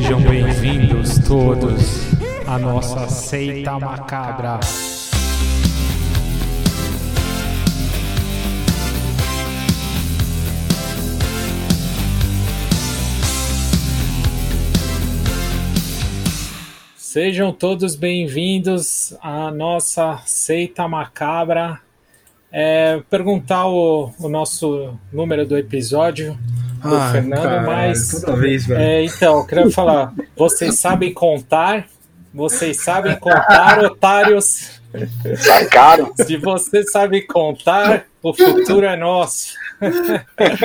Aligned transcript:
Sejam 0.00 0.22
bem-vindos 0.22 1.18
todos 1.18 2.06
à 2.46 2.58
nossa 2.58 3.06
seita 3.08 3.78
macabra. 3.78 4.58
Sejam 16.96 17.52
todos 17.52 17.94
bem-vindos 17.94 19.14
à 19.20 19.50
nossa 19.50 20.22
seita 20.24 20.88
macabra. 20.88 21.78
É, 22.50 23.02
perguntar 23.10 23.66
o, 23.66 24.10
o 24.18 24.30
nosso 24.30 24.98
número 25.12 25.46
do 25.46 25.58
episódio 25.58 26.38
do 26.80 26.94
Ah, 26.94 27.12
Fernando, 27.12 27.42
caralho, 27.42 27.66
mas 27.66 28.08
Toda 28.20 28.36
vez, 28.36 28.66
velho. 28.66 28.80
é, 28.80 29.04
então, 29.04 29.38
eu 29.38 29.46
queria 29.46 29.70
falar, 29.70 30.12
vocês 30.36 30.78
sabem 30.78 31.12
contar? 31.12 31.86
Vocês 32.32 32.80
sabem 32.82 33.16
contar, 33.16 33.82
otários? 33.84 34.80
Sacaram? 35.36 36.12
Se 36.16 36.36
você 36.36 36.82
sabe 36.84 37.22
contar, 37.22 38.06
o 38.22 38.32
futuro 38.34 38.86
é 38.86 38.96
nosso. 38.96 39.54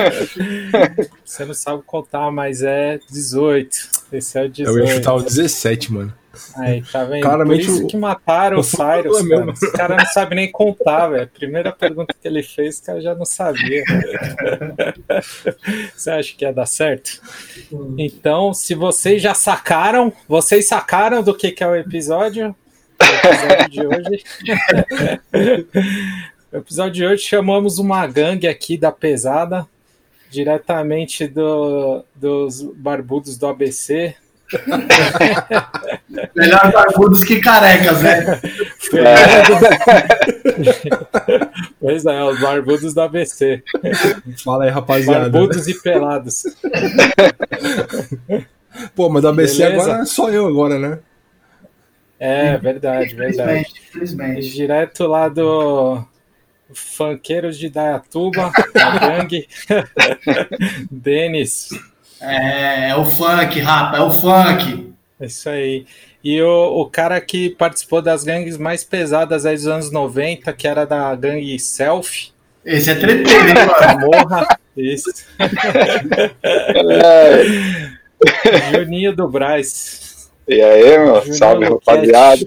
Você 1.24 1.44
não 1.44 1.54
sabe 1.54 1.82
contar, 1.86 2.30
mas 2.30 2.62
é 2.62 2.98
18. 3.10 3.76
Esse 4.12 4.38
é 4.38 4.44
o 4.44 4.48
18. 4.48 4.78
Eu 4.78 4.84
ia 4.84 4.94
chutar 4.94 5.14
o 5.14 5.22
17, 5.22 5.92
mano. 5.92 6.12
Aí, 6.56 6.82
tá 6.82 7.04
vendo? 7.04 7.22
Claramente 7.22 7.66
Por 7.66 7.72
isso 7.72 7.86
que 7.86 7.96
mataram 7.96 8.56
o 8.58 8.60
o 8.60 8.64
Cyrus, 8.64 9.18
é 9.18 9.22
cara. 9.22 9.24
mesmo. 9.24 9.50
Esse 9.52 9.72
cara 9.72 9.96
não 9.96 10.06
sabe 10.06 10.34
nem 10.34 10.50
contar, 10.50 11.08
velho. 11.08 11.28
Primeira 11.28 11.72
pergunta 11.72 12.14
que 12.18 12.26
ele 12.26 12.42
fez, 12.42 12.78
o 12.78 12.84
cara 12.84 13.00
já 13.00 13.14
não 13.14 13.24
sabia. 13.24 13.84
Você 15.94 16.10
acha 16.10 16.34
que 16.36 16.44
ia 16.44 16.52
dar 16.52 16.66
certo? 16.66 17.20
Então, 17.98 18.52
se 18.52 18.74
vocês 18.74 19.22
já 19.22 19.34
sacaram, 19.34 20.12
vocês 20.28 20.66
sacaram 20.66 21.22
do 21.22 21.34
que, 21.34 21.50
que 21.50 21.62
é 21.62 21.68
o 21.68 21.76
episódio? 21.76 22.54
O 23.00 23.04
episódio 23.04 23.70
de 23.70 23.86
hoje. 23.86 24.24
o 26.52 26.56
episódio 26.56 26.92
de 26.92 27.06
hoje 27.06 27.22
chamamos 27.22 27.78
uma 27.78 28.06
gangue 28.06 28.48
aqui 28.48 28.76
da 28.76 28.90
pesada, 28.90 29.66
diretamente 30.30 31.26
do, 31.26 32.04
dos 32.14 32.62
barbudos 32.62 33.36
do 33.36 33.46
ABC. 33.46 34.14
Melhor 36.34 36.72
barbudos 36.72 37.24
que 37.24 37.40
carecas, 37.40 38.02
né? 38.02 38.40
Pois 41.80 42.06
é, 42.06 42.24
os 42.24 42.40
barbudos 42.40 42.94
do 42.94 43.00
ABC. 43.00 43.62
Fala 44.44 44.64
aí, 44.64 44.70
rapaziada. 44.70 45.28
Barbudos 45.28 45.66
e 45.66 45.82
pelados. 45.82 46.44
Pô, 48.94 49.08
mas 49.08 49.22
da 49.22 49.30
ABC 49.30 49.58
Beleza? 49.64 49.82
agora 49.82 50.02
é 50.02 50.04
só 50.04 50.30
eu 50.30 50.46
agora, 50.46 50.78
né? 50.78 50.98
É, 52.18 52.56
verdade, 52.56 53.14
verdade. 53.14 53.60
Infelizmente, 53.60 53.82
infelizmente. 53.88 54.50
Direto 54.52 55.06
lá 55.06 55.28
do 55.28 56.02
Funkeiros 56.72 57.58
de 57.58 57.68
Dayatuba, 57.68 58.50
a 58.74 58.98
gangue. 58.98 59.46
Denis, 60.90 61.68
É, 62.20 62.90
é 62.90 62.96
o 62.96 63.04
funk, 63.04 63.60
rapa, 63.60 63.98
é 63.98 64.00
o 64.00 64.10
funk. 64.10 64.92
isso 65.20 65.48
aí. 65.48 65.86
E 66.22 66.42
o, 66.42 66.80
o 66.80 66.86
cara 66.86 67.20
que 67.20 67.50
participou 67.50 68.02
das 68.02 68.24
gangues 68.24 68.58
mais 68.58 68.82
pesadas 68.82 69.46
aí 69.46 69.54
dos 69.54 69.66
anos 69.66 69.92
90, 69.92 70.52
que 70.52 70.66
era 70.66 70.84
da 70.84 71.14
gangue 71.14 71.58
Selfie, 71.58 72.32
Esse 72.64 72.90
é 72.90 72.94
treteiro, 72.96 73.48
hein, 73.48 73.54
mano? 73.54 73.74
Camorra, 73.74 74.58
isso. 74.76 75.08
É, 76.84 78.72
Juninho 78.72 79.14
do 79.14 79.28
Braz. 79.28 80.28
e 80.48 80.60
aí, 80.60 80.98
meu? 80.98 81.20
Juninho 81.20 81.34
Salve, 81.34 81.64
rapaziada. 81.64 82.42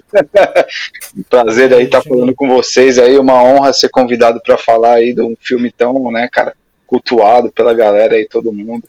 Prazer 1.30 1.72
aí 1.72 1.84
estar 1.84 2.02
falando 2.02 2.34
com 2.34 2.48
vocês 2.48 2.98
aí. 2.98 3.18
Uma 3.18 3.42
honra 3.42 3.72
ser 3.72 3.88
convidado 3.88 4.40
para 4.44 4.58
falar 4.58 4.94
aí 4.94 5.14
de 5.14 5.22
um 5.22 5.34
filme 5.40 5.72
tão, 5.72 6.10
né, 6.10 6.28
cara, 6.30 6.54
cultuado 6.86 7.50
pela 7.50 7.72
galera 7.72 8.14
aí, 8.14 8.26
todo 8.28 8.52
mundo. 8.52 8.84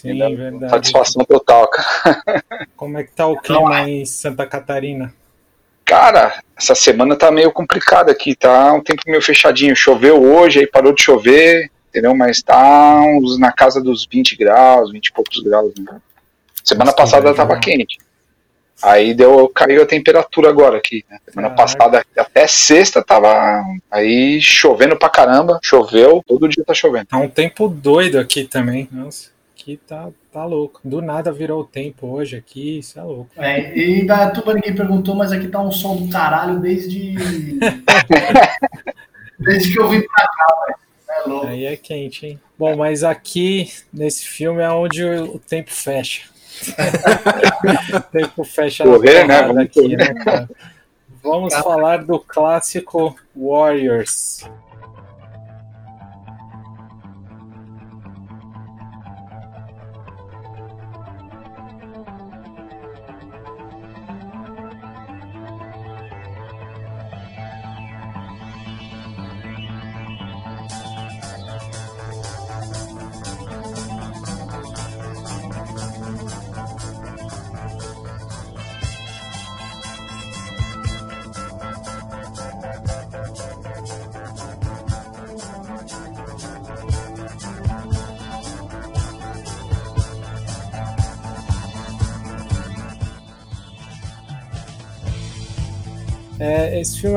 Sim, 0.00 0.36
verdade. 0.36 0.70
Satisfação 0.70 1.24
total, 1.24 1.68
cara. 1.68 2.42
Como 2.76 2.98
é 2.98 3.04
que 3.04 3.12
tá 3.12 3.26
o 3.26 3.36
clima 3.36 3.88
em 3.88 4.04
Santa 4.04 4.46
Catarina? 4.46 5.12
Cara, 5.84 6.40
essa 6.56 6.74
semana 6.74 7.16
tá 7.16 7.30
meio 7.30 7.50
complicada 7.50 8.12
aqui, 8.12 8.34
tá 8.34 8.72
um 8.74 8.80
tempo 8.82 9.02
meio 9.06 9.22
fechadinho. 9.22 9.74
Choveu 9.74 10.22
hoje, 10.22 10.60
aí 10.60 10.66
parou 10.66 10.92
de 10.92 11.02
chover, 11.02 11.70
entendeu? 11.88 12.14
Mas 12.14 12.42
tá 12.42 13.00
uns 13.00 13.38
na 13.38 13.50
casa 13.50 13.82
dos 13.82 14.06
20 14.06 14.36
graus, 14.36 14.92
20 14.92 15.06
e 15.06 15.12
poucos 15.12 15.42
graus, 15.42 15.72
né? 15.78 16.00
Semana 16.62 16.90
Nossa, 16.90 16.96
passada 16.96 17.34
tava 17.34 17.54
não. 17.54 17.60
quente. 17.60 17.98
Aí 18.82 19.12
deu, 19.12 19.48
caiu 19.48 19.82
a 19.82 19.86
temperatura 19.86 20.50
agora 20.50 20.76
aqui, 20.76 21.04
né? 21.10 21.18
Semana 21.28 21.48
Caraca. 21.48 21.56
passada, 21.56 22.06
até 22.16 22.46
sexta, 22.46 23.02
tava 23.02 23.60
aí 23.90 24.40
chovendo 24.40 24.96
pra 24.96 25.08
caramba. 25.08 25.58
Choveu, 25.62 26.22
todo 26.26 26.48
dia 26.48 26.62
tá 26.64 26.74
chovendo. 26.74 27.06
Tá 27.06 27.16
um 27.16 27.28
tempo 27.28 27.66
doido 27.66 28.18
aqui 28.20 28.44
também. 28.44 28.88
Nossa, 28.92 29.30
aqui 29.68 29.76
tá, 29.76 30.08
tá 30.32 30.46
louco. 30.46 30.80
Do 30.82 31.02
nada 31.02 31.30
virou 31.30 31.60
o 31.60 31.64
tempo 31.64 32.06
hoje 32.06 32.36
aqui, 32.36 32.78
isso 32.78 32.98
é 32.98 33.02
louco. 33.02 33.30
É, 33.36 33.76
e 33.76 34.06
da 34.06 34.30
tuba 34.30 34.54
ninguém 34.54 34.74
perguntou, 34.74 35.14
mas 35.14 35.30
aqui 35.30 35.48
tá 35.48 35.60
um 35.60 35.70
som 35.70 35.96
do 35.96 36.10
caralho 36.10 36.58
desde. 36.58 37.14
desde 39.38 39.72
que 39.72 39.78
eu 39.78 39.90
vim 39.90 40.00
pra 40.00 40.26
cá, 40.26 40.56
velho. 40.66 40.78
É 41.08 41.28
louco. 41.28 41.46
Aí 41.48 41.66
é 41.66 41.76
quente, 41.76 42.26
hein? 42.26 42.40
Bom, 42.58 42.76
mas 42.76 43.04
aqui 43.04 43.70
nesse 43.92 44.26
filme 44.26 44.62
é 44.62 44.70
onde 44.70 45.04
o, 45.04 45.38
tempo 45.38 45.70
fecha. 45.70 46.22
o 47.94 48.00
tempo 48.10 48.44
fecha 48.44 48.84
na 48.84 48.92
Correr, 48.92 49.26
né? 49.26 49.42
porrada 49.42 49.48
Vamos 49.48 49.64
aqui, 49.64 49.96
né, 49.96 50.14
cara? 50.14 50.48
Vamos 51.22 51.54
falar 51.54 52.04
do 52.04 52.18
clássico 52.18 53.14
Warriors. 53.36 54.48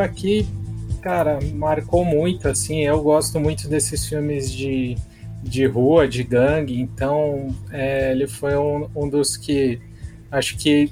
Aqui, 0.01 0.47
cara, 1.01 1.39
marcou 1.53 2.03
muito, 2.03 2.47
assim, 2.47 2.81
eu 2.83 3.01
gosto 3.01 3.39
muito 3.39 3.67
desses 3.67 4.07
filmes 4.07 4.51
de, 4.51 4.95
de 5.41 5.65
rua, 5.65 6.07
de 6.07 6.23
gangue, 6.23 6.79
então 6.79 7.55
é, 7.71 8.11
ele 8.11 8.27
foi 8.27 8.57
um, 8.57 8.89
um 8.95 9.07
dos 9.07 9.37
que 9.37 9.79
acho 10.31 10.57
que 10.57 10.91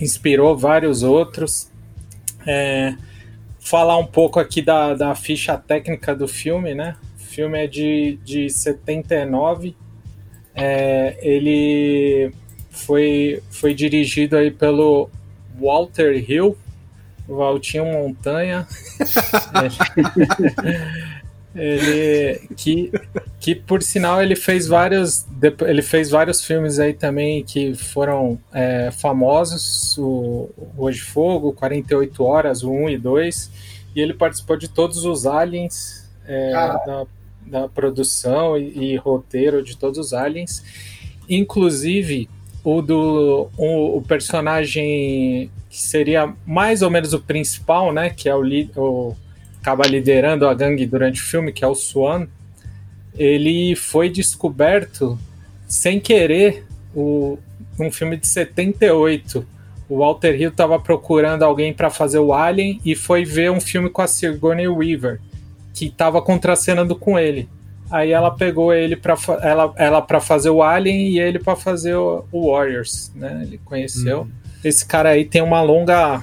inspirou 0.00 0.56
vários 0.56 1.02
outros. 1.02 1.70
É, 2.46 2.94
falar 3.58 3.98
um 3.98 4.06
pouco 4.06 4.40
aqui 4.40 4.62
da, 4.62 4.94
da 4.94 5.14
ficha 5.14 5.56
técnica 5.56 6.14
do 6.14 6.26
filme, 6.26 6.74
né? 6.74 6.96
O 7.16 7.22
filme 7.22 7.58
é 7.62 7.66
de, 7.66 8.18
de 8.24 8.48
79, 8.48 9.76
é, 10.54 11.16
ele 11.22 12.32
foi, 12.70 13.42
foi 13.50 13.74
dirigido 13.74 14.36
aí 14.36 14.50
pelo 14.50 15.08
Walter 15.60 16.24
Hill, 16.28 16.56
Valtinho 17.36 17.84
Montanha. 17.84 18.66
ele 21.54 22.48
que, 22.56 22.92
que 23.40 23.54
por 23.54 23.82
sinal 23.82 24.22
ele 24.22 24.36
fez 24.36 24.68
vários 24.68 25.26
ele 25.66 25.82
fez 25.82 26.08
vários 26.10 26.44
filmes 26.44 26.78
aí 26.78 26.94
também 26.94 27.42
que 27.42 27.74
foram 27.74 28.38
é, 28.52 28.90
famosos. 28.92 29.96
O 29.98 30.48
Hoje 30.76 30.98
de 30.98 31.04
Fogo 31.04 31.52
48 31.52 32.22
horas 32.22 32.62
o 32.62 32.70
1 32.70 32.90
e 32.90 32.98
2 32.98 33.50
e 33.96 34.00
ele 34.00 34.14
participou 34.14 34.56
de 34.56 34.68
todos 34.68 35.04
os 35.04 35.26
aliens 35.26 36.08
é, 36.24 36.52
da, 36.52 37.06
da 37.46 37.68
produção 37.68 38.56
e, 38.56 38.92
e 38.92 38.96
roteiro 38.96 39.62
de 39.62 39.76
todos 39.76 39.98
os 39.98 40.12
aliens. 40.12 40.62
Inclusive 41.28 42.28
o 42.62 42.80
do 42.80 43.48
o, 43.56 43.96
o 43.96 44.02
personagem 44.02 45.50
que 45.70 45.80
seria 45.80 46.34
mais 46.44 46.82
ou 46.82 46.90
menos 46.90 47.14
o 47.14 47.20
principal, 47.20 47.92
né? 47.92 48.10
Que 48.10 48.28
é 48.28 48.34
o, 48.34 48.42
o 48.76 49.16
acaba 49.60 49.86
liderando 49.86 50.48
a 50.48 50.52
gangue 50.52 50.84
durante 50.84 51.22
o 51.22 51.24
filme, 51.24 51.52
que 51.52 51.64
é 51.64 51.68
o 51.68 51.74
Swan. 51.74 52.26
Ele 53.16 53.76
foi 53.76 54.10
descoberto 54.10 55.18
sem 55.68 56.00
querer 56.00 56.66
o, 56.94 57.38
um 57.78 57.90
filme 57.90 58.16
de 58.16 58.26
78. 58.26 59.46
O 59.88 59.98
Walter 59.98 60.40
Hill 60.40 60.50
estava 60.50 60.78
procurando 60.78 61.44
alguém 61.44 61.72
para 61.72 61.90
fazer 61.90 62.18
o 62.18 62.32
Alien 62.32 62.80
e 62.84 62.94
foi 62.94 63.24
ver 63.24 63.50
um 63.50 63.60
filme 63.60 63.88
com 63.88 64.02
a 64.02 64.06
Sigourney 64.06 64.68
Weaver, 64.68 65.20
que 65.72 65.86
estava 65.86 66.20
contracenando 66.20 66.96
com 66.96 67.18
ele. 67.18 67.48
Aí 67.90 68.12
ela 68.12 68.30
pegou 68.30 68.72
ele 68.72 68.94
para 68.94 69.16
ela, 69.42 69.74
ela 69.76 70.02
para 70.02 70.20
fazer 70.20 70.50
o 70.50 70.62
Alien 70.62 71.08
e 71.08 71.20
ele 71.20 71.40
para 71.40 71.56
fazer 71.56 71.94
o, 71.94 72.24
o, 72.30 72.52
Warriors, 72.52 73.10
né? 73.16 73.40
Ele 73.42 73.58
conheceu. 73.64 74.20
Uhum. 74.20 74.30
Esse 74.62 74.84
cara 74.84 75.10
aí 75.10 75.24
tem 75.24 75.42
uma 75.42 75.62
longa 75.62 76.22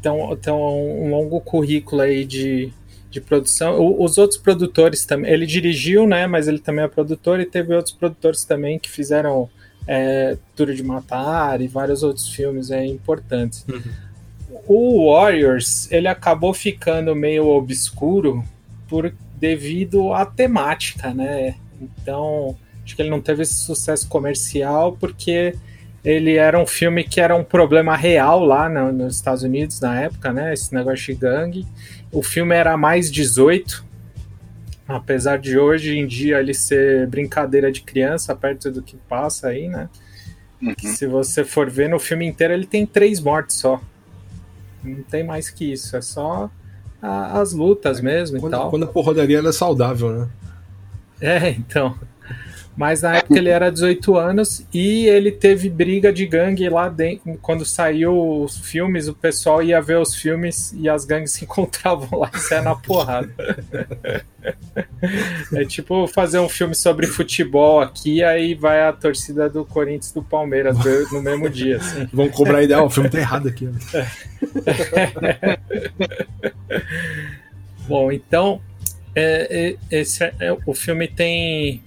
tem 0.00 0.10
um, 0.10 0.36
tem 0.36 0.52
um 0.52 1.10
longo 1.10 1.40
currículo 1.40 2.02
aí 2.02 2.24
de, 2.24 2.72
de 3.10 3.20
produção. 3.20 3.78
O, 3.78 4.02
os 4.02 4.18
outros 4.18 4.38
produtores 4.38 5.04
também, 5.04 5.30
ele 5.30 5.46
dirigiu, 5.46 6.06
né? 6.06 6.26
Mas 6.26 6.48
ele 6.48 6.58
também 6.58 6.84
é 6.84 6.88
produtor 6.88 7.40
e 7.40 7.46
teve 7.46 7.74
outros 7.74 7.94
produtores 7.94 8.44
também 8.44 8.78
que 8.78 8.90
fizeram 8.90 9.48
é, 9.86 10.36
Duro 10.56 10.74
de 10.74 10.82
Matar 10.82 11.60
e 11.60 11.68
vários 11.68 12.02
outros 12.02 12.28
filmes 12.28 12.70
é, 12.70 12.84
importantes. 12.84 13.64
Uhum. 13.68 13.82
O 14.66 15.12
Warriors 15.12 15.90
ele 15.90 16.08
acabou 16.08 16.52
ficando 16.54 17.14
meio 17.14 17.46
obscuro 17.48 18.44
por 18.88 19.12
devido 19.36 20.12
à 20.12 20.26
temática, 20.26 21.14
né? 21.14 21.56
Então, 21.80 22.56
acho 22.84 22.94
que 22.94 23.02
ele 23.02 23.10
não 23.10 23.20
teve 23.20 23.42
esse 23.42 23.54
sucesso 23.54 24.08
comercial 24.08 24.96
porque 24.98 25.54
ele 26.04 26.36
era 26.36 26.58
um 26.58 26.66
filme 26.66 27.04
que 27.04 27.20
era 27.20 27.36
um 27.36 27.44
problema 27.44 27.94
real 27.96 28.44
lá 28.44 28.68
no, 28.68 28.90
nos 28.90 29.16
Estados 29.16 29.42
Unidos 29.42 29.80
na 29.80 30.00
época, 30.00 30.32
né? 30.32 30.52
Esse 30.52 30.74
negócio 30.74 31.14
de 31.14 31.20
gangue. 31.20 31.66
O 32.10 32.22
filme 32.22 32.54
era 32.54 32.76
mais 32.76 33.10
18, 33.10 33.84
apesar 34.88 35.38
de 35.38 35.58
hoje 35.58 35.98
em 35.98 36.06
dia 36.06 36.40
ele 36.40 36.54
ser 36.54 37.06
brincadeira 37.06 37.70
de 37.70 37.82
criança 37.82 38.34
perto 38.34 38.70
do 38.70 38.82
que 38.82 38.96
passa 39.08 39.48
aí, 39.48 39.68
né? 39.68 39.88
Uhum. 40.60 40.74
Se 40.78 41.06
você 41.06 41.44
for 41.44 41.70
ver 41.70 41.88
no 41.88 41.98
filme 41.98 42.26
inteiro, 42.26 42.52
ele 42.52 42.66
tem 42.66 42.86
três 42.86 43.20
mortes 43.20 43.56
só. 43.56 43.80
Não 44.82 45.02
tem 45.02 45.22
mais 45.22 45.50
que 45.50 45.72
isso, 45.72 45.96
é 45.96 46.00
só 46.02 46.50
a, 47.00 47.40
as 47.40 47.52
lutas 47.52 48.00
mesmo 48.00 48.40
quando, 48.40 48.54
e 48.54 48.56
tal. 48.56 48.70
Quando 48.70 48.84
a 48.84 48.88
porradaria 48.88 49.38
é 49.38 49.52
saudável, 49.52 50.12
né? 50.12 50.28
É, 51.20 51.50
então. 51.50 51.98
Mas 52.76 53.02
na 53.02 53.16
época 53.16 53.36
ele 53.36 53.48
era 53.50 53.70
18 53.70 54.16
anos 54.16 54.64
e 54.72 55.06
ele 55.06 55.30
teve 55.30 55.68
briga 55.68 56.12
de 56.12 56.24
gangue 56.26 56.68
lá 56.68 56.88
dentro. 56.88 57.36
Quando 57.42 57.64
saiu 57.64 58.42
os 58.42 58.58
filmes, 58.58 59.08
o 59.08 59.14
pessoal 59.14 59.62
ia 59.62 59.80
ver 59.80 59.98
os 59.98 60.14
filmes 60.14 60.72
e 60.72 60.88
as 60.88 61.04
gangues 61.04 61.32
se 61.40 61.44
encontravam 61.44 62.20
lá 62.20 62.30
e 62.34 62.38
saia 62.38 62.62
na 62.62 62.74
porrada. 62.74 63.30
é 65.52 65.64
tipo 65.64 66.06
fazer 66.06 66.38
um 66.38 66.48
filme 66.48 66.74
sobre 66.74 67.06
futebol 67.06 67.80
aqui, 67.80 68.22
aí 68.24 68.54
vai 68.54 68.82
a 68.82 68.92
torcida 68.92 69.48
do 69.48 69.64
Corinthians 69.64 70.12
do 70.12 70.22
Palmeiras 70.22 70.76
no 71.12 71.20
mesmo 71.22 71.50
dia. 71.50 71.76
Assim. 71.76 72.08
Vão 72.12 72.28
cobrar 72.28 72.62
ideia, 72.62 72.82
o 72.82 72.90
filme 72.90 73.10
tá 73.10 73.18
errado 73.18 73.48
aqui. 73.48 73.68
Bom, 77.86 78.12
então 78.12 78.60
é, 79.14 79.76
é, 79.90 80.00
esse 80.00 80.24
é, 80.24 80.56
o 80.64 80.74
filme 80.74 81.08
tem 81.08 81.82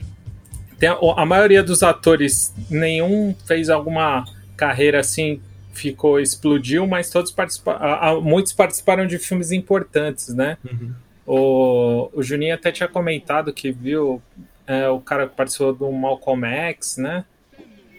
tem 0.83 0.89
a, 0.89 0.97
a, 1.15 1.25
maioria 1.25 1.63
dos 1.63 1.81
atores, 1.81 2.53
nenhum 2.69 3.33
fez 3.47 3.69
alguma 3.69 4.25
carreira 4.57 5.00
assim, 5.00 5.39
ficou, 5.71 6.19
explodiu, 6.19 6.85
mas 6.85 7.09
todos 7.09 7.31
participaram, 7.31 8.19
muitos 8.19 8.51
participaram 8.51 9.07
de 9.07 9.18
filmes 9.18 9.53
importantes, 9.53 10.33
né? 10.35 10.57
Uhum. 10.65 10.91
O, 11.25 12.09
o 12.13 12.21
Juninho 12.21 12.53
até 12.53 12.69
tinha 12.69 12.89
comentado 12.89 13.53
que 13.53 13.71
viu 13.71 14.21
é, 14.68 14.89
o 14.89 15.00
cara 15.00 15.25
que 15.25 15.38
participou 15.38 15.74
do 15.74 15.89
Malcolm 15.89 16.45
X, 16.45 16.97
né? 16.97 17.24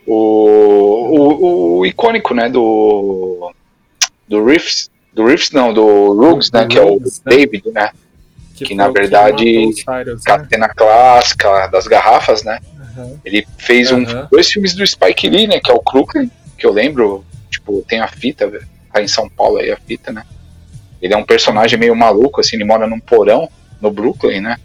O, 0.06 0.14
o, 0.14 1.78
o 1.78 1.86
icônico, 1.86 2.34
né, 2.34 2.50
do 2.50 3.50
do 4.28 4.44
Riffs, 4.44 4.90
do 5.14 5.24
Riffs 5.24 5.52
não, 5.52 5.72
do 5.72 6.12
Rugs, 6.12 6.50
né, 6.52 6.66
que 6.66 6.78
é 6.78 6.82
o 6.82 7.00
né? 7.00 7.06
David, 7.24 7.62
né? 7.72 7.90
Que, 8.54 8.66
que 8.66 8.74
na 8.74 8.88
verdade, 8.88 9.72
Cyrus, 9.72 10.22
né? 10.28 10.68
clássica 10.76 11.66
das 11.68 11.86
garrafas, 11.86 12.44
né? 12.44 12.60
Uhum. 12.96 13.18
Ele 13.24 13.46
fez 13.58 13.90
um, 13.92 14.04
dois 14.30 14.50
filmes 14.50 14.74
do 14.74 14.86
Spike 14.86 15.28
Lee, 15.28 15.46
né? 15.46 15.60
Que 15.60 15.70
é 15.70 15.74
o 15.74 15.80
Crooklyn, 15.80 16.30
que 16.56 16.66
eu 16.66 16.72
lembro, 16.72 17.24
tipo, 17.50 17.82
tem 17.88 18.00
a 18.00 18.08
fita, 18.08 18.50
tá 18.92 19.02
em 19.02 19.08
São 19.08 19.28
Paulo 19.28 19.58
aí 19.58 19.70
a 19.70 19.76
fita, 19.76 20.12
né? 20.12 20.24
Ele 21.00 21.12
é 21.12 21.16
um 21.16 21.24
personagem 21.24 21.78
meio 21.78 21.94
maluco, 21.94 22.40
assim, 22.40 22.56
ele 22.56 22.64
mora 22.64 22.86
num 22.86 23.00
porão 23.00 23.48
no 23.80 23.90
Brooklyn, 23.90 24.40
né? 24.40 24.56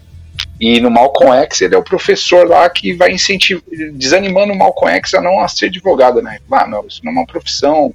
E 0.58 0.80
no 0.80 0.90
Malcolm 0.90 1.34
X, 1.44 1.62
ele 1.62 1.74
é 1.74 1.78
o 1.78 1.82
professor 1.82 2.46
lá 2.46 2.68
que 2.68 2.92
vai 2.92 3.12
incentivar, 3.12 3.62
desanimando 3.94 4.52
o 4.52 4.56
Malcolm 4.56 4.94
X 4.96 5.14
a 5.14 5.20
não 5.20 5.40
a 5.40 5.48
ser 5.48 5.66
advogado, 5.66 6.22
né? 6.22 6.38
Ah, 6.50 6.66
não, 6.66 6.86
isso 6.86 7.00
não 7.02 7.12
é 7.12 7.14
uma 7.14 7.26
profissão. 7.26 7.94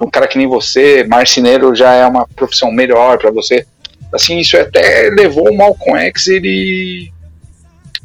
Um 0.00 0.10
cara 0.10 0.26
que 0.26 0.38
nem 0.38 0.46
você, 0.46 1.04
marceneiro 1.04 1.74
já 1.74 1.92
é 1.92 2.06
uma 2.06 2.26
profissão 2.26 2.72
melhor 2.72 3.18
para 3.18 3.30
você. 3.30 3.66
Assim, 4.12 4.38
isso 4.38 4.56
até 4.56 5.10
levou 5.10 5.50
o 5.50 5.56
Malcolm 5.56 5.98
X 5.98 6.28
ele 6.28 7.12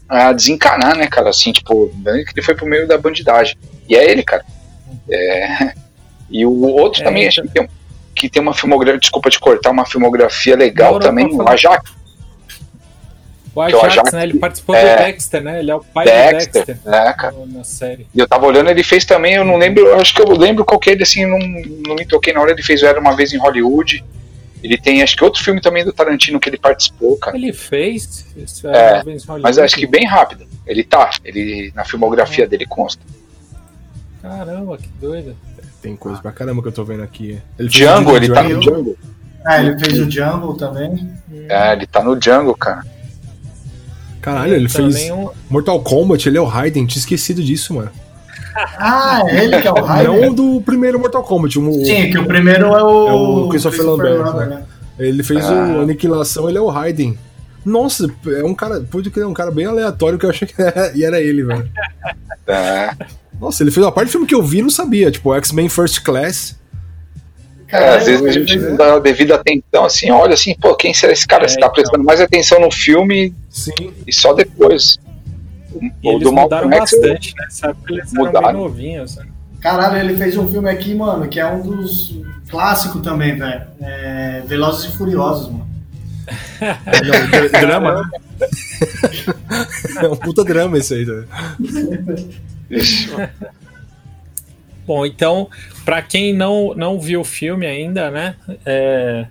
a 0.07 0.31
desencanar, 0.31 0.95
né, 0.95 1.07
cara? 1.07 1.29
Assim, 1.29 1.51
tipo, 1.51 1.91
ele 2.05 2.41
foi 2.41 2.55
pro 2.55 2.65
meio 2.65 2.87
da 2.87 2.97
bandidagem. 2.97 3.57
E 3.89 3.95
é 3.95 4.09
ele, 4.09 4.23
cara. 4.23 4.45
É... 5.09 5.73
E 6.29 6.45
o 6.45 6.61
outro 6.61 7.01
é, 7.01 7.05
também, 7.05 7.27
então... 7.27 7.43
acho 7.43 7.53
que 7.53 7.59
tem, 7.59 7.69
que 8.15 8.29
tem 8.29 8.41
uma 8.41 8.53
filmografia, 8.53 8.99
desculpa 8.99 9.29
te 9.29 9.39
cortar, 9.39 9.71
uma 9.71 9.85
filmografia 9.85 10.55
legal 10.55 10.93
não, 10.93 10.99
também, 10.99 11.25
o 11.25 11.47
Ajax. 11.47 11.91
O 13.55 13.61
Ajax, 13.61 13.81
o 13.81 13.85
Ajax, 13.85 14.11
né? 14.11 14.23
Ele 14.23 14.37
participou 14.37 14.75
é, 14.75 14.95
do 14.95 15.03
Dexter, 15.03 15.41
né? 15.41 15.59
Ele 15.59 15.71
é 15.71 15.75
o 15.75 15.79
pai 15.79 16.05
Dexter, 16.05 16.63
do 16.63 16.67
Dexter 16.67 16.93
é, 16.93 17.13
cara. 17.13 17.35
na 17.47 17.63
série. 17.63 18.07
E 18.13 18.19
eu 18.19 18.27
tava 18.27 18.45
olhando, 18.45 18.69
ele 18.69 18.83
fez 18.83 19.03
também, 19.03 19.35
eu 19.35 19.45
não 19.45 19.57
lembro, 19.57 19.95
acho 19.95 20.13
que 20.13 20.21
eu 20.21 20.29
lembro 20.31 20.63
qual 20.63 20.79
que 20.79 20.89
é 20.89 20.93
ele, 20.93 21.03
assim, 21.03 21.25
não, 21.25 21.39
não 21.39 21.95
me 21.95 22.05
toquei 22.05 22.33
na 22.33 22.41
hora, 22.41 22.51
ele 22.51 22.61
fez 22.61 22.83
Era 22.83 22.99
Uma 22.99 23.15
Vez 23.15 23.33
em 23.33 23.37
Hollywood. 23.37 24.03
Ele 24.63 24.77
tem, 24.77 25.03
acho 25.03 25.15
que 25.15 25.23
outro 25.23 25.43
filme 25.43 25.61
também 25.61 25.85
do 25.85 25.93
Tarantino 25.93 26.39
que 26.39 26.49
ele 26.49 26.57
participou, 26.57 27.17
cara. 27.17 27.37
Ele 27.37 27.53
fez? 27.53 28.25
é, 28.65 29.03
mas 29.39 29.57
acho 29.57 29.75
que 29.75 29.85
bem 29.85 30.05
rápido. 30.05 30.47
Ele 30.65 30.83
tá, 30.83 31.11
ele 31.23 31.71
na 31.75 31.85
filmografia 31.85 32.45
ah. 32.45 32.47
dele 32.47 32.65
consta. 32.65 33.01
Caramba, 34.21 34.77
que 34.77 34.89
doido. 34.99 35.35
Tem 35.81 35.95
coisa 35.95 36.19
pra 36.19 36.31
caramba 36.31 36.61
que 36.61 36.67
eu 36.67 36.73
tô 36.73 36.83
vendo 36.83 37.03
aqui. 37.03 37.39
Ele 37.57 37.69
Django, 37.69 38.15
ele 38.15 38.29
tá 38.29 38.43
no 38.43 38.59
Django. 38.59 38.97
Ah, 39.45 39.63
ele 39.63 39.79
fez 39.79 39.99
o 39.99 40.05
Django 40.05 40.53
também. 40.55 41.09
É, 41.47 41.73
ele 41.73 41.85
tá 41.85 42.03
no 42.03 42.15
Django, 42.15 42.55
cara. 42.55 42.83
Caralho, 44.19 44.55
ele 44.55 44.67
fez 44.67 45.09
um... 45.09 45.29
Mortal 45.49 45.81
Kombat, 45.81 46.27
ele 46.27 46.37
é 46.37 46.41
o 46.41 46.45
Raiden, 46.45 46.85
tinha 46.85 46.99
esquecido 46.99 47.41
disso, 47.41 47.73
mano. 47.73 47.91
Ah, 48.77 49.23
é 49.27 49.43
ele 49.43 49.61
que 49.61 49.67
é 49.67 49.71
o 49.71 49.83
Raiden? 49.83 50.21
Não 50.21 50.33
do 50.33 50.61
primeiro 50.61 50.99
Mortal 50.99 51.23
Kombat. 51.23 51.59
Um, 51.59 51.71
Sim, 51.85 52.09
que 52.09 52.17
o 52.17 52.25
primeiro 52.25 52.65
é 52.67 52.83
o, 52.83 53.07
é 53.07 53.13
o 53.13 53.49
Christopher, 53.49 53.79
Christopher 53.79 53.85
Lambert. 53.85 54.25
Lambert 54.25 54.49
né? 54.49 54.55
né? 54.55 54.63
Ele 54.99 55.23
fez 55.23 55.45
ah. 55.45 55.77
o 55.77 55.81
Aniquilação, 55.81 56.49
ele 56.49 56.57
é 56.57 56.61
o 56.61 56.67
Raiden. 56.67 57.17
Nossa, 57.63 58.09
é 58.27 58.43
um 58.43 58.55
cara. 58.55 58.79
Pode 58.89 59.09
crer, 59.11 59.23
é 59.23 59.27
um 59.27 59.33
cara 59.33 59.51
bem 59.51 59.65
aleatório 59.65 60.17
que 60.17 60.25
eu 60.25 60.29
achei 60.29 60.47
que 60.47 60.59
era, 60.61 60.91
e 60.95 61.03
era 61.03 61.21
ele, 61.21 61.43
velho. 61.43 61.69
É. 62.47 62.91
Nossa, 63.39 63.61
ele 63.61 63.71
fez 63.71 63.85
uma 63.85 63.91
parte 63.91 64.07
do 64.07 64.11
filme 64.13 64.27
que 64.27 64.33
eu 64.33 64.41
vi 64.41 64.59
e 64.59 64.61
não 64.63 64.69
sabia, 64.69 65.11
tipo 65.11 65.35
X-Men 65.35 65.69
First 65.69 66.01
Class. 66.01 66.55
É, 67.69 67.95
às 67.95 68.05
vezes 68.05 68.25
a 68.25 68.31
gente 68.31 68.57
não 68.57 68.77
dá 68.77 68.93
a 68.95 68.99
devida 68.99 69.35
atenção, 69.35 69.83
assim, 69.83 70.09
olha 70.09 70.33
assim, 70.33 70.55
pô, 70.55 70.73
quem 70.73 70.93
será 70.93 71.11
esse 71.11 71.27
cara? 71.27 71.43
É, 71.43 71.47
Você 71.49 71.55
tá 71.55 71.65
então. 71.65 71.73
prestando 71.73 72.03
mais 72.03 72.21
atenção 72.21 72.61
no 72.61 72.71
filme 72.71 73.35
Sim. 73.49 73.93
e 74.07 74.13
só 74.13 74.33
depois. 74.33 74.97
E 75.81 76.07
eles 76.07 76.31
mudaram 76.31 76.69
bastante, 76.69 77.33
né? 77.35 77.47
Sabe 77.49 77.77
que 77.85 77.93
eles 77.93 78.13
mudaram. 78.13 78.49
eram 78.49 78.53
bem 78.53 78.61
novinhos. 78.61 79.15
Né? 79.17 79.25
Caralho, 79.59 79.97
ele 79.97 80.17
fez 80.17 80.37
um 80.37 80.47
filme 80.47 80.69
aqui, 80.69 80.93
mano, 80.93 81.27
que 81.27 81.39
é 81.39 81.45
um 81.45 81.61
dos 81.61 82.19
clássicos 82.49 83.01
também, 83.01 83.37
velho. 83.37 83.63
É 83.81 84.41
Velozes 84.45 84.93
e 84.93 84.97
Furiosos, 84.97 85.49
mano. 85.49 85.67
Não, 87.51 87.61
drama, 87.61 88.01
né? 88.01 88.09
é 90.03 90.07
um 90.07 90.15
puta 90.15 90.43
drama 90.43 90.77
esse 90.77 90.93
aí, 90.93 91.05
né? 91.05 91.23
Bom, 94.85 95.05
então, 95.05 95.49
para 95.83 96.01
quem 96.01 96.33
não, 96.33 96.73
não 96.75 96.99
viu 96.99 97.21
o 97.21 97.25
filme 97.25 97.65
ainda, 97.65 98.11
né? 98.11 98.35
É, 98.65 99.27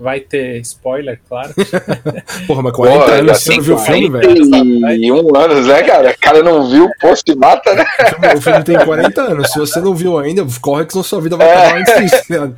vai 0.00 0.20
ter 0.20 0.58
spoiler, 0.60 1.20
claro. 1.28 1.52
Porra, 2.46 2.62
mas 2.62 2.72
40 2.72 2.98
Porra, 2.98 3.14
anos 3.16 3.38
você 3.38 3.56
não 3.56 3.62
viu 3.62 3.74
o 3.74 3.78
filme, 3.78 4.10
velho? 4.10 4.94
E 4.94 5.12
um 5.12 5.36
ano, 5.36 5.60
né, 5.60 5.82
cara? 5.82 6.10
O 6.10 6.18
cara 6.18 6.42
não 6.42 6.68
viu, 6.68 6.90
pô, 6.98 7.14
se 7.14 7.34
mata, 7.36 7.74
né? 7.74 7.84
O 8.36 8.40
filme 8.40 8.64
tem 8.64 8.78
40 8.78 9.20
anos. 9.20 9.52
Se 9.52 9.58
você 9.58 9.80
não 9.80 9.94
viu 9.94 10.18
ainda, 10.18 10.46
corre 10.60 10.86
que 10.86 11.02
sua 11.02 11.20
vida 11.20 11.36
vai 11.36 11.48
é. 11.48 11.54
acabar 11.54 11.78
antes 11.78 11.94
disso, 11.94 12.24
né? 12.30 12.54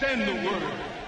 Send 0.00 0.24
the 0.24 0.32
word. 0.32 0.99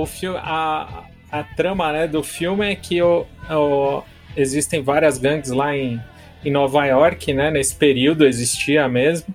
O 0.00 0.06
filme, 0.06 0.38
a, 0.42 1.04
a 1.30 1.42
trama 1.44 1.92
né, 1.92 2.06
do 2.06 2.22
filme 2.22 2.70
é 2.70 2.74
que 2.74 3.00
o, 3.00 3.26
o, 3.50 4.02
existem 4.36 4.82
várias 4.82 5.18
gangues 5.18 5.50
lá 5.50 5.76
em, 5.76 6.00
em 6.44 6.50
Nova 6.50 6.84
York, 6.86 7.32
né? 7.32 7.50
Nesse 7.50 7.74
período 7.74 8.26
existia 8.26 8.88
mesmo. 8.88 9.34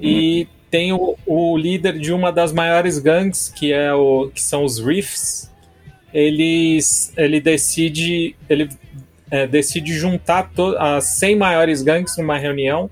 E 0.00 0.48
tem 0.70 0.92
o, 0.92 1.16
o, 1.26 1.56
líder 1.56 1.98
de 1.98 2.12
uma 2.12 2.32
das 2.32 2.52
maiores 2.52 2.98
gangues, 2.98 3.48
que 3.48 3.72
é 3.72 3.92
o 3.92 4.30
que 4.32 4.42
são 4.42 4.64
os 4.64 4.78
Riffs. 4.78 5.50
Eles, 6.12 7.12
ele 7.16 7.40
decide 7.40 8.34
ele 8.48 8.68
é, 9.30 9.46
decide 9.46 9.92
juntar 9.92 10.50
as 10.78 11.04
100 11.04 11.36
maiores 11.36 11.82
gangues 11.82 12.16
numa 12.16 12.38
reunião, 12.38 12.90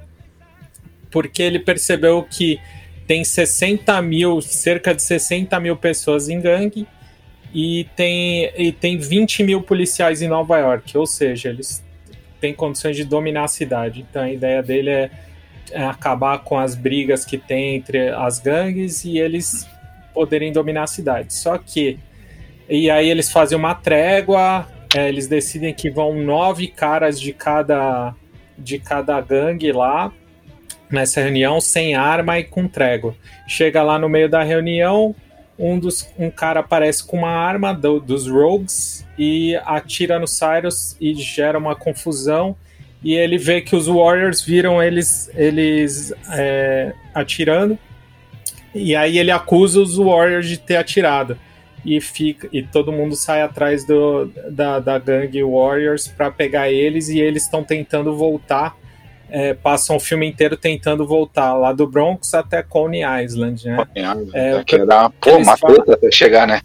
porque 1.10 1.42
ele 1.42 1.58
percebeu 1.58 2.22
que 2.22 2.60
tem 3.06 3.25
60 3.25 4.00
mil, 4.02 4.40
cerca 4.40 4.94
de 4.94 5.02
60 5.02 5.58
mil 5.60 5.76
pessoas 5.76 6.28
em 6.28 6.40
gangue 6.40 6.86
e 7.54 7.86
tem, 7.96 8.50
e 8.56 8.72
tem 8.72 8.98
20 8.98 9.44
mil 9.44 9.62
policiais 9.62 10.20
em 10.20 10.28
Nova 10.28 10.58
York, 10.58 10.96
ou 10.98 11.06
seja, 11.06 11.48
eles 11.48 11.84
têm 12.40 12.52
condições 12.52 12.96
de 12.96 13.04
dominar 13.04 13.44
a 13.44 13.48
cidade. 13.48 14.04
Então 14.08 14.22
a 14.22 14.30
ideia 14.30 14.62
dele 14.62 14.90
é, 14.90 15.10
é 15.70 15.84
acabar 15.84 16.38
com 16.40 16.58
as 16.58 16.75
brigas 16.75 17.25
que 17.25 17.38
tem 17.38 17.76
entre 17.76 18.08
as 18.08 18.40
gangues 18.40 19.04
e 19.04 19.18
eles 19.18 19.66
poderem 20.12 20.52
dominar 20.52 20.84
a 20.84 20.88
cidade. 20.88 21.32
Só 21.34 21.56
que. 21.58 21.98
E 22.68 22.90
aí 22.90 23.08
eles 23.08 23.30
fazem 23.30 23.56
uma 23.56 23.76
trégua, 23.76 24.66
é, 24.92 25.08
eles 25.08 25.28
decidem 25.28 25.72
que 25.72 25.88
vão 25.88 26.18
nove 26.18 26.66
caras 26.66 27.20
de 27.20 27.32
cada, 27.32 28.12
de 28.58 28.80
cada 28.80 29.20
gangue 29.20 29.70
lá 29.70 30.12
nessa 30.90 31.21
reunião 31.21 31.61
sem 31.61 31.95
arma 31.95 32.38
e 32.38 32.45
com 32.45 32.69
trégua. 32.69 33.14
Chega 33.47 33.83
lá 33.83 33.99
no 33.99 34.09
meio 34.09 34.28
da 34.28 34.43
reunião, 34.43 35.14
um, 35.59 35.78
dos, 35.78 36.09
um 36.19 36.31
cara 36.31 36.61
aparece 36.61 37.05
com 37.05 37.19
uma 37.19 37.31
arma 37.31 37.73
do, 37.73 37.99
dos 37.99 38.28
Rogues 38.28 39.07
e 39.19 39.57
atira 39.64 40.19
no 40.19 40.26
Cyrus 40.26 40.97
e 41.00 41.14
gera 41.14 41.59
uma 41.59 41.75
confusão. 41.75 42.57
E 43.02 43.14
ele 43.14 43.38
vê 43.38 43.61
que 43.61 43.76
os 43.76 43.87
Warriors 43.87 44.43
viram 44.43 44.83
eles, 44.83 45.31
eles 45.35 46.12
é, 46.33 46.93
atirando. 47.14 47.78
E 48.75 48.95
aí 48.95 49.19
ele 49.19 49.31
acusa 49.31 49.81
os 49.81 49.97
Warriors 49.97 50.49
de 50.49 50.59
ter 50.59 50.76
atirado. 50.76 51.38
E, 51.85 52.00
fica, 52.00 52.49
e 52.52 52.62
todo 52.62 52.93
mundo 52.93 53.14
sai 53.14 53.43
atrás 53.43 53.87
do, 53.87 54.26
da, 54.50 54.81
da 54.81 54.99
gangue 54.99 55.43
Warriors 55.43 56.09
para 56.09 56.31
pegar 56.31 56.71
eles. 56.71 57.09
E 57.09 57.21
eles 57.21 57.45
estão 57.45 57.62
tentando 57.62 58.14
voltar 58.16 58.76
é, 59.28 59.54
passam 59.54 59.97
o 59.97 60.00
filme 60.00 60.26
inteiro 60.26 60.56
tentando 60.56 61.06
voltar 61.06 61.54
lá 61.54 61.73
do 61.73 61.87
Bronx 61.87 62.33
até 62.35 62.62
Coney 62.62 63.02
Island, 63.25 63.66
né? 63.66 63.76
Coney 63.76 64.04
Island, 64.04 64.30
é, 64.35 64.64
que 64.64 64.76
era 64.76 65.11
pô, 65.11 65.37
uma 65.37 65.56
falam... 65.56 65.85
até 65.88 66.11
chegar, 66.11 66.47
né? 66.47 66.61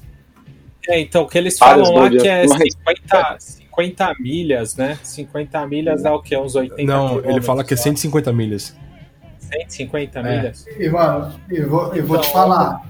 É, 0.88 1.00
então, 1.00 1.24
o 1.24 1.28
que 1.28 1.38
eles 1.38 1.58
falam 1.58 1.94
lá 1.94 2.10
que 2.10 2.28
é 2.28 2.48
50, 2.48 3.38
50 3.40 4.16
milhas, 4.20 4.76
né? 4.76 4.98
50 5.04 5.68
milhas 5.68 6.04
dá 6.04 6.14
o 6.14 6.22
quê? 6.22 6.38
Uns 6.38 6.56
80 6.56 6.84
Não, 6.84 7.20
ele 7.24 7.42
fala 7.42 7.64
que 7.64 7.74
é 7.74 7.78
150 7.78 8.34
milhas. 8.34 8.76
150 9.40 10.20
é. 10.20 10.24
milhas? 10.24 10.66
E, 10.80 10.90
mano, 10.90 11.34
eu 11.50 11.70
vou, 11.70 11.96
eu 11.96 12.06
vou 12.06 12.18
então, 12.18 12.30
te 12.30 12.34
falar. 12.34 12.82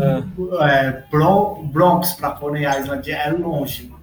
Ah. 0.00 0.22
É, 0.68 1.02
Bronx 1.10 2.12
pra 2.12 2.30
Coney 2.32 2.66
Island 2.66 3.10
é 3.10 3.30
longe, 3.30 3.84
mano. 3.84 3.97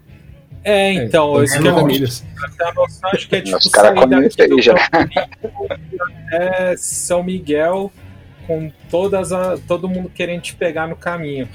É, 0.65 0.93
então, 0.93 1.39
é, 1.39 1.43
isso 1.43 1.61
que 1.61 1.67
eu 1.67 1.85
milhas. 1.85 2.25
Pra 2.35 2.49
ter 2.49 2.73
noção, 2.73 3.11
acho 3.13 3.29
que 3.29 3.35
é 3.35 3.41
tipo 3.41 3.57
Os 3.57 3.69
sair 3.69 4.07
daqui 4.07 4.47
do 4.47 4.59
já. 4.59 4.73
é 6.33 6.75
São 6.75 7.23
Miguel 7.23 7.91
com 8.47 8.71
todas 8.89 9.31
a, 9.31 9.57
todo 9.67 9.87
mundo 9.87 10.09
querendo 10.09 10.41
te 10.41 10.55
pegar 10.55 10.87
no 10.87 10.95
caminho. 10.95 11.47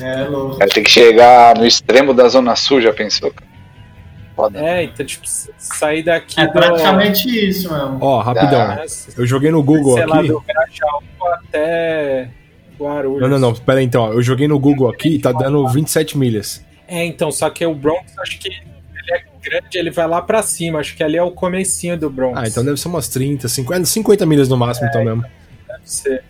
É, 0.00 0.22
louco. 0.24 0.58
Vai 0.58 0.68
ter 0.68 0.82
que 0.82 0.90
chegar 0.90 1.56
no 1.56 1.66
extremo 1.66 2.14
da 2.14 2.28
Zona 2.28 2.54
Sul, 2.54 2.80
já 2.80 2.92
pensou? 2.92 3.32
Foda. 4.36 4.60
É, 4.60 4.84
então, 4.84 5.04
tipo, 5.04 5.24
sair 5.58 6.04
daqui. 6.04 6.40
É 6.40 6.46
do... 6.46 6.52
praticamente 6.52 7.28
isso, 7.28 7.70
mano. 7.70 7.98
Ó, 8.00 8.20
rapidão. 8.20 8.60
Ah, 8.60 8.84
eu 9.16 9.26
joguei 9.26 9.50
no 9.50 9.62
Google 9.62 9.94
sei 9.94 10.02
aqui. 10.04 10.12
Lá, 10.12 10.22
do 10.22 10.40
Grajaú 10.40 11.02
até 11.32 12.30
Guarulhos. 12.78 13.20
Não, 13.20 13.28
não, 13.28 13.38
não. 13.50 13.54
Pera 13.54 13.78
aí, 13.78 13.84
então. 13.84 14.12
Eu 14.12 14.22
joguei 14.22 14.46
no 14.46 14.58
Google 14.58 14.88
aqui 14.88 15.16
e 15.16 15.18
tá 15.18 15.32
dando 15.32 15.66
27 15.68 16.16
milhas. 16.16 16.64
É, 16.94 17.04
então, 17.04 17.32
só 17.32 17.50
que 17.50 17.66
o 17.66 17.74
Bronx, 17.74 18.16
acho 18.20 18.38
que 18.38 18.48
ele 18.48 19.12
é 19.12 19.24
grande, 19.42 19.76
ele 19.76 19.90
vai 19.90 20.06
lá 20.06 20.22
pra 20.22 20.42
cima. 20.42 20.78
Acho 20.78 20.96
que 20.96 21.02
ali 21.02 21.16
é 21.16 21.22
o 21.22 21.32
comecinho 21.32 21.98
do 21.98 22.08
Bronx. 22.08 22.38
Ah, 22.38 22.46
então 22.46 22.64
deve 22.64 22.80
ser 22.80 22.86
umas 22.86 23.08
30, 23.08 23.48
50, 23.48 23.84
50 23.84 24.24
milhas 24.24 24.48
no 24.48 24.56
máximo, 24.56 24.86
então 24.86 25.00
é, 25.00 25.04
então 25.04 25.16
mesmo. 25.16 25.30
Deve 25.66 25.82
ser. 25.84 26.24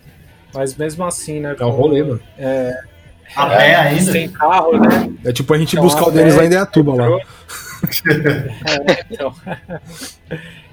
Mas 0.53 0.75
mesmo 0.75 1.05
assim, 1.05 1.39
né? 1.39 1.55
É 1.59 1.65
um 1.65 1.69
rolê, 1.69 2.01
mano. 2.01 2.19
É. 2.37 2.73
A 3.35 3.47
pé 3.47 3.71
é, 3.71 3.75
ainda? 3.75 4.11
Sem 4.11 4.29
carro, 4.29 4.79
né? 4.79 5.13
É 5.23 5.31
tipo 5.31 5.53
a 5.53 5.57
gente 5.57 5.73
então, 5.73 5.83
buscar 5.83 6.07
o 6.07 6.11
Denis 6.11 6.35
lá 6.35 6.45
em 6.45 6.49
Deatuba 6.49 6.95
lá. 6.95 7.07
é, 8.89 9.05
então. 9.11 9.35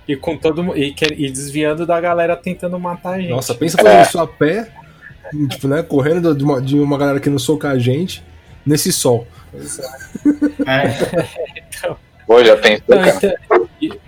e 0.09 0.17
com 0.17 0.39
todo 0.39 0.77
e, 0.77 0.95
e 1.17 1.31
desviando 1.31 1.85
da 1.85 2.01
galera 2.01 2.35
tentando 2.35 2.79
matar 2.79 3.15
a 3.15 3.19
gente. 3.19 3.31
Nossa, 3.31 3.55
pensa 3.55 3.77
fazer 3.77 4.03
isso 4.03 4.19
a 4.19 4.27
pé, 4.27 4.69
tipo, 5.51 5.69
né? 5.69 5.83
Correndo 5.83 6.35
de 6.35 6.45
uma, 6.45 6.63
de 6.63 6.79
uma 6.79 6.97
galera 6.97 7.21
que 7.21 7.29
não 7.29 7.39
soca 7.39 7.69
a 7.69 7.79
gente 7.79 8.23
nesse 8.65 8.93
sol. 8.93 9.27
É. 10.67 11.59
então, 11.69 11.97
Pô, 12.27 12.43
já 12.43 12.57
pensou, 12.57 12.87
cara. 12.87 13.41
Então, 13.45 13.69
e, 13.81 14.01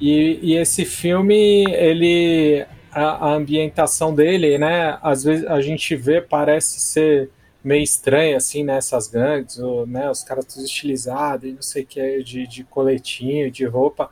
e, 0.00 0.38
e, 0.42 0.56
esse 0.56 0.84
filme, 0.84 1.64
ele. 1.72 2.66
A, 2.90 3.28
a, 3.28 3.34
ambientação 3.34 4.14
dele, 4.14 4.56
né? 4.58 4.98
Às 5.02 5.24
vezes 5.24 5.46
a 5.46 5.60
gente 5.60 5.94
vê, 5.94 6.20
parece 6.20 6.80
ser 6.80 7.30
meio 7.62 7.82
estranho, 7.82 8.36
assim, 8.36 8.62
nessas 8.62 9.10
né, 9.10 9.20
gangues, 9.20 9.58
ou, 9.58 9.86
né, 9.86 10.08
os 10.08 10.22
caras 10.22 10.44
todos 10.44 10.64
estilizados 10.64 11.50
e 11.50 11.52
não 11.52 11.62
sei 11.62 11.82
o 11.82 11.86
que, 11.86 12.22
de, 12.22 12.46
de 12.46 12.64
coletinho, 12.64 13.50
de 13.50 13.66
roupa. 13.66 14.08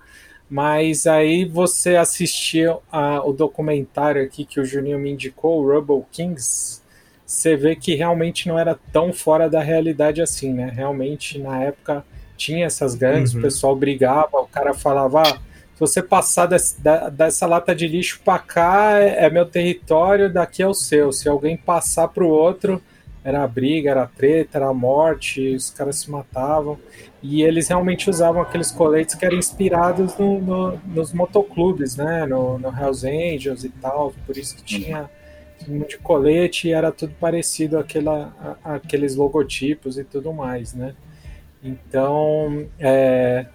Mas 0.50 1.06
aí 1.06 1.44
você 1.44 1.96
assistiu 1.96 2.82
a, 2.90 3.24
o 3.26 3.32
documentário 3.32 4.22
aqui 4.22 4.44
que 4.44 4.60
o 4.60 4.64
Juninho 4.64 4.98
me 4.98 5.10
indicou, 5.12 5.62
o 5.62 5.66
Rubble 5.66 6.04
Kings, 6.10 6.82
você 7.34 7.56
vê 7.56 7.76
que 7.76 7.94
realmente 7.94 8.48
não 8.48 8.58
era 8.58 8.78
tão 8.92 9.12
fora 9.12 9.48
da 9.48 9.60
realidade 9.60 10.22
assim, 10.22 10.52
né? 10.52 10.72
Realmente, 10.74 11.38
na 11.38 11.62
época, 11.62 12.04
tinha 12.36 12.66
essas 12.66 12.94
gangues, 12.94 13.32
uhum. 13.32 13.40
o 13.40 13.42
pessoal 13.42 13.76
brigava, 13.76 14.38
o 14.38 14.46
cara 14.46 14.74
falava, 14.74 15.22
ah, 15.22 15.38
se 15.74 15.80
você 15.80 16.02
passar 16.02 16.46
desse, 16.46 16.80
da, 16.80 17.08
dessa 17.08 17.46
lata 17.46 17.74
de 17.74 17.88
lixo 17.88 18.20
para 18.24 18.38
cá, 18.38 19.00
é, 19.00 19.24
é, 19.24 19.30
meu 19.30 19.44
território, 19.44 20.32
daqui 20.32 20.62
é 20.62 20.68
o 20.68 20.74
seu. 20.74 21.12
Se 21.12 21.28
alguém 21.28 21.56
passar 21.56 22.08
para 22.08 22.22
o 22.22 22.28
outro, 22.28 22.80
era 23.24 23.46
briga, 23.48 23.90
era 23.90 24.06
treta, 24.06 24.58
era 24.58 24.72
morte, 24.72 25.54
os 25.54 25.70
caras 25.70 25.96
se 25.96 26.10
matavam. 26.10 26.78
E 27.20 27.42
eles 27.42 27.68
realmente 27.68 28.08
usavam 28.08 28.40
aqueles 28.42 28.70
coletes 28.70 29.14
que 29.14 29.24
eram 29.24 29.36
inspirados 29.36 30.16
no, 30.16 30.40
no, 30.40 30.78
nos 30.86 31.12
motoclubes, 31.12 31.96
né? 31.96 32.24
No, 32.26 32.58
no 32.58 32.68
Hells 32.68 33.06
Angels 33.06 33.64
e 33.64 33.70
tal, 33.70 34.12
por 34.26 34.36
isso 34.36 34.54
que 34.56 34.62
tinha 34.62 35.10
de 35.66 35.98
colete 35.98 36.68
e 36.68 36.72
era 36.72 36.92
tudo 36.92 37.14
parecido 37.18 37.78
àquela, 37.78 38.58
à, 38.64 38.74
àqueles 38.76 39.16
logotipos 39.16 39.98
e 39.98 40.04
tudo 40.04 40.32
mais, 40.32 40.74
né? 40.74 40.94
Então, 41.62 42.66
é, 42.78 43.46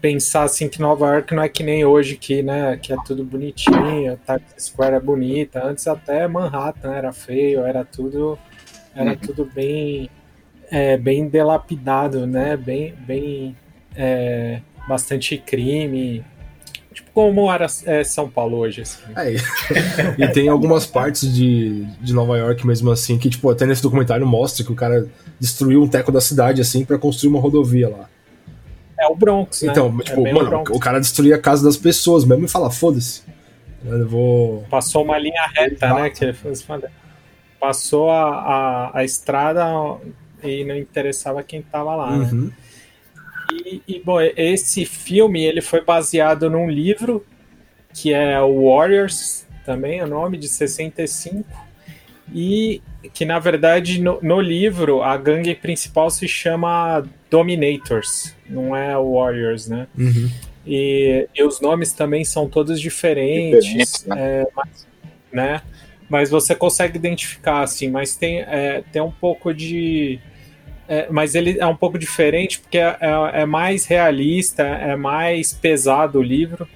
pensar 0.00 0.42
assim 0.42 0.68
que 0.68 0.80
Nova 0.80 1.06
York 1.14 1.34
não 1.34 1.42
é 1.42 1.48
que 1.48 1.62
nem 1.62 1.84
hoje 1.84 2.16
que, 2.16 2.42
né, 2.42 2.76
que 2.76 2.92
é 2.92 2.96
tudo 3.04 3.24
bonitinho, 3.24 4.18
Times 4.24 4.66
Square 4.66 4.96
é 4.96 5.00
bonita, 5.00 5.64
antes 5.64 5.86
até 5.86 6.28
Manhattan 6.28 6.92
era 6.92 7.12
feio, 7.12 7.60
era 7.60 7.84
tudo 7.84 8.38
era 8.94 9.10
uhum. 9.10 9.16
tudo 9.16 9.44
bem 9.44 10.10
é, 10.70 10.96
bem 10.96 11.28
delapidado, 11.28 12.26
né? 12.26 12.56
Bem 12.56 12.94
bem 13.06 13.56
é, 13.96 14.60
bastante 14.88 15.38
crime, 15.38 16.24
Tipo, 16.96 17.10
como 17.12 17.52
era 17.52 17.66
é, 17.84 18.02
São 18.02 18.26
Paulo 18.26 18.56
hoje, 18.56 18.80
assim. 18.80 19.02
É, 19.14 19.34
e 20.16 20.28
tem 20.28 20.48
algumas 20.48 20.86
partes 20.86 21.30
de, 21.30 21.84
de 22.00 22.14
Nova 22.14 22.38
York 22.38 22.66
mesmo 22.66 22.90
assim, 22.90 23.18
que, 23.18 23.28
tipo, 23.28 23.50
até 23.50 23.66
nesse 23.66 23.82
documentário 23.82 24.26
mostra 24.26 24.64
que 24.64 24.72
o 24.72 24.74
cara 24.74 25.06
destruiu 25.38 25.82
um 25.82 25.88
teco 25.88 26.10
da 26.10 26.22
cidade, 26.22 26.62
assim, 26.62 26.86
para 26.86 26.96
construir 26.96 27.28
uma 27.28 27.38
rodovia 27.38 27.90
lá. 27.90 28.08
É 28.98 29.06
o 29.08 29.14
Bronx, 29.14 29.60
né? 29.60 29.72
Então, 29.72 29.94
tipo, 29.98 30.26
é 30.26 30.32
mano, 30.32 30.64
o, 30.70 30.76
o 30.76 30.80
cara 30.80 30.98
destruía 30.98 31.36
a 31.36 31.38
casa 31.38 31.62
das 31.62 31.76
pessoas 31.76 32.24
mesmo 32.24 32.46
e 32.46 32.48
fala, 32.48 32.70
foda-se. 32.70 33.22
Eu 33.84 34.08
vou. 34.08 34.64
Passou 34.70 35.04
uma 35.04 35.18
linha 35.18 35.46
reta, 35.54 35.92
né? 35.92 36.08
Que 36.08 36.34
passou 37.60 38.10
a, 38.10 38.22
a, 38.24 38.98
a, 39.00 39.04
estrada 39.04 39.66
e 40.42 40.64
não 40.64 40.74
interessava 40.74 41.42
quem 41.42 41.60
tava 41.60 41.94
lá, 41.94 42.16
né? 42.16 42.28
uhum. 42.32 42.40
né? 42.46 42.52
E, 43.52 43.82
e, 43.86 44.00
bom, 44.00 44.20
esse 44.20 44.84
filme 44.84 45.44
ele 45.44 45.60
foi 45.60 45.84
baseado 45.84 46.50
num 46.50 46.68
livro 46.68 47.24
que 47.92 48.12
é 48.12 48.38
o 48.40 48.68
Warriors, 48.68 49.46
também 49.64 50.00
é 50.00 50.04
o 50.04 50.08
nome, 50.08 50.36
de 50.36 50.48
65. 50.48 51.44
E 52.34 52.82
que 53.14 53.24
na 53.24 53.38
verdade 53.38 54.00
no, 54.00 54.18
no, 54.20 54.40
livro 54.40 55.00
a 55.00 55.16
gangue 55.16 55.54
principal 55.54 56.10
se 56.10 56.26
chama 56.26 57.04
Dominators, 57.30 58.34
não 58.48 58.74
é 58.74 58.94
Warriors, 58.96 59.68
né? 59.68 59.86
Uhum. 59.96 60.28
E, 60.66 61.28
e, 61.32 61.42
os 61.44 61.60
nomes 61.60 61.92
também 61.92 62.24
são 62.24 62.48
todos 62.48 62.80
diferentes, 62.80 63.64
Diferente, 63.64 64.08
né? 64.08 64.16
É, 64.18 64.46
mas, 64.54 64.86
né? 65.32 65.62
mas 66.08 66.30
você 66.30 66.54
consegue 66.54 66.96
identificar 66.98 67.62
assim, 67.62 67.88
mas 67.88 68.16
tem, 68.16 68.40
é, 68.40 68.82
tem 68.92 69.00
um 69.00 69.10
pouco 69.10 69.54
de 69.54 70.18
é, 70.88 71.08
mas 71.10 71.34
ele 71.34 71.58
é 71.58 71.66
um 71.66 71.76
pouco 71.76 71.98
diferente 71.98 72.60
porque 72.60 72.78
é, 72.78 72.96
é, 73.00 73.42
é 73.42 73.46
mais 73.46 73.86
realista, 73.86 74.62
é 74.62 74.94
mais 74.94 75.52
pesado 75.52 76.20
o 76.20 76.22
livro 76.22 76.68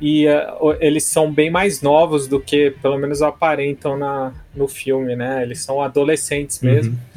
e 0.00 0.26
uh, 0.28 0.76
eles 0.78 1.04
são 1.04 1.32
bem 1.32 1.50
mais 1.50 1.80
novos 1.80 2.28
do 2.28 2.40
que 2.40 2.70
pelo 2.82 2.98
menos 2.98 3.22
aparentam 3.22 3.96
na, 3.96 4.32
no 4.54 4.68
filme, 4.68 5.16
né? 5.16 5.42
Eles 5.42 5.62
são 5.62 5.80
adolescentes 5.80 6.60
uhum. 6.60 6.70
mesmo. 6.70 6.92
Uhum. 6.92 7.16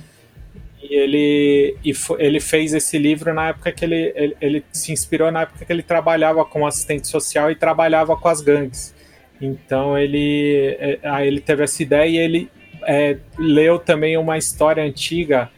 E 0.81 0.95
ele, 0.95 1.77
e 1.83 1.93
ele 2.17 2.39
fez 2.39 2.73
esse 2.73 2.97
livro 2.97 3.33
na 3.33 3.49
época 3.49 3.71
que 3.71 3.83
ele, 3.83 4.13
ele, 4.15 4.37
ele, 4.41 4.65
se 4.71 4.91
inspirou 4.91 5.29
na 5.29 5.41
época 5.41 5.65
que 5.65 5.71
ele 5.71 5.83
trabalhava 5.83 6.43
como 6.45 6.65
assistente 6.65 7.07
social 7.07 7.51
e 7.51 7.55
trabalhava 7.55 8.15
com 8.15 8.27
as 8.27 8.41
gangues. 8.41 8.95
Então 9.41 9.97
ele, 9.97 10.77
é, 10.79 10.99
aí 11.03 11.27
ele 11.27 11.41
teve 11.41 11.63
essa 11.63 11.83
ideia 11.83 12.09
e 12.09 12.17
ele 12.17 12.49
é, 12.87 13.17
leu 13.37 13.77
também 13.77 14.17
uma 14.17 14.37
história 14.37 14.81
antiga 14.81 15.49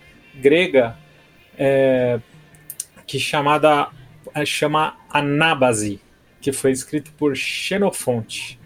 grega 0.42 0.98
é, 1.58 2.20
que 3.06 3.20
chamada 3.20 3.90
é, 4.34 4.46
chama 4.46 4.98
Anábase 5.10 6.02
que 6.42 6.52
foi 6.52 6.72
escrito 6.72 7.12
por 7.14 7.36
Xenofonte, 7.38 8.60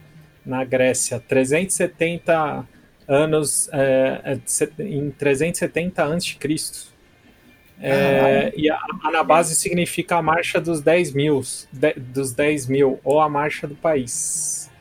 na 0.46 0.64
Grécia, 0.64 1.20
370 1.20 2.66
anos, 3.08 3.70
é, 3.72 4.22
é 4.24 4.84
em 4.84 5.12
370 5.12 6.04
a.C. 6.04 6.38
É, 7.78 8.54
e 8.56 8.70
a 8.70 8.80
Anabase 9.04 9.54
significa 9.56 10.16
a 10.16 10.22
marcha 10.22 10.62
dos 10.62 10.80
10 10.82 11.12
mil, 11.12 11.42
de, 11.72 11.94
dos 11.94 12.32
10 12.32 12.68
mil, 12.68 13.00
ou 13.04 13.20
a 13.20 13.28
marcha 13.28 13.68
do 13.68 13.76
país. 13.76 14.72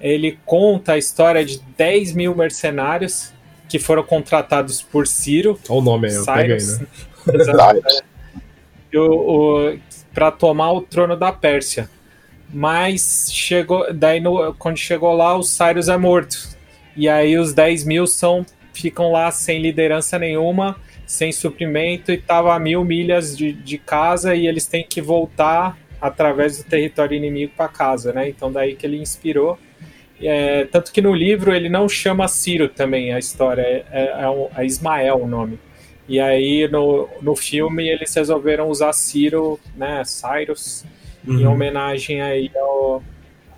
Ele 0.00 0.38
conta 0.46 0.94
a 0.94 0.98
história 0.98 1.44
de 1.44 1.60
10 1.76 2.14
mil 2.14 2.34
mercenários 2.34 3.34
que 3.72 3.78
foram 3.78 4.02
contratados 4.02 4.82
por 4.82 5.06
Ciro. 5.06 5.58
Olha 5.66 5.78
o 5.78 5.80
nome 5.80 6.08
aí, 6.08 6.14
eu 6.14 6.24
Cyrus, 6.24 6.78
peguei, 6.78 6.86
né? 7.32 8.02
para 10.12 10.30
tomar 10.30 10.72
o 10.72 10.82
trono 10.82 11.16
da 11.16 11.32
Pérsia. 11.32 11.88
Mas 12.52 13.30
chegou, 13.32 13.90
daí 13.90 14.20
no, 14.20 14.52
quando 14.56 14.76
chegou 14.76 15.14
lá, 15.14 15.34
o 15.34 15.42
Cyrus 15.42 15.88
é 15.88 15.96
morto. 15.96 16.36
E 16.94 17.08
aí 17.08 17.38
os 17.38 17.54
10 17.54 17.86
mil 17.86 18.06
são, 18.06 18.44
ficam 18.74 19.10
lá 19.10 19.30
sem 19.30 19.62
liderança 19.62 20.18
nenhuma, 20.18 20.76
sem 21.06 21.32
suprimento, 21.32 22.12
e 22.12 22.18
tava 22.18 22.54
a 22.54 22.58
mil 22.58 22.84
milhas 22.84 23.34
de, 23.34 23.54
de 23.54 23.78
casa 23.78 24.34
e 24.34 24.46
eles 24.46 24.66
têm 24.66 24.84
que 24.86 25.00
voltar 25.00 25.78
através 25.98 26.58
do 26.58 26.64
território 26.64 27.16
inimigo 27.16 27.54
para 27.56 27.68
casa, 27.68 28.12
né? 28.12 28.28
Então 28.28 28.52
daí 28.52 28.76
que 28.76 28.84
ele 28.84 28.98
inspirou. 28.98 29.58
É, 30.22 30.64
tanto 30.66 30.92
que 30.92 31.00
no 31.00 31.14
livro 31.14 31.54
ele 31.54 31.68
não 31.68 31.88
chama 31.88 32.28
Ciro 32.28 32.68
também 32.68 33.12
a 33.12 33.18
história, 33.18 33.62
é, 33.62 33.84
é, 33.90 34.02
é, 34.02 34.62
é 34.62 34.66
Ismael 34.66 35.22
o 35.22 35.26
nome. 35.26 35.58
E 36.08 36.20
aí 36.20 36.68
no, 36.68 37.08
no 37.20 37.34
filme 37.36 37.88
eles 37.88 38.14
resolveram 38.14 38.68
usar 38.68 38.92
Ciro, 38.92 39.58
né, 39.76 40.02
Cyrus, 40.04 40.84
uhum. 41.26 41.40
em 41.40 41.46
homenagem 41.46 42.20
aí 42.20 42.50
ao, 42.54 43.02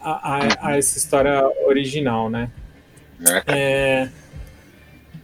a, 0.00 0.36
a, 0.36 0.68
a, 0.68 0.76
essa 0.76 0.98
história 0.98 1.42
original, 1.66 2.28
né? 2.28 2.50
É. 3.26 3.42
é, 3.46 4.08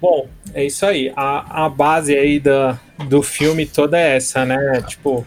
bom, 0.00 0.28
é 0.54 0.64
isso 0.64 0.86
aí. 0.86 1.12
A, 1.14 1.66
a 1.66 1.68
base 1.68 2.16
aí 2.16 2.40
da, 2.40 2.78
do 3.08 3.22
filme 3.22 3.66
toda 3.66 3.98
é 3.98 4.16
essa, 4.16 4.44
né? 4.44 4.82
Tipo, 4.86 5.26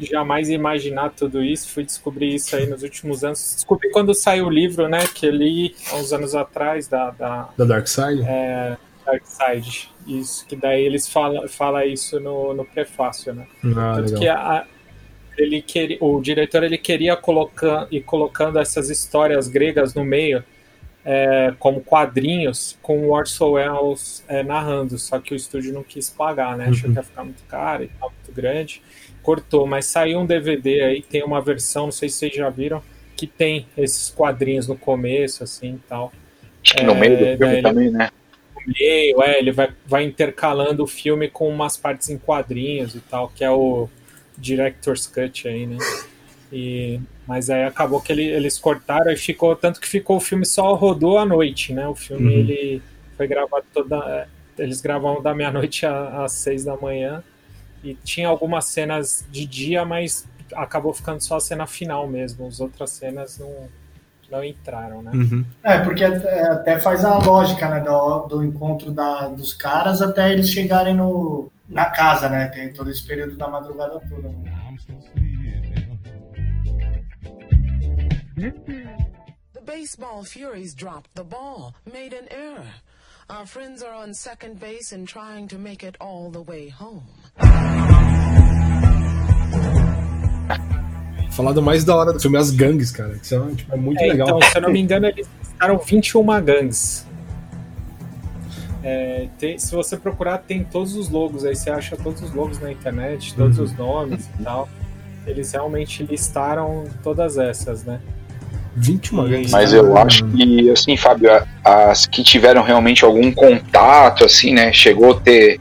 jamais 0.00 0.48
imaginar 0.48 1.10
tudo 1.10 1.42
isso. 1.42 1.68
Fui 1.68 1.84
descobrir 1.84 2.34
isso 2.34 2.54
aí 2.56 2.66
nos 2.66 2.82
últimos 2.82 3.24
anos. 3.24 3.54
Descobri 3.56 3.90
quando 3.90 4.14
saiu 4.14 4.46
o 4.46 4.50
livro, 4.50 4.88
né? 4.88 5.00
Que 5.14 5.26
eu 5.26 5.30
li 5.30 5.74
há 5.90 5.96
uns 5.96 6.12
anos 6.12 6.34
atrás 6.34 6.88
da. 6.88 7.10
Da, 7.10 7.48
da 7.56 7.64
Dark 7.64 7.86
Side? 7.86 8.22
É, 8.24 8.76
Dark 9.04 9.22
Side. 9.24 9.90
Isso, 10.06 10.46
que 10.46 10.56
daí 10.56 10.84
eles 10.84 11.08
falam 11.08 11.46
fala 11.48 11.86
isso 11.86 12.18
no, 12.18 12.52
no 12.54 12.64
prefácio, 12.64 13.32
né? 13.34 13.46
Ah, 13.64 13.94
Tanto 13.96 14.14
legal. 14.14 14.20
que 14.20 14.28
a, 14.28 14.66
ele 15.38 15.62
queria, 15.62 15.98
o 16.00 16.20
diretor 16.20 16.62
ele 16.62 16.78
queria 16.78 17.16
colocar 17.16 17.86
e 17.90 18.00
colocando 18.00 18.58
essas 18.58 18.90
histórias 18.90 19.48
gregas 19.48 19.94
no 19.94 20.04
meio 20.04 20.44
é, 21.04 21.52
como 21.58 21.80
quadrinhos 21.80 22.78
com 22.82 23.06
o 23.06 23.12
Orson 23.12 23.52
Welles 23.52 24.24
é, 24.28 24.42
narrando, 24.42 24.98
só 24.98 25.18
que 25.18 25.34
o 25.34 25.36
estúdio 25.36 25.72
não 25.72 25.82
quis 25.82 26.08
pagar, 26.08 26.56
né? 26.56 26.68
Achou 26.68 26.86
uhum. 26.86 26.94
que 26.94 27.00
ia 27.00 27.02
ficar 27.02 27.24
muito 27.24 27.42
caro 27.44 27.84
e 27.84 27.88
tal, 27.88 28.10
muito 28.10 28.32
grande, 28.32 28.82
cortou. 29.22 29.66
Mas 29.66 29.86
saiu 29.86 30.20
um 30.20 30.26
DVD 30.26 30.82
aí, 30.82 31.02
tem 31.02 31.22
uma 31.22 31.40
versão, 31.40 31.84
não 31.84 31.92
sei 31.92 32.08
se 32.08 32.16
vocês 32.16 32.34
já 32.34 32.50
viram, 32.50 32.82
que 33.16 33.26
tem 33.26 33.66
esses 33.76 34.10
quadrinhos 34.10 34.66
no 34.66 34.76
começo, 34.76 35.44
assim, 35.44 35.80
tal. 35.88 36.12
Acho 36.64 36.74
que 36.74 36.82
no 36.82 36.94
meio 36.94 37.16
do 37.18 37.24
é, 37.24 37.36
filme 37.36 37.52
ele, 37.54 37.62
também, 37.62 37.90
né? 37.90 38.10
No 38.54 38.72
meio, 38.78 39.22
é, 39.22 39.38
ele 39.38 39.52
vai, 39.52 39.68
vai 39.86 40.04
intercalando 40.04 40.82
o 40.82 40.86
filme 40.86 41.28
com 41.28 41.48
umas 41.48 41.76
partes 41.76 42.08
em 42.10 42.18
quadrinhos 42.18 42.94
e 42.94 43.00
tal, 43.00 43.28
que 43.28 43.44
é 43.44 43.50
o 43.50 43.88
Director's 44.36 45.06
Cut 45.06 45.48
aí, 45.48 45.66
né? 45.66 45.78
E, 46.52 47.00
mas 47.26 47.48
aí 47.48 47.64
acabou 47.64 48.00
que 48.00 48.12
ele, 48.12 48.24
eles 48.24 48.58
cortaram 48.58 49.10
e 49.10 49.16
ficou. 49.16 49.56
Tanto 49.56 49.80
que 49.80 49.88
ficou 49.88 50.18
o 50.18 50.20
filme 50.20 50.44
só 50.44 50.74
rodou 50.74 51.16
à 51.16 51.24
noite, 51.24 51.72
né? 51.72 51.88
O 51.88 51.94
filme 51.94 52.26
uhum. 52.26 52.40
ele 52.40 52.82
foi 53.16 53.26
gravado 53.26 53.64
toda. 53.72 53.96
É, 53.96 54.26
eles 54.62 54.80
gravavam 54.82 55.22
da 55.22 55.34
meia-noite 55.34 55.86
às 55.86 56.32
seis 56.32 56.64
da 56.64 56.76
manhã. 56.76 57.24
E 57.82 57.94
tinha 57.94 58.28
algumas 58.28 58.66
cenas 58.66 59.26
de 59.30 59.44
dia, 59.44 59.84
mas 59.84 60.26
acabou 60.54 60.92
ficando 60.92 61.20
só 61.20 61.36
a 61.36 61.40
cena 61.40 61.66
final 61.66 62.06
mesmo. 62.06 62.46
As 62.46 62.60
outras 62.60 62.90
cenas 62.90 63.38
não, 63.38 63.68
não 64.30 64.44
entraram, 64.44 65.02
né? 65.02 65.10
Uhum. 65.12 65.44
É, 65.62 65.78
porque 65.78 66.04
até 66.04 66.78
faz 66.78 67.04
a 67.04 67.18
lógica 67.18 67.68
né, 67.68 67.80
do, 67.80 68.26
do 68.26 68.44
encontro 68.44 68.90
da, 68.90 69.28
dos 69.28 69.52
caras 69.52 70.00
até 70.00 70.32
eles 70.32 70.50
chegarem 70.50 70.94
no, 70.94 71.50
na 71.68 71.86
casa, 71.86 72.28
né? 72.28 72.48
Tem 72.48 72.72
todo 72.72 72.90
esse 72.90 73.06
período 73.06 73.36
da 73.36 73.48
madrugada 73.48 74.00
toda. 74.08 74.28
Né? 74.28 74.52
The 79.52 79.60
baseball 79.64 80.24
Furies 80.24 80.74
dropped 80.74 81.14
the 81.14 81.22
ball, 81.22 81.74
made 81.84 82.12
an 82.12 82.26
error. 82.30 82.66
Our 83.30 83.46
friends 83.46 83.82
are 83.82 83.94
on 83.94 84.14
second 84.14 84.58
base 84.58 84.92
and 84.92 85.06
trying 85.06 85.48
to 85.48 85.58
make 85.58 85.84
it 85.84 85.96
all 86.00 86.30
the 86.30 86.42
way 86.42 86.68
home. 86.68 87.21
Falar 91.30 91.52
do 91.52 91.62
mais 91.62 91.84
da 91.84 91.96
hora 91.96 92.12
do 92.12 92.20
filme, 92.20 92.36
as 92.36 92.50
gangues, 92.50 92.90
cara. 92.90 93.14
Que 93.14 93.26
são, 93.26 93.54
tipo, 93.54 93.72
é 93.72 93.76
muito 93.76 94.00
é, 94.02 94.08
legal. 94.08 94.28
Então, 94.28 94.42
se 94.42 94.58
eu 94.58 94.62
não 94.62 94.70
me 94.70 94.80
engano, 94.80 95.06
eles 95.06 95.26
listaram 95.40 95.78
21 95.78 96.44
gangues. 96.44 97.06
É, 98.84 99.28
tem, 99.38 99.58
se 99.58 99.74
você 99.74 99.96
procurar, 99.96 100.38
tem 100.38 100.64
todos 100.64 100.96
os 100.96 101.08
logos 101.08 101.44
aí, 101.44 101.54
você 101.54 101.70
acha 101.70 101.96
todos 101.96 102.20
os 102.20 102.34
logos 102.34 102.58
na 102.58 102.70
internet, 102.70 103.34
todos 103.34 103.58
uhum. 103.58 103.64
os 103.64 103.72
nomes 103.76 104.28
e 104.38 104.42
tal. 104.42 104.68
Eles 105.26 105.52
realmente 105.52 106.02
listaram 106.02 106.84
todas 107.02 107.38
essas, 107.38 107.84
né? 107.84 108.00
21 108.74 109.24
vezes. 109.24 109.52
Mas 109.52 109.72
eu 109.72 109.96
acho 109.96 110.24
que, 110.26 110.70
assim, 110.70 110.96
Fábio, 110.96 111.30
as 111.64 112.06
que 112.06 112.22
tiveram 112.22 112.62
realmente 112.62 113.04
algum 113.04 113.30
contato, 113.32 114.24
assim, 114.24 114.52
né? 114.52 114.72
Chegou 114.72 115.12
a 115.12 115.20
ter. 115.20 115.60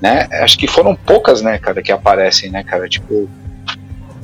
Né? 0.00 0.26
Acho 0.32 0.58
que 0.58 0.66
foram 0.66 0.94
poucas, 0.94 1.42
né, 1.42 1.58
cara, 1.58 1.82
que 1.82 1.92
aparecem, 1.92 2.50
né, 2.50 2.62
cara? 2.64 2.88
Tipo. 2.88 3.28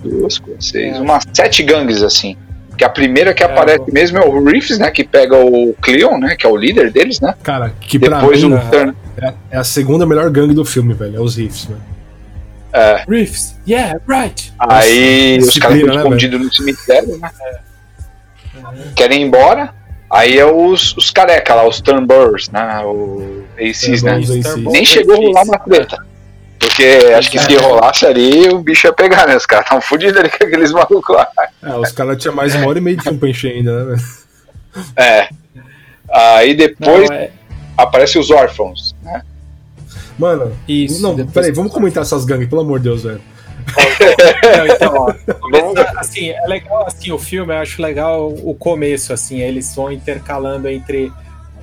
Duas, 0.03 0.41
seis, 0.61 0.97
é. 0.97 1.01
umas 1.01 1.25
sete 1.33 1.63
gangues, 1.63 2.03
assim. 2.03 2.37
Que 2.77 2.85
a 2.85 2.89
primeira 2.89 3.33
que 3.33 3.43
é, 3.43 3.47
aparece 3.47 3.91
mesmo 3.91 4.19
é 4.19 4.25
o 4.25 4.45
Reeves, 4.45 4.79
né? 4.79 4.91
Que 4.91 5.03
pega 5.03 5.37
o 5.37 5.75
Cleon, 5.81 6.19
né? 6.19 6.37
Que 6.37 6.47
é 6.47 6.49
o 6.49 6.57
líder 6.57 6.93
deles, 6.93 7.21
né? 7.21 7.35
Cara, 7.43 7.73
que 7.81 7.99
Depois 7.99 8.41
pra 8.41 8.49
mim, 8.49 8.55
um 8.55 8.71
turn... 8.71 8.95
é, 9.17 9.35
é, 9.51 9.59
a 9.59 9.65
segunda 9.65 10.07
melhor 10.07 10.29
gangue 10.31 10.55
do 10.55 10.65
filme, 10.65 10.93
velho. 10.93 11.17
É 11.17 11.21
os 11.21 11.37
Reeves, 11.37 11.69
né? 11.69 11.77
É. 12.73 13.05
Reeves, 13.09 13.59
yeah, 13.67 13.99
right. 14.07 14.53
Aí 14.59 15.39
Nossa, 15.39 15.51
os 15.51 15.59
caras 15.59 15.79
estão 15.79 15.95
né, 15.95 16.03
escondidos 16.03 16.41
no 16.41 16.53
cemitério, 16.53 17.19
né? 17.19 17.31
É. 17.41 17.59
Querem 18.95 19.23
ir 19.23 19.27
embora. 19.27 19.75
Aí 20.11 20.39
é 20.39 20.45
os, 20.45 20.95
os 20.97 21.11
careca 21.11 21.55
lá, 21.55 21.67
os 21.67 21.81
Turnburrs, 21.81 22.51
né? 22.51 22.81
O 22.85 23.45
ACs, 23.59 24.03
né? 24.03 24.21
Nem 24.71 24.85
chegou 24.85 25.15
a 25.15 25.19
rolar 25.19 25.43
uma 25.43 25.59
treta. 25.59 26.07
Porque 26.59 26.85
acho 27.17 27.31
que 27.31 27.39
se 27.39 27.55
rolasse 27.57 28.07
ali, 28.07 28.49
o 28.49 28.59
bicho 28.59 28.87
ia 28.87 28.93
pegar, 28.93 29.27
né? 29.27 29.37
Os 29.37 29.47
caras 29.47 29.67
estavam 29.67 29.83
fodidos 29.83 30.17
ali 30.17 30.31
com 30.31 30.45
aqueles 30.45 30.73
malucos 30.73 31.15
lá. 31.15 31.29
É, 31.63 31.75
os 31.75 31.93
caras 31.93 32.21
tinham 32.21 32.35
mais 32.35 32.55
uma 32.55 32.67
hora 32.67 32.79
e 32.79 32.81
meia 32.81 32.97
de 32.97 33.03
filme 33.03 33.19
pra 33.19 33.29
encher 33.29 33.53
ainda, 33.53 33.85
né? 33.85 33.97
É. 34.97 35.29
Aí 36.11 36.55
depois 36.55 37.09
não, 37.09 37.17
é... 37.17 37.31
aparece 37.77 38.19
os 38.19 38.31
órfãos, 38.31 38.95
né? 39.03 39.23
Mano, 40.19 40.57
Isso, 40.67 41.03
não, 41.03 41.27
peraí, 41.27 41.53
vamos 41.53 41.73
comentar 41.73 42.03
essas 42.03 42.25
gangues, 42.25 42.49
pelo 42.49 42.63
amor 42.63 42.79
de 42.79 42.85
Deus, 42.85 43.03
velho. 43.03 43.21
não, 44.57 44.67
então, 44.67 44.95
ó, 44.95 45.99
assim, 45.99 46.31
é 46.31 46.47
legal 46.47 46.87
assim, 46.87 47.11
o 47.11 47.19
filme, 47.19 47.53
eu 47.53 47.59
acho 47.59 47.83
legal 47.83 48.29
o 48.29 48.55
começo, 48.55 49.13
assim, 49.13 49.41
eles 49.41 49.75
vão 49.75 49.91
intercalando 49.91 50.69
entre 50.69 51.13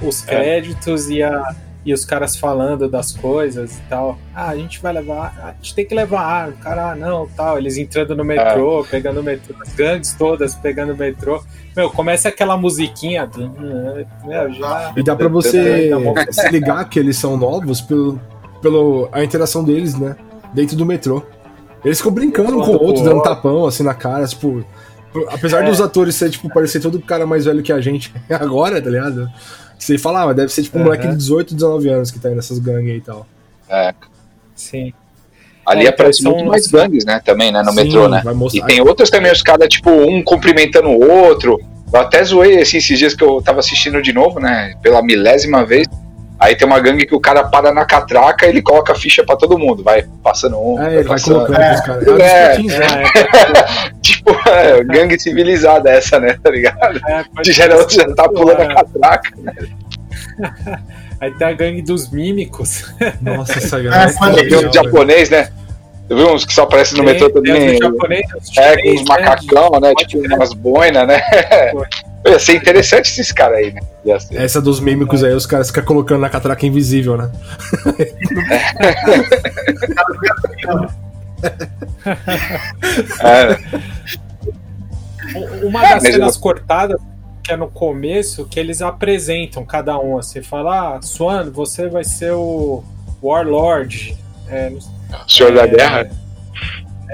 os 0.02 0.22
é. 0.24 0.26
créditos 0.28 1.10
é. 1.10 1.14
e 1.14 1.24
a 1.24 1.56
e 1.86 1.94
os 1.94 2.06
caras 2.06 2.36
falando 2.36 2.88
das 2.88 3.12
coisas 3.12 3.78
e 3.78 3.82
tal. 3.90 4.18
Ah, 4.34 4.50
a 4.50 4.56
gente 4.56 4.82
vai 4.82 4.94
levar, 4.94 5.36
a 5.44 5.54
gente 5.54 5.76
tem 5.76 5.86
que 5.86 5.94
levar 5.94 6.22
ar, 6.22 6.50
o 6.50 6.54
cara, 6.54 6.92
ah, 6.92 6.96
não, 6.96 7.28
tal. 7.28 7.58
Eles 7.58 7.78
entrando 7.78 8.16
no 8.16 8.24
metrô, 8.24 8.82
é. 8.82 8.84
pegando 8.84 9.20
o 9.20 9.24
metrô, 9.24 9.56
as 9.62 9.74
gangues 9.74 10.14
todas 10.14 10.56
pegando 10.56 10.94
o 10.94 10.98
metrô. 10.98 11.44
Meu, 11.76 11.90
começa 11.90 12.30
aquela 12.30 12.56
musiquinha. 12.56 13.30
Meu, 14.26 14.54
já... 14.54 14.94
E 14.96 15.04
dá 15.04 15.16
pra 15.16 15.28
você 15.28 15.90
se 16.32 16.50
ligar 16.50 16.88
que 16.88 17.00
eles 17.00 17.18
são 17.18 17.36
novos 17.36 17.82
pelo, 17.82 18.20
pelo 18.62 19.10
a 19.12 19.24
interação 19.24 19.64
deles, 19.64 19.98
né? 19.98 20.16
Dentro 20.54 20.76
do 20.76 20.86
metrô. 20.86 21.24
Eles 21.84 21.98
ficam 21.98 22.14
brincando 22.14 22.58
um 22.58 22.62
com 22.62 22.72
o 22.72 22.82
outro, 22.82 23.04
dando 23.04 23.22
tapão 23.22 23.66
assim 23.66 23.84
na 23.84 23.94
cara, 23.94 24.26
tipo. 24.26 24.64
Apesar 25.30 25.64
é. 25.64 25.70
dos 25.70 25.80
atores 25.80 26.16
ser, 26.16 26.32
tipo, 26.32 26.52
parecer 26.52 26.80
todo 26.80 27.00
cara 27.00 27.28
mais 27.28 27.46
velho 27.46 27.62
que 27.62 27.72
a 27.72 27.80
gente 27.80 28.12
agora, 28.30 28.82
tá 28.82 28.90
ligado? 28.90 29.30
Você 29.84 29.98
fala, 29.98 30.30
ah, 30.30 30.34
deve 30.34 30.52
ser 30.52 30.64
tipo 30.64 30.78
um 30.78 30.82
uhum. 30.82 30.88
moleque 30.88 31.08
de 31.08 31.16
18, 31.16 31.54
19 31.56 31.90
anos 31.90 32.12
que 32.12 32.20
tá 32.20 32.30
aí 32.30 32.36
nessas 32.36 32.58
gangues 32.60 32.92
aí 32.92 32.98
e 32.98 33.02
tal. 33.02 33.28
É. 33.70 33.94
Sim. 34.56 34.94
Ali 35.66 35.86
é, 35.86 35.90
aparece 35.90 36.22
são... 36.22 36.32
muito 36.32 36.46
mais 36.46 36.68
gangues, 36.68 37.06
né? 37.06 37.22
Também, 37.24 37.52
né? 37.52 37.62
No 37.64 37.72
Sim, 37.72 37.84
metrô, 37.84 38.08
né? 38.08 38.24
E 38.54 38.62
tem 38.64 38.82
outros 38.82 39.10
também, 39.10 39.32
os 39.32 39.42
caras, 39.42 39.68
tipo, 39.70 39.90
um 39.90 40.24
cumprimentando 40.24 40.90
o 40.90 41.10
outro. 41.10 41.60
Eu 41.94 42.00
até 42.00 42.24
zoei, 42.24 42.62
assim, 42.62 42.78
esses 42.78 42.98
dias 42.98 43.14
que 43.14 43.24
eu 43.24 43.42
tava 43.42 43.60
assistindo 43.60 44.02
de 44.02 44.14
novo, 44.14 44.40
né? 44.40 44.74
Pela 44.82 45.02
milésima 45.02 45.66
vez. 45.66 45.88
Aí 46.44 46.58
tem 46.58 46.68
uma 46.68 46.78
gangue 46.78 47.06
que 47.06 47.16
o 47.16 47.22
cara 47.22 47.46
para 47.46 47.74
na 47.74 47.86
catraca 47.86 48.46
e 48.46 48.50
ele 48.50 48.62
coloca 48.62 48.92
a 48.92 48.96
ficha 48.96 49.24
pra 49.24 49.38
todo 49.38 49.58
mundo. 49.58 49.82
Vai 49.82 50.04
passando 50.22 50.58
um. 50.60 50.82
É, 50.82 50.96
ele 50.96 51.04
vai 51.04 51.18
colocando 51.18 51.62
é, 51.62 51.74
os 51.74 51.80
caras. 51.80 52.08
É, 52.20 52.22
é, 52.22 52.60
é, 52.60 53.92
tipo, 54.04 54.32
é, 54.50 54.84
gangue 54.84 55.18
civilizada 55.18 55.90
essa, 55.90 56.20
né? 56.20 56.38
Tá 56.44 56.52
ligado? 56.52 57.00
É, 57.08 57.24
de 57.42 57.54
geral 57.54 57.90
já 57.90 58.14
tá 58.14 58.28
pulando 58.28 58.60
a 58.60 58.76
catraca, 58.76 59.30
né? 59.38 59.54
Aí 61.22 61.32
tem 61.32 61.48
a 61.48 61.54
gangue 61.54 61.82
dos 61.82 62.12
mímicos. 62.12 62.94
Nossa, 63.22 63.58
essa 63.58 63.80
gangue. 63.80 63.96
É, 63.96 64.50
tem 64.50 64.68
um 64.68 64.74
japonês, 64.74 65.30
né? 65.30 65.48
Tu 66.10 66.18
viu 66.18 66.34
uns 66.34 66.44
que 66.44 66.54
só 66.54 66.64
aparecem 66.64 66.98
no 66.98 67.06
metrô 67.06 67.30
também? 67.30 67.78
Japonês, 67.78 68.26
é, 68.58 68.82
com 68.82 68.90
uns 68.90 69.04
macacão, 69.06 69.80
né? 69.80 69.94
Tipo 69.96 70.36
umas 70.36 70.54
boinas, 70.54 71.08
né? 71.08 71.22
Ia 72.26 72.40
ser 72.40 72.56
interessante 72.56 73.12
esses 73.12 73.32
caras 73.32 73.58
aí, 73.58 73.74
né? 73.74 73.82
Essa 74.32 74.62
dos 74.62 74.80
mímicos 74.80 75.24
aí, 75.24 75.34
os 75.34 75.46
caras 75.46 75.68
ficam 75.68 75.84
colocando 75.84 76.22
na 76.22 76.30
catraca 76.30 76.66
invisível, 76.66 77.18
né? 77.18 77.30
é. 83.24 83.58
Uma 85.66 85.82
das 85.82 86.04
cenas 86.04 86.38
cortadas 86.38 86.98
que 87.44 87.52
é 87.52 87.58
no 87.58 87.68
começo 87.68 88.46
que 88.46 88.58
eles 88.58 88.82
apresentam 88.82 89.66
cada 89.66 90.00
um 90.00 90.18
assim, 90.18 90.42
fala, 90.42 90.96
ah, 90.96 91.02
Swan, 91.02 91.52
você 91.52 91.90
vai 91.90 92.06
ser 92.06 92.32
o 92.32 92.82
Warlord. 93.22 94.18
É, 94.48 94.72
Senhor 95.28 95.52
é, 95.52 95.56
da 95.56 95.68
Guerra. 95.68 96.10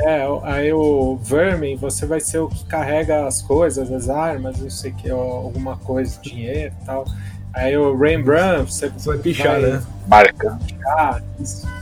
É, 0.02 0.26
aí 0.44 0.72
o 0.72 1.18
Vermin, 1.18 1.76
você 1.76 2.06
vai 2.06 2.22
ser 2.22 2.40
o 2.40 2.48
que 2.48 2.64
carrega 2.66 3.28
as 3.28 3.42
coisas, 3.42 3.92
as 3.92 4.10
armas, 4.10 4.58
não 4.60 4.70
sei 4.70 4.92
o 4.92 4.96
que, 4.96 5.10
alguma 5.10 5.76
coisa, 5.78 6.18
dinheiro 6.22 6.74
e 6.82 6.86
tal. 6.86 7.06
Aí 7.54 7.76
o 7.76 7.98
Rembrandt, 7.98 8.72
você, 8.72 8.90
você 8.90 9.10
vai 9.10 9.18
pichar, 9.18 9.60
vai, 9.60 9.72
né? 9.72 9.84
Marca. 10.08 10.60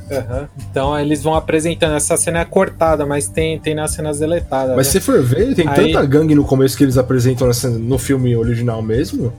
Uhum. 0.10 0.48
Então 0.72 0.98
eles 0.98 1.22
vão 1.22 1.36
apresentando. 1.36 1.96
Essa 1.96 2.16
cena 2.16 2.40
é 2.40 2.46
cortada, 2.46 3.06
mas 3.06 3.28
tem, 3.28 3.60
tem 3.60 3.76
nas 3.76 3.92
cenas 3.92 4.20
deletadas. 4.20 4.76
Mas 4.76 4.88
né? 4.88 4.94
se 4.94 5.00
for 5.00 5.22
ver, 5.22 5.54
tem 5.54 5.68
Aí... 5.68 5.94
tanta 5.94 6.06
gangue 6.06 6.34
no 6.34 6.46
começo 6.46 6.78
que 6.78 6.84
eles 6.84 6.98
apresentam 6.98 7.48
nessa, 7.48 7.70
no 7.70 7.98
filme 7.98 8.36
original 8.36 8.82
mesmo. 8.82 9.34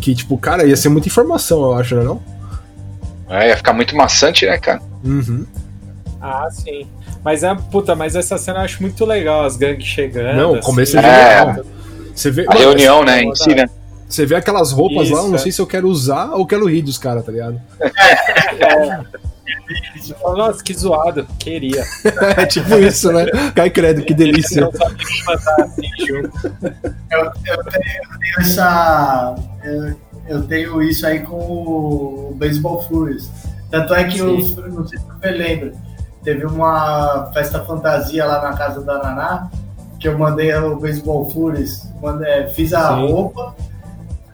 Que, 0.00 0.14
tipo, 0.14 0.36
cara, 0.36 0.64
ia 0.64 0.76
ser 0.76 0.88
muita 0.88 1.08
informação, 1.08 1.62
eu 1.62 1.74
acho, 1.74 1.94
né? 1.94 2.02
Não? 2.02 2.20
É, 3.28 3.48
ia 3.48 3.56
ficar 3.56 3.72
muito 3.72 3.94
maçante, 3.94 4.44
né, 4.46 4.58
cara? 4.58 4.82
Uhum. 5.04 5.46
Ah, 6.20 6.48
sim. 6.50 6.86
Mas 7.24 7.42
é, 7.42 7.54
puta, 7.54 7.94
mas 7.94 8.16
essa 8.16 8.38
cena 8.38 8.60
eu 8.60 8.64
acho 8.64 8.80
muito 8.82 9.04
legal, 9.04 9.44
as 9.44 9.56
gangues 9.56 9.86
chegando. 9.86 10.36
Não, 10.36 10.52
o 10.54 10.60
começo 10.60 10.98
assim, 10.98 11.06
é, 11.06 11.62
Você 12.14 12.30
vê, 12.30 12.42
a 12.42 12.46
mano, 12.46 12.60
reunião, 12.60 13.04
né, 13.04 13.22
em 13.22 13.34
si, 13.34 13.54
né? 13.54 13.68
Você 14.08 14.26
vê 14.26 14.34
aquelas 14.34 14.72
roupas 14.72 15.06
Isso, 15.06 15.14
lá, 15.14 15.22
não 15.22 15.36
é. 15.36 15.38
sei 15.38 15.52
se 15.52 15.60
eu 15.60 15.66
quero 15.66 15.88
usar 15.88 16.32
ou 16.32 16.44
quero 16.44 16.66
rir 16.66 16.82
dos 16.82 16.98
caras, 16.98 17.24
tá 17.24 17.32
ligado? 17.32 17.60
É. 18.60 19.20
Nossa, 20.22 20.62
que 20.62 20.74
zoado, 20.74 21.26
queria. 21.38 21.84
é 22.36 22.46
tipo 22.46 22.74
isso, 22.76 23.12
né? 23.12 23.26
Cai 23.54 23.70
credo, 23.70 24.02
que 24.02 24.12
delícia. 24.12 24.66
Assim. 24.66 25.86
Eu, 26.08 26.24
eu, 27.10 27.30
tenho, 27.32 27.54
eu 27.54 27.64
tenho 27.64 28.40
essa. 28.40 29.34
Eu, 29.62 29.96
eu, 30.28 30.42
tenho 30.42 30.82
isso 30.82 31.06
aí 31.06 31.20
com 31.20 31.36
o 31.36 32.34
Baseball 32.36 32.82
Furies. 32.88 33.30
Tanto 33.70 33.94
é 33.94 34.04
que 34.04 34.18
eu 34.18 34.38
não 34.68 34.86
sei 34.86 34.98
se 34.98 35.04
você 35.06 35.30
lembra. 35.30 35.72
Teve 36.22 36.46
uma 36.46 37.30
festa 37.32 37.60
fantasia 37.64 38.24
lá 38.26 38.42
na 38.42 38.56
casa 38.56 38.82
da 38.82 38.98
Naná, 38.98 39.50
que 39.98 40.08
eu 40.08 40.18
mandei 40.18 40.54
o 40.54 40.78
Baseball 40.78 41.30
Furies, 41.30 41.88
mandei, 42.00 42.48
fiz 42.48 42.72
a 42.74 42.94
Sim. 42.94 43.12
roupa 43.12 43.54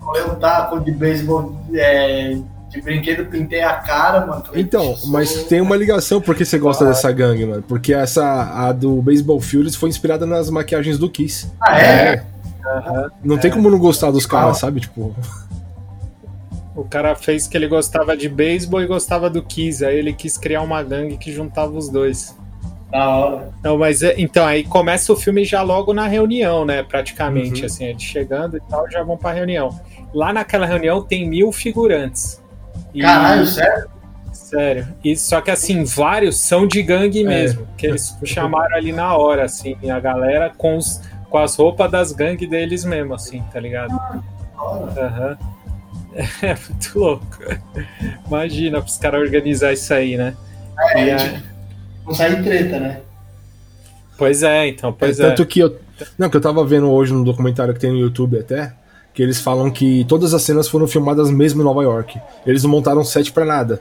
colei 0.07 0.23
um 0.23 0.37
taco 0.37 0.79
de 0.79 0.93
beisebol 0.93 1.53
é, 1.75 2.39
de 2.71 2.81
brinquedo, 2.81 3.29
pintei 3.29 3.63
a 3.63 3.75
cara, 3.75 4.25
mano. 4.25 4.45
Então, 4.55 4.95
mas 5.07 5.45
tem 5.45 5.61
uma 5.61 5.77
ligação 5.77 6.21
porque 6.21 6.45
você 6.45 6.59
gosta 6.59 6.85
ah. 6.85 6.89
dessa 6.89 7.11
gangue, 7.11 7.45
mano. 7.45 7.63
Porque 7.67 7.93
essa, 7.93 8.25
a 8.55 8.73
do 8.73 9.03
Baseball 9.03 9.41
Furies 9.41 9.75
foi 9.75 9.89
inspirada 9.89 10.25
nas 10.25 10.49
maquiagens 10.49 10.97
do 10.97 11.11
Kiss. 11.11 11.51
Ah, 11.61 11.79
é? 11.81 12.25
Uhum. 12.65 13.11
Não 13.25 13.37
é. 13.37 13.39
tem 13.39 13.51
como 13.51 13.69
não 13.69 13.79
gostar 13.79 14.13
dos 14.13 14.27
caras, 14.27 14.59
sabe? 14.59 14.81
Tipo. 14.81 15.15
O 16.77 16.85
cara 16.85 17.17
fez 17.17 17.49
que 17.49 17.57
ele 17.57 17.67
gostava 17.67 18.15
de 18.15 18.29
beisebol 18.29 18.83
e 18.83 18.87
gostava 18.87 19.31
do 19.31 19.43
Kiss. 19.43 19.83
Aí 19.83 19.97
ele 19.97 20.13
quis 20.13 20.37
criar 20.37 20.61
uma 20.61 20.83
gangue 20.83 21.17
que 21.17 21.33
juntava 21.33 21.73
os 21.73 21.89
dois. 21.89 22.37
Da 22.91 23.09
hora. 23.09 23.51
Não, 23.65 23.79
mas 23.79 24.03
é, 24.03 24.15
então 24.19 24.47
aí 24.47 24.63
começa 24.63 25.11
o 25.11 25.17
filme 25.17 25.43
já 25.43 25.63
logo 25.63 25.95
na 25.95 26.07
reunião, 26.07 26.67
né? 26.67 26.83
Praticamente, 26.83 27.61
uhum. 27.61 27.67
assim, 27.67 27.85
eles 27.87 28.03
chegando 28.03 28.59
e 28.59 28.61
tal, 28.69 28.89
já 28.91 29.03
vão 29.03 29.17
pra 29.17 29.33
reunião. 29.33 29.71
Lá 30.13 30.35
naquela 30.35 30.67
reunião 30.67 31.03
tem 31.03 31.27
mil 31.27 31.51
figurantes. 31.51 32.43
E... 32.95 33.01
Caralho, 33.01 33.47
sério? 33.47 33.89
Sério. 34.33 34.89
E, 35.03 35.17
só 35.17 35.41
que 35.41 35.51
assim, 35.51 35.83
vários 35.83 36.37
são 36.37 36.67
de 36.67 36.83
gangue 36.83 37.23
é. 37.23 37.25
mesmo. 37.25 37.67
Que 37.79 37.87
eles 37.87 38.17
chamaram 38.23 38.77
ali 38.77 38.93
na 38.93 39.17
hora, 39.17 39.47
assim, 39.47 39.77
a 39.91 39.99
galera 39.99 40.53
com, 40.57 40.77
os, 40.77 41.01
com 41.31 41.39
as 41.39 41.57
roupas 41.57 41.91
das 41.91 42.13
gangues 42.13 42.49
deles 42.49 42.85
mesmo, 42.85 43.15
assim, 43.15 43.43
tá 43.51 43.59
ligado? 43.59 43.99
Aham. 44.59 45.39
Uhum. 45.41 45.56
É 46.43 46.57
muito 46.69 46.99
louco. 46.99 47.39
Imagina 48.27 48.79
os 48.79 48.97
caras 48.97 49.21
organizar 49.21 49.73
isso 49.73 49.93
aí, 49.93 50.17
né? 50.17 50.35
É, 50.95 51.13
a... 51.13 51.17
tipo, 51.19 51.43
não 52.07 52.15
sai 52.15 52.43
treta, 52.43 52.81
né? 52.81 53.01
Pois 54.17 54.43
é, 54.43 54.69
então, 54.69 54.93
pois 54.93 55.21
é. 55.21 55.29
Tanto 55.29 55.45
que 55.45 55.61
eu. 55.61 55.79
Não, 56.19 56.31
que 56.31 56.37
eu 56.37 56.41
tava 56.41 56.65
vendo 56.65 56.91
hoje 56.91 57.13
no 57.13 57.25
documentário 57.25 57.75
que 57.75 57.81
tem 57.81 57.91
no 57.91 57.99
YouTube 57.99 58.39
até 58.39 58.73
que 59.17 59.23
eles 59.23 59.41
falam 59.41 59.71
que 59.71 60.05
todas 60.05 60.35
as 60.35 60.43
cenas 60.43 60.69
foram 60.69 60.87
filmadas 60.87 61.31
mesmo 61.31 61.63
em 61.63 61.65
Nova 61.65 61.83
York. 61.83 62.21
Eles 62.47 62.63
não 62.63 62.71
montaram 62.71 63.03
set 63.03 63.33
pra 63.33 63.47
nada. 63.47 63.81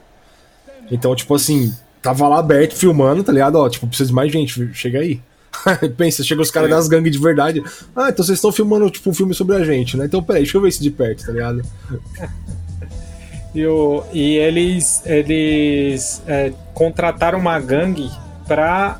Então, 0.90 1.14
tipo 1.14 1.36
assim, 1.36 1.76
tava 2.02 2.26
lá 2.30 2.40
aberto 2.40 2.74
filmando, 2.74 3.22
tá 3.22 3.34
ligado? 3.34 3.58
Ó, 3.58 3.68
tipo, 3.68 3.86
precisa 3.86 4.08
de 4.08 4.16
mais 4.16 4.32
gente, 4.32 4.74
chega 4.74 5.00
aí. 5.00 5.22
Pensa, 5.98 6.24
chega 6.24 6.42
os 6.42 6.52
caras 6.52 6.70
das 6.70 6.88
gangues 6.88 7.12
de 7.12 7.20
verdade. 7.20 7.64
Ah, 7.96 8.10
então 8.10 8.24
vocês 8.24 8.38
estão 8.38 8.52
filmando, 8.52 8.90
tipo, 8.90 9.10
um 9.10 9.14
filme 9.14 9.34
sobre 9.34 9.56
a 9.56 9.64
gente, 9.64 9.98
né? 9.98 10.06
Então, 10.06 10.24
peraí, 10.24 10.44
deixa 10.44 10.58
eu 10.58 10.62
ver 10.62 10.70
isso 10.70 10.82
de 10.82 10.92
perto, 10.92 11.26
tá 11.26 11.32
ligado? 11.32 11.62
e, 13.54 13.66
o, 13.66 14.04
e 14.14 14.36
eles, 14.36 15.02
eles 15.06 16.22
é, 16.28 16.54
contrataram 16.74 17.40
uma 17.40 17.60
gangue 17.60 18.10
pra 18.48 19.00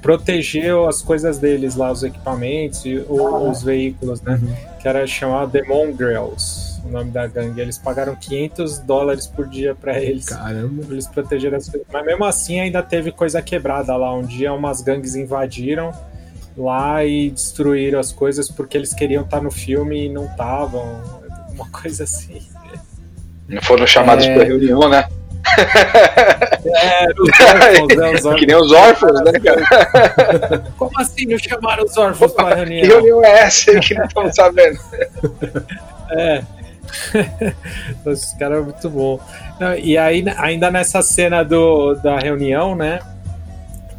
proteger 0.00 0.74
as 0.88 1.02
coisas 1.02 1.38
deles 1.38 1.76
lá, 1.76 1.92
os 1.92 2.02
equipamentos 2.02 2.84
e 2.84 2.96
o, 3.08 3.50
os 3.50 3.62
veículos, 3.62 4.20
né? 4.22 4.38
Uhum. 4.42 4.78
Que 4.80 4.88
era 4.88 5.06
chamado 5.06 5.52
The 5.52 5.62
Mongrels, 5.62 6.69
o 6.84 6.88
nome 6.88 7.10
da 7.10 7.26
gangue. 7.26 7.60
Eles 7.60 7.78
pagaram 7.78 8.14
500 8.16 8.78
dólares 8.80 9.26
por 9.26 9.48
dia 9.48 9.74
para 9.74 10.00
eles. 10.00 10.26
Caramba! 10.26 10.82
Pra 10.84 10.92
eles 10.92 11.06
protegerem 11.06 11.56
as 11.56 11.68
coisas. 11.68 11.86
Mas 11.92 12.04
mesmo 12.04 12.24
assim 12.24 12.60
ainda 12.60 12.82
teve 12.82 13.12
coisa 13.12 13.40
quebrada 13.42 13.96
lá. 13.96 14.14
Um 14.14 14.22
dia 14.22 14.52
umas 14.52 14.80
gangues 14.80 15.14
invadiram 15.14 15.92
lá 16.56 17.04
e 17.04 17.30
destruíram 17.30 17.98
as 17.98 18.12
coisas 18.12 18.50
porque 18.50 18.76
eles 18.76 18.92
queriam 18.92 19.22
estar 19.22 19.40
no 19.40 19.50
filme 19.50 20.06
e 20.06 20.08
não 20.08 20.26
estavam. 20.26 21.00
Uma 21.52 21.68
coisa 21.70 22.04
assim. 22.04 22.42
Não 23.48 23.60
foram 23.62 23.86
chamados 23.86 24.24
é... 24.24 24.34
para 24.34 24.44
reunião, 24.44 24.88
né? 24.88 25.08
É, 26.64 27.06
os 27.18 27.40
órfãos, 27.40 27.96
né? 27.96 28.10
Os 28.10 28.24
órfãos. 28.24 28.40
Que 28.40 28.46
nem 28.46 28.56
os 28.56 28.72
órfãos, 28.72 29.20
né, 29.24 29.32
cara? 29.40 30.64
Como 30.78 31.00
assim 31.00 31.26
não 31.26 31.38
chamaram 31.38 31.84
os 31.84 31.96
órfãos 31.96 32.32
para 32.32 32.54
reunião? 32.56 32.82
Que 32.82 32.88
reunião 32.88 33.24
é 33.24 33.40
essa 33.40 33.78
que 33.80 33.94
não 33.94 34.04
estamos 34.04 34.34
sabendo? 34.34 34.78
É. 36.10 36.42
Esse 38.06 38.36
cara 38.38 38.56
é 38.56 38.60
muito 38.60 38.88
bom. 38.88 39.20
E 39.82 39.96
aí, 39.96 40.24
ainda 40.36 40.70
nessa 40.70 41.02
cena 41.02 41.42
do, 41.42 41.94
da 41.94 42.18
reunião, 42.18 42.74
né? 42.74 43.00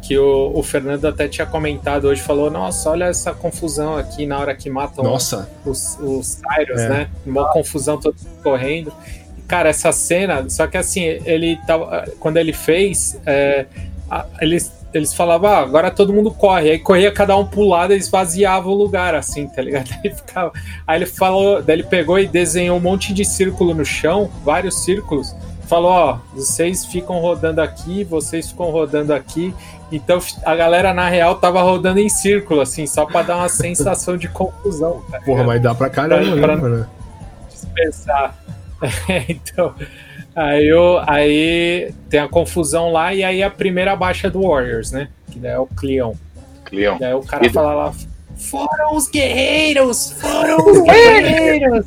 Que 0.00 0.18
o, 0.18 0.52
o 0.54 0.62
Fernando 0.62 1.06
até 1.06 1.28
tinha 1.28 1.46
comentado 1.46 2.06
hoje, 2.06 2.20
falou: 2.20 2.50
Nossa, 2.50 2.90
olha 2.90 3.04
essa 3.04 3.32
confusão 3.32 3.96
aqui 3.96 4.26
na 4.26 4.38
hora 4.38 4.54
que 4.54 4.68
matam 4.68 5.04
Nossa. 5.04 5.48
os, 5.64 5.98
os 6.00 6.40
Cyrus, 6.40 6.80
é. 6.80 6.88
né? 6.88 7.10
Uma 7.24 7.52
confusão 7.52 7.98
toda 7.98 8.16
correndo. 8.42 8.92
Cara, 9.46 9.68
essa 9.68 9.92
cena, 9.92 10.48
só 10.48 10.66
que 10.66 10.76
assim, 10.76 11.02
ele 11.02 11.58
tava. 11.66 12.06
Quando 12.18 12.36
ele 12.38 12.52
fez, 12.52 13.20
é, 13.26 13.66
eles, 14.40 14.72
eles 14.92 15.14
falavam, 15.14 15.50
ah, 15.50 15.58
agora 15.58 15.90
todo 15.90 16.12
mundo 16.12 16.30
corre. 16.30 16.70
Aí 16.70 16.78
corria 16.78 17.10
cada 17.10 17.36
um 17.36 17.46
pro 17.46 17.62
lado 17.62 17.94
e 17.94 17.96
esvaziava 17.96 18.68
o 18.68 18.74
lugar, 18.74 19.14
assim, 19.14 19.46
tá 19.46 19.62
ligado? 19.62 19.88
Aí, 20.04 20.14
ficava, 20.14 20.52
aí 20.86 20.98
ele 20.98 21.06
falou, 21.06 21.62
daí 21.62 21.76
ele 21.76 21.84
pegou 21.84 22.18
e 22.18 22.26
desenhou 22.26 22.76
um 22.76 22.80
monte 22.80 23.14
de 23.14 23.24
círculo 23.24 23.74
no 23.74 23.84
chão, 23.84 24.30
vários 24.44 24.84
círculos. 24.84 25.34
falou, 25.66 25.90
ó, 25.90 26.18
vocês 26.34 26.84
ficam 26.84 27.18
rodando 27.18 27.60
aqui, 27.60 28.04
vocês 28.04 28.50
ficam 28.50 28.70
rodando 28.70 29.14
aqui. 29.14 29.54
Então 29.90 30.18
a 30.44 30.56
galera, 30.56 30.94
na 30.94 31.08
real, 31.08 31.36
tava 31.36 31.62
rodando 31.62 32.00
em 32.00 32.08
círculo, 32.08 32.60
assim, 32.60 32.86
só 32.86 33.04
pra 33.06 33.22
dar 33.22 33.36
uma 33.36 33.48
sensação 33.50 34.16
de 34.16 34.28
confusão. 34.28 35.02
Tá 35.10 35.20
Porra, 35.20 35.44
mas 35.44 35.62
dá 35.62 35.74
pra 35.74 35.90
caramba, 35.90 36.36
pra, 36.36 36.58
pra 36.58 36.68
né, 36.68 36.86
Dispersar. 37.50 38.34
então, 39.28 39.74
aí, 40.34 40.68
eu, 40.68 41.02
aí 41.06 41.92
tem 42.08 42.20
a 42.20 42.28
confusão 42.28 42.90
lá, 42.90 43.14
e 43.14 43.22
aí 43.22 43.42
a 43.42 43.50
primeira 43.50 43.94
baixa 43.96 44.30
do 44.30 44.42
Warriors, 44.42 44.90
né? 44.90 45.08
Que 45.30 45.38
daí 45.38 45.52
é 45.52 45.58
o 45.58 45.66
Cleon. 45.66 46.14
Cleon. 46.64 46.96
Daí 46.98 47.14
o 47.14 47.22
cara 47.22 47.48
fala 47.50 47.74
lá, 47.74 47.92
foram 48.36 48.96
os 48.96 49.08
guerreiros! 49.08 50.12
Foram 50.20 50.66
os 50.66 50.82
guerreiros! 50.82 51.86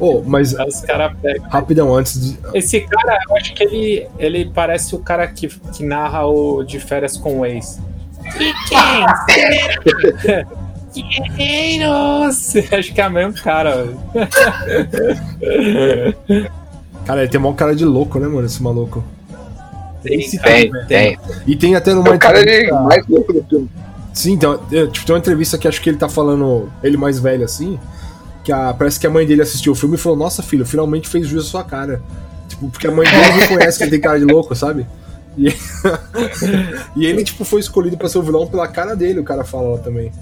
oh, 0.00 0.22
mas. 0.24 0.58
Aí 0.58 0.66
os 0.66 0.80
caras 0.80 1.12
pegam. 1.20 1.48
Rapidão, 1.48 1.94
antes 1.94 2.20
de. 2.20 2.38
Esse 2.54 2.80
cara, 2.80 3.18
eu 3.28 3.36
acho 3.36 3.54
que 3.54 3.64
ele, 3.64 4.08
ele 4.18 4.50
parece 4.52 4.94
o 4.94 4.98
cara 4.98 5.26
que, 5.28 5.48
que 5.48 5.84
narra 5.84 6.26
o 6.26 6.62
De 6.62 6.80
Férias 6.80 7.16
com 7.16 7.40
o 7.40 7.46
Ex. 7.46 7.80
Guerreiros! 10.94 12.54
Acho 12.70 12.92
que 12.92 13.00
é 13.00 13.06
o 13.06 13.10
mesmo 13.10 13.32
cara, 13.42 13.88
Cara, 17.04 17.22
ele 17.22 17.30
tem 17.30 17.40
uma 17.40 17.54
cara 17.54 17.74
de 17.74 17.84
louco, 17.84 18.18
né, 18.18 18.26
mano? 18.28 18.46
Esse 18.46 18.62
maluco. 18.62 19.02
Tem, 20.02 20.28
tem, 20.28 20.70
tem. 20.88 21.18
E 21.46 21.56
tem 21.56 21.74
até 21.74 21.94
numa. 21.94 22.08
É 22.08 22.16
o 22.16 22.18
cara 22.18 22.40
ele 22.40 22.70
mais 22.72 23.06
louco 23.06 23.32
do 23.32 23.42
filme. 23.44 23.70
Sim, 24.12 24.32
então, 24.32 24.58
tipo, 24.90 25.06
tem 25.06 25.14
uma 25.14 25.18
entrevista 25.18 25.56
que 25.56 25.66
acho 25.66 25.80
que 25.80 25.88
ele 25.88 25.96
tá 25.96 26.08
falando, 26.08 26.70
ele 26.82 26.96
mais 26.96 27.18
velho 27.18 27.44
assim, 27.44 27.78
que 28.44 28.52
a, 28.52 28.74
parece 28.74 29.00
que 29.00 29.06
a 29.06 29.10
mãe 29.10 29.26
dele 29.26 29.42
assistiu 29.42 29.72
o 29.72 29.74
filme 29.74 29.94
e 29.94 29.98
falou: 29.98 30.18
Nossa, 30.18 30.42
filho, 30.42 30.66
finalmente 30.66 31.08
fez 31.08 31.26
jus 31.26 31.46
à 31.46 31.48
sua 31.48 31.64
cara. 31.64 32.02
Tipo, 32.48 32.68
porque 32.68 32.86
a 32.86 32.90
mãe 32.90 33.08
dele 33.08 33.40
não 33.40 33.48
conhece 33.48 33.78
que 33.78 33.84
ele 33.84 33.90
tem 33.92 34.00
cara 34.00 34.18
de 34.18 34.24
louco, 34.24 34.54
sabe? 34.54 34.86
E, 35.38 35.48
e 36.96 37.06
ele, 37.06 37.24
tipo, 37.24 37.44
foi 37.44 37.60
escolhido 37.60 37.96
para 37.96 38.08
ser 38.08 38.18
o 38.18 38.22
vilão 38.22 38.46
pela 38.46 38.68
cara 38.68 38.94
dele, 38.94 39.20
o 39.20 39.24
cara 39.24 39.44
fala 39.44 39.76
lá 39.76 39.78
também. 39.78 40.12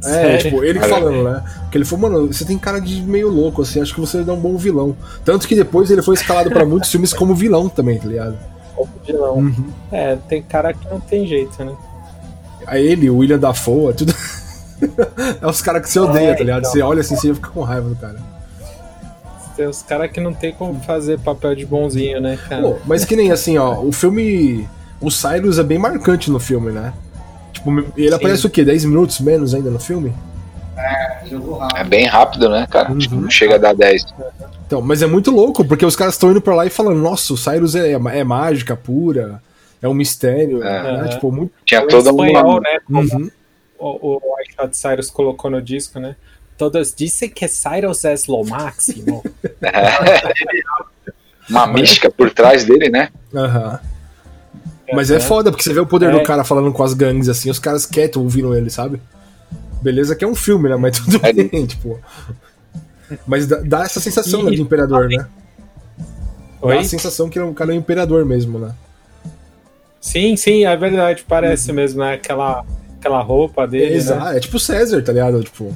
É, 0.00 0.02
Sério? 0.02 0.38
tipo, 0.38 0.64
ele 0.64 0.80
falando, 0.80 1.24
né? 1.24 1.44
Que 1.70 1.78
ele 1.78 1.84
falou, 1.84 2.10
mano, 2.10 2.26
você 2.32 2.44
tem 2.44 2.56
cara 2.58 2.80
de 2.80 3.02
meio 3.02 3.28
louco, 3.28 3.62
assim, 3.62 3.80
acho 3.80 3.94
que 3.94 4.00
você 4.00 4.18
é 4.18 4.32
um 4.32 4.40
bom 4.40 4.56
vilão. 4.56 4.96
Tanto 5.24 5.46
que 5.46 5.54
depois 5.54 5.90
ele 5.90 6.02
foi 6.02 6.14
escalado 6.14 6.50
para 6.50 6.64
muitos 6.64 6.90
filmes 6.90 7.12
como 7.12 7.34
vilão 7.34 7.68
também, 7.68 7.98
tá 7.98 8.08
ligado? 8.08 8.38
Como 8.74 8.90
vilão. 9.06 9.34
Uhum. 9.34 9.66
É, 9.92 10.16
tem 10.28 10.42
cara 10.42 10.72
que 10.72 10.88
não 10.88 11.00
tem 11.00 11.26
jeito, 11.26 11.62
né? 11.64 11.76
a 12.70 12.78
ele, 12.78 13.10
o 13.10 13.18
William 13.18 13.38
Dafoe, 13.38 13.90
é 13.90 13.92
tudo. 13.92 14.14
é 15.42 15.46
os 15.46 15.60
caras 15.60 15.82
que 15.82 15.90
você 15.90 15.98
odeia, 15.98 16.30
é, 16.30 16.34
tá 16.34 16.44
ligado? 16.44 16.60
Então. 16.60 16.72
Você 16.72 16.82
olha 16.82 17.00
assim, 17.00 17.16
você 17.16 17.34
fica 17.34 17.50
com 17.50 17.62
raiva 17.62 17.88
do 17.88 17.96
cara. 17.96 18.16
Tem 19.56 19.66
os 19.66 19.82
caras 19.82 20.10
que 20.10 20.20
não 20.20 20.32
tem 20.32 20.52
como 20.52 20.80
fazer 20.80 21.18
papel 21.18 21.54
de 21.54 21.66
bonzinho, 21.66 22.20
né, 22.20 22.38
cara? 22.48 22.62
Pô, 22.62 22.76
mas 22.86 23.04
que 23.04 23.16
nem 23.16 23.32
assim, 23.32 23.58
ó, 23.58 23.80
o 23.80 23.92
filme. 23.92 24.68
O 25.00 25.10
Cyrus 25.10 25.58
é 25.58 25.62
bem 25.62 25.78
marcante 25.78 26.30
no 26.30 26.38
filme, 26.38 26.70
né? 26.70 26.92
Tipo, 27.60 27.92
ele 27.96 28.08
Sim. 28.08 28.14
aparece 28.14 28.46
o 28.46 28.50
quê? 28.50 28.64
10 28.64 28.86
minutos 28.86 29.20
menos 29.20 29.54
ainda 29.54 29.70
no 29.70 29.78
filme? 29.78 30.12
É, 30.76 31.80
é 31.80 31.84
bem 31.84 32.06
rápido, 32.06 32.48
né, 32.48 32.66
cara? 32.70 32.90
Uhum. 32.90 32.98
Tipo, 32.98 33.16
não 33.16 33.30
chega 33.30 33.56
a 33.56 33.58
dar 33.58 33.74
10. 33.74 34.06
Então, 34.66 34.80
mas 34.80 35.02
é 35.02 35.06
muito 35.06 35.30
louco, 35.30 35.64
porque 35.64 35.84
os 35.84 35.94
caras 35.94 36.14
estão 36.14 36.30
indo 36.30 36.40
pra 36.40 36.54
lá 36.54 36.64
e 36.64 36.70
falando, 36.70 36.98
nossa, 36.98 37.34
o 37.34 37.36
Cyrus 37.36 37.74
é, 37.74 37.92
é 37.92 38.24
mágica 38.24 38.74
pura 38.74 39.42
é 39.82 39.88
um 39.88 39.94
mistério, 39.94 40.62
é. 40.62 41.02
né? 41.02 41.08
Tipo, 41.08 41.32
muito... 41.32 41.52
Tinha 41.64 41.86
todo 41.86 42.08
espanhol, 42.08 42.58
uma... 42.58 42.60
né? 42.60 42.78
Uhum. 42.88 43.30
O, 43.78 44.16
o 44.16 44.20
White 44.36 44.76
Cyrus 44.76 45.10
colocou 45.10 45.50
no 45.50 45.62
disco, 45.62 45.98
né? 45.98 46.16
Todos 46.58 46.94
dizem 46.94 47.30
que 47.30 47.48
Cyrus 47.48 48.04
é 48.04 48.14
o 48.28 48.44
máximo. 48.44 49.24
uma 51.48 51.66
mística 51.66 52.10
por 52.10 52.30
trás 52.30 52.64
dele, 52.64 52.90
né? 52.90 53.08
Aham. 53.34 53.80
Uhum. 53.82 53.89
Mas 54.92 55.10
é, 55.10 55.16
é 55.16 55.20
foda, 55.20 55.50
porque 55.50 55.62
você 55.62 55.72
vê 55.72 55.80
o 55.80 55.86
poder 55.86 56.10
é. 56.10 56.18
do 56.18 56.22
cara 56.22 56.44
falando 56.44 56.72
com 56.72 56.82
as 56.82 56.94
gangues 56.94 57.28
assim, 57.28 57.50
os 57.50 57.58
caras 57.58 57.86
quietos 57.86 58.20
ouvindo 58.20 58.54
ele, 58.54 58.70
sabe? 58.70 59.00
Beleza 59.82 60.14
que 60.14 60.24
é 60.24 60.28
um 60.28 60.34
filme, 60.34 60.68
né? 60.68 60.76
Mas 60.76 60.98
tudo 60.98 61.20
é. 61.24 61.32
bem, 61.32 61.48
tipo. 61.66 61.98
Mas 63.26 63.46
dá, 63.46 63.60
dá 63.60 63.82
essa 63.82 64.00
sensação 64.00 64.44
né, 64.44 64.50
de 64.52 64.62
imperador, 64.62 65.08
né? 65.08 65.26
Oi? 66.62 66.74
Dá 66.74 66.80
a 66.80 66.84
sensação 66.84 67.28
que 67.28 67.40
o 67.40 67.54
cara 67.54 67.72
é 67.72 67.74
um 67.74 67.78
imperador 67.78 68.24
mesmo, 68.24 68.58
né? 68.58 68.74
Sim, 70.00 70.36
sim, 70.36 70.64
é 70.64 70.76
verdade, 70.76 71.24
parece 71.26 71.70
uhum. 71.70 71.76
mesmo, 71.76 72.00
né? 72.00 72.14
Aquela, 72.14 72.64
aquela 72.98 73.20
roupa 73.20 73.66
dele. 73.66 73.94
É, 73.94 73.96
exato, 73.96 74.24
né? 74.24 74.36
é 74.36 74.40
tipo 74.40 74.58
César, 74.58 75.02
tá 75.02 75.12
ligado? 75.12 75.42
Tipo. 75.42 75.74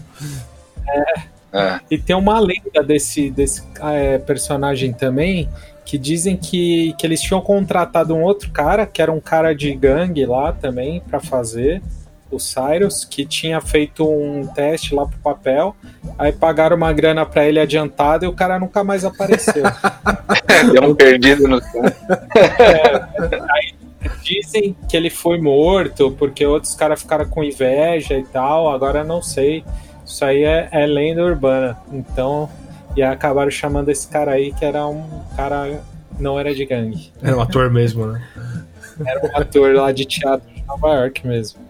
É. 0.87 1.21
é. 1.53 1.81
E 1.91 1.99
tem 1.99 2.15
uma 2.15 2.39
lenda 2.39 2.83
desse, 2.83 3.31
desse 3.31 3.63
é, 3.81 4.19
personagem 4.19 4.93
também, 4.93 5.49
que 5.85 5.99
dizem 5.99 6.37
que, 6.37 6.95
que 6.99 7.07
eles 7.07 7.21
tinham 7.21 7.41
contratado 7.41 8.15
um 8.15 8.23
outro 8.23 8.51
cara, 8.51 8.87
que 8.87 9.03
era 9.03 9.13
um 9.13 9.21
cara 9.21 9.55
de 9.55 9.75
gangue 9.75 10.25
lá 10.25 10.53
também, 10.53 11.01
para 11.01 11.21
fazer 11.21 11.83
o 12.31 12.39
Cyrus, 12.39 13.05
que 13.05 13.25
tinha 13.25 13.61
feito 13.61 14.09
um 14.09 14.47
teste 14.47 14.95
lá 14.95 15.07
pro 15.07 15.19
papel, 15.19 15.77
aí 16.19 16.33
pagaram 16.33 16.77
uma 16.77 16.93
grana 16.93 17.25
para 17.25 17.47
ele 17.47 17.61
adiantada 17.61 18.25
e 18.25 18.29
o 18.29 18.33
cara 18.33 18.59
nunca 18.59 18.83
mais 18.83 19.05
apareceu. 19.05 19.63
Deu 20.73 20.91
um 20.91 20.95
perdido 20.95 21.47
no 21.47 21.59
é, 22.39 23.09
aí 23.51 23.75
Dizem 24.23 24.77
que 24.89 24.97
ele 24.97 25.11
foi 25.11 25.41
morto 25.41 26.11
porque 26.13 26.45
outros 26.45 26.75
caras 26.75 27.01
ficaram 27.01 27.27
com 27.27 27.43
inveja 27.43 28.15
e 28.15 28.25
tal. 28.25 28.71
Agora 28.73 29.03
não 29.03 29.23
sei. 29.23 29.65
Isso 30.05 30.25
aí 30.25 30.45
é, 30.45 30.69
é 30.71 30.87
lenda 30.87 31.23
urbana. 31.23 31.77
Então, 31.93 32.49
e 32.97 33.03
acabaram 33.03 33.51
chamando 33.51 33.89
esse 33.91 34.07
cara 34.09 34.33
aí 34.33 34.53
que 34.53 34.65
era 34.65 34.87
um 34.87 35.05
cara. 35.37 35.83
Não 36.19 36.39
era 36.39 36.55
de 36.55 36.65
gangue. 36.65 37.13
Era 37.21 37.37
um 37.37 37.41
ator 37.41 37.71
mesmo, 37.71 38.07
né? 38.07 38.23
Era 39.05 39.27
um 39.27 39.37
ator 39.37 39.75
lá 39.75 39.91
de 39.91 40.05
teatro 40.05 40.49
de 40.55 40.63
Nova 40.65 40.95
York 40.95 41.27
mesmo. 41.27 41.61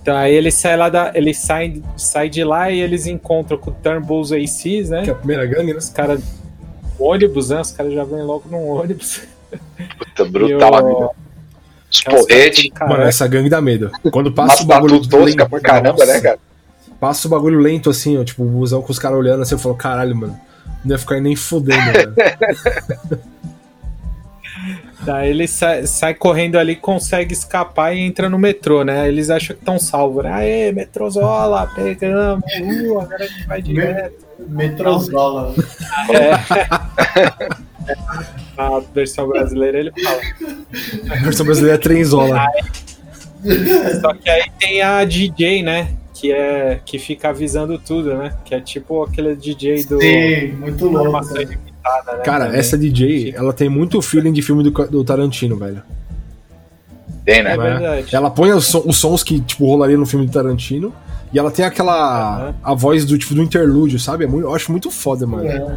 Então 0.00 0.16
aí 0.16 0.34
ele 0.34 0.50
sai 0.50 0.76
lá 0.76 0.88
da. 0.88 1.12
Ele 1.14 1.32
sai, 1.32 1.80
sai 1.96 2.28
de 2.28 2.42
lá 2.42 2.70
e 2.70 2.80
eles 2.80 3.06
encontram 3.06 3.56
com 3.56 3.70
o 3.70 3.74
Turnbulls 3.74 4.32
ACs, 4.32 4.90
né? 4.90 5.02
Que 5.02 5.10
é 5.10 5.12
a 5.12 5.16
primeira 5.16 5.46
gangue, 5.46 5.72
né? 5.72 5.78
Os 5.78 5.88
caras. 5.88 6.20
Ônibus, 6.98 7.50
né? 7.50 7.60
Os 7.60 7.70
caras 7.72 7.92
já 7.92 8.04
vêm 8.04 8.22
logo 8.22 8.48
num 8.48 8.68
ônibus. 8.68 9.22
Puta, 9.98 10.24
brutal, 10.24 11.14
os 11.90 12.00
porretes. 12.02 12.70
Mano, 12.80 13.02
essa 13.02 13.26
gangue 13.28 13.50
dá 13.50 13.60
medo. 13.60 13.90
Quando 14.10 14.32
passa 14.32 14.62
o 14.62 14.66
bagulho 14.66 15.06
tosca 15.06 15.48
pra 15.48 15.60
caramba, 15.60 16.04
né, 16.06 16.20
cara? 16.20 16.38
Passa 16.98 17.26
o 17.26 17.30
bagulho 17.30 17.58
lento 17.58 17.90
assim, 17.90 18.16
ó, 18.16 18.24
tipo, 18.24 18.44
o 18.44 18.46
busão 18.46 18.80
com 18.80 18.92
os 18.92 18.98
caras 18.98 19.18
olhando 19.18 19.42
assim, 19.42 19.54
eu 19.54 19.58
falo, 19.58 19.74
caralho, 19.74 20.14
mano, 20.14 20.38
não 20.84 20.94
ia 20.94 20.98
ficar 20.98 21.20
nem 21.20 21.36
fudendo, 21.36 21.92
velho. 21.92 22.14
Daí 25.04 25.30
ele 25.30 25.48
sai, 25.48 25.84
sai, 25.86 26.14
correndo 26.14 26.56
ali, 26.56 26.76
consegue 26.76 27.32
escapar 27.32 27.92
e 27.92 28.00
entra 28.00 28.28
no 28.28 28.38
metrô, 28.38 28.84
né? 28.84 29.08
Eles 29.08 29.30
acham 29.30 29.56
que 29.56 29.62
estão 29.62 29.76
salvos, 29.78 30.22
né? 30.22 30.32
Aê, 30.32 30.70
metrozola, 30.70 31.66
pegamos, 31.74 32.44
uh, 32.60 33.00
agora 33.00 33.24
a 33.24 33.26
gente 33.26 33.46
vai 33.46 33.60
direto. 33.60 34.24
Metrozola. 34.38 35.54
É. 36.08 37.62
A 38.56 38.80
versão 38.94 39.28
brasileira 39.28 39.78
ele 39.78 39.92
fala. 40.02 40.20
A 41.10 41.24
versão 41.24 41.44
brasileira 41.44 41.76
é 41.76 41.78
trenzola. 41.78 42.46
Só 44.00 44.14
que 44.14 44.30
aí 44.30 44.44
tem 44.58 44.82
a 44.82 45.04
DJ, 45.04 45.62
né? 45.62 45.88
Que, 46.22 46.30
é, 46.30 46.80
que 46.86 47.00
fica 47.00 47.30
avisando 47.30 47.76
tudo, 47.80 48.14
né? 48.14 48.32
Que 48.44 48.54
é 48.54 48.60
tipo 48.60 49.02
aquele 49.02 49.34
DJ 49.34 49.82
do. 49.82 50.00
Sim, 50.00 50.52
muito 50.52 50.86
louco. 50.86 51.34
Né? 51.34 51.58
Cara, 52.24 52.44
Também. 52.44 52.60
essa 52.60 52.78
DJ, 52.78 53.34
ela 53.36 53.52
tem 53.52 53.68
muito 53.68 54.00
feeling 54.00 54.32
de 54.32 54.40
filme 54.40 54.62
do, 54.62 54.70
do 54.70 55.02
Tarantino, 55.02 55.56
velho. 55.56 55.82
Tem, 57.24 57.42
né? 57.42 57.54
É 57.54 57.56
verdade. 57.56 58.14
Ela 58.14 58.30
põe 58.30 58.52
os, 58.52 58.72
os 58.72 58.98
sons 58.98 59.24
que, 59.24 59.40
tipo, 59.40 59.66
rolariam 59.66 59.98
no 59.98 60.06
filme 60.06 60.24
do 60.24 60.32
Tarantino. 60.32 60.94
E 61.32 61.40
ela 61.40 61.50
tem 61.50 61.64
aquela. 61.64 62.50
Uhum. 62.50 62.54
a 62.62 62.72
voz 62.72 63.04
do 63.04 63.18
tipo 63.18 63.34
do 63.34 63.42
interlúdio, 63.42 63.98
sabe? 63.98 64.22
É 64.22 64.28
muito, 64.28 64.46
eu 64.46 64.54
acho 64.54 64.70
muito 64.70 64.92
foda, 64.92 65.26
mano. 65.26 65.48
É. 65.48 65.76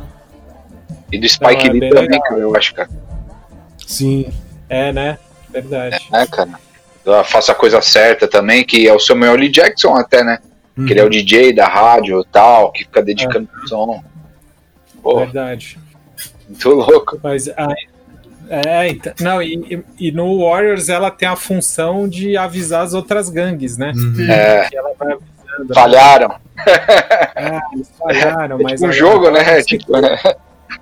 E 1.12 1.17
do 1.17 1.27
Spike 1.27 1.69
Lee 1.69 1.86
é 1.86 1.89
também, 1.89 2.21
cara, 2.21 2.39
eu 2.39 2.55
acho, 2.55 2.71
cara. 2.75 2.89
Sim. 3.88 4.27
É, 4.69 4.93
né? 4.93 5.17
Verdade. 5.49 6.08
É, 6.13 6.27
cara. 6.27 6.51
Faça 7.25 7.51
a 7.51 7.55
coisa 7.55 7.81
certa 7.81 8.27
também, 8.27 8.63
que 8.63 8.87
é 8.87 8.93
o 8.93 8.99
Samuel 8.99 9.35
Lee 9.35 9.49
Jackson 9.49 9.95
até, 9.95 10.23
né? 10.23 10.39
Uhum. 10.77 10.85
Que 10.85 10.93
ele 10.93 10.99
é 10.99 11.03
o 11.03 11.05
uhum. 11.05 11.11
DJ 11.11 11.53
da 11.53 11.67
rádio 11.67 12.21
e 12.21 12.25
tal, 12.31 12.71
que 12.71 12.83
fica 12.83 13.01
dedicando 13.01 13.47
é. 13.63 13.67
som. 13.67 14.03
Pô, 15.01 15.19
Verdade. 15.19 15.77
Muito 16.47 16.69
louco. 16.69 17.19
Mas 17.23 17.47
é, 18.49 18.89
então, 18.89 19.13
não, 19.19 19.41
e, 19.41 19.83
e, 19.99 20.11
no 20.11 20.39
Warriors 20.39 20.89
ela 20.89 21.09
tem 21.09 21.27
a 21.27 21.35
função 21.35 22.07
de 22.07 22.37
avisar 22.37 22.83
as 22.83 22.93
outras 22.93 23.29
gangues, 23.29 23.77
né? 23.77 23.91
Uhum. 23.95 24.31
É. 24.31 24.69
ela 24.73 24.93
vai 24.97 25.13
avisando. 25.13 25.73
Falharam. 25.73 26.35
É, 27.37 27.59
eles 27.73 27.91
falharam, 27.99 28.59
é 28.59 28.63
mas. 28.63 28.79
Tipo 28.79 28.87
um 28.87 28.91
jogo, 28.93 29.29
né? 29.29 29.61
Tipo, 29.61 29.99
né? 29.99 30.17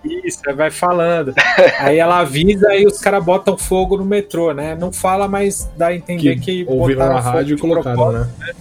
Isso, 0.03 0.41
vai 0.55 0.69
falando. 0.69 1.33
aí 1.79 1.97
ela 1.97 2.19
avisa 2.19 2.75
e 2.75 2.85
os 2.85 2.99
caras 2.99 3.23
botam 3.23 3.57
fogo 3.57 3.97
no 3.97 4.05
metrô, 4.05 4.53
né? 4.53 4.75
Não 4.75 4.91
fala, 4.91 5.27
mas 5.27 5.69
dá 5.77 5.87
a 5.87 5.95
entender 5.95 6.35
que. 6.39 6.63
que 6.63 6.71
ouviram 6.71 7.07
na 7.07 7.19
rádio 7.19 7.55
e 7.55 7.59
colocaram, 7.59 8.11
né? 8.11 8.27
né? 8.39 8.53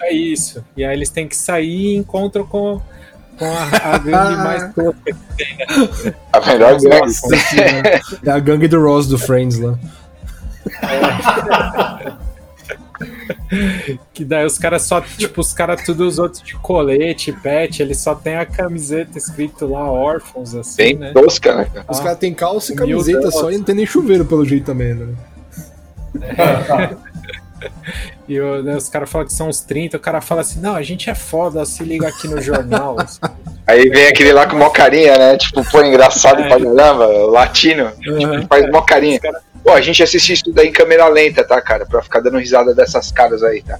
É 0.00 0.12
isso. 0.12 0.64
E 0.76 0.84
aí 0.84 0.96
eles 0.96 1.10
têm 1.10 1.28
que 1.28 1.36
sair 1.36 1.94
e 1.94 1.96
encontram 1.96 2.46
com, 2.46 2.80
com 3.38 3.44
a, 3.44 3.94
a 3.94 3.98
gangue 3.98 4.36
mais 4.42 4.74
tosca 4.74 4.94
que 5.04 5.44
tem, 5.44 5.56
né? 5.56 5.66
A 6.32 6.40
melhor 6.46 6.80
gangue. 6.80 7.12
É 8.24 8.30
a 8.30 8.38
gangue 8.38 8.68
do 8.68 8.80
Ross 8.80 9.06
do 9.06 9.18
Friends 9.18 9.58
lá. 9.58 9.78
que 14.12 14.24
daí 14.24 14.44
os 14.44 14.58
caras 14.58 14.82
só, 14.82 15.00
tipo, 15.00 15.40
os 15.40 15.52
caras 15.52 15.84
todos 15.84 16.14
os 16.14 16.18
outros 16.18 16.42
de 16.42 16.54
colete, 16.54 17.32
pet, 17.32 17.82
eles 17.82 17.98
só 17.98 18.14
tem 18.14 18.36
a 18.36 18.46
camiseta 18.46 19.18
escrito 19.18 19.66
lá, 19.66 19.90
órfãos, 19.90 20.54
assim, 20.54 20.76
Bem 20.76 20.94
né? 20.96 21.12
tosca, 21.12 21.54
né? 21.54 21.70
Cara? 21.72 21.86
Os 21.88 22.00
caras 22.00 22.18
têm 22.18 22.34
calça 22.34 22.72
e 22.72 22.76
camiseta 22.76 23.30
só 23.30 23.50
e 23.50 23.58
não 23.58 23.64
tem 23.64 23.74
nem 23.74 23.86
chuveiro 23.86 24.24
pelo 24.24 24.44
jeito 24.44 24.66
também, 24.66 24.94
né? 24.94 25.14
É. 26.22 26.96
E 28.28 28.38
o, 28.38 28.62
né, 28.62 28.76
os 28.76 28.90
caras 28.90 29.10
falam 29.10 29.26
que 29.26 29.32
são 29.32 29.48
uns 29.48 29.60
30, 29.60 29.96
o 29.96 30.00
cara 30.00 30.20
fala 30.20 30.42
assim, 30.42 30.60
não, 30.60 30.76
a 30.76 30.82
gente 30.82 31.08
é 31.08 31.14
foda, 31.14 31.64
se 31.64 31.82
liga 31.82 32.06
aqui 32.06 32.28
no 32.28 32.40
jornal. 32.42 33.00
Assim. 33.00 33.20
Aí 33.66 33.88
vem 33.88 34.06
aquele 34.06 34.32
lá 34.32 34.46
com 34.46 34.56
mó 34.56 34.68
carinha, 34.68 35.16
né? 35.16 35.36
Tipo, 35.38 35.64
pô, 35.70 35.82
engraçado 35.82 36.42
é. 36.42 36.48
pra 36.48 36.58
caramba, 36.58 37.06
latino, 37.06 37.90
uhum. 38.06 38.18
tipo, 38.18 38.46
faz 38.46 38.70
mó 38.70 38.82
carinha. 38.82 39.18
Cara... 39.18 39.40
Pô, 39.68 39.74
a 39.74 39.82
gente 39.82 40.02
assiste 40.02 40.32
isso 40.32 40.50
daí 40.50 40.68
em 40.68 40.72
câmera 40.72 41.06
lenta, 41.08 41.44
tá, 41.44 41.60
cara? 41.60 41.84
Pra 41.84 42.00
ficar 42.00 42.20
dando 42.20 42.38
risada 42.38 42.74
dessas 42.74 43.12
caras 43.12 43.42
aí, 43.42 43.62
tá? 43.62 43.78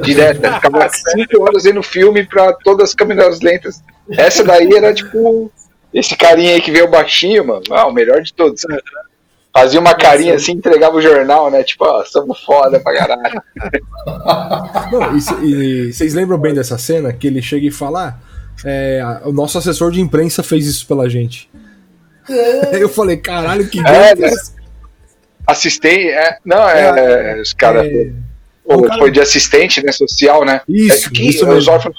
Direto, 0.00 0.40
ficava 0.54 0.88
5 0.88 1.04
horas 1.44 1.64
vendo 1.64 1.82
filme 1.82 2.24
pra 2.24 2.54
todas 2.54 2.88
as 2.88 2.94
câmeras 2.94 3.38
lentas. 3.42 3.82
Essa 4.10 4.42
daí 4.42 4.72
era 4.74 4.94
tipo. 4.94 5.52
Esse 5.92 6.16
carinha 6.16 6.54
aí 6.54 6.62
que 6.62 6.70
veio 6.70 6.88
baixinho, 6.88 7.46
mano. 7.46 7.62
Ah, 7.70 7.86
o 7.86 7.92
melhor 7.92 8.22
de 8.22 8.32
todos. 8.32 8.62
Fazia 9.52 9.78
uma 9.78 9.94
carinha 9.94 10.34
assim, 10.34 10.52
entregava 10.52 10.96
o 10.96 11.02
jornal, 11.02 11.50
né? 11.50 11.62
Tipo, 11.62 11.84
ó, 11.84 12.02
somos 12.06 12.42
foda 12.42 12.80
pra 12.80 12.96
caralho. 12.96 13.42
Não, 14.90 15.44
e 15.44 15.92
vocês 15.92 16.14
lembram 16.14 16.38
bem 16.38 16.54
dessa 16.54 16.78
cena 16.78 17.12
que 17.12 17.26
ele 17.26 17.42
chega 17.42 17.66
e 17.66 17.70
fala: 17.70 18.08
ah, 18.08 18.64
é, 18.64 19.02
o 19.26 19.32
nosso 19.32 19.58
assessor 19.58 19.90
de 19.90 20.00
imprensa 20.00 20.42
fez 20.42 20.66
isso 20.66 20.86
pela 20.86 21.06
gente. 21.06 21.50
Eu 22.72 22.88
falei, 22.88 23.18
caralho, 23.18 23.68
que 23.68 23.78
é, 23.78 24.14
né? 24.14 24.30
Assistente, 25.48 26.08
é, 26.08 26.36
não, 26.44 26.68
é, 26.68 27.38
é 27.38 27.40
os 27.40 27.52
caras. 27.52 27.86
É, 27.86 28.10
ou 28.64 28.82
cara... 28.82 28.98
foi 28.98 29.10
de 29.10 29.20
assistente 29.20 29.82
né, 29.82 29.90
social, 29.92 30.44
né? 30.44 30.60
Isso, 30.68 31.08
é, 31.08 31.10
que, 31.10 31.26
isso 31.26 31.48
os 31.48 31.66
órfãos 31.66 31.96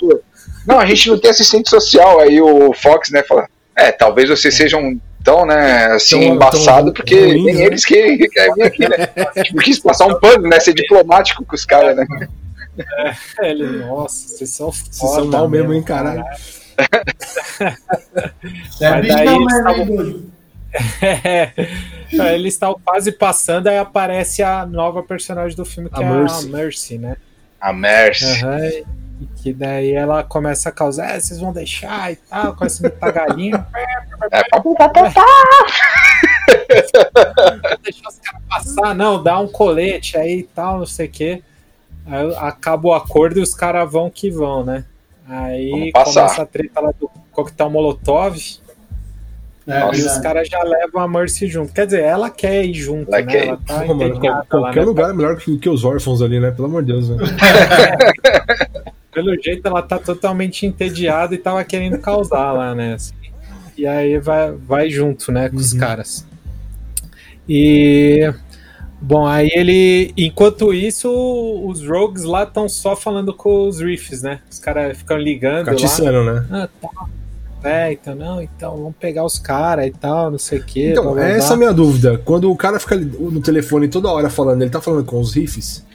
não, 0.70 0.80
a 0.80 0.86
gente 0.86 1.10
não 1.10 1.18
tem 1.18 1.32
assistente 1.32 1.68
social. 1.68 2.20
Aí 2.20 2.40
o 2.40 2.72
Fox, 2.74 3.10
né, 3.10 3.24
fala: 3.24 3.48
É, 3.76 3.92
talvez 3.92 4.30
vocês 4.30 4.56
sejam 4.56 5.02
tão, 5.24 5.46
né, 5.46 5.88
assim, 5.88 6.20
tão, 6.20 6.36
embaçado, 6.36 6.86
tão 6.86 6.94
porque 6.94 7.20
ruim, 7.20 7.46
nem 7.46 7.56
né? 7.56 7.64
eles 7.64 7.84
que, 7.84 8.18
que 8.18 8.28
querem 8.28 8.54
vir 8.54 8.64
aqui, 8.64 8.88
né? 8.88 9.08
tipo, 9.44 9.60
quis 9.62 9.80
passar 9.80 10.06
um 10.06 10.20
pano, 10.20 10.48
né? 10.48 10.60
Ser 10.60 10.74
diplomático 10.74 11.44
com 11.44 11.56
os 11.56 11.66
caras, 11.66 11.96
né? 11.96 12.06
É, 13.42 13.50
ele, 13.50 13.80
nossa, 13.80 14.28
vocês 14.28 14.52
são 14.52 14.72
foda, 14.72 14.90
Vocês 14.92 15.12
são 15.12 15.26
mal 15.26 15.50
mesmo, 15.50 15.74
hein, 15.74 15.82
caralho. 15.82 16.24
É, 18.80 18.90
Mas 18.92 19.08
daí 19.08 19.28
eles 19.28 19.54
estavam... 19.54 20.39
é, 21.02 22.36
eles 22.36 22.54
estão 22.54 22.80
quase 22.84 23.12
passando, 23.12 23.68
aí 23.68 23.78
aparece 23.78 24.44
a 24.44 24.66
nova 24.66 25.02
personagem 25.04 25.56
do 25.56 25.66
filme, 25.66 25.90
que 25.90 26.02
a 26.02 26.06
é 26.06 26.10
Mercy. 26.10 26.46
a 26.46 26.50
Mercy, 26.50 26.98
né? 26.98 27.18
A 27.60 27.74
Mercy. 27.74 28.46
Uhum. 28.46 28.86
E 29.22 29.28
que 29.42 29.52
daí 29.52 29.92
ela 29.92 30.24
começa 30.24 30.70
a 30.70 30.72
causar, 30.72 31.16
é, 31.16 31.20
vocês 31.20 31.40
vão 31.40 31.52
deixar 31.52 32.12
e 32.12 32.16
tal, 32.16 32.56
começa 32.56 32.86
a 32.86 32.90
imitar 32.90 33.14
galinha. 33.14 33.68
é, 34.32 34.44
Deixar 37.84 38.10
os 38.10 38.20
caras 38.20 38.42
passar, 38.48 38.96
não, 38.96 39.22
dá 39.22 39.40
um 39.40 39.48
colete 39.48 40.18
aí 40.18 40.40
e 40.40 40.44
tal, 40.44 40.80
não 40.80 40.86
sei 40.86 41.08
o 41.08 41.12
quê. 41.12 41.44
Aí 42.06 42.36
acaba 42.38 42.88
o 42.88 42.94
acordo 42.94 43.40
e 43.40 43.42
os 43.42 43.54
caras 43.54 43.92
vão 43.92 44.10
que 44.10 44.32
vão, 44.32 44.64
né? 44.64 44.86
Aí 45.28 45.92
começa 45.92 46.42
a 46.42 46.46
treta 46.46 46.80
lá 46.80 46.92
do 46.92 47.10
coquetel 47.32 47.70
Molotov. 47.70 48.38
É, 49.70 49.96
e 49.96 50.02
os 50.02 50.18
caras 50.18 50.48
já 50.48 50.64
levam 50.64 51.02
a 51.02 51.08
Mercy 51.08 51.48
junto. 51.48 51.72
Quer 51.72 51.86
dizer, 51.86 52.02
ela 52.02 52.30
quer 52.30 52.66
ir 52.66 52.74
junto, 52.74 53.14
ela 53.14 53.24
né? 53.24 53.32
Quer. 53.32 53.48
Ela 53.48 53.60
tá 53.66 53.82
Pô, 53.82 53.94
mano, 53.94 54.20
qualquer 54.20 54.58
lá, 54.58 54.72
né? 54.72 54.82
lugar 54.82 55.10
é 55.12 55.14
melhor 55.14 55.38
que, 55.38 55.58
que 55.60 55.70
os 55.70 55.86
órfãos 55.86 56.22
ali, 56.22 56.40
né? 56.40 56.50
Pelo 56.50 56.68
amor 56.68 56.84
de 56.84 56.92
Deus, 56.94 57.10
né? 57.10 57.18
Pelo 59.14 59.36
jeito, 59.42 59.68
ela 59.68 59.82
tá 59.82 60.00
totalmente 60.00 60.66
entediada 60.66 61.36
e 61.36 61.38
tava 61.38 61.64
querendo 61.64 62.00
causar 62.00 62.52
lá, 62.52 62.74
né? 62.74 62.94
Assim. 62.94 63.14
E 63.78 63.86
aí 63.86 64.18
vai, 64.18 64.52
vai 64.52 64.90
junto, 64.90 65.32
né, 65.32 65.50
com 65.50 65.56
uhum. 65.56 65.62
os 65.62 65.74
caras. 65.74 66.26
E. 67.48 68.32
Bom, 69.02 69.26
aí 69.26 69.50
ele. 69.54 70.14
Enquanto 70.18 70.74
isso, 70.74 71.10
os 71.66 71.86
rogues 71.88 72.24
lá 72.24 72.44
estão 72.44 72.68
só 72.68 72.96
falando 72.96 73.34
com 73.34 73.68
os 73.68 73.80
riffs, 73.80 74.22
né? 74.22 74.42
Os 74.50 74.60
caras 74.60 74.98
ficam 74.98 75.18
ligando. 75.18 75.66
Catiçando, 75.66 76.24
lá. 76.24 76.34
né? 76.34 76.48
Ah, 76.52 76.70
tá. 76.82 77.19
É, 77.64 77.92
então, 77.92 78.16
não, 78.16 78.42
então, 78.42 78.78
vamos 78.78 78.96
pegar 78.98 79.26
os 79.26 79.38
caras 79.38 79.88
e 79.88 79.92
tal, 79.92 80.32
não 80.32 80.40
sei 80.40 80.60
o 80.60 80.64
quê. 80.64 80.92
Então, 80.92 81.04
blá, 81.04 81.14
blá, 81.14 81.28
essa 81.28 81.54
é 81.54 81.56
a 81.56 81.58
minha 81.58 81.74
dúvida. 81.74 82.18
Quando 82.18 82.50
o 82.50 82.56
cara 82.56 82.80
fica 82.80 82.96
no 82.96 83.42
telefone 83.42 83.90
toda 83.90 84.10
hora 84.10 84.30
falando, 84.30 84.62
ele 84.62 84.72
tá 84.72 84.80
falando 84.80 85.04
com 85.06 85.20
os 85.20 85.34
riffs? 85.34 85.86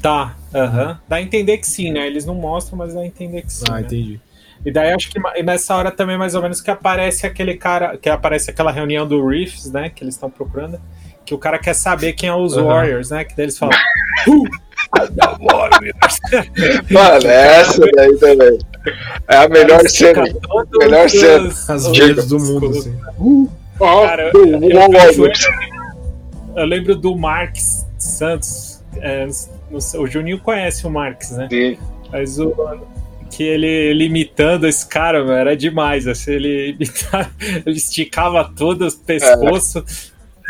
Tá, 0.00 0.36
aham. 0.54 0.98
Dá 1.06 1.16
a 1.16 1.22
entender 1.22 1.58
que 1.58 1.66
sim, 1.66 1.92
né? 1.92 2.06
Eles 2.06 2.24
não 2.24 2.34
mostram, 2.34 2.78
mas 2.78 2.94
dá 2.94 3.00
a 3.00 3.06
entender 3.06 3.42
que 3.42 3.52
sim. 3.52 3.64
Ah, 3.68 3.74
né? 3.74 3.80
entendi. 3.82 4.20
E 4.64 4.70
daí 4.70 4.92
acho 4.92 5.10
que 5.10 5.18
nessa 5.42 5.74
hora 5.74 5.90
também, 5.90 6.18
mais 6.18 6.34
ou 6.34 6.42
menos, 6.42 6.60
que 6.60 6.70
aparece 6.70 7.26
aquele 7.26 7.56
cara, 7.56 7.96
que 7.96 8.08
aparece 8.08 8.50
aquela 8.50 8.70
reunião 8.70 9.06
do 9.06 9.26
Riffs, 9.26 9.70
né? 9.70 9.90
Que 9.90 10.04
eles 10.04 10.14
estão 10.14 10.30
procurando. 10.30 10.80
Que 11.24 11.34
o 11.34 11.38
cara 11.38 11.58
quer 11.58 11.74
saber 11.74 12.12
quem 12.14 12.28
é 12.28 12.34
os 12.34 12.56
uhum. 12.56 12.66
Warriors, 12.66 13.10
né? 13.10 13.24
Que 13.24 13.36
daí 13.36 13.46
eles 13.46 13.58
falam. 13.58 13.76
uh, 14.28 14.44
Mano, 16.90 17.26
é 17.26 17.60
essa 17.60 17.80
daí 17.94 18.16
também. 18.16 18.58
É 19.28 19.36
a 19.36 19.48
melhor 19.48 19.88
cena. 19.88 20.24
Melhor 20.78 21.08
cena. 21.08 21.48
As 21.68 21.86
vidas 21.88 22.28
do 22.28 22.38
mundo, 22.38 22.70
assim. 22.70 22.96
Uh, 23.18 23.48
cara, 23.78 24.30
eu, 24.34 24.46
eu, 24.46 24.70
eu, 24.70 25.32
eu, 26.56 26.64
lembro 26.64 26.96
do 26.96 27.16
Marx 27.16 27.86
Santos. 27.98 28.82
É, 28.96 29.28
o 29.70 30.06
Juninho 30.06 30.40
conhece 30.40 30.86
o 30.86 30.90
Marx, 30.90 31.30
né? 31.30 31.48
Sim. 31.50 31.78
Mas 32.10 32.38
o 32.38 32.52
que 33.30 33.44
ele, 33.44 33.66
ele 33.66 34.04
imitando 34.04 34.66
esse 34.66 34.86
cara, 34.86 35.20
mano, 35.20 35.32
era 35.32 35.56
demais. 35.56 36.06
Assim, 36.06 36.32
ele, 36.32 36.72
imitava, 36.78 37.30
ele 37.64 37.76
esticava 37.76 38.44
todo 38.44 38.86
o 38.86 38.92
pescoço, 38.92 39.78
é. 39.78 39.82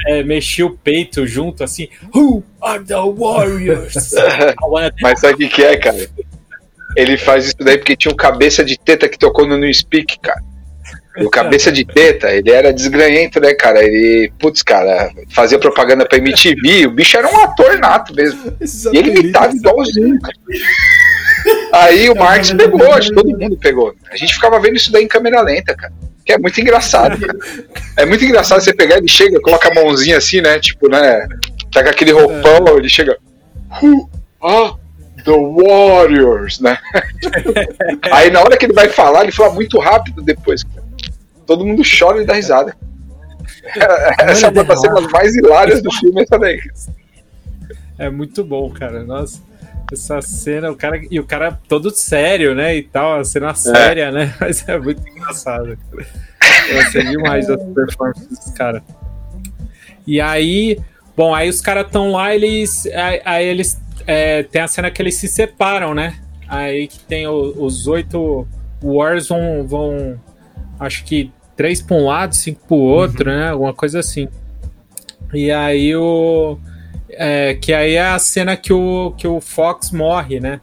É, 0.06 0.22
mexia 0.22 0.66
o 0.66 0.76
peito 0.76 1.26
junto, 1.26 1.62
assim. 1.62 1.88
Who 2.14 2.42
are 2.60 2.82
the 2.84 2.94
Warriors? 2.94 3.94
Mas 5.02 5.20
sabe 5.20 5.44
o 5.44 5.48
que 5.48 5.62
é, 5.62 5.76
cara? 5.76 6.08
Ele 6.96 7.16
faz 7.16 7.46
isso 7.46 7.56
daí 7.60 7.78
porque 7.78 7.96
tinha 7.96 8.12
um 8.12 8.16
cabeça 8.16 8.64
de 8.64 8.78
teta 8.78 9.08
que 9.08 9.18
tocou 9.18 9.46
no 9.46 9.56
New 9.56 9.72
Speak, 9.72 10.18
cara. 10.20 10.42
O 11.18 11.28
cabeça 11.28 11.72
de 11.72 11.84
teta, 11.84 12.30
ele 12.30 12.50
era 12.50 12.72
desgranhento, 12.72 13.40
né, 13.40 13.52
cara? 13.52 13.82
Ele, 13.82 14.32
putz, 14.38 14.62
cara, 14.62 15.10
fazia 15.30 15.58
propaganda 15.58 16.06
pra 16.06 16.18
MTV, 16.18 16.86
o 16.86 16.92
bicho 16.92 17.16
era 17.16 17.28
um 17.28 17.36
ator 17.40 17.78
nato 17.78 18.14
mesmo. 18.14 18.56
e 18.92 18.96
ele 18.96 19.10
imitava 19.10 19.54
igualzinho, 19.54 20.18
cara. 20.20 20.34
Aí 21.72 22.08
o 22.08 22.14
Marx 22.14 22.52
pegou, 22.52 22.92
acho 22.92 23.08
que 23.08 23.14
todo 23.14 23.38
mundo 23.38 23.56
pegou. 23.56 23.94
A 24.10 24.16
gente 24.16 24.34
ficava 24.34 24.60
vendo 24.60 24.76
isso 24.76 24.92
daí 24.92 25.04
em 25.04 25.08
câmera 25.08 25.42
lenta, 25.42 25.74
cara. 25.74 25.92
Que 26.30 26.34
é 26.34 26.38
muito 26.38 26.60
engraçado. 26.60 27.18
É 27.96 28.06
muito 28.06 28.24
engraçado 28.24 28.60
você 28.60 28.72
pegar, 28.72 28.98
ele 28.98 29.08
chega, 29.08 29.40
coloca 29.40 29.68
a 29.68 29.74
mãozinha 29.74 30.16
assim, 30.16 30.40
né? 30.40 30.60
Tipo, 30.60 30.88
né? 30.88 31.26
Tá 31.72 31.82
com 31.82 31.88
aquele 31.88 32.12
roupão, 32.12 32.78
ele 32.78 32.88
chega. 32.88 33.18
Who 33.82 34.08
are 34.40 34.74
the 35.24 35.32
Warriors, 35.32 36.60
né? 36.60 36.78
Aí 38.12 38.30
na 38.30 38.42
hora 38.42 38.56
que 38.56 38.66
ele 38.66 38.72
vai 38.72 38.88
falar, 38.88 39.24
ele 39.24 39.32
fala 39.32 39.52
muito 39.52 39.76
rápido 39.80 40.22
depois. 40.22 40.62
Todo 41.48 41.66
mundo 41.66 41.82
chora 41.82 42.22
e 42.22 42.24
dá 42.24 42.34
risada. 42.34 42.76
Essa 44.20 44.46
é 44.46 44.50
uma 44.50 44.62
das 44.62 44.80
cenas 44.80 45.06
mais 45.10 45.34
hilárias 45.34 45.82
do 45.82 45.90
filme, 45.90 46.22
essa 46.22 46.38
daí. 46.38 46.60
É 47.98 48.08
muito 48.08 48.44
bom, 48.44 48.70
cara. 48.70 49.02
Nossa 49.02 49.49
essa 49.94 50.20
cena, 50.22 50.70
o 50.70 50.76
cara 50.76 51.00
e 51.10 51.18
o 51.18 51.24
cara 51.24 51.58
todo 51.68 51.90
sério, 51.90 52.54
né? 52.54 52.76
E 52.76 52.82
tal, 52.82 53.20
a 53.20 53.24
cena 53.24 53.50
é. 53.50 53.54
séria, 53.54 54.10
né? 54.10 54.34
Mas 54.40 54.66
é 54.68 54.78
muito 54.78 55.06
engraçado. 55.08 55.78
Eu 56.70 56.80
achei 56.80 57.04
demais 57.04 57.48
as 57.48 57.62
performances 57.62 58.28
dos 58.28 58.52
caras. 58.52 58.82
E 60.06 60.20
aí, 60.20 60.78
bom, 61.16 61.34
aí 61.34 61.48
os 61.48 61.60
caras 61.60 61.86
estão 61.86 62.12
lá, 62.12 62.34
eles. 62.34 62.86
Aí, 62.86 63.22
aí 63.24 63.46
eles. 63.46 63.80
É, 64.06 64.42
tem 64.42 64.62
a 64.62 64.68
cena 64.68 64.90
que 64.90 65.00
eles 65.00 65.16
se 65.16 65.28
separam, 65.28 65.94
né? 65.94 66.18
Aí 66.48 66.88
que 66.88 66.98
tem 67.00 67.26
o, 67.26 67.54
os 67.58 67.86
oito 67.86 68.46
Wars 68.82 69.28
vão, 69.28 69.66
vão. 69.66 70.20
Acho 70.78 71.04
que 71.04 71.32
três 71.56 71.82
para 71.82 71.96
um 71.96 72.06
lado, 72.06 72.34
cinco 72.34 72.66
para 72.66 72.74
o 72.74 72.80
outro, 72.80 73.30
uhum. 73.30 73.36
né? 73.36 73.50
Alguma 73.50 73.74
coisa 73.74 74.00
assim. 74.00 74.28
E 75.32 75.50
aí 75.50 75.94
o. 75.94 76.58
É, 77.22 77.52
que 77.52 77.74
aí 77.74 77.96
é 77.96 78.08
a 78.08 78.18
cena 78.18 78.56
que 78.56 78.72
o, 78.72 79.12
que 79.14 79.28
o 79.28 79.42
Fox 79.42 79.90
morre, 79.90 80.40
né? 80.40 80.58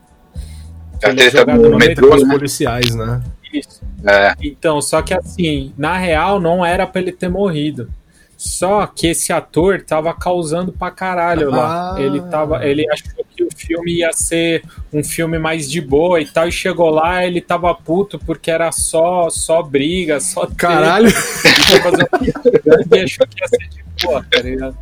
É 1.04 1.12
a 1.12 1.16
treta 1.16 1.46
do 1.46 1.78
metrô, 1.78 2.16
os 2.16 2.24
policiais, 2.24 2.96
né? 2.96 3.22
Isso. 3.54 3.84
É. 4.04 4.34
Então, 4.42 4.82
só 4.82 5.04
que 5.04 5.14
assim, 5.14 5.72
na 5.78 6.00
real 6.00 6.40
não 6.40 6.66
era 6.66 6.88
pra 6.88 7.00
ele 7.00 7.12
ter 7.12 7.30
morrido. 7.30 7.92
Só 8.36 8.88
que 8.88 9.06
esse 9.06 9.32
ator 9.32 9.84
tava 9.84 10.12
causando 10.16 10.72
pra 10.72 10.90
caralho 10.90 11.54
ah. 11.54 11.58
lá. 11.94 12.02
Ele 12.02 12.22
tava. 12.22 12.66
Ele 12.66 12.92
achou 12.92 13.24
que 13.24 13.27
filme 13.58 14.00
ia 14.00 14.14
ser 14.14 14.64
um 14.94 15.04
filme 15.04 15.40
mais 15.40 15.70
de 15.70 15.82
boa 15.82 16.22
e 16.22 16.26
tal, 16.26 16.48
e 16.48 16.52
chegou 16.52 16.90
lá, 16.90 17.26
ele 17.26 17.42
tava 17.42 17.74
puto 17.74 18.20
porque 18.20 18.52
era 18.52 18.72
só, 18.72 19.30
só 19.30 19.62
briga, 19.64 20.20
só 20.20 20.46
Caralho! 20.58 21.10
E 21.10 23.00
achou 23.04 23.28
que 23.28 23.42
ia 23.42 23.48
ser 23.48 23.70
de 23.70 23.84
boa, 24.04 24.26
tá 24.30 24.42
ligado? 24.42 24.78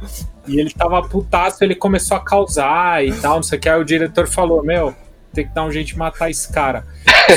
E 0.48 0.60
ele 0.60 0.72
tava 0.72 1.02
putaço, 1.02 1.64
ele 1.64 1.76
começou 1.76 2.18
a 2.18 2.20
causar 2.20 3.04
e 3.04 3.12
tal, 3.14 3.38
não 3.38 3.44
sei 3.44 3.58
o 3.58 3.62
que. 3.62 3.70
Aí 3.70 3.80
o 3.80 3.86
diretor 3.86 4.28
falou: 4.28 4.64
Meu, 4.64 4.94
tem 5.34 5.48
que 5.48 5.54
dar 5.54 5.66
um 5.66 5.72
jeito 5.72 5.88
de 5.88 5.98
matar 5.98 6.30
esse 6.30 6.52
cara. 6.52 6.86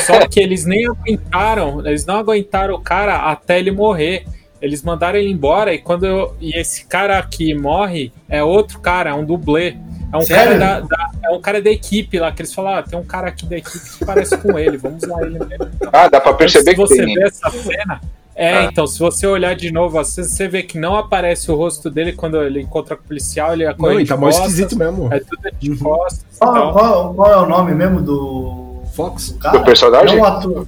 Só 0.06 0.26
que 0.26 0.40
eles 0.40 0.64
nem 0.64 0.86
aguentaram, 0.86 1.86
eles 1.86 2.04
não 2.06 2.16
aguentaram 2.16 2.74
o 2.74 2.80
cara 2.80 3.16
até 3.30 3.58
ele 3.58 3.70
morrer. 3.70 4.24
Eles 4.60 4.82
mandaram 4.82 5.18
ele 5.18 5.30
embora 5.30 5.72
e 5.72 5.78
quando 5.78 6.04
eu, 6.04 6.36
e 6.40 6.58
esse 6.58 6.84
cara 6.84 7.22
que 7.22 7.54
morre 7.54 8.12
é 8.28 8.42
outro 8.42 8.80
cara, 8.80 9.10
é 9.10 9.14
um 9.14 9.24
dublê. 9.24 9.76
É 10.12 10.16
um, 10.16 10.26
cara 10.26 10.58
da, 10.58 10.80
da, 10.80 11.10
é 11.22 11.30
um 11.30 11.40
cara 11.40 11.60
da 11.60 11.70
equipe 11.70 12.18
lá, 12.18 12.32
que 12.32 12.40
eles 12.40 12.54
falaram, 12.54 12.78
ah, 12.78 12.82
tem 12.82 12.98
um 12.98 13.04
cara 13.04 13.28
aqui 13.28 13.44
da 13.44 13.58
equipe 13.58 13.90
que 13.98 14.04
parece 14.04 14.38
com 14.38 14.58
ele, 14.58 14.78
vamos 14.78 15.02
usar 15.04 15.20
ele 15.22 15.38
mesmo. 15.38 15.70
Então, 15.74 15.90
ah, 15.92 16.08
dá 16.08 16.20
pra 16.20 16.32
perceber 16.32 16.72
então, 16.72 16.86
que 16.86 16.94
você 16.94 17.04
tem. 17.04 17.14
vê 17.14 17.22
essa 17.24 17.50
cena. 17.50 18.00
É, 18.34 18.58
ah. 18.58 18.64
então, 18.64 18.86
se 18.86 18.98
você 18.98 19.26
olhar 19.26 19.54
de 19.54 19.70
novo, 19.70 19.98
assim, 19.98 20.22
você 20.22 20.48
vê 20.48 20.62
que 20.62 20.78
não 20.78 20.96
aparece 20.96 21.50
o 21.50 21.56
rosto 21.56 21.90
dele 21.90 22.12
quando 22.12 22.40
ele 22.40 22.62
encontra 22.62 22.96
com 22.96 23.02
o 23.02 23.06
policial, 23.06 23.52
ele 23.52 23.66
acorda. 23.66 23.94
Não, 23.94 24.00
ele 24.00 24.08
tá 24.08 24.16
mais 24.16 24.36
esquisito 24.36 24.78
mesmo. 24.78 25.12
É 25.12 25.20
tudo 25.20 25.42
de 25.58 25.70
uhum. 25.72 25.78
costas. 25.78 26.24
Qual, 26.38 26.56
então. 26.56 26.72
qual, 26.72 27.14
qual, 27.14 27.32
é 27.32 27.36
o 27.36 27.46
nome 27.46 27.74
mesmo 27.74 28.00
do. 28.00 28.82
Fox? 28.94 29.30
Do, 29.30 29.50
do 29.50 29.64
personagem? 29.64 30.16
Não, 30.16 30.24
ator. 30.24 30.66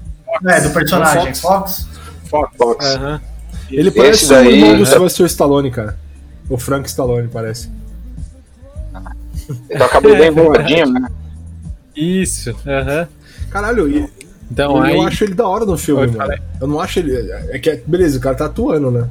É, 0.49 0.61
do 0.61 0.70
personagem. 0.70 1.34
Fox? 1.34 1.86
Fox. 2.28 2.57
Fox. 2.57 2.95
Uhum. 2.97 3.20
Ele 3.70 3.91
parece 3.91 4.28
daí, 4.28 4.47
o 4.47 4.51
irmão 4.51 4.78
do 4.78 4.86
Sylvester 4.86 5.26
Stallone, 5.26 5.70
cara. 5.70 5.97
O 6.49 6.59
Frank 6.59 6.88
Stallone, 6.88 7.28
parece. 7.28 7.70
Tá 9.76 9.88
cabelo 9.88 10.16
bem 10.18 10.28
enroladinho, 10.28 10.86
né? 10.92 11.09
Isso, 11.96 12.51
aham. 12.66 13.01
Uhum. 13.01 13.07
Caralho, 13.51 13.88
e, 13.88 14.09
então, 14.51 14.76
eu, 14.76 14.82
aí... 14.82 14.96
eu 14.96 15.03
acho 15.03 15.24
ele 15.24 15.34
da 15.34 15.46
hora 15.46 15.64
no 15.64 15.78
filme, 15.78 16.03
Oi, 16.03 16.07
mano. 16.09 16.34
Eu 16.61 16.66
não 16.66 16.80
acho 16.80 16.98
ele. 16.98 17.14
É 17.51 17.59
que, 17.59 17.82
beleza, 17.86 18.18
o 18.18 18.20
cara 18.20 18.34
tá 18.34 18.46
atuando, 18.46 18.90
né? 18.90 19.09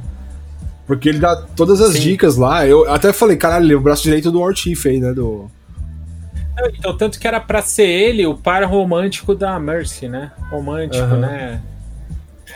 Porque 0.86 1.08
ele 1.08 1.18
dá 1.18 1.36
todas 1.36 1.80
as 1.80 1.94
Sim. 1.94 2.00
dicas 2.00 2.36
lá. 2.36 2.66
Eu 2.66 2.90
até 2.92 3.12
falei, 3.12 3.36
caralho, 3.36 3.64
ele 3.64 3.74
é 3.74 3.76
o 3.76 3.80
braço 3.80 4.02
direito 4.02 4.30
do 4.30 4.40
Ortiz 4.40 4.84
aí, 4.84 4.98
né? 4.98 5.12
Do... 5.12 5.50
Então, 6.76 6.96
tanto 6.96 7.18
que 7.18 7.26
era 7.26 7.40
pra 7.40 7.62
ser 7.62 7.86
ele 7.86 8.26
o 8.26 8.34
par 8.34 8.62
romântico 8.64 9.34
da 9.34 9.58
Mercy, 9.58 10.08
né? 10.08 10.30
Romântico, 10.50 11.04
uhum. 11.04 11.20
né? 11.20 11.62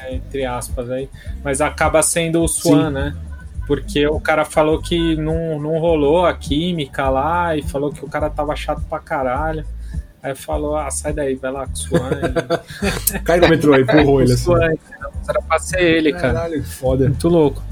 É, 0.02 0.14
entre 0.14 0.44
aspas 0.44 0.90
aí. 0.90 1.08
Mas 1.42 1.60
acaba 1.60 2.02
sendo 2.02 2.42
o 2.42 2.48
Swan, 2.48 2.88
Sim. 2.88 2.94
né? 2.94 3.16
Porque 3.66 4.06
o 4.06 4.20
cara 4.20 4.44
falou 4.44 4.80
que 4.80 5.16
não, 5.16 5.58
não 5.58 5.78
rolou 5.78 6.26
a 6.26 6.34
química 6.34 7.08
lá 7.08 7.56
e 7.56 7.62
falou 7.62 7.90
que 7.90 8.04
o 8.04 8.08
cara 8.08 8.28
tava 8.28 8.54
chato 8.54 8.82
pra 8.88 8.98
caralho. 8.98 9.64
Aí 10.22 10.34
falou, 10.34 10.76
ah, 10.76 10.90
sai 10.90 11.12
daí, 11.12 11.34
vai 11.34 11.52
lá 11.52 11.66
com 11.66 11.72
o 11.72 11.76
Swan. 11.76 12.10
Cai 13.24 13.38
no 13.40 13.48
metrô 13.48 13.74
aí, 13.74 13.82
empurrou 13.82 14.22
ele 14.22 14.32
assim. 14.32 14.52
Era 15.28 15.42
pra 15.42 15.58
ser 15.58 15.82
ele, 15.82 16.12
cara. 16.12 16.32
Caralho, 16.32 16.64
foda. 16.64 17.04
Muito 17.06 17.28
louco. 17.28 17.62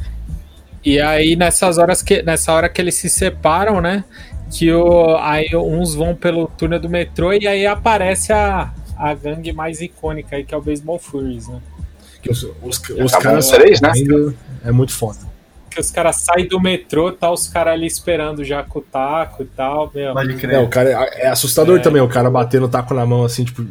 E 0.84 1.00
aí, 1.00 1.34
nessas 1.34 1.78
horas 1.78 2.02
que, 2.02 2.22
nessa 2.22 2.52
hora 2.52 2.68
que 2.68 2.80
eles 2.80 2.94
se 2.96 3.08
separam, 3.08 3.80
né? 3.80 4.04
Que 4.50 4.70
o, 4.70 5.16
aí 5.16 5.48
uns 5.56 5.94
vão 5.94 6.14
pelo 6.14 6.46
túnel 6.46 6.78
do 6.78 6.90
metrô 6.90 7.32
e 7.32 7.46
aí 7.46 7.66
aparece 7.66 8.34
a, 8.34 8.70
a 8.98 9.14
gangue 9.14 9.52
mais 9.52 9.80
icônica 9.80 10.36
aí, 10.36 10.44
que 10.44 10.54
é 10.54 10.58
o 10.58 10.60
Baseball 10.60 10.98
Furies, 10.98 11.48
né? 11.48 11.58
Que 12.20 12.30
os, 12.30 12.42
os, 12.42 12.82
os 13.02 13.12
caras 13.12 13.48
três, 13.48 13.80
né? 13.80 13.92
É 14.62 14.70
muito 14.70 14.92
foda. 14.92 15.31
Que 15.72 15.80
os 15.80 15.90
caras 15.90 16.16
saem 16.16 16.46
do 16.46 16.60
metrô, 16.60 17.10
tá 17.12 17.30
os 17.30 17.48
caras 17.48 17.74
ali 17.74 17.86
esperando 17.86 18.44
já 18.44 18.62
com 18.62 18.78
o 18.78 18.82
taco 18.82 19.42
e 19.42 19.46
tal. 19.46 19.90
Meu. 19.94 20.12
Pode 20.12 20.36
crer. 20.36 20.54
É, 20.54 20.58
o 20.60 20.68
cara 20.68 20.90
é, 20.90 21.26
é 21.26 21.28
assustador 21.28 21.78
é. 21.78 21.82
também, 21.82 22.02
o 22.02 22.08
cara 22.08 22.30
batendo 22.30 22.66
o 22.66 22.68
taco 22.68 22.94
na 22.94 23.06
mão 23.06 23.24
assim, 23.24 23.44
tipo. 23.44 23.64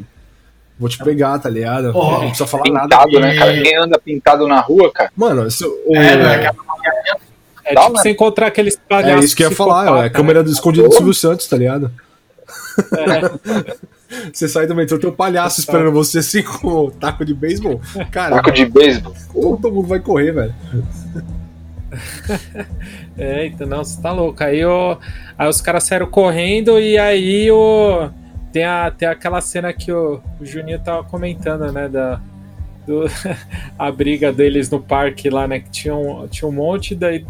Vou 0.80 0.90
te 0.90 0.98
pegar, 0.98 1.38
tá 1.38 1.48
ligado? 1.48 1.92
Oh, 1.94 2.12
não 2.12 2.20
precisa 2.22 2.48
falar 2.48 2.64
pintado, 2.64 2.90
nada. 2.90 3.06
Pintado, 3.06 3.20
né, 3.20 3.36
cara? 3.36 3.62
Quem 3.62 3.78
anda 3.78 4.00
pintado 4.00 4.48
na 4.48 4.60
rua, 4.60 4.92
cara? 4.92 5.12
Mano, 5.16 5.52
se, 5.52 5.64
o... 5.64 5.96
é, 5.96 6.48
é, 6.48 6.52
é 7.66 7.76
tipo 7.76 7.92
você 7.92 8.10
encontrar 8.10 8.48
aqueles 8.48 8.76
palhaços. 8.90 9.22
É 9.22 9.26
isso 9.26 9.36
que 9.36 9.44
eu 9.44 9.52
ia 9.52 9.56
falar, 9.56 10.04
é 10.04 10.08
a 10.08 10.10
câmera 10.10 10.44
do 10.44 10.50
escondido 10.50 10.90
do 10.90 10.96
Silvio 10.96 11.14
Santos, 11.14 11.46
tá 11.46 11.56
ligado? 11.56 11.92
É. 12.98 13.72
Você 14.34 14.48
sai 14.48 14.68
do 14.68 14.76
metrô, 14.76 15.00
tem 15.00 15.10
um 15.10 15.14
palhaço 15.14 15.62
esperando 15.62 15.92
você 15.92 16.20
assim 16.20 16.44
com 16.44 16.68
o 16.68 16.92
taco 16.92 17.24
de 17.24 17.34
beisebol. 17.34 17.80
Cara, 18.12 18.36
taco 18.36 18.52
de 18.52 18.66
beisebol. 18.66 19.14
Todo 19.32 19.72
mundo 19.72 19.88
vai 19.88 20.00
correr, 20.00 20.34
velho. 20.34 20.54
é, 23.18 23.46
então, 23.46 23.68
não, 23.68 23.84
você 23.84 24.02
tá 24.02 24.12
louco. 24.12 24.44
Aí, 24.44 24.64
o, 24.66 24.98
aí 25.38 25.48
os 25.48 25.62
caras 25.62 25.84
saíram 25.84 26.08
correndo 26.08 26.80
e 26.80 26.98
aí 26.98 27.52
o, 27.52 28.10
tem, 28.52 28.64
a, 28.64 28.92
tem 28.92 29.08
aquela 29.08 29.42
cena 29.42 29.72
que 29.74 29.92
o, 29.92 30.22
o 30.40 30.46
Juninho 30.46 30.80
tava 30.80 31.04
comentando, 31.04 31.72
né? 31.72 31.88
Da, 31.88 32.20
do, 32.86 33.06
a 33.78 33.92
briga 33.92 34.32
deles 34.32 34.70
no 34.70 34.80
parque 34.80 35.30
lá, 35.30 35.48
né? 35.48 35.60
Que 35.60 35.70
tinha 35.70 35.96
um, 35.96 36.28
tinha 36.28 36.48
um 36.48 36.52
monte, 36.52 36.96
daí 36.96 37.26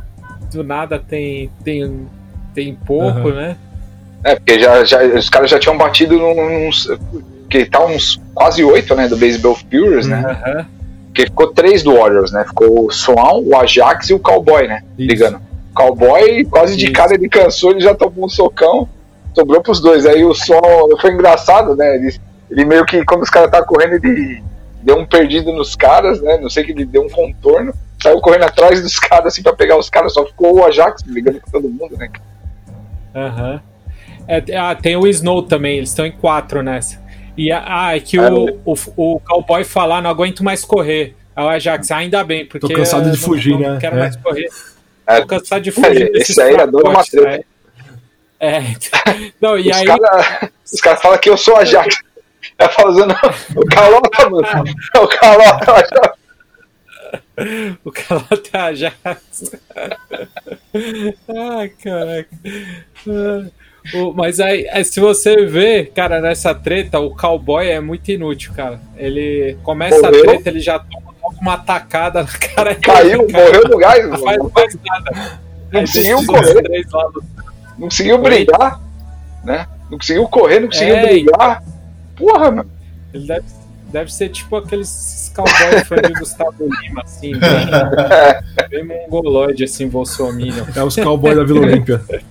do 0.51 0.63
nada 0.63 0.99
tem, 0.99 1.49
tem, 1.63 2.07
tem 2.53 2.75
pouco, 2.75 3.29
uhum. 3.29 3.35
né? 3.35 3.57
É, 4.23 4.35
porque 4.35 4.59
já, 4.59 4.83
já, 4.83 5.03
os 5.03 5.29
caras 5.29 5.49
já 5.49 5.59
tinham 5.59 5.77
batido 5.77 6.17
nos. 6.17 6.87
Que 7.49 7.65
tá 7.65 7.83
uns 7.85 8.21
quase 8.33 8.63
oito, 8.63 8.95
né? 8.95 9.07
Do 9.07 9.17
Baseball 9.17 9.55
Furies, 9.55 10.07
né? 10.07 10.37
Uhum. 10.45 10.80
Porque 11.11 11.25
ficou 11.25 11.47
três 11.47 11.83
do 11.83 11.93
Warriors, 11.93 12.31
né? 12.31 12.45
Ficou 12.45 12.85
o 12.85 12.91
Swan, 12.91 13.41
o 13.43 13.55
Ajax 13.55 14.09
e 14.09 14.13
o 14.13 14.19
Cowboy, 14.19 14.65
né? 14.65 14.81
Isso. 14.97 15.09
Ligando. 15.09 15.35
O 15.35 15.73
Cowboy, 15.75 16.45
quase 16.45 16.77
Isso. 16.77 16.85
de 16.85 16.91
cara 16.91 17.13
ele 17.13 17.27
cansou, 17.27 17.71
ele 17.71 17.81
já 17.81 17.93
tomou 17.93 18.25
um 18.25 18.29
socão. 18.29 18.87
Sobrou 19.35 19.61
pros 19.61 19.81
dois. 19.81 20.05
Aí 20.05 20.23
o 20.23 20.33
som 20.33 20.61
foi 21.01 21.11
engraçado, 21.11 21.75
né? 21.75 21.95
Ele, 21.95 22.15
ele 22.49 22.65
meio 22.65 22.85
que, 22.85 23.03
quando 23.03 23.23
os 23.23 23.29
caras 23.29 23.47
estavam 23.47 23.67
correndo, 23.67 23.93
ele 24.05 24.41
deu 24.81 24.97
um 24.97 25.05
perdido 25.05 25.51
nos 25.51 25.75
caras, 25.75 26.21
né? 26.21 26.37
Não 26.37 26.49
sei 26.49 26.63
que 26.63 26.71
ele 26.71 26.85
deu 26.85 27.03
um 27.03 27.09
contorno. 27.09 27.73
Saiu 28.01 28.19
correndo 28.21 28.45
atrás 28.45 28.81
dos 28.81 28.97
caras, 28.97 29.27
assim, 29.27 29.43
pra 29.43 29.53
pegar 29.53 29.77
os 29.77 29.89
caras. 29.89 30.13
Só 30.13 30.25
ficou 30.25 30.59
o 30.59 30.65
Ajax 30.65 31.03
ligando 31.05 31.41
com 31.41 31.51
todo 31.51 31.69
mundo, 31.69 31.97
né? 31.97 32.09
Aham. 33.13 33.53
Uhum. 33.53 33.59
É, 34.27 34.55
ah, 34.55 34.75
tem 34.75 34.95
o 34.95 35.05
Snow 35.07 35.43
também, 35.43 35.77
eles 35.77 35.89
estão 35.89 36.05
em 36.05 36.11
quatro 36.11 36.63
nessa. 36.63 37.00
E 37.41 37.51
ah, 37.51 37.95
é 37.95 37.99
que 37.99 38.19
o, 38.19 38.59
o, 38.63 38.75
o 38.95 39.19
cowboy 39.19 39.63
falar, 39.63 39.99
não 39.99 40.11
aguento 40.11 40.43
mais 40.43 40.63
correr. 40.63 41.15
Aí 41.35 41.43
o 41.43 41.49
Ajax, 41.49 41.89
ainda 41.89 42.23
bem, 42.23 42.45
porque. 42.45 42.67
Tô 42.67 42.71
cansado 42.71 43.09
de 43.09 43.17
fugir, 43.17 43.53
não, 43.53 43.59
né? 43.59 43.69
Não 43.69 43.79
quero 43.79 43.95
é. 43.95 43.99
mais 43.99 44.15
correr. 44.15 44.47
É. 45.07 45.21
Tô 45.21 45.25
cansado 45.25 45.61
de 45.63 45.71
fugir. 45.71 46.15
É, 46.15 46.19
esse 46.19 46.39
aí 46.39 46.53
era 46.53 46.67
dono 46.67 46.91
uma 46.91 47.03
treta. 47.03 47.43
É. 48.39 48.57
é. 48.57 48.63
Não, 49.41 49.57
e 49.57 49.71
os 49.71 49.77
aí. 49.77 49.85
Cara, 49.87 50.51
os 50.71 50.81
caras 50.81 51.01
falam 51.01 51.17
que 51.17 51.29
eu 51.31 51.37
sou 51.37 51.55
Ajax. 51.55 51.97
Tá 52.57 52.69
fazendo 52.69 53.11
o 53.55 53.65
calota, 53.65 54.29
mano. 54.29 54.63
O 55.01 55.07
calota, 55.07 55.73
Ajax. 55.73 56.21
O 57.83 57.91
calota 57.91 58.49
é 58.53 58.59
Ajax. 58.59 59.51
Ai, 61.27 61.69
caraca. 61.69 62.29
O, 63.93 64.13
mas 64.13 64.39
aí, 64.39 64.65
é, 64.69 64.83
se 64.83 64.99
você 64.99 65.45
vê, 65.45 65.85
cara, 65.85 66.21
nessa 66.21 66.53
treta, 66.53 66.99
o 66.99 67.15
cowboy 67.15 67.67
é 67.67 67.79
muito 67.79 68.11
inútil, 68.11 68.53
cara. 68.53 68.79
Ele 68.95 69.57
começa 69.63 70.01
morreu. 70.01 70.19
a 70.19 70.23
treta, 70.23 70.49
ele 70.49 70.59
já 70.59 70.79
toma 70.79 71.11
uma 71.41 71.57
tacada 71.57 72.23
na 72.23 72.29
cara. 72.29 72.75
Caiu, 72.75 73.25
dele, 73.25 73.33
morreu 73.33 73.63
no 73.69 73.77
gás, 73.77 74.07
não 74.07 74.17
faz 74.19 74.37
mais 74.53 74.77
nada. 74.85 75.39
Não 75.71 75.81
conseguiu 75.81 76.25
correr. 76.25 76.87
Não 77.77 77.87
conseguiu 77.87 78.17
brigar, 78.19 78.79
né? 79.43 79.67
Não 79.89 79.97
conseguiu 79.97 80.27
correr, 80.27 80.59
não 80.59 80.67
conseguiu 80.67 80.95
é, 80.95 81.05
brigar. 81.07 81.63
Porra, 82.15 82.51
mano. 82.51 82.71
Ele 83.13 83.27
deve, 83.27 83.45
deve 83.91 84.13
ser 84.13 84.29
tipo 84.29 84.55
aqueles 84.55 85.31
cowboy 85.35 85.85
fã 85.85 85.95
de 85.95 86.13
Gustavo 86.13 86.69
Lima, 86.81 87.01
assim, 87.03 87.31
bem, 88.69 88.85
bem 88.85 89.09
mongoloide, 89.09 89.63
assim, 89.63 89.87
bolsominion. 89.87 90.65
É 90.75 90.83
os 90.83 90.95
cowboys 90.95 91.35
da 91.35 91.43
Vila 91.43 91.61
Olímpia. 91.61 92.01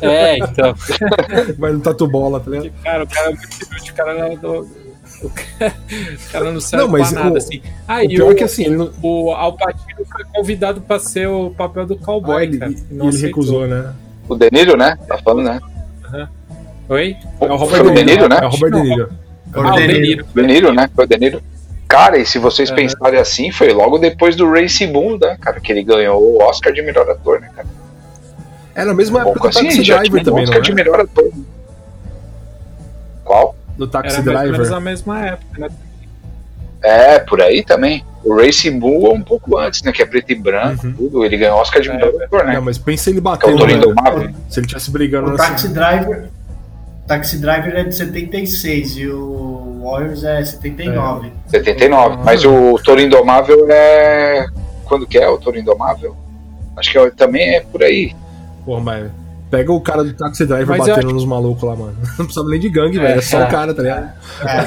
É, 0.00 0.38
então. 0.38 0.74
Vai 1.58 1.72
no 1.72 1.80
tatu 1.80 2.06
bola, 2.06 2.40
tá 2.40 2.50
ligado? 2.50 2.72
Cara, 2.82 3.04
o 3.04 3.08
cara 3.08 3.30
é 3.30 3.34
muito 3.34 3.66
inútil, 3.66 3.92
o 3.92 3.96
cara 3.96 4.14
não. 4.14 4.36
Do, 4.36 4.82
o 5.24 6.32
cara 6.32 6.52
não 6.52 6.60
serve 6.60 6.84
não, 6.84 6.92
mas 6.92 7.12
pra 7.12 7.24
nada, 7.24 7.34
o, 7.34 7.38
assim. 7.38 7.62
Ah, 7.86 8.02
o 8.02 8.08
pior 8.08 8.28
o, 8.28 8.32
é 8.32 8.34
que 8.34 8.44
assim, 8.44 8.64
ele 8.64 8.90
o 9.02 9.30
Alpatino 9.30 10.04
foi 10.10 10.24
convidado 10.34 10.80
pra 10.80 10.98
ser 10.98 11.28
o 11.28 11.50
papel 11.50 11.86
do 11.86 11.96
cowboy, 11.96 12.36
ah, 12.36 12.42
ele, 12.42 12.58
cara. 12.58 12.72
E 12.72 13.06
ele 13.06 13.18
recusou, 13.18 13.66
né? 13.66 13.94
O 14.28 14.34
Deniro, 14.34 14.76
né? 14.76 14.98
Tá 15.06 15.18
falando, 15.18 15.46
né? 15.46 15.60
Uhum. 16.12 16.28
Oi? 16.88 17.16
É 17.40 17.44
o 17.44 17.56
Robert 17.56 17.82
Deniro, 17.82 17.94
Deniro, 17.94 18.28
né? 18.28 18.38
É 18.40 18.46
o 18.46 18.48
Robert 18.48 18.70
Deniro. 18.70 19.10
Ah, 19.54 19.60
o 19.60 19.76
Deniro. 19.76 20.26
Deniro, 20.34 20.72
né? 20.72 20.90
Foi 20.94 21.04
o 21.04 21.08
Deniro. 21.08 21.42
Cara, 21.88 22.16
e 22.16 22.24
se 22.24 22.38
vocês 22.38 22.70
uhum. 22.70 22.76
pensarem 22.76 23.20
assim, 23.20 23.52
foi 23.52 23.72
logo 23.72 23.98
depois 23.98 24.34
do 24.34 24.50
Race 24.50 24.86
Moon, 24.86 25.18
né, 25.18 25.36
cara? 25.40 25.60
Que 25.60 25.72
ele 25.72 25.82
ganhou 25.82 26.20
o 26.22 26.42
Oscar 26.42 26.72
de 26.72 26.80
melhor 26.82 27.08
ator, 27.10 27.40
né, 27.40 27.50
cara? 27.54 27.68
É 28.74 28.84
na 28.84 28.94
mesma 28.94 29.20
época 29.20 29.48
assim, 29.48 29.60
do 29.60 29.64
Taxi 29.66 29.82
Driver 29.82 30.24
também, 30.24 30.46
não 30.46 30.54
é? 30.54 30.60
de 30.60 30.74
melhor 30.74 31.00
ator. 31.00 31.30
Qual? 33.24 33.56
Do 33.76 33.86
Taxi 33.86 34.16
Era 34.16 34.22
Driver. 34.22 34.60
Era 34.60 34.70
na 34.70 34.80
mesma 34.80 35.26
época, 35.26 35.60
né? 35.60 35.68
É, 36.82 37.18
por 37.20 37.40
aí 37.40 37.64
também. 37.64 38.04
O 38.24 38.36
Racing 38.36 38.78
Bull 38.78 39.06
é 39.06 39.14
um 39.14 39.22
pouco 39.22 39.56
antes, 39.56 39.82
né? 39.82 39.92
Que 39.92 40.02
é 40.02 40.06
preto 40.06 40.30
e 40.30 40.34
branco, 40.34 40.86
uhum. 40.86 40.92
tudo. 40.92 41.24
Ele 41.24 41.36
ganhou 41.36 41.58
Oscar 41.58 41.80
de 41.80 41.90
é, 41.90 41.96
melhor 41.96 42.22
ator, 42.22 42.44
né? 42.44 42.54
Não, 42.54 42.62
mas 42.62 42.78
pensa 42.78 43.10
ele 43.10 43.20
batendo. 43.20 43.62
É 43.64 43.76
né? 43.76 44.34
Se 44.48 44.60
ele 44.60 44.66
tivesse 44.66 44.90
brigando 44.90 45.30
O 45.30 45.36
Taxi 45.36 45.68
Driver. 45.68 46.28
Taxi 47.06 47.38
Driver 47.38 47.74
é 47.74 47.84
de 47.84 47.94
76 47.94 48.96
e 48.96 49.08
o 49.08 49.80
Warriors 49.82 50.22
é 50.24 50.44
79. 50.44 51.28
É. 51.46 51.50
79. 51.50 52.18
Mas 52.24 52.44
o 52.44 52.78
Toro 52.84 53.00
Indomável 53.00 53.66
é. 53.68 54.46
Quando 54.84 55.06
que 55.06 55.18
é 55.18 55.28
o 55.28 55.38
Toro 55.38 55.58
Indomável? 55.58 56.16
Acho 56.76 56.90
que 56.90 56.98
é, 56.98 57.10
também 57.10 57.56
é 57.56 57.60
por 57.60 57.82
aí. 57.82 58.14
Pô, 58.64 58.80
mas 58.80 59.10
Pega 59.52 59.70
o 59.70 59.80
cara 59.82 60.02
do 60.02 60.14
Taxi 60.14 60.46
Driver 60.46 60.66
Mas 60.66 60.78
batendo 60.78 61.08
acho... 61.08 61.14
nos 61.14 61.26
malucos 61.26 61.62
lá, 61.62 61.76
mano. 61.76 61.94
Não 62.18 62.24
precisa 62.24 62.48
nem 62.48 62.58
de 62.58 62.70
gangue, 62.70 62.98
é, 62.98 63.02
velho. 63.02 63.18
É 63.18 63.20
só 63.20 63.40
o 63.40 63.42
é. 63.42 63.50
cara, 63.50 63.74
tá 63.74 63.82
ligado? 63.82 64.10
É. 64.46 64.66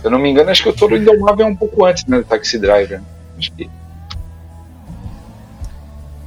Se 0.00 0.04
eu 0.04 0.10
não 0.12 0.18
me 0.18 0.30
engano, 0.30 0.48
acho 0.48 0.62
que 0.62 0.68
o 0.68 0.72
Toro 0.72 0.96
Indomável 0.96 1.44
é 1.46 1.48
um 1.48 1.56
pouco 1.56 1.84
antes 1.84 2.06
né, 2.06 2.18
do 2.18 2.24
Taxi 2.24 2.56
Driver. 2.56 3.02
Acho 3.36 3.52
que. 3.52 3.68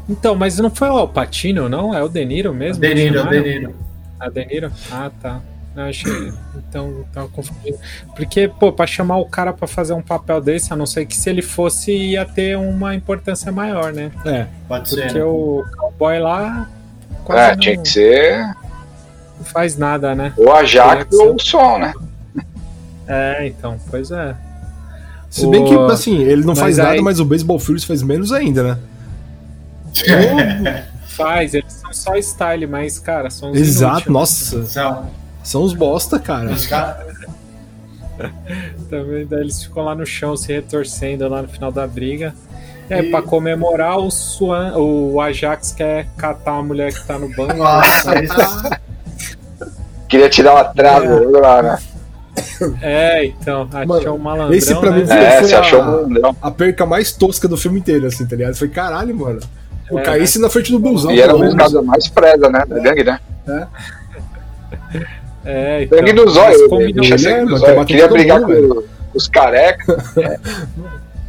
Então, 0.09 0.35
mas 0.35 0.59
não 0.59 0.69
foi 0.69 0.89
o 0.89 0.97
Alpatino, 0.97 1.69
não? 1.69 1.95
É 1.95 2.03
o 2.03 2.09
Deniro 2.09 2.53
mesmo? 2.53 2.81
Deniro, 2.81 3.25
Deniro. 3.29 3.73
A 4.19 4.29
Deniro? 4.29 4.71
Ah, 4.91 5.09
tá. 5.21 5.41
Não, 5.75 5.83
achei. 5.85 6.31
Então, 6.55 7.03
tava 7.11 7.27
confundindo. 7.29 7.77
Porque, 8.15 8.47
pô, 8.47 8.71
pra 8.71 8.85
chamar 8.85 9.17
o 9.17 9.25
cara 9.25 9.51
pra 9.51 9.67
fazer 9.67 9.93
um 9.93 10.01
papel 10.01 10.39
desse, 10.39 10.71
a 10.71 10.75
não 10.75 10.85
ser 10.85 11.05
que 11.05 11.15
se 11.15 11.29
ele 11.29 11.41
fosse, 11.41 11.91
ia 11.91 12.25
ter 12.25 12.57
uma 12.57 12.93
importância 12.93 13.51
maior, 13.51 13.91
né? 13.91 14.11
É, 14.25 14.47
pode 14.67 14.89
Porque 14.89 15.01
ser. 15.01 15.07
Porque 15.07 15.21
o 15.21 15.63
cowboy 15.77 16.19
lá. 16.19 16.69
É, 17.29 17.51
não, 17.51 17.57
tinha 17.57 17.77
que 17.77 17.89
ser. 17.89 18.39
Não 19.37 19.45
faz 19.45 19.77
nada, 19.77 20.13
né? 20.13 20.33
Ou 20.37 20.53
a 20.53 20.63
Jaque 20.63 21.15
ou 21.15 21.35
o 21.35 21.39
som, 21.39 21.77
né? 21.79 21.93
É, 23.05 23.47
então, 23.47 23.77
pois 23.91 24.11
é. 24.11 24.33
Se 25.29 25.45
bem 25.47 25.65
que, 25.65 25.75
assim, 25.91 26.21
ele 26.21 26.43
não 26.43 26.53
mas 26.53 26.59
faz 26.59 26.79
aí... 26.79 26.85
nada, 26.85 27.01
mas 27.01 27.19
o 27.19 27.25
Baseball 27.25 27.59
Furies 27.59 27.83
faz 27.83 28.01
menos 28.01 28.31
ainda, 28.31 28.63
né? 28.63 28.77
faz, 31.09 31.53
eles 31.53 31.73
são 31.73 31.91
só 31.91 32.15
style, 32.15 32.65
mas, 32.65 32.99
cara, 32.99 33.29
são 33.29 33.51
os 33.51 33.57
Exato, 33.57 34.09
inúteis. 34.09 34.13
nossa. 34.13 34.65
São 34.65 35.11
os 35.43 35.73
bosta, 35.73 36.19
cara. 36.19 36.51
Os 36.51 36.65
caras. 36.65 37.13
Também 38.89 39.25
daí 39.25 39.41
eles 39.41 39.63
ficam 39.63 39.83
lá 39.83 39.95
no 39.95 40.05
chão 40.05 40.37
se 40.37 40.53
retorcendo 40.53 41.27
lá 41.27 41.41
no 41.41 41.47
final 41.47 41.71
da 41.71 41.85
briga. 41.85 42.33
É, 42.89 43.01
e... 43.01 43.09
pra 43.09 43.21
comemorar 43.21 43.97
o 43.97 44.09
Swan, 44.11 44.73
o 44.77 45.19
Ajax 45.19 45.71
quer 45.71 46.07
catar 46.17 46.57
a 46.57 46.63
mulher 46.63 46.93
que 46.93 47.05
tá 47.05 47.17
no 47.17 47.29
banco. 47.29 47.53
Nossa, 47.53 48.13
né? 48.13 48.27
Queria 50.07 50.29
tirar 50.29 50.53
uma 50.53 50.65
trave 50.65 51.07
é. 51.07 51.39
lá, 51.39 51.61
né? 51.63 51.79
É, 52.81 53.25
então, 53.25 53.67
achou 53.71 54.15
um 54.15 54.19
malandrão. 54.19 54.53
Esse 54.53 54.75
pra 54.75 54.91
mim 54.91 55.03
né? 55.03 55.41
foi, 55.41 55.51
é, 55.51 55.55
a, 55.55 56.35
a, 56.41 56.51
perca 56.51 56.85
mais 56.85 57.11
tosca 57.11 57.47
do 57.47 57.57
filme 57.57 57.79
inteiro, 57.79 58.07
assim, 58.07 58.25
tá 58.25 58.35
ligado? 58.35 58.55
Foi 58.55 58.69
caralho, 58.69 59.15
mano. 59.15 59.39
Eu 59.89 59.99
é, 59.99 60.01
caísse 60.03 60.39
né? 60.39 60.43
na 60.43 60.49
frente 60.49 60.71
do 60.71 60.79
busão. 60.79 61.11
E 61.11 61.21
era 61.21 61.35
um 61.35 61.39
dos 61.39 61.53
casos 61.55 61.83
mais 61.83 62.07
presa, 62.07 62.49
né? 62.49 62.63
Da 62.65 62.79
gangue, 62.79 63.03
né? 63.03 63.19
É. 63.47 65.07
É, 65.45 65.83
então, 65.83 65.99
sangue. 66.29 66.93
Bicho, 66.93 67.19
sangue 67.19 67.51
no 67.51 67.57
zóio. 67.57 67.85
Queria 67.85 68.07
brigar 68.07 68.41
mundo, 68.41 68.87
com 69.11 69.17
os 69.17 69.27
carecas. 69.27 70.17
é. 70.17 70.39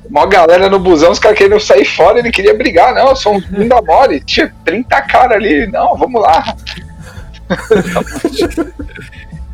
Uma 0.08 0.26
galera 0.26 0.68
no 0.68 0.78
busão, 0.78 1.10
os 1.10 1.18
caras 1.18 1.38
queriam 1.38 1.58
sair 1.58 1.84
fora, 1.84 2.18
ele 2.18 2.30
queria 2.30 2.54
brigar. 2.54 2.94
Não, 2.94 3.08
eu 3.08 3.16
sou 3.16 3.34
um 3.34 3.40
bunda 3.40 3.80
mole. 3.82 4.20
Tinha 4.20 4.52
30 4.64 5.02
caras 5.02 5.36
ali. 5.36 5.66
Não, 5.66 5.96
vamos 5.96 6.20
lá. 6.20 6.54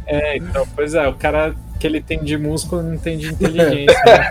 é, 0.06 0.36
então, 0.36 0.66
pois 0.74 0.94
é, 0.94 1.06
o 1.08 1.14
cara 1.14 1.54
que 1.78 1.86
ele 1.86 2.02
tem 2.02 2.22
de 2.22 2.36
músculo 2.36 2.82
não 2.82 2.98
tem 2.98 3.16
de 3.16 3.28
inteligência. 3.28 3.98
Né? 4.04 4.28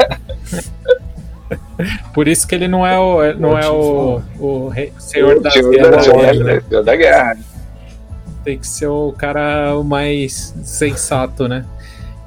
Por 2.14 2.28
isso 2.28 2.48
que 2.48 2.54
ele 2.54 2.68
não 2.68 2.86
é 2.86 3.00
o, 3.00 3.34
não 3.34 3.58
é 3.58 3.68
o, 3.70 4.22
o 4.40 4.68
rei, 4.68 4.94
senhor 5.00 5.40
das 5.40 5.56
guerras. 5.56 6.06
Senhor 6.06 6.84
da 6.84 6.96
guerra. 6.96 7.38
Tem 8.44 8.58
que 8.58 8.68
ser 8.68 8.88
o 8.88 9.12
cara 9.12 9.76
o 9.78 9.84
mais 9.84 10.54
sensato, 10.64 11.48
né? 11.48 11.66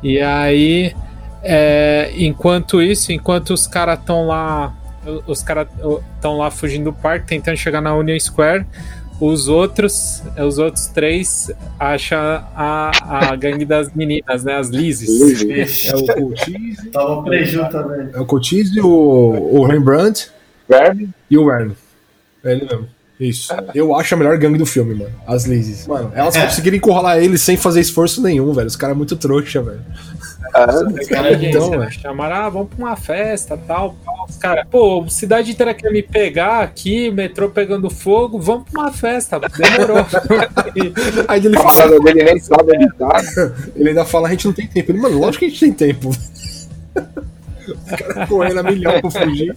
E 0.02 0.20
aí, 0.20 0.94
é, 1.42 2.12
enquanto 2.16 2.82
isso, 2.82 3.12
enquanto 3.12 3.50
os 3.50 3.66
caras 3.66 3.98
estão 3.98 4.26
lá, 4.26 4.74
os 5.26 5.42
caras 5.42 5.68
estão 6.16 6.38
lá 6.38 6.50
fugindo 6.50 6.84
do 6.84 6.92
parque, 6.92 7.26
tentando 7.26 7.56
chegar 7.56 7.80
na 7.80 7.94
Union 7.94 8.18
Square, 8.18 8.66
os 9.20 9.46
outros, 9.46 10.20
os 10.36 10.58
outros 10.58 10.86
três 10.86 11.48
acham 11.78 12.18
a, 12.18 12.90
a 13.04 13.36
gangue 13.36 13.64
das 13.64 13.94
meninas, 13.94 14.42
né? 14.42 14.56
As 14.56 14.68
Lizes. 14.68 15.08
é 15.88 15.94
o 15.94 16.06
Cochise. 16.06 16.90
Tava 16.90 17.22
Preju 17.22 17.68
também. 17.70 18.08
É 18.12 18.20
o 18.20 18.26
Cochise, 18.26 18.80
o, 18.80 19.60
o 19.60 19.64
Rembrandt 19.64 20.28
e 21.30 21.38
o 21.38 21.46
Verne. 21.46 21.76
É 22.44 22.52
ele 22.52 22.64
mesmo. 22.64 22.88
Isso. 23.22 23.54
Eu 23.72 23.94
acho 23.94 24.14
a 24.14 24.18
melhor 24.18 24.36
gangue 24.36 24.58
do 24.58 24.66
filme, 24.66 24.94
mano. 24.94 25.12
As 25.26 25.44
Lizzies. 25.44 25.86
Mano, 25.86 26.10
elas 26.14 26.34
é. 26.34 26.44
conseguiram 26.44 26.76
encurralar 26.76 27.18
eles 27.18 27.40
sem 27.40 27.56
fazer 27.56 27.80
esforço 27.80 28.20
nenhum, 28.20 28.52
velho. 28.52 28.66
Os 28.66 28.74
caras 28.74 28.96
é 28.96 28.98
muito 28.98 29.14
trouxa, 29.14 29.62
velho. 29.62 29.80
Ah, 30.52 30.66
cara, 31.08 31.32
então, 31.32 31.70
velho. 31.70 31.90
Chamaram, 31.92 32.36
ah, 32.36 32.48
vamos 32.48 32.68
pra 32.74 32.84
uma 32.84 32.96
festa, 32.96 33.56
tal. 33.56 33.94
Os 34.28 34.36
caras, 34.36 34.66
pô, 34.68 35.06
cidade 35.08 35.52
inteira 35.52 35.72
quer 35.72 35.92
me 35.92 36.02
pegar 36.02 36.62
aqui, 36.62 37.12
metrô 37.12 37.48
pegando 37.48 37.88
fogo, 37.88 38.40
vamos 38.40 38.68
pra 38.68 38.82
uma 38.82 38.92
festa. 38.92 39.38
Demorou. 39.38 39.98
Aí 41.28 41.46
ele 41.46 41.56
fala, 41.56 42.00
dele 42.00 42.24
nem 42.24 42.40
sabe 42.40 42.76
onde 42.76 42.92
tá. 42.94 43.22
Ele 43.76 43.90
ainda 43.90 44.04
fala, 44.04 44.26
a 44.26 44.30
gente 44.32 44.46
não 44.46 44.52
tem 44.52 44.66
tempo. 44.66 44.90
Ele, 44.90 45.00
mano, 45.00 45.18
lógico 45.18 45.38
que 45.38 45.46
a 45.46 45.48
gente 45.48 45.60
tem 45.60 45.72
tempo. 45.72 46.10
Os 47.68 47.96
caras 47.96 48.28
correndo 48.28 48.58
a 48.58 48.62
milhão 48.64 49.00
pra 49.00 49.10
fugir. 49.10 49.56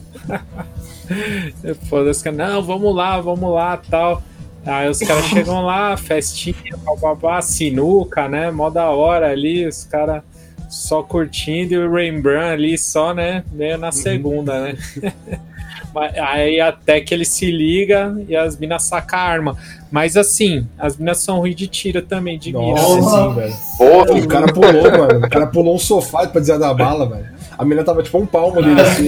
Foda-se, 1.90 2.30
não, 2.32 2.62
vamos 2.64 2.96
lá, 2.96 3.20
vamos 3.20 3.54
lá, 3.54 3.78
tal. 3.90 4.22
Aí 4.66 4.90
os 4.90 5.00
caras 5.00 5.26
chegam 5.26 5.64
lá, 5.64 5.96
festinha, 5.96 6.56
babá, 7.00 7.42
sinuca, 7.42 8.28
né? 8.28 8.50
Mó 8.50 8.70
da 8.70 8.90
hora 8.90 9.30
ali, 9.30 9.68
os 9.68 9.84
caras 9.84 10.24
só 10.70 11.04
curtindo 11.04 11.74
e 11.74 11.78
o 11.78 11.94
Rembrandt 11.94 12.54
ali 12.54 12.78
só, 12.78 13.14
né? 13.14 13.44
Meio 13.52 13.78
na 13.78 13.92
segunda, 13.92 14.60
né? 14.62 14.76
Aí 15.96 16.60
até 16.60 17.00
que 17.00 17.14
ele 17.14 17.24
se 17.24 17.50
liga 17.50 18.14
e 18.28 18.36
as 18.36 18.58
minas 18.58 18.84
sacam 18.84 19.18
a 19.18 19.22
arma. 19.22 19.58
Mas 19.90 20.18
assim, 20.18 20.68
as 20.78 20.98
minas 20.98 21.20
são 21.20 21.40
ruins 21.40 21.56
de 21.56 21.68
tira 21.68 22.02
também, 22.02 22.38
de 22.38 22.52
mira. 22.52 22.82
Nossa, 22.82 23.28
assim, 23.28 23.36
velho. 23.36 23.54
Porra, 23.78 24.14
o 24.14 24.28
cara 24.28 24.54
pulou, 24.54 24.92
mano. 24.92 25.26
O 25.26 25.30
cara 25.30 25.48
pulou 25.48 25.76
um 25.76 25.80
sofá 25.80 26.28
pra 26.28 26.42
desviar 26.42 26.60
da 26.60 26.74
bala, 26.74 27.08
velho. 27.08 27.28
A 27.58 27.64
menina 27.64 27.86
tava 27.86 28.04
tipo 28.04 28.18
um 28.18 28.26
palmo 28.26 28.60
ali, 28.60 28.80
assim. 28.82 29.08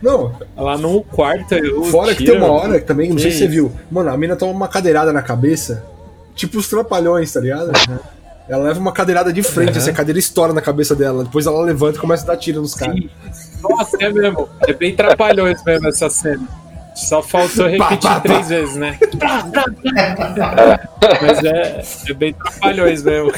Não. 0.00 0.34
Lá 0.56 0.76
no 0.76 1.02
quarto. 1.02 1.56
Fora 1.90 2.14
que 2.14 2.24
tem 2.24 2.36
uma 2.36 2.50
hora 2.50 2.78
que 2.80 2.86
também, 2.86 3.10
não 3.10 3.18
sei 3.18 3.30
se 3.30 3.38
você 3.38 3.48
viu. 3.48 3.72
Mano, 3.90 4.10
a 4.10 4.16
menina 4.16 4.36
toma 4.36 4.52
uma 4.52 4.68
cadeirada 4.68 5.12
na 5.12 5.22
cabeça. 5.22 5.84
Tipo 6.34 6.58
os 6.58 6.68
trapalhões, 6.68 7.32
tá 7.32 7.40
ligado? 7.40 7.72
Ela 8.48 8.64
leva 8.64 8.78
uma 8.78 8.92
cadeirada 8.92 9.32
de 9.32 9.42
frente, 9.42 9.72
uhum. 9.72 9.78
assim, 9.78 9.90
a 9.90 9.94
cadeira 9.94 10.18
estoura 10.18 10.52
na 10.52 10.60
cabeça 10.60 10.94
dela. 10.94 11.24
Depois 11.24 11.46
ela 11.46 11.60
levanta 11.62 11.98
e 11.98 12.00
começa 12.00 12.22
a 12.24 12.26
dar 12.28 12.36
tiro 12.36 12.60
nos 12.60 12.74
caras. 12.74 13.02
Nossa, 13.60 13.96
é 14.00 14.08
mesmo. 14.12 14.48
É 14.68 14.72
bem 14.72 14.94
trapalhões 14.94 15.62
mesmo 15.64 15.88
essa 15.88 16.08
cena. 16.08 16.46
Só 16.94 17.22
faltou 17.22 17.66
repetir 17.66 17.98
pá, 17.98 18.14
pá, 18.14 18.20
três 18.20 18.42
pá. 18.42 18.46
vezes, 18.46 18.76
né? 18.76 18.98
Mas 21.22 21.44
é, 21.44 21.82
é 22.08 22.14
bem 22.14 22.32
trapalhões 22.32 23.02
mesmo. 23.02 23.32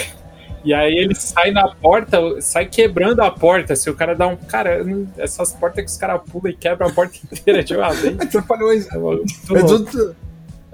E 0.68 0.74
aí 0.74 0.98
ele 0.98 1.14
sai 1.14 1.50
na 1.50 1.66
porta, 1.66 2.18
sai 2.42 2.66
quebrando 2.66 3.20
a 3.20 3.30
porta. 3.30 3.74
Se 3.74 3.88
o 3.88 3.94
cara 3.94 4.14
dá 4.14 4.26
um. 4.26 4.36
Cara, 4.36 4.84
essas 5.16 5.50
portas 5.50 5.82
que 5.82 5.90
os 5.90 5.96
caras 5.96 6.20
pulam 6.30 6.52
e 6.52 6.54
quebram 6.54 6.88
a 6.88 6.92
porta 6.92 7.16
inteira 7.32 7.64
de 7.64 7.74
uma 7.74 7.88
vez. 7.88 8.20
É 8.20 8.26
trapalhões. 8.26 8.86
É, 8.92 8.96
é 8.98 9.62
tudo... 9.62 10.14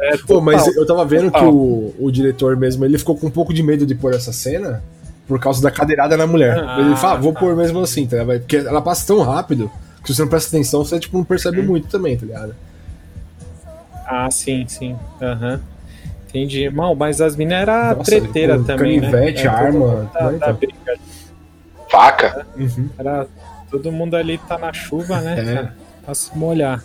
É, 0.00 0.16
Pô, 0.26 0.40
mas 0.40 0.66
eu 0.76 0.84
tava 0.84 1.04
vendo 1.04 1.30
total. 1.30 1.42
que 1.42 1.46
o, 1.46 1.94
o 2.00 2.10
diretor 2.10 2.56
mesmo, 2.56 2.84
ele 2.84 2.98
ficou 2.98 3.16
com 3.16 3.28
um 3.28 3.30
pouco 3.30 3.54
de 3.54 3.62
medo 3.62 3.86
de 3.86 3.94
pôr 3.94 4.12
essa 4.12 4.32
cena 4.32 4.82
por 5.28 5.38
causa 5.38 5.62
da 5.62 5.70
cadeirada 5.70 6.16
na 6.16 6.26
mulher. 6.26 6.58
Ah, 6.58 6.80
ele 6.80 6.96
fala, 6.96 7.14
ah, 7.14 7.20
vou 7.20 7.32
tá. 7.32 7.38
pôr 7.38 7.54
mesmo 7.54 7.78
assim, 7.78 8.04
tá 8.04 8.16
ligado? 8.16 8.40
Porque 8.40 8.56
ela 8.56 8.82
passa 8.82 9.06
tão 9.06 9.22
rápido 9.22 9.70
que 10.02 10.08
se 10.08 10.16
você 10.16 10.22
não 10.22 10.28
presta 10.28 10.48
atenção, 10.48 10.84
você 10.84 10.98
tipo, 10.98 11.16
não 11.16 11.24
percebe 11.24 11.60
hum. 11.60 11.66
muito 11.66 11.86
também, 11.86 12.16
tá 12.16 12.26
ligado? 12.26 12.56
Ah, 14.04 14.28
sim, 14.32 14.66
sim. 14.66 14.96
Aham. 15.22 15.52
Uhum. 15.52 15.73
Entendi. 16.34 16.68
Mal, 16.68 16.96
mas 16.96 17.20
as 17.20 17.36
minas 17.36 17.60
eram 17.62 18.02
treteira 18.02 18.58
também. 18.58 19.00
Canivete, 19.00 19.44
né? 19.44 19.48
arma. 19.48 20.10
Da, 20.12 20.30
da 20.32 20.52
briga. 20.52 20.98
Faca. 21.88 22.44
Uhum. 22.56 22.90
Era, 22.98 23.28
todo 23.70 23.92
mundo 23.92 24.16
ali 24.16 24.36
tá 24.38 24.58
na 24.58 24.72
chuva, 24.72 25.20
né? 25.20 25.38
É. 25.38 26.04
Pra 26.04 26.12
se 26.12 26.36
molhar. 26.36 26.82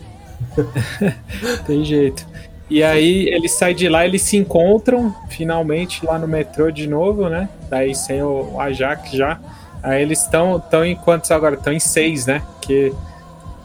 Tem 1.66 1.84
jeito. 1.84 2.28
E 2.70 2.84
aí 2.84 3.28
ele 3.30 3.50
sai 3.50 3.74
de 3.74 3.90
lá, 3.90 4.06
eles 4.06 4.22
se 4.22 4.38
encontram 4.38 5.16
finalmente 5.28 6.06
lá 6.06 6.20
no 6.20 6.28
metrô 6.28 6.70
de 6.70 6.88
novo, 6.88 7.28
né? 7.28 7.50
Daí 7.68 7.96
sem 7.96 8.22
o 8.22 8.60
Ajax 8.60 9.10
já. 9.12 9.40
Aí 9.82 10.04
eles 10.04 10.22
estão 10.22 10.60
tão 10.60 10.86
em 10.86 10.96
quantos 10.96 11.32
agora? 11.32 11.56
Estão 11.56 11.74
em 11.74 11.80
seis, 11.80 12.28
né? 12.28 12.44
Que 12.62 12.94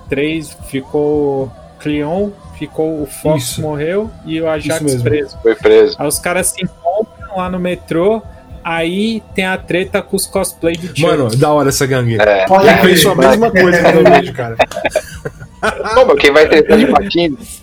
três 0.09 0.57
ficou 0.68 1.53
Cleon, 1.85 2.30
ficou 2.59 3.03
o 3.03 3.07
Fox 3.07 3.43
Isso. 3.43 3.61
morreu 3.61 4.11
e 4.24 4.41
o 4.41 4.49
Ajax 4.49 5.03
preso. 5.03 5.39
Foi 5.43 5.55
preso. 5.55 5.97
Aí 5.99 6.09
os 6.09 6.18
caras 6.18 6.47
se 6.49 6.64
encontram 6.64 7.37
lá 7.37 7.51
no 7.51 7.61
metrô. 7.61 8.22
Aí 8.64 9.22
tem 9.35 9.45
a 9.45 9.59
treta 9.59 10.01
com 10.01 10.16
os 10.16 10.26
cosplay 10.26 10.74
do 10.74 10.87
Chuck. 10.87 11.03
Mano, 11.03 11.37
da 11.37 11.53
hora 11.53 11.68
essa 11.68 11.87
gangue. 11.87 12.16
É. 12.18 12.47
Eu 12.47 12.82
penso 12.82 13.11
a 13.11 13.14
mesma 13.14 13.51
coisa 13.51 13.82
quando 13.82 13.97
eu 13.99 14.05
vejo, 14.05 14.32
cara. 14.32 14.57
Pô, 16.07 16.16
quem 16.16 16.32
vai 16.32 16.49
tretar 16.49 16.78
de 16.78 16.87
patins? 16.87 17.62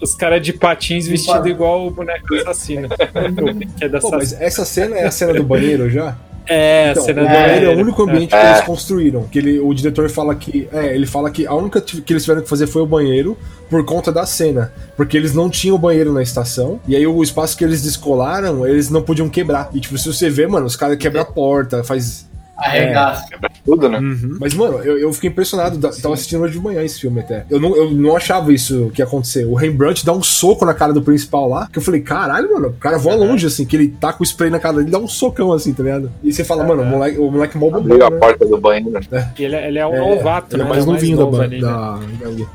os 0.00 0.14
caras 0.14 0.42
de 0.42 0.52
patins 0.52 1.08
vestidos 1.08 1.46
igual 1.46 1.86
o 1.86 1.90
boneco 1.90 2.34
assassino. 2.34 2.88
que 3.78 3.84
é 3.84 3.88
Pô, 3.88 4.10
mas 4.10 4.38
essa 4.38 4.64
cena 4.66 4.96
é 4.96 5.06
a 5.06 5.10
cena 5.10 5.32
do 5.32 5.42
banheiro 5.42 5.88
já? 5.88 6.14
É, 6.48 6.90
então, 6.90 7.02
a 7.02 7.06
cena 7.06 7.22
o 7.22 7.26
banheiro 7.26 7.66
é 7.66 7.76
o 7.76 7.78
único 7.78 8.02
ambiente 8.02 8.34
é. 8.34 8.40
que 8.40 8.46
eles 8.46 8.60
construíram. 8.62 9.24
Que 9.24 9.38
ele, 9.38 9.58
o 9.60 9.72
diretor 9.74 10.08
fala 10.08 10.34
que. 10.34 10.68
É, 10.72 10.94
ele 10.94 11.06
fala 11.06 11.30
que 11.30 11.46
a 11.46 11.54
única 11.54 11.80
que 11.80 12.12
eles 12.12 12.22
tiveram 12.22 12.42
que 12.42 12.48
fazer 12.48 12.66
foi 12.66 12.82
o 12.82 12.86
banheiro 12.86 13.36
por 13.68 13.84
conta 13.84 14.10
da 14.10 14.24
cena. 14.24 14.72
Porque 14.96 15.16
eles 15.16 15.34
não 15.34 15.50
tinham 15.50 15.78
banheiro 15.78 16.12
na 16.12 16.22
estação. 16.22 16.80
E 16.88 16.96
aí 16.96 17.06
o 17.06 17.22
espaço 17.22 17.56
que 17.56 17.64
eles 17.64 17.82
descolaram, 17.82 18.66
eles 18.66 18.88
não 18.90 19.02
podiam 19.02 19.28
quebrar. 19.28 19.70
E 19.74 19.80
tipo, 19.80 19.98
se 19.98 20.06
você 20.06 20.30
vê, 20.30 20.46
mano, 20.46 20.66
os 20.66 20.76
caras 20.76 20.96
quebram 20.96 21.22
a 21.22 21.24
porta, 21.24 21.84
faz 21.84 22.27
Arregaça. 22.58 23.26
É, 23.32 23.48
tudo, 23.64 23.88
né? 23.88 23.98
Uhum. 23.98 24.36
Mas, 24.40 24.52
mano, 24.54 24.78
eu, 24.78 24.98
eu 24.98 25.12
fiquei 25.12 25.30
impressionado. 25.30 25.76
Sim. 25.92 26.02
Tava 26.02 26.14
assistindo 26.14 26.42
hoje 26.42 26.54
de 26.54 26.60
manhã 26.60 26.82
esse 26.82 27.00
filme 27.00 27.20
até. 27.20 27.46
Eu 27.48 27.60
não, 27.60 27.76
eu 27.76 27.90
não 27.92 28.16
achava 28.16 28.52
isso 28.52 28.90
que 28.92 29.00
ia 29.00 29.04
acontecer. 29.04 29.44
O 29.44 29.54
Rembrandt 29.54 30.04
dá 30.04 30.12
um 30.12 30.22
soco 30.22 30.64
na 30.64 30.74
cara 30.74 30.92
do 30.92 31.00
principal 31.00 31.48
lá. 31.48 31.68
Que 31.72 31.78
eu 31.78 31.82
falei, 31.82 32.00
caralho, 32.00 32.52
mano, 32.52 32.68
o 32.68 32.72
cara 32.72 32.98
voa 32.98 33.14
longe, 33.14 33.46
assim, 33.46 33.64
que 33.64 33.76
ele 33.76 33.88
tá 33.88 34.12
com 34.12 34.22
o 34.22 34.26
spray 34.26 34.50
na 34.50 34.58
cara 34.58 34.78
dele, 34.78 34.90
dá 34.90 34.98
um 34.98 35.06
socão 35.06 35.52
assim, 35.52 35.72
tá 35.72 35.82
ligado? 35.82 36.10
E 36.22 36.32
você 36.32 36.42
fala, 36.42 36.64
mano, 36.64 36.82
o 36.82 36.86
moleque, 36.86 37.18
o 37.18 37.30
moleque 37.30 37.56
mal 37.56 37.74
Abriu 37.74 38.04
a 38.04 38.10
né? 38.10 38.18
porta 38.18 38.44
do 38.44 38.58
banheiro. 38.58 38.98
É. 39.12 39.28
Ele, 39.38 39.54
é, 39.54 39.68
ele 39.68 39.78
é 39.78 39.86
um 39.86 39.94
é, 39.94 40.16
novato, 40.16 40.56
ele 40.56 40.62
é 40.62 40.64
né? 40.64 40.70
mais 40.70 40.82
é 40.82 40.86
novinho 40.86 41.16
da, 41.16 41.26
banda, 41.26 41.44
ali, 41.44 41.60
da, 41.60 41.96
né? 41.96 42.06
da 42.20 42.46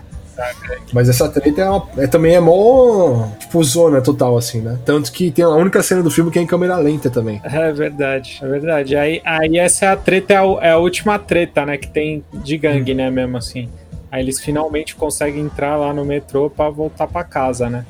mas 0.91 1.09
essa 1.09 1.29
treta 1.29 1.61
é, 1.61 1.69
uma, 1.69 1.87
é, 1.97 2.07
também 2.07 2.35
é 2.35 2.39
mó, 2.39 3.27
tipo, 3.39 3.63
zona 3.63 4.01
total, 4.01 4.37
assim, 4.37 4.61
né? 4.61 4.77
Tanto 4.85 5.11
que 5.11 5.31
tem 5.31 5.45
a 5.45 5.49
única 5.49 5.81
cena 5.83 6.01
do 6.01 6.11
filme 6.11 6.31
que 6.31 6.39
é 6.39 6.41
em 6.41 6.47
câmera 6.47 6.77
lenta 6.77 7.09
também. 7.09 7.41
É 7.43 7.71
verdade, 7.71 8.39
é 8.41 8.47
verdade. 8.47 8.95
Aí, 8.95 9.21
aí 9.23 9.57
essa 9.57 9.85
é 9.85 9.89
a 9.89 9.95
treta, 9.95 10.33
é 10.33 10.37
a, 10.37 10.43
é 10.61 10.71
a 10.71 10.77
última 10.77 11.17
treta, 11.19 11.65
né? 11.65 11.77
Que 11.77 11.87
tem 11.87 12.23
de 12.33 12.57
gangue, 12.57 12.93
hum. 12.93 12.97
né, 12.97 13.09
mesmo 13.09 13.37
assim. 13.37 13.69
Aí 14.11 14.21
eles 14.21 14.39
finalmente 14.39 14.95
conseguem 14.95 15.41
entrar 15.41 15.75
lá 15.75 15.93
no 15.93 16.05
metrô 16.05 16.49
para 16.49 16.69
voltar 16.69 17.07
para 17.07 17.23
casa, 17.23 17.69
né? 17.69 17.85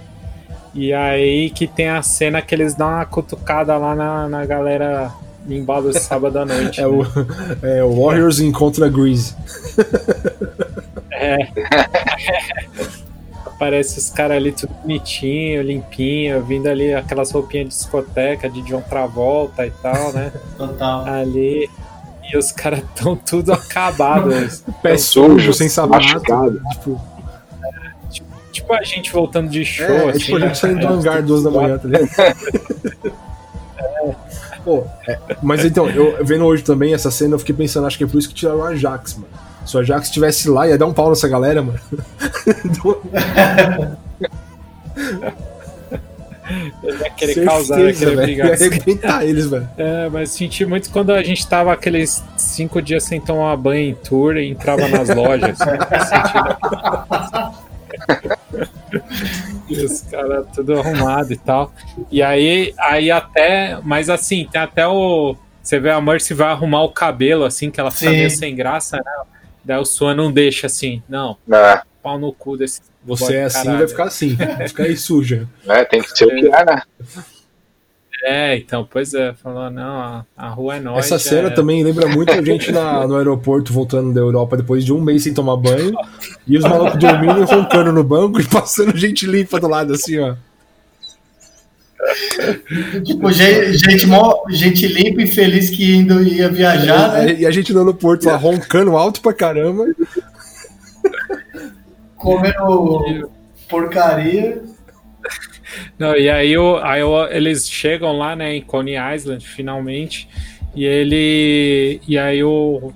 E 0.74 0.91
aí 0.94 1.50
que 1.50 1.68
tem 1.68 1.89
a 1.89 2.02
cena 2.02 2.41
que 2.41 2.56
eles 2.56 2.74
dão 2.74 2.88
uma 2.88 3.06
cutucada 3.06 3.78
lá 3.78 3.94
na, 3.94 4.30
na 4.30 4.46
galera 4.46 5.12
embalo 5.48 5.94
sábado 5.94 6.39
à 6.39 6.46
noite. 6.46 6.80
é, 6.80 6.84
né? 6.84 6.88
o, 6.88 7.66
é 7.66 7.84
o 7.84 8.04
Warriors 8.04 8.39
encontra 8.39 8.89
Grease. 8.89 9.36
É. 11.24 11.38
Aparece 13.45 13.99
os 13.99 14.09
caras 14.09 14.38
ali 14.38 14.51
tudo 14.51 14.74
bonitinho, 14.82 15.61
limpinho, 15.61 16.43
vindo 16.43 16.67
ali 16.67 16.93
aquelas 16.93 17.32
roupinhas 17.32 17.69
de 17.69 17.76
discoteca 17.76 18.49
de 18.49 18.61
John 18.63 18.82
Travolta 18.82 19.65
e 19.65 19.71
tal, 19.71 20.11
né? 20.11 20.34
Total. 20.57 21.05
Ali. 21.05 21.69
E 22.32 22.38
os 22.38 22.51
caras 22.51 22.80
estão 22.80 23.15
tudo 23.15 23.53
acabados. 23.53 24.63
Pé 24.82 24.97
sujo, 24.97 25.53
sem 25.53 25.69
sapato. 25.69 26.05
Tipo... 26.05 27.01
tipo... 28.09 28.26
tipo, 28.51 28.74
a 28.74 28.84
gente 28.84 29.11
voltando 29.11 29.49
de 29.49 29.63
show. 29.63 29.86
É, 29.86 30.09
assim, 30.09 30.17
é 30.17 30.19
tipo 30.19 30.36
a 30.38 30.39
gente 30.39 30.49
né? 30.49 30.55
saindo 30.55 30.80
do 30.80 30.88
hangar 30.88 31.21
duas 31.21 31.43
da 31.43 31.51
manhã, 31.51 31.78
tá 31.78 31.88
ligado? 31.88 32.09
Pô, 34.63 34.84
é, 35.07 35.19
mas 35.41 35.65
então, 35.65 35.89
eu 35.89 36.24
vendo 36.24 36.45
hoje 36.45 36.63
também 36.63 36.93
essa 36.93 37.11
cena, 37.11 37.36
eu 37.36 37.39
fiquei 37.39 37.53
pensando, 37.53 37.86
acho 37.86 37.97
que 37.97 38.05
é 38.05 38.07
por 38.07 38.17
isso 38.17 38.30
que 38.30 38.36
tiraram 38.36 38.63
a 38.63 38.69
Ajax, 38.69 39.15
mano. 39.15 39.28
Se 39.66 39.78
o 39.78 39.80
Ajax 39.80 40.07
estivesse 40.07 40.49
lá, 40.49 40.68
ia 40.68 40.78
dar 40.78 40.86
um 40.86 40.93
pau 40.93 41.09
nessa 41.09 41.28
galera, 41.28 41.61
mano. 41.61 41.80
Ele 46.84 46.97
ia 46.97 47.09
querer 47.11 47.34
Certeza, 47.34 47.51
causar, 47.51 47.80
ia 47.80 47.93
querer 47.93 48.16
brigar. 48.18 48.47
Ia 48.47 48.53
arrebentar 48.53 49.26
eles, 49.26 49.47
velho. 49.47 49.70
É, 49.78 50.09
mas 50.09 50.32
senti 50.32 50.66
muito 50.66 50.89
quando 50.89 51.11
a 51.11 51.24
gente 51.24 51.47
tava 51.47 51.72
aqueles 51.72 52.22
cinco 52.38 52.82
dias 52.82 53.03
sem 53.03 53.22
tomar 53.22 53.55
banho 53.55 53.91
em 53.91 53.95
tour 53.95 54.36
e 54.38 54.49
entrava 54.49 54.88
nas 54.88 55.09
lojas. 55.09 55.59
e 59.70 59.86
os 59.86 60.01
caras 60.01 60.47
tudo 60.53 60.80
arrumado 60.80 61.32
e 61.32 61.38
tal. 61.38 61.72
E 62.11 62.22
aí, 62.22 62.74
aí 62.78 63.09
até, 63.09 63.80
mas 63.84 64.09
assim, 64.09 64.47
tem 64.51 64.61
até 64.61 64.86
o. 64.88 65.38
Você 65.61 65.80
vê 65.80 65.91
a 65.91 66.01
Mercy 66.01 66.34
vai 66.34 66.49
arrumar 66.49 66.84
o 66.84 66.89
cabelo, 66.89 67.45
assim, 67.45 67.72
que 67.72 67.80
ela 67.80 67.89
fica 67.89 68.11
meio 68.11 68.30
sem 68.30 68.53
graça, 68.53 68.97
né? 68.97 69.03
Daí 69.64 69.80
o 69.80 69.86
Swan 69.86 70.16
não 70.16 70.32
deixa 70.32 70.68
assim, 70.68 71.01
não. 71.07 71.38
É. 71.51 71.82
Pau 72.01 72.20
no 72.20 72.34
cu 72.34 72.57
desse. 72.57 72.82
Você 73.05 73.36
é 73.36 73.43
assim, 73.45 73.70
vai 73.70 73.88
ficar 73.88 74.03
assim. 74.05 74.36
Vai 74.36 74.68
ficar 74.68 74.84
aí 74.84 74.95
suja. 74.95 75.47
É, 75.68 75.84
tem 75.84 76.01
que 76.01 76.18
ser 76.18 76.26
o 76.26 76.30
que 76.30 76.47
é, 76.47 76.66
né? 76.66 76.82
É, 78.26 78.55
então, 78.55 78.88
pois 78.89 79.14
é, 79.14 79.34
falou, 79.34 79.70
não, 79.70 79.99
a, 79.99 80.26
a 80.38 80.47
rua 80.47 80.78
é 80.78 80.80
nossa. 80.80 80.99
Essa 80.99 81.20
cena 81.20 81.49
é... 81.49 81.51
também 81.51 81.84
lembra 81.84 82.07
muito 82.07 82.32
a 82.32 82.41
gente 82.41 82.72
na, 82.72 83.05
no 83.05 83.18
aeroporto 83.18 83.74
voltando 83.74 84.14
da 84.14 84.22
Europa 84.22 84.55
depois 84.55 84.86
de 84.86 84.93
um 84.93 85.01
mês 85.01 85.24
sem 85.24 85.34
tomar 85.34 85.57
banho, 85.57 85.93
e 86.47 86.57
os 86.57 86.64
malucos 86.64 86.97
dormindo 86.97 87.41
e 87.41 87.43
roncando 87.43 87.91
no 87.91 88.01
banco 88.01 88.39
e 88.39 88.47
passando 88.47 88.95
gente 88.97 89.26
limpa 89.26 89.59
do 89.59 89.68
lado, 89.68 89.91
assim, 89.91 90.20
ó. 90.20 90.36
Tipo, 93.04 93.32
gente, 93.32 93.78
gente, 93.78 94.06
mó, 94.06 94.43
gente 94.49 94.88
limpa 94.88 95.22
e 95.22 95.28
feliz 95.28 95.70
que 95.70 95.95
indo, 95.95 96.22
ia 96.24 96.49
viajar, 96.49 97.22
é, 97.22 97.26
né? 97.26 97.36
E 97.39 97.45
a 97.45 97.51
gente 97.51 97.74
no 97.74 97.80
aeroporto 97.80 98.28
lá 98.28 98.36
roncando 98.36 98.97
alto 98.97 99.22
pra 99.22 99.34
caramba. 99.34 99.86
Comendo 102.16 103.32
porcaria. 103.68 104.62
Não, 105.97 106.16
e 106.16 106.30
aí, 106.30 106.58
o, 106.58 106.78
aí 106.78 107.04
o, 107.04 107.26
eles 107.28 107.70
chegam 107.70 108.18
lá, 108.18 108.36
né, 108.36 108.56
em 108.56 108.62
Coney 108.62 108.95
Island, 109.16 109.45
finalmente, 109.45 110.30
e 110.76 110.86
ele. 110.86 111.99
E 112.08 112.18
aí 112.18 112.43
o, 112.43 112.93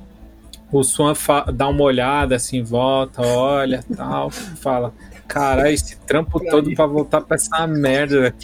o 0.71 0.83
Swan 0.83 1.13
dá 1.53 1.67
uma 1.67 1.83
olhada 1.83 2.35
assim, 2.35 2.63
volta, 2.63 3.21
olha 3.21 3.83
tal, 3.95 4.29
fala. 4.29 4.93
Caralho, 5.27 5.73
esse 5.73 5.97
trampo 5.97 6.39
todo 6.39 6.73
pra 6.73 6.85
voltar 6.85 7.21
pra 7.21 7.35
essa 7.35 7.67
merda. 7.67 8.33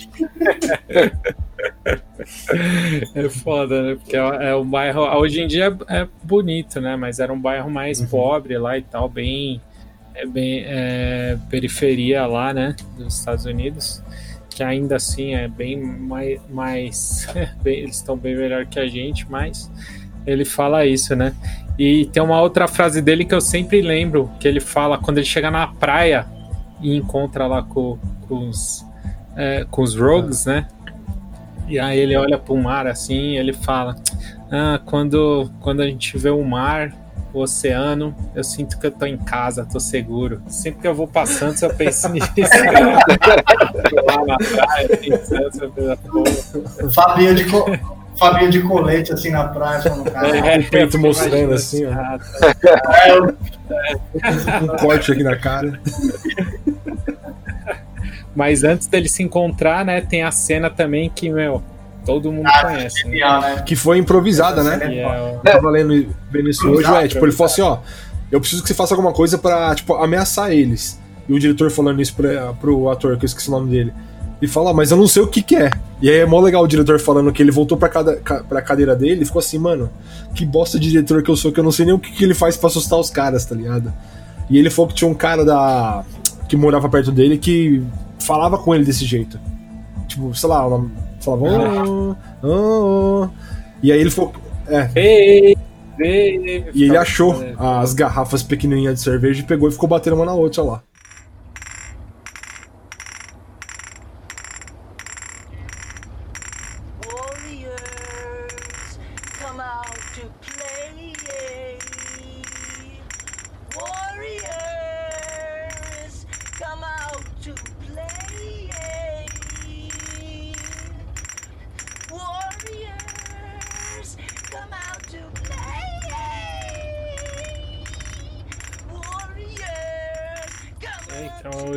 é 3.16 3.30
foda, 3.30 3.82
né? 3.82 3.96
Porque 3.96 4.18
é, 4.18 4.50
é 4.50 4.56
um 4.56 4.66
bairro. 4.66 5.02
Hoje 5.18 5.42
em 5.42 5.48
dia 5.48 5.76
é 5.90 6.08
bonito, 6.24 6.82
né? 6.82 6.96
Mas 6.96 7.20
era 7.20 7.32
um 7.32 7.40
bairro 7.40 7.72
mais 7.72 8.02
uhum. 8.02 8.08
pobre 8.08 8.58
lá 8.58 8.78
e 8.78 8.82
tal, 8.82 9.08
bem. 9.08 9.62
É 10.14 10.28
bem 10.28 10.64
é, 10.68 11.38
periferia 11.50 12.28
lá, 12.28 12.54
né? 12.54 12.76
Dos 12.98 13.18
Estados 13.18 13.46
Unidos. 13.46 14.04
Que 14.50 14.62
ainda 14.62 14.98
assim 14.98 15.36
é 15.36 15.48
bem 15.48 15.82
mais. 15.82 16.42
mais 16.50 17.28
bem, 17.64 17.80
eles 17.80 17.96
estão 17.96 18.18
bem 18.18 18.36
melhor 18.36 18.66
que 18.66 18.80
a 18.80 18.88
gente, 18.88 19.26
mas 19.30 19.72
ele 20.26 20.44
fala 20.44 20.86
isso, 20.86 21.16
né? 21.16 21.34
E 21.80 22.06
tem 22.08 22.22
uma 22.22 22.40
outra 22.40 22.68
frase 22.68 23.02
dele 23.02 23.26
que 23.26 23.34
eu 23.34 23.42
sempre 23.42 23.82
lembro, 23.82 24.30
que 24.40 24.48
ele 24.48 24.60
fala 24.60 24.98
quando 24.98 25.18
ele 25.18 25.26
chega 25.26 25.50
na 25.50 25.66
praia 25.66 26.28
e 26.84 26.96
encontra 26.96 27.48
lá 27.48 27.64
com, 27.64 27.98
com 28.28 28.50
os, 28.50 28.86
é, 29.36 29.66
com 29.72 29.82
os 29.82 29.96
rogues, 29.96 30.46
né? 30.46 30.68
E 31.68 31.80
aí 31.80 31.98
ele 31.98 32.16
olha 32.16 32.38
para 32.38 32.54
o 32.54 32.62
mar 32.62 32.86
assim 32.86 33.32
e 33.32 33.38
ele 33.38 33.54
fala: 33.54 33.96
ah, 34.52 34.80
quando, 34.86 35.50
quando 35.62 35.82
a 35.82 35.86
gente 35.86 36.18
vê 36.18 36.30
o 36.30 36.44
mar, 36.44 36.94
o 37.34 37.40
oceano, 37.40 38.16
eu 38.36 38.44
sinto 38.44 38.78
que 38.78 38.86
eu 38.86 38.92
tô 38.92 39.06
em 39.06 39.18
casa, 39.18 39.66
tô 39.66 39.80
seguro. 39.80 40.42
Sempre 40.48 40.82
que 40.82 40.88
eu 40.88 40.94
vou 40.94 41.08
passando, 41.08 41.56
eu 41.64 41.74
penso 41.74 42.08
nisso. 42.14 42.30
lá 44.06 44.26
na 44.26 44.38
praia, 44.38 44.90
pensando, 44.90 45.74
Fabinho 46.94 47.34
de, 47.34 47.46
co... 47.46 47.66
Fabinho 48.16 48.52
de 48.52 48.62
colete 48.62 49.12
assim 49.12 49.32
na 49.32 49.46
praia, 49.46 49.82
falando, 49.82 50.12
cara. 50.12 50.38
É, 50.38 50.60
o 50.60 50.70
peito 50.70 51.00
mostrando 51.00 51.54
assim, 51.54 51.86
ó. 51.86 51.92
É, 52.94 53.22
um 54.62 54.68
corte 54.78 55.12
aqui 55.12 55.24
na 55.24 55.36
cara. 55.36 55.82
Mas 58.36 58.64
antes 58.64 58.88
dele 58.88 59.08
se 59.08 59.22
encontrar, 59.22 59.86
né, 59.86 60.02
tem 60.02 60.24
a 60.24 60.32
cena 60.32 60.70
também 60.70 61.10
que, 61.14 61.30
meu, 61.30 61.62
todo 62.06 62.32
mundo 62.32 62.48
ah, 62.48 62.66
conhece. 62.66 63.08
né? 63.08 63.20
né? 63.20 63.64
Que 63.66 63.76
foi 63.76 63.98
improvisada, 63.98 64.64
né? 64.64 64.80
É, 64.82 65.36
eu 65.36 65.40
tava 65.40 65.70
lendo, 65.70 66.08
vendo 66.32 66.50
isso 66.50 66.68
hoje, 66.68 66.92
é, 66.94 67.08
tipo, 67.08 67.24
ele 67.26 67.32
falou 67.32 67.52
assim, 67.52 67.62
ó, 67.62 67.80
eu 68.32 68.40
preciso 68.40 68.62
que 68.62 68.68
você 68.68 68.74
faça 68.74 68.94
alguma 68.94 69.14
coisa 69.14 69.38
pra, 69.38 69.76
tipo, 69.76 69.94
ameaçar 69.96 70.52
eles. 70.52 71.00
E 71.28 71.34
o 71.34 71.40
diretor 71.40 71.70
falando 71.72 72.02
isso 72.02 72.16
pra, 72.16 72.54
pro 72.54 72.90
ator, 72.90 73.18
que 73.18 73.24
eu 73.24 73.28
esqueci 73.28 73.48
o 73.48 73.52
nome 73.52 73.70
dele. 73.70 73.94
E 74.42 74.48
fala, 74.48 74.74
mas 74.74 74.92
eu 74.92 74.98
não 74.98 75.08
sei 75.08 75.22
o 75.22 75.28
que 75.28 75.42
que 75.42 75.56
é. 75.56 75.72
E 76.02 76.10
aí 76.10 76.18
é 76.18 76.26
mó 76.26 76.42
legal 76.42 76.64
o 76.64 76.68
diretor 76.68 77.00
falando 77.00 77.32
que 77.32 77.42
ele 77.42 77.52
voltou 77.52 77.78
pra, 77.78 77.88
cada, 77.88 78.18
pra 78.18 78.62
cadeira 78.62 78.94
dele 78.94 79.22
e 79.22 79.26
ficou 79.26 79.40
assim, 79.40 79.58
mano, 79.58 79.90
que 80.36 80.46
bosta 80.46 80.78
de 80.78 80.90
diretor 80.90 81.24
que 81.24 81.32
eu 81.32 81.38
sou, 81.38 81.52
que 81.52 81.60
eu 81.62 81.64
não 81.64 81.72
sei 81.72 81.86
nem 81.86 81.96
o 81.96 82.00
que, 82.00 82.12
que 82.12 82.24
ele 82.26 82.34
faz 82.34 82.58
pra 82.58 82.68
assustar 82.68 83.00
os 83.00 83.10
caras, 83.10 83.46
tá 83.46 83.56
ligado? 83.56 83.94
E 84.50 84.58
ele 84.58 84.70
falou 84.70 84.90
que 84.90 84.96
tinha 84.96 85.10
um 85.10 85.14
cara 85.14 85.46
da. 85.46 86.04
que 86.50 86.58
morava 86.58 86.90
perto 86.90 87.10
dele 87.10 87.38
que 87.38 87.82
falava 88.20 88.58
com 88.58 88.74
ele 88.74 88.84
desse 88.84 89.06
jeito. 89.06 89.40
Tipo, 90.08 90.34
sei 90.36 90.50
lá, 90.50 90.68
falava. 91.22 91.48
Oh, 91.86 92.16
oh, 92.44 92.48
oh. 92.48 93.30
E 93.82 93.92
aí 93.92 94.00
ele 94.00 94.10
falou. 94.10 94.34
É. 94.68 94.90
Ei, 94.96 95.58
ei, 96.00 96.66
e 96.74 96.84
ele 96.84 96.98
achou 96.98 97.36
as 97.58 97.94
garrafas 97.94 98.42
pequenininhas 98.42 98.96
de 98.96 99.02
cerveja 99.02 99.42
e 99.42 99.46
pegou 99.46 99.68
e 99.68 99.72
ficou 99.72 99.90
batendo 99.90 100.16
uma 100.16 100.26
na 100.26 100.34
outra 100.34 100.64
lá. 100.64 100.84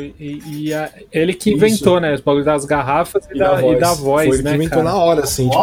E, 0.00 0.42
e 0.46 0.74
a, 0.74 0.90
ele 1.12 1.34
que 1.34 1.50
inventou, 1.50 1.94
Isso. 1.94 2.00
né? 2.00 2.14
Os 2.14 2.20
bagulho 2.20 2.44
das 2.44 2.64
garrafas 2.64 3.26
e, 3.26 3.36
e, 3.36 3.38
da, 3.38 3.54
da, 3.54 3.60
voz. 3.60 3.76
E 3.76 3.80
da 3.80 3.94
voz 3.94 4.28
Foi 4.28 4.36
ele 4.36 4.42
né, 4.42 4.50
que 4.50 4.56
inventou 4.56 4.82
cara? 4.82 4.90
na 4.90 4.96
hora, 4.96 5.22
assim, 5.22 5.48
tipo. 5.48 5.58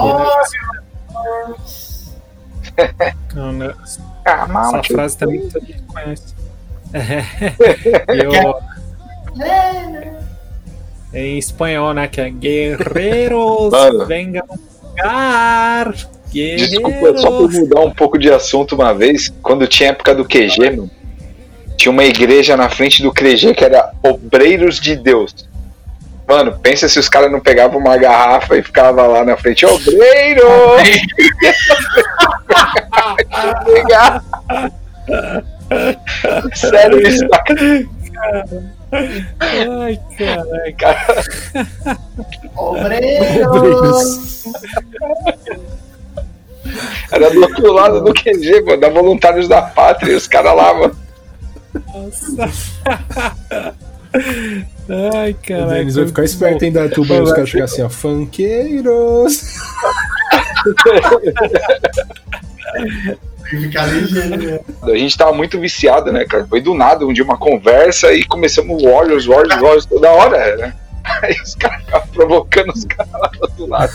Não, 3.36 3.54
né? 3.54 3.74
Ah, 4.26 4.48
Essa 4.68 4.84
frase 4.84 5.18
também 5.18 5.50
todo 5.50 5.62
mundo 5.62 5.84
conhece. 5.88 6.34
eu, 8.08 8.56
em 11.14 11.38
espanhol, 11.38 11.94
né? 11.94 12.08
Que 12.08 12.22
é 12.22 12.30
Guerreiros 12.30 13.72
venham 14.08 14.44
jogar. 14.98 15.94
Guerreiros. 16.32 16.70
Desculpa, 16.70 17.18
só 17.18 17.30
por 17.30 17.52
mudar 17.52 17.82
um 17.82 17.92
pouco 17.92 18.18
de 18.18 18.32
assunto 18.32 18.76
uma 18.76 18.94
vez, 18.94 19.30
quando 19.42 19.68
tinha 19.68 19.90
época 19.90 20.16
do 20.16 20.26
QG, 20.26 20.72
mano, 20.72 20.90
tinha 21.84 21.92
uma 21.92 22.06
igreja 22.06 22.56
na 22.56 22.70
frente 22.70 23.04
do 23.04 23.12
QG 23.12 23.54
que 23.54 23.66
era 23.66 23.92
Obreiros 24.02 24.80
de 24.80 24.96
Deus. 24.96 25.36
Mano, 26.26 26.58
pensa 26.64 26.88
se 26.88 26.98
os 26.98 27.10
caras 27.10 27.30
não 27.30 27.42
pegavam 27.42 27.78
uma 27.78 27.98
garrafa 27.98 28.56
e 28.56 28.64
ficavam 28.64 29.06
lá 29.12 29.26
na 29.26 29.36
frente, 29.36 29.66
obreiro! 29.66 30.48
Sério 36.54 37.06
isso, 37.06 37.28
cara. 37.28 37.86
Ai, 39.42 40.00
caraca. 40.78 41.68
Obreiros! 42.56 44.44
Era 47.12 47.30
do 47.30 47.42
outro 47.42 47.74
lado 47.74 48.02
do 48.02 48.14
QG, 48.14 48.62
mano, 48.62 48.80
da 48.80 48.88
Voluntários 48.88 49.50
da 49.50 49.62
Pátria, 49.62 50.16
os 50.16 50.30
caras 50.30 50.56
lá, 50.56 50.74
mano. 50.74 51.03
Nossa. 51.74 52.52
Ai, 55.14 55.34
cara. 55.34 55.80
Eles 55.80 55.96
vão 55.96 56.08
ficar 56.08 56.24
esperto 56.24 56.64
ainda, 56.66 56.90
tuba, 56.90 57.22
os 57.22 57.32
caras 57.32 57.50
chegar 57.50 57.66
assim, 57.66 57.82
ó, 57.82 57.90
funkeiros. 57.90 59.56
Ficar 63.50 63.86
ligeiro, 63.88 64.64
A 64.84 64.96
gente 64.96 65.18
tava 65.18 65.34
muito 65.34 65.60
viciado, 65.60 66.12
né, 66.12 66.26
cara? 66.26 66.46
Foi 66.48 66.62
do 66.62 66.74
nada, 66.74 67.06
um 67.06 67.14
dia 67.14 67.24
uma 67.24 67.38
conversa 67.38 68.14
e 68.14 68.24
começamos 68.24 68.82
Warriors, 68.82 69.26
Warriors, 69.26 69.62
Warriors 69.62 69.86
toda 69.86 70.10
hora, 70.12 70.58
né? 70.58 70.74
Aí 71.22 71.36
os 71.42 71.56
caras 71.56 71.84
ficavam 71.84 72.08
provocando 72.08 72.72
os 72.72 72.86
caras 72.86 73.12
lá 73.12 73.28
do 73.28 73.42
outro 73.42 73.66
lado. 73.68 73.94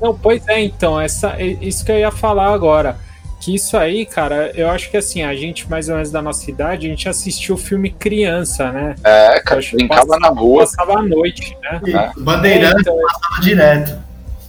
Não, 0.00 0.18
pois 0.18 0.46
é, 0.48 0.60
então, 0.60 1.00
essa, 1.00 1.40
isso 1.40 1.84
que 1.84 1.92
eu 1.92 1.98
ia 1.98 2.10
falar 2.10 2.52
agora. 2.52 2.96
Que 3.42 3.56
isso 3.56 3.76
aí, 3.76 4.06
cara, 4.06 4.52
eu 4.54 4.70
acho 4.70 4.88
que 4.88 4.96
assim, 4.96 5.24
a 5.24 5.34
gente, 5.34 5.68
mais 5.68 5.88
ou 5.88 5.96
menos 5.96 6.12
da 6.12 6.22
nossa 6.22 6.48
idade, 6.48 6.86
a 6.86 6.90
gente 6.90 7.08
assistiu 7.08 7.56
o 7.56 7.58
filme 7.58 7.90
criança, 7.90 8.70
né? 8.70 8.94
É, 9.02 9.40
cara, 9.40 9.60
brincava 9.72 10.06
passava, 10.06 10.20
na 10.20 10.28
rua. 10.28 10.60
Passava 10.60 10.98
à 11.00 11.02
noite, 11.02 11.58
né? 11.60 11.80
É. 11.88 12.20
Bandeirante 12.20 12.82
então, 12.82 12.96
passava 12.96 13.42
direto. 13.42 13.98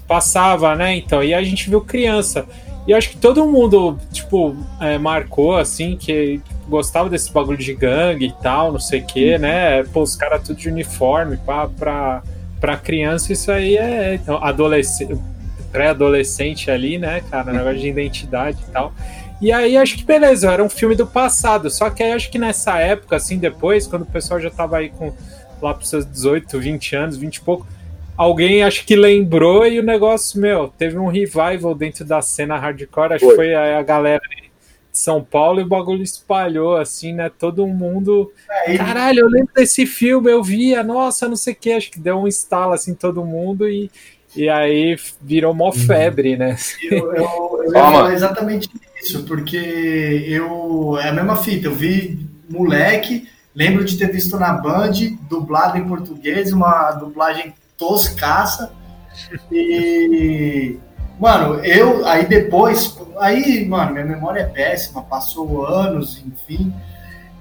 Passava, 0.07 0.75
né? 0.75 0.95
Então, 0.95 1.23
e 1.23 1.33
a 1.33 1.41
gente 1.41 1.71
viu 1.71 1.81
criança. 1.81 2.45
E 2.85 2.91
eu 2.91 2.97
acho 2.97 3.09
que 3.09 3.17
todo 3.17 3.43
mundo, 3.47 3.97
tipo, 4.11 4.55
é, 4.79 4.99
marcou, 4.99 5.57
assim, 5.57 5.97
que 5.97 6.39
gostava 6.69 7.09
desse 7.09 7.33
bagulho 7.33 7.57
de 7.57 7.73
gangue 7.73 8.27
e 8.27 8.43
tal, 8.43 8.71
não 8.71 8.79
sei 8.79 8.99
o 8.99 9.05
quê, 9.07 9.33
uhum. 9.33 9.41
né? 9.41 9.83
Pô, 9.85 10.03
os 10.03 10.15
caras 10.15 10.43
tudo 10.43 10.59
de 10.59 10.69
uniforme 10.69 11.37
pra, 11.37 11.67
pra, 11.67 12.21
pra 12.61 12.77
criança, 12.77 13.33
isso 13.33 13.51
aí 13.51 13.75
é 13.75 14.13
então, 14.13 14.37
adolescente 14.43 15.17
pré-adolescente 15.74 16.69
ali, 16.69 16.99
né, 16.99 17.21
cara? 17.30 17.51
Uhum. 17.51 17.57
Negócio 17.57 17.80
de 17.80 17.89
identidade 17.89 18.59
e 18.69 18.71
tal. 18.71 18.93
E 19.41 19.51
aí 19.51 19.76
acho 19.76 19.97
que 19.97 20.05
beleza, 20.05 20.49
era 20.49 20.63
um 20.63 20.69
filme 20.69 20.95
do 20.95 21.05
passado. 21.05 21.69
Só 21.69 21.89
que 21.89 22.01
aí 22.01 22.13
acho 22.13 22.32
que 22.32 22.38
nessa 22.38 22.80
época, 22.80 23.17
assim, 23.17 23.38
depois, 23.38 23.88
quando 23.88 24.03
o 24.03 24.05
pessoal 24.05 24.39
já 24.39 24.49
tava 24.49 24.78
aí 24.78 24.89
com 24.89 25.11
lá 25.61 25.74
pros 25.74 25.89
seus 25.89 26.05
18, 26.05 26.59
20 26.59 26.95
anos, 26.95 27.17
20 27.17 27.36
e 27.36 27.41
pouco, 27.41 27.67
alguém 28.15 28.63
acho 28.63 28.86
que 28.86 28.95
lembrou 28.95 29.65
e 29.65 29.80
o 29.80 29.84
negócio, 29.84 30.39
meu, 30.39 30.67
teve 30.78 30.97
um 30.97 31.07
revival 31.07 31.74
dentro 31.74 32.05
da 32.05 32.21
cena 32.21 32.57
hardcore. 32.57 33.13
Acho 33.13 33.28
que 33.28 33.36
foi 33.36 33.53
a, 33.53 33.80
a 33.80 33.84
galera 33.84 34.21
de 34.30 34.51
São 34.91 35.24
Paulo 35.24 35.59
e 35.59 35.63
o 35.63 35.67
bagulho 35.67 36.03
espalhou, 36.03 36.78
assim, 36.78 37.13
né? 37.13 37.30
Todo 37.38 37.65
mundo. 37.67 38.32
É, 38.65 38.78
Caralho, 38.78 39.21
eu 39.21 39.28
lembro 39.28 39.53
desse 39.53 39.86
filme, 39.86 40.32
eu 40.32 40.43
via, 40.43 40.84
nossa, 40.84 41.28
não 41.28 41.36
sei 41.36 41.53
o 41.53 41.55
que. 41.55 41.71
Acho 41.71 41.91
que 41.91 41.99
deu 41.99 42.17
um 42.17 42.28
estalo, 42.28 42.74
assim, 42.74 42.93
todo 42.93 43.26
mundo 43.26 43.67
e 43.67 43.89
e 44.36 44.49
aí 44.49 44.97
virou 45.21 45.53
mó 45.53 45.71
febre, 45.71 46.36
né? 46.36 46.55
Eu, 46.89 47.13
eu, 47.13 47.63
eu 47.65 47.73
ia 47.73 47.81
falar 47.81 48.13
exatamente 48.13 48.69
isso, 49.01 49.23
porque 49.23 49.57
eu. 50.27 50.97
É 50.97 51.09
a 51.09 51.13
mesma 51.13 51.36
fita, 51.36 51.67
eu 51.67 51.75
vi 51.75 52.27
moleque, 52.49 53.27
lembro 53.55 53.84
de 53.84 53.97
ter 53.97 54.11
visto 54.11 54.38
na 54.38 54.53
Band, 54.53 54.91
dublado 55.29 55.77
em 55.77 55.88
português, 55.88 56.51
uma 56.51 56.91
dublagem 56.91 57.53
toscaça. 57.77 58.71
E. 59.51 60.77
Mano, 61.19 61.63
eu. 61.63 62.05
Aí 62.05 62.25
depois. 62.25 62.97
Aí, 63.19 63.65
mano, 63.65 63.93
minha 63.93 64.05
memória 64.05 64.41
é 64.41 64.45
péssima, 64.45 65.03
passou 65.03 65.65
anos, 65.65 66.23
enfim. 66.25 66.73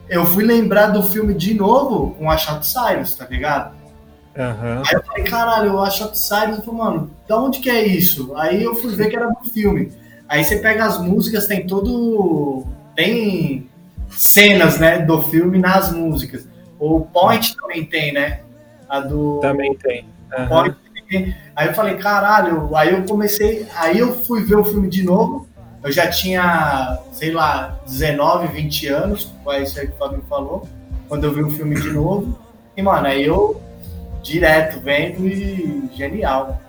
Eu 0.09 0.27
fui 0.27 0.45
lembrar 0.45 0.89
do 0.89 1.03
filme 1.03 1.33
de 1.33 1.55
novo 1.55 2.15
com 2.19 2.31
a 2.31 2.37
Chato 2.37 2.67
Cyrus, 2.67 3.15
tá 3.15 3.25
ligado? 3.25 3.82
Uhum. 4.37 4.83
Aí 4.87 4.95
eu 4.95 5.03
falei, 5.03 5.25
caralho, 5.25 5.71
eu 5.71 5.81
acho 5.81 6.05
Upside. 6.05 6.53
Eu 6.53 6.63
falei, 6.63 6.81
mano, 6.81 7.11
da 7.29 7.39
onde 7.39 7.61
que 7.61 7.71
é 7.71 7.87
isso? 7.87 8.33
Aí 8.37 8.63
eu 8.63 8.75
fui 8.75 8.95
ver 8.95 9.09
que 9.09 9.17
era 9.17 9.29
do 9.29 9.51
filme. 9.51 9.93
Aí 10.29 10.45
você 10.45 10.57
pega 10.57 10.85
as 10.87 10.99
músicas, 10.99 11.47
tem 11.47 11.67
todo. 11.67 12.67
Tem 12.95 13.69
cenas, 14.11 14.79
né, 14.79 14.99
do 14.99 15.21
filme 15.23 15.59
nas 15.59 15.93
músicas. 15.93 16.47
O 16.79 17.01
Point 17.01 17.57
também 17.57 17.85
tem, 17.85 18.13
né? 18.13 18.41
A 18.89 19.01
do. 19.01 19.41
Também 19.41 19.75
tem. 19.77 20.07
Uhum. 20.39 20.49
Point 20.49 20.77
Aí 21.55 21.69
eu 21.69 21.75
falei, 21.75 21.97
caralho, 21.97 22.75
aí 22.75 22.93
eu 22.93 23.05
comecei. 23.05 23.67
Aí 23.77 23.99
eu 23.99 24.15
fui 24.25 24.43
ver 24.43 24.57
o 24.57 24.65
filme 24.65 24.89
de 24.89 25.03
novo. 25.03 25.47
Eu 25.83 25.93
já 25.93 26.09
tinha, 26.09 26.99
sei 27.13 27.33
lá, 27.33 27.79
19, 27.87 28.49
20 28.49 28.87
anos, 28.87 29.33
foi 29.43 29.63
isso 29.63 29.79
aí 29.81 29.89
que 29.89 29.95
o 29.95 29.97
Fábio 29.97 30.25
falou, 30.29 30.69
quando 31.09 31.25
eu 31.25 31.35
vi 31.35 31.43
o 31.43 31.51
filme 31.51 31.75
de 31.75 31.91
novo. 31.91 32.39
E, 32.77 32.83
mano, 32.83 33.09
aí 33.09 33.25
eu 33.25 33.61
direto 34.23 34.81
vendo 34.81 35.27
e 35.27 35.91
genial. 35.95 36.61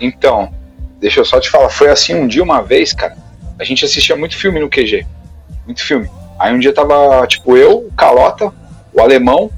Então, 0.00 0.52
deixa 1.00 1.20
eu 1.20 1.24
só 1.24 1.40
te 1.40 1.50
falar, 1.50 1.70
foi 1.70 1.88
assim 1.88 2.14
um 2.14 2.26
dia, 2.26 2.42
uma 2.42 2.62
vez, 2.62 2.92
cara, 2.92 3.16
a 3.58 3.64
gente 3.64 3.84
assistia 3.84 4.16
muito 4.16 4.36
filme 4.36 4.60
no 4.60 4.68
QG. 4.68 5.06
Muito 5.64 5.82
filme. 5.82 6.10
Aí 6.38 6.54
um 6.54 6.58
dia 6.58 6.72
tava, 6.72 7.26
tipo, 7.26 7.56
eu, 7.56 7.78
o 7.78 7.92
Calota, 7.92 8.52
o 8.92 9.00
alemão, 9.00 9.50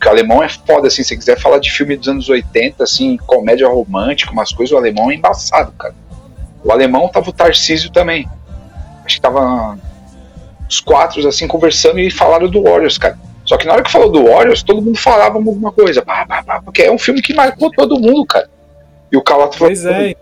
que 0.00 0.06
o 0.06 0.10
alemão 0.10 0.42
é 0.42 0.48
foda, 0.48 0.88
assim, 0.88 1.02
se 1.02 1.08
você 1.08 1.16
quiser 1.16 1.40
falar 1.40 1.58
de 1.58 1.70
filme 1.70 1.96
dos 1.96 2.08
anos 2.08 2.28
80, 2.28 2.84
assim, 2.84 3.16
comédia 3.16 3.66
romântica, 3.66 4.30
umas 4.30 4.52
coisas, 4.52 4.72
o 4.72 4.76
alemão 4.76 5.10
é 5.10 5.14
embaçado, 5.14 5.72
cara. 5.72 5.94
O 6.62 6.70
alemão 6.70 7.08
tava 7.08 7.30
o 7.30 7.32
Tarcísio 7.32 7.90
também. 7.90 8.28
Acho 9.04 9.16
que 9.16 9.20
tava 9.20 9.78
os 10.68 10.80
quatro, 10.80 11.26
assim, 11.26 11.46
conversando 11.46 11.98
e 11.98 12.10
falaram 12.10 12.50
do 12.50 12.62
Warriors, 12.62 12.98
cara. 12.98 13.18
Só 13.46 13.56
que 13.56 13.66
na 13.66 13.74
hora 13.74 13.82
que 13.82 13.90
falou 13.90 14.10
do 14.10 14.24
Warriors, 14.24 14.62
todo 14.62 14.82
mundo 14.82 14.98
falava 14.98 15.36
alguma 15.36 15.72
coisa. 15.72 16.02
Pá, 16.02 16.26
pá, 16.26 16.42
pá, 16.42 16.60
porque 16.60 16.82
é 16.82 16.90
um 16.90 16.98
filme 16.98 17.22
que 17.22 17.32
marcou 17.32 17.70
todo 17.70 17.98
mundo, 17.98 18.26
cara. 18.26 18.50
E 19.10 19.16
o 19.16 19.22
Calato 19.22 19.56
falou: 19.56 19.72
pois 19.72 19.86
é. 19.86 20.14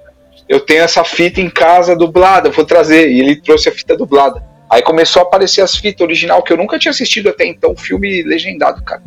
Eu 0.47 0.61
tenho 0.61 0.83
essa 0.83 1.03
fita 1.05 1.41
em 1.41 1.49
casa 1.49 1.97
dublada, 1.97 2.51
vou 2.51 2.67
trazer. 2.67 3.11
E 3.11 3.19
ele 3.19 3.37
trouxe 3.37 3.71
a 3.71 3.73
fita 3.73 3.97
dublada. 3.97 4.45
Aí 4.69 4.83
começou 4.83 5.21
a 5.21 5.25
aparecer 5.25 5.63
as 5.63 5.75
fitas 5.75 6.03
original, 6.03 6.43
que 6.43 6.53
eu 6.53 6.57
nunca 6.57 6.79
tinha 6.79 6.91
assistido 6.91 7.31
até 7.31 7.47
então, 7.47 7.75
filme 7.75 8.23
legendado, 8.23 8.83
cara. 8.83 9.03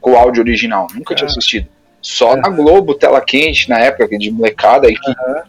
Com 0.00 0.16
áudio 0.16 0.42
original. 0.42 0.88
Nunca 0.92 1.14
tinha 1.14 1.28
assistido. 1.28 1.68
Só 2.02 2.36
na 2.36 2.48
Globo, 2.48 2.94
tela 2.94 3.20
quente, 3.20 3.68
na 3.70 3.78
época 3.78 4.18
de 4.18 4.30
molecada. 4.30 4.88
Aí 4.88 4.96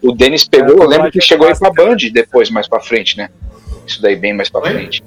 o 0.02 0.12
Denis 0.12 0.48
pegou, 0.48 0.84
eu 0.84 0.88
lembro 0.88 1.12
que 1.12 1.20
chegou 1.20 1.48
aí 1.48 1.58
pra 1.58 1.72
Band 1.72 1.98
depois, 2.14 2.50
mais 2.50 2.68
pra 2.68 2.80
frente, 2.80 3.18
né? 3.18 3.30
Isso 3.86 4.02
daí 4.02 4.16
bem 4.16 4.34
mais 4.34 4.50
pra 4.50 4.62
frente. 4.62 5.04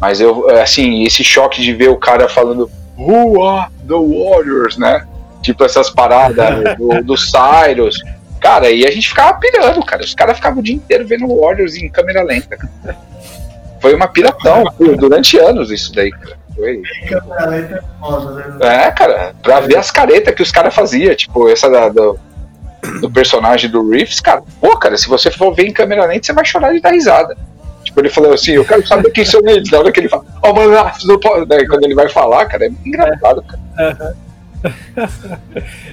Mas 0.00 0.20
eu, 0.20 0.48
assim, 0.60 1.04
esse 1.04 1.22
choque 1.22 1.60
de 1.60 1.74
ver 1.74 1.90
o 1.90 1.96
cara 1.96 2.28
falando 2.28 2.70
Who 2.96 3.42
are 3.42 3.70
the 3.86 3.94
Warriors, 3.94 4.76
né? 4.76 5.06
Tipo 5.42 5.64
essas 5.64 5.90
paradas 5.90 6.76
do, 6.78 7.02
do 7.02 7.16
Cyrus. 7.16 8.02
Cara, 8.40 8.70
e 8.70 8.86
a 8.86 8.90
gente 8.90 9.08
ficava 9.08 9.38
pirando, 9.38 9.84
cara. 9.84 10.02
Os 10.02 10.14
caras 10.14 10.36
ficavam 10.36 10.60
o 10.60 10.62
dia 10.62 10.74
inteiro 10.74 11.06
vendo 11.06 11.28
Warriors 11.28 11.76
em 11.76 11.88
câmera 11.88 12.22
lenta. 12.22 12.56
Foi 13.80 13.94
uma 13.94 14.08
piratão 14.08 14.64
durante 14.98 15.38
anos 15.38 15.70
isso 15.70 15.94
daí, 15.94 16.10
cara. 16.10 16.38
Foi. 16.54 16.82
É, 18.60 18.90
cara, 18.90 19.34
pra 19.42 19.60
ver 19.60 19.76
as 19.76 19.90
caretas 19.90 20.34
que 20.34 20.42
os 20.42 20.50
caras 20.52 20.74
faziam, 20.74 21.14
tipo, 21.14 21.48
essa 21.48 21.70
da, 21.70 21.88
do, 21.88 22.18
do 23.00 23.10
personagem 23.10 23.70
do 23.70 23.88
Reeves, 23.88 24.20
cara, 24.20 24.42
pô, 24.60 24.76
cara, 24.76 24.96
se 24.96 25.08
você 25.08 25.30
for 25.30 25.54
ver 25.54 25.66
em 25.66 25.72
câmera 25.72 26.04
lenta, 26.06 26.26
você 26.26 26.32
vai 26.32 26.44
chorar 26.44 26.72
de 26.72 26.80
dar 26.80 26.90
risada. 26.90 27.36
Tipo, 27.90 28.00
ele 28.02 28.08
falou 28.08 28.32
assim, 28.32 28.52
eu 28.52 28.64
quero 28.64 28.86
saber 28.86 29.10
quem 29.10 29.24
são 29.24 29.40
eles. 29.44 29.68
Na 29.68 29.80
hora 29.80 29.90
que 29.90 29.98
ele 29.98 30.08
fala, 30.08 30.24
oh, 30.44 30.52
mano, 30.52 30.78
ah, 30.78 30.96
não 31.04 31.18
pode. 31.18 31.44
Daí, 31.46 31.66
quando 31.66 31.82
ele 31.82 31.94
vai 31.94 32.08
falar, 32.08 32.46
cara, 32.46 32.66
é 32.66 32.70
engraçado, 32.86 33.42
cara. 33.42 34.16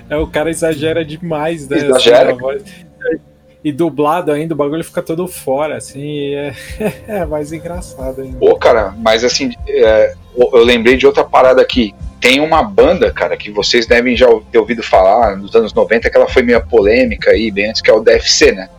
É, 0.09 0.17
o 0.17 0.27
cara 0.27 0.49
exagera 0.49 1.05
demais, 1.05 1.69
né? 1.69 1.77
Exagera. 1.77 2.33
Assim, 2.33 3.21
e 3.63 3.71
dublado 3.71 4.31
ainda, 4.31 4.53
o 4.53 4.57
bagulho 4.57 4.83
fica 4.83 5.01
todo 5.01 5.25
fora, 5.25 5.77
assim, 5.77 6.33
é, 6.33 6.53
é 7.07 7.25
mais 7.25 7.53
engraçado 7.53 8.21
ainda. 8.21 8.37
Pô, 8.37 8.55
cara, 8.57 8.93
mas 8.97 9.23
assim, 9.23 9.53
é, 9.65 10.13
eu 10.37 10.63
lembrei 10.63 10.97
de 10.97 11.07
outra 11.07 11.23
parada 11.23 11.61
aqui. 11.61 11.95
Tem 12.19 12.41
uma 12.41 12.61
banda, 12.61 13.09
cara, 13.11 13.37
que 13.37 13.49
vocês 13.49 13.87
devem 13.87 14.17
já 14.17 14.27
ter 14.51 14.57
ouvido 14.57 14.83
falar 14.83 15.37
nos 15.37 15.55
anos 15.55 15.73
90, 15.73 16.09
que 16.09 16.17
ela 16.17 16.27
foi 16.27 16.43
meio 16.43 16.61
polêmica 16.67 17.31
aí, 17.31 17.49
bem 17.49 17.69
antes, 17.69 17.81
que 17.81 17.89
é 17.89 17.93
o 17.93 18.01
DFC, 18.01 18.51
né? 18.51 18.69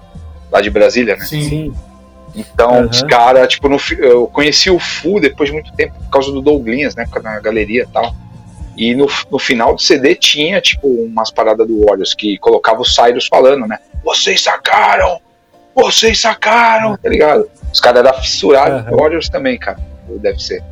Lá 0.53 0.61
de 0.61 0.69
Brasília, 0.69 1.17
né? 1.17 1.25
Sim. 1.25 1.73
Então, 2.35 2.83
uhum. 2.83 2.89
os 2.89 3.03
caras, 3.03 3.49
tipo, 3.49 3.69
no, 3.69 3.79
eu 3.99 4.27
conheci 4.27 4.71
o 4.71 4.79
Fu 4.79 5.21
depois 5.21 5.49
de 5.49 5.55
muito 5.55 5.73
tempo 5.73 5.95
por 5.95 6.11
causa 6.11 6.31
do 6.31 6.41
Douglas, 6.41 6.95
né? 6.95 7.07
Na 7.23 7.41
galeria 7.41 7.83
e 7.83 7.93
tal. 7.93 8.15
E 8.77 8.95
no, 8.95 9.09
no 9.31 9.39
final 9.39 9.75
do 9.75 9.81
CD 9.81 10.15
tinha, 10.15 10.61
tipo, 10.61 10.87
umas 10.87 11.31
paradas 11.31 11.67
do 11.67 11.85
Warriors 11.85 12.15
que 12.15 12.39
colocava 12.39 12.81
o 12.81 12.85
Cyrus 12.85 13.27
falando, 13.27 13.67
né? 13.67 13.79
Vocês 14.05 14.41
sacaram! 14.41 15.21
Vocês 15.75 16.21
sacaram! 16.21 16.97
Tá 16.97 17.09
ligado? 17.09 17.49
Os 17.73 17.81
caras 17.81 18.05
eram 18.05 18.21
fissurados 18.21 18.87
uhum. 18.91 18.97
Warriors 18.97 19.29
também, 19.29 19.59
cara. 19.59 19.79
Deve 20.21 20.39
ser. 20.39 20.63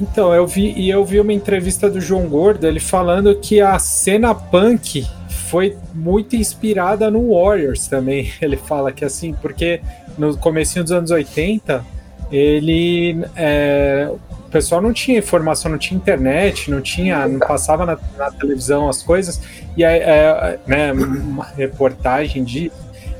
Então, 0.00 0.34
eu 0.34 0.46
vi 0.46 0.72
e 0.76 0.90
eu 0.90 1.04
vi 1.04 1.20
uma 1.20 1.32
entrevista 1.32 1.88
do 1.88 2.00
João 2.00 2.26
Gordo, 2.26 2.66
ele 2.66 2.80
falando 2.80 3.34
que 3.36 3.60
a 3.60 3.78
cena 3.78 4.34
punk 4.34 5.06
foi 5.54 5.76
muito 5.94 6.34
inspirada 6.34 7.10
no 7.10 7.32
Warriors 7.32 7.86
também. 7.86 8.32
Ele 8.42 8.56
fala 8.56 8.90
que 8.90 9.04
assim, 9.04 9.32
porque 9.34 9.80
no 10.16 10.36
começo 10.36 10.82
dos 10.82 10.92
anos 10.92 11.10
80, 11.10 11.84
ele 12.30 13.24
é, 13.36 14.10
pessoal 14.54 14.80
não 14.80 14.92
tinha 14.92 15.18
informação, 15.18 15.68
não 15.68 15.78
tinha 15.78 15.98
internet, 15.98 16.70
não 16.70 16.80
tinha, 16.80 17.26
não 17.26 17.40
passava 17.40 17.84
na, 17.84 17.98
na 18.16 18.30
televisão 18.30 18.88
as 18.88 19.02
coisas, 19.02 19.40
e 19.76 19.84
aí, 19.84 19.98
é, 19.98 20.58
né, 20.64 20.92
uma 20.92 21.44
reportagem 21.44 22.44
de. 22.44 22.70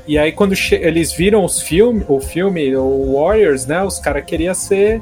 E 0.07 0.17
aí, 0.17 0.31
quando 0.31 0.53
eles 0.71 1.11
viram 1.11 1.43
os 1.43 1.61
filme, 1.61 2.05
o 2.07 2.21
filme, 2.21 2.73
o 2.77 3.15
Warriors, 3.15 3.65
né, 3.65 3.83
os 3.83 3.99
caras 3.99 4.23
queriam 4.23 4.53
ser 4.53 5.01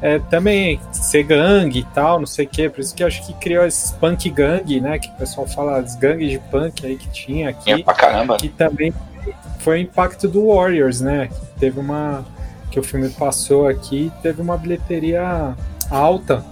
é, 0.00 0.18
também 0.18 0.80
ser 0.92 1.24
gangue 1.24 1.80
e 1.80 1.84
tal, 1.94 2.18
não 2.18 2.26
sei 2.26 2.46
o 2.46 2.48
quê. 2.48 2.70
Por 2.70 2.80
isso 2.80 2.94
que 2.94 3.02
eu 3.02 3.06
acho 3.06 3.26
que 3.26 3.34
criou 3.34 3.66
esses 3.66 3.90
punk 3.90 4.30
gang, 4.30 4.80
né? 4.80 4.98
Que 4.98 5.08
o 5.08 5.12
pessoal 5.12 5.46
fala 5.46 5.78
as 5.78 5.96
gangues 5.96 6.30
de 6.30 6.38
punk 6.38 6.86
aí 6.86 6.96
que 6.96 7.08
tinha 7.08 7.48
aqui. 7.48 7.72
É 7.72 7.82
pra 7.82 7.94
caramba. 7.94 8.36
Que 8.36 8.48
também 8.48 8.92
foi 9.64 9.78
o 9.78 9.80
impacto 9.80 10.28
do 10.28 10.48
Warriors, 10.54 11.00
né? 11.00 11.28
Que 11.28 11.58
teve 11.58 11.80
uma. 11.80 12.24
Que 12.70 12.78
o 12.78 12.82
filme 12.82 13.08
passou 13.08 13.66
aqui, 13.66 14.12
teve 14.22 14.42
uma 14.42 14.58
bilheteria 14.58 15.56
alta. 15.90 16.44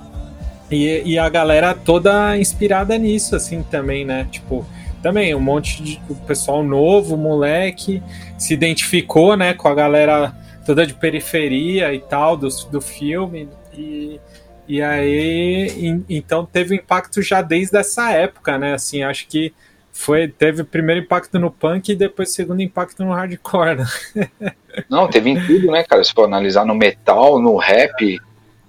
E, 0.71 1.03
e 1.05 1.19
a 1.19 1.29
galera 1.29 1.75
toda 1.75 2.39
inspirada 2.39 2.97
nisso, 2.97 3.37
assim, 3.37 3.63
também, 3.63 4.05
né? 4.05 4.27
Tipo, 4.31 4.65
também 5.03 5.35
um 5.35 5.41
monte 5.41 5.83
de 5.83 6.01
o 6.09 6.15
pessoal 6.15 6.63
novo, 6.63 7.17
moleque, 7.17 8.03
se 8.39 8.55
identificou, 8.55 9.37
né, 9.37 9.53
com 9.53 9.69
a 9.69 9.75
galera 9.75 10.33
toda 10.65 10.87
de 10.87 10.95
periferia 10.95 11.93
e 11.93 11.99
tal 11.99 12.37
do, 12.37 12.49
do 12.71 12.81
filme. 12.81 13.49
E, 13.75 14.21
e 14.67 14.81
aí, 14.81 16.01
então 16.09 16.47
teve 16.47 16.77
impacto 16.77 17.21
já 17.21 17.43
desde 17.43 17.77
essa 17.77 18.13
época, 18.13 18.57
né? 18.57 18.75
Assim, 18.75 19.03
acho 19.03 19.27
que 19.27 19.53
foi 19.93 20.27
teve 20.27 20.65
primeiro 20.65 21.03
impacto 21.03 21.39
no 21.39 21.51
punk 21.51 21.93
e 21.93 21.97
depois 21.97 22.33
segundo 22.33 22.63
impacto 22.63 23.05
no 23.05 23.13
hardcore. 23.13 23.77
Né? 23.77 24.57
Não, 24.89 25.07
teve 25.07 25.31
em 25.31 25.47
tudo, 25.47 25.71
né, 25.71 25.85
cara? 25.85 26.03
Se 26.03 26.13
for 26.13 26.25
analisar 26.25 26.65
no 26.65 26.75
metal, 26.75 27.39
no 27.39 27.57
rap, 27.57 28.19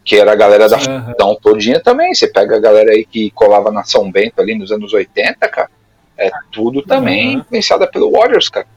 que 0.04 0.16
era 0.18 0.34
a 0.34 0.36
galera 0.36 0.68
da 0.68 1.26
uhum. 1.26 1.36
todinha 1.36 1.80
também. 1.80 2.14
Você 2.14 2.28
pega 2.28 2.58
a 2.58 2.60
galera 2.60 2.92
aí 2.92 3.06
que 3.06 3.32
colava 3.32 3.72
na 3.72 3.86
São 3.86 4.12
Bento 4.12 4.42
ali 4.42 4.54
nos 4.54 4.72
anos 4.72 4.92
80, 4.94 5.48
cara. 5.48 5.70
É 6.18 6.30
tudo 6.52 6.82
também 6.84 7.36
uhum. 7.36 7.42
influenciada 7.42 7.88
pelo 7.88 8.12
Warriors, 8.12 8.50
cara. 8.50 8.68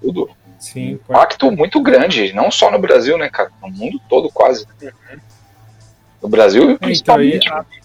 Tudo. 0.00 0.30
Sim. 0.58 0.92
Impacto 0.92 1.50
muito 1.50 1.80
grande, 1.80 2.34
não 2.34 2.50
só 2.50 2.70
no 2.70 2.78
Brasil, 2.78 3.16
né, 3.16 3.30
cara? 3.30 3.50
No 3.62 3.70
mundo 3.70 3.98
todo, 4.10 4.28
quase. 4.28 4.66
Uhum. 4.82 5.18
No 6.22 6.28
Brasil, 6.28 6.78
principalmente. 6.78 7.46
Então, 7.46 7.64
e, 7.72 7.80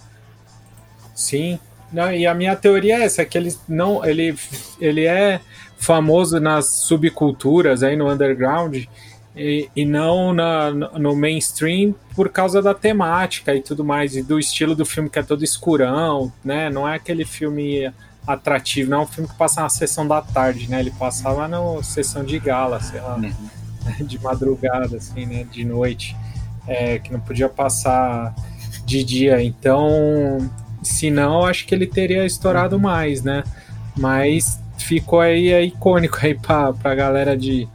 sim. 1.15 1.59
Não, 1.95 2.11
e 2.11 2.27
a 2.27 2.33
minha 2.33 2.57
teoria 2.57 2.97
é 2.97 3.03
essa, 3.03 3.23
que 3.23 3.37
ele 3.37 3.55
não. 3.69 4.03
Ele, 4.03 4.35
ele 4.81 5.05
é 5.05 5.39
famoso 5.77 6.41
nas 6.41 6.81
subculturas 6.83 7.83
aí 7.83 7.95
no 7.95 8.11
underground 8.11 8.83
e, 9.33 9.69
e 9.73 9.85
não 9.85 10.33
na, 10.33 10.71
no 10.71 11.15
mainstream 11.15 11.95
por 12.13 12.27
causa 12.29 12.61
da 12.61 12.73
temática 12.73 13.55
e 13.55 13.61
tudo 13.61 13.85
mais, 13.85 14.13
e 14.13 14.21
do 14.21 14.37
estilo 14.37 14.75
do 14.75 14.85
filme 14.85 15.09
que 15.09 15.19
é 15.19 15.23
todo 15.23 15.41
escurão, 15.41 16.33
né? 16.43 16.69
Não 16.69 16.85
é 16.85 16.95
aquele 16.95 17.23
filme 17.23 17.89
atrativo, 18.27 18.91
não 18.91 18.99
é 18.99 19.01
um 19.03 19.07
filme 19.07 19.29
que 19.29 19.35
passa 19.37 19.61
na 19.61 19.69
sessão 19.69 20.05
da 20.05 20.21
tarde, 20.21 20.69
né? 20.69 20.81
Ele 20.81 20.91
passava 20.91 21.47
na 21.47 21.81
sessão 21.81 22.25
de 22.25 22.37
gala, 22.39 22.81
sei 22.81 22.99
lá, 22.99 23.15
uhum. 23.15 23.31
de 24.05 24.21
madrugada, 24.21 24.97
assim, 24.97 25.25
né? 25.25 25.45
De 25.49 25.63
noite, 25.63 26.13
é, 26.67 26.99
que 26.99 27.13
não 27.13 27.21
podia 27.21 27.47
passar 27.47 28.35
de 28.85 29.01
dia. 29.01 29.41
Então, 29.41 30.49
se 30.85 31.09
não, 31.09 31.45
acho 31.45 31.65
que 31.65 31.73
ele 31.73 31.87
teria 31.87 32.25
estourado 32.25 32.79
mais, 32.79 33.23
né? 33.23 33.43
Mas 33.97 34.59
ficou 34.77 35.19
aí 35.19 35.51
é 35.51 35.63
icônico 35.63 36.19
aí 36.21 36.35
pra, 36.35 36.73
pra 36.73 36.93
galera 36.93 37.35
de, 37.37 37.67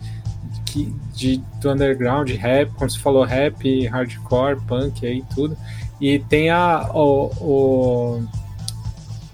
de, 0.64 0.84
de, 1.14 1.42
do 1.60 1.70
underground, 1.70 2.30
rap, 2.30 2.70
como 2.74 2.88
você 2.88 2.98
falou, 2.98 3.24
rap, 3.24 3.86
hardcore, 3.86 4.60
punk 4.66 5.06
aí 5.06 5.24
tudo. 5.34 5.56
E 6.00 6.18
tem 6.18 6.50
a, 6.50 6.88
o, 6.94 7.30
o, 7.40 8.22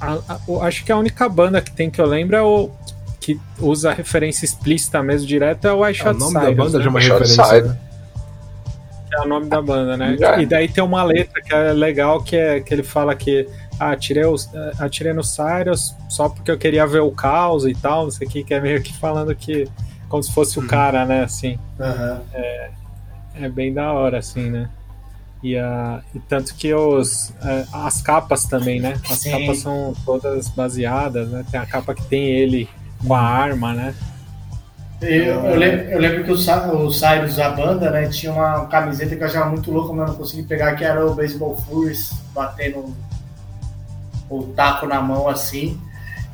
a, 0.01 0.19
a, 0.29 0.67
acho 0.67 0.85
que 0.85 0.91
a 0.91 0.97
única 0.97 1.29
banda 1.29 1.61
que 1.61 1.71
tem 1.71 1.91
que 1.91 2.01
eu 2.01 2.07
lembro 2.07 2.37
é 2.37 2.43
o 2.43 2.71
que 3.21 3.41
usa 3.59 3.93
referência 3.93 4.45
explícita 4.45 5.03
mesmo 5.03 5.27
direto 5.27 5.67
é 5.67 5.73
o 5.73 5.87
I 5.87 5.93
Shot 5.93 6.09
é, 6.09 6.13
O 6.13 6.19
nome 6.19 6.35
da 6.35 6.53
banda 6.53 6.79
né? 6.79 6.85
já 6.85 6.89
é 6.89 6.91
uma 6.91 7.01
referência, 7.01 7.63
né? 7.63 7.79
É 9.13 9.21
o 9.21 9.29
nome 9.29 9.47
da 9.47 9.63
banda, 9.63 9.97
né? 9.97 10.17
É. 10.21 10.43
E 10.43 10.47
daí 10.47 10.69
tem 10.69 10.83
uma 10.83 11.03
letra 11.03 11.41
que 11.41 11.55
é 11.55 11.73
legal 11.73 12.23
que 12.23 12.37
é 12.37 12.61
que 12.61 12.75
ele 12.75 12.83
fala 12.83 13.15
que 13.15 13.49
ah, 13.79 13.93
atirei, 13.93 14.25
os, 14.25 14.49
atirei 14.79 15.13
no 15.13 15.23
Cyrus 15.23 15.95
só 16.09 16.29
porque 16.29 16.51
eu 16.51 16.59
queria 16.59 16.87
ver 16.87 17.01
o 17.01 17.11
caos 17.11 17.67
e 17.67 17.75
tal, 17.75 18.05
não 18.05 18.11
sei 18.11 18.27
o 18.27 18.31
que, 18.31 18.45
que 18.45 18.55
é 18.55 18.61
meio 18.61 18.83
que 18.83 18.97
falando 18.97 19.35
que 19.35 19.69
como 20.09 20.23
se 20.23 20.33
fosse 20.33 20.59
o 20.59 20.63
uhum. 20.63 20.69
cara, 20.69 21.05
né? 21.05 21.25
Assim. 21.25 21.59
Uhum. 21.79 22.21
É, 22.33 22.71
é 23.35 23.49
bem 23.49 23.73
da 23.73 23.93
hora, 23.93 24.19
assim, 24.19 24.51
né? 24.51 24.71
E, 25.43 25.57
a, 25.57 26.01
e 26.15 26.19
tanto 26.21 26.55
que 26.55 26.73
os, 26.73 27.33
é, 27.43 27.67
as 27.73 28.01
capas 28.01 28.47
também, 28.47 28.81
né? 28.81 28.99
As 29.09 29.19
Sim. 29.19 29.33
capas 29.33 29.59
são 29.59 29.95
todas 30.05 30.49
baseadas, 30.49 31.29
né? 31.29 31.45
Tem 31.51 31.61
a 31.61 31.67
capa 31.67 31.95
que 31.95 32.05
tem 32.07 32.25
ele 32.25 32.69
com 33.07 33.15
a 33.15 33.21
arma, 33.21 33.73
né? 33.75 33.95
Eu, 35.01 35.45
eu, 35.45 35.57
lembro, 35.57 35.91
eu 35.91 35.99
lembro 35.99 36.25
que 36.25 36.31
o, 36.31 36.35
o 36.35 36.91
Cyrus, 36.91 37.39
a 37.39 37.51
banda, 37.51 37.91
né, 37.91 38.09
tinha 38.09 38.33
uma 38.33 38.65
camiseta 38.67 39.15
que 39.15 39.23
eu 39.23 39.27
achava 39.27 39.51
muito 39.51 39.71
louca, 39.71 39.93
mas 39.93 40.07
eu 40.07 40.13
não 40.15 40.19
consegui 40.19 40.43
pegar, 40.45 40.75
que 40.75 40.85
era 40.85 41.05
o 41.05 41.15
Baseball 41.15 41.55
Furious, 41.55 42.15
batendo 42.33 42.97
o 44.29 44.45
taco 44.45 44.87
na 44.87 45.01
mão 45.01 45.29
assim. 45.29 45.81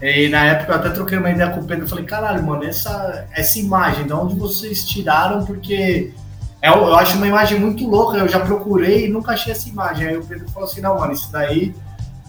E 0.01 0.28
na 0.28 0.45
época 0.45 0.72
eu 0.72 0.76
até 0.76 0.90
troquei 0.90 1.16
uma 1.16 1.30
ideia 1.30 1.51
com 1.51 1.61
o 1.61 1.64
Pedro. 1.64 1.88
Falei, 1.88 2.05
caralho, 2.05 2.43
mano, 2.43 2.64
essa, 2.64 3.26
essa 3.32 3.59
imagem, 3.59 4.05
de 4.05 4.12
onde 4.12 4.34
vocês 4.34 4.84
tiraram? 4.84 5.45
Porque 5.45 6.12
é, 6.61 6.68
eu 6.68 6.95
acho 6.97 7.16
uma 7.16 7.26
imagem 7.26 7.59
muito 7.61 7.88
louca. 7.88 8.18
Eu 8.18 8.28
já 8.28 8.40
procurei 8.40 9.07
e 9.07 9.09
nunca 9.09 9.32
achei 9.32 9.53
essa 9.53 9.68
imagem. 9.68 10.09
Aí 10.09 10.16
o 10.16 10.24
Pedro 10.24 10.49
falou 10.51 10.68
assim: 10.68 10.80
não, 10.80 10.99
mano, 10.99 11.12
isso 11.12 11.30
daí 11.30 11.74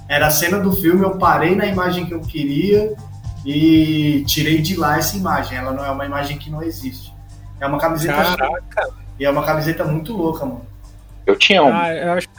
era 0.08 0.28
a 0.28 0.32
cena 0.32 0.60
do 0.60 0.72
filme. 0.72 1.04
Eu 1.04 1.18
parei 1.18 1.56
na 1.56 1.66
imagem 1.66 2.06
que 2.06 2.14
eu 2.14 2.22
queria 2.22 2.94
e 3.46 4.24
tirei 4.28 4.62
de 4.62 4.76
lá 4.76 4.98
essa 4.98 5.18
imagem. 5.18 5.58
Ela 5.58 5.72
não 5.72 5.84
é 5.84 5.90
uma 5.90 6.06
imagem 6.06 6.38
que 6.38 6.50
não 6.50 6.62
existe. 6.62 7.14
É 7.60 7.66
uma 7.66 7.80
camiseta. 7.80 8.14
Caraca! 8.14 8.90
E 9.20 9.26
é 9.26 9.30
uma 9.30 9.44
camiseta 9.44 9.84
muito 9.84 10.16
louca, 10.16 10.46
mano. 10.46 10.66
Eu 11.26 11.36
tinha 11.36 11.64
um. 11.64 11.74
Ah, 11.74 11.94
eu 11.94 12.14
acho 12.14 12.28
que 12.28 12.36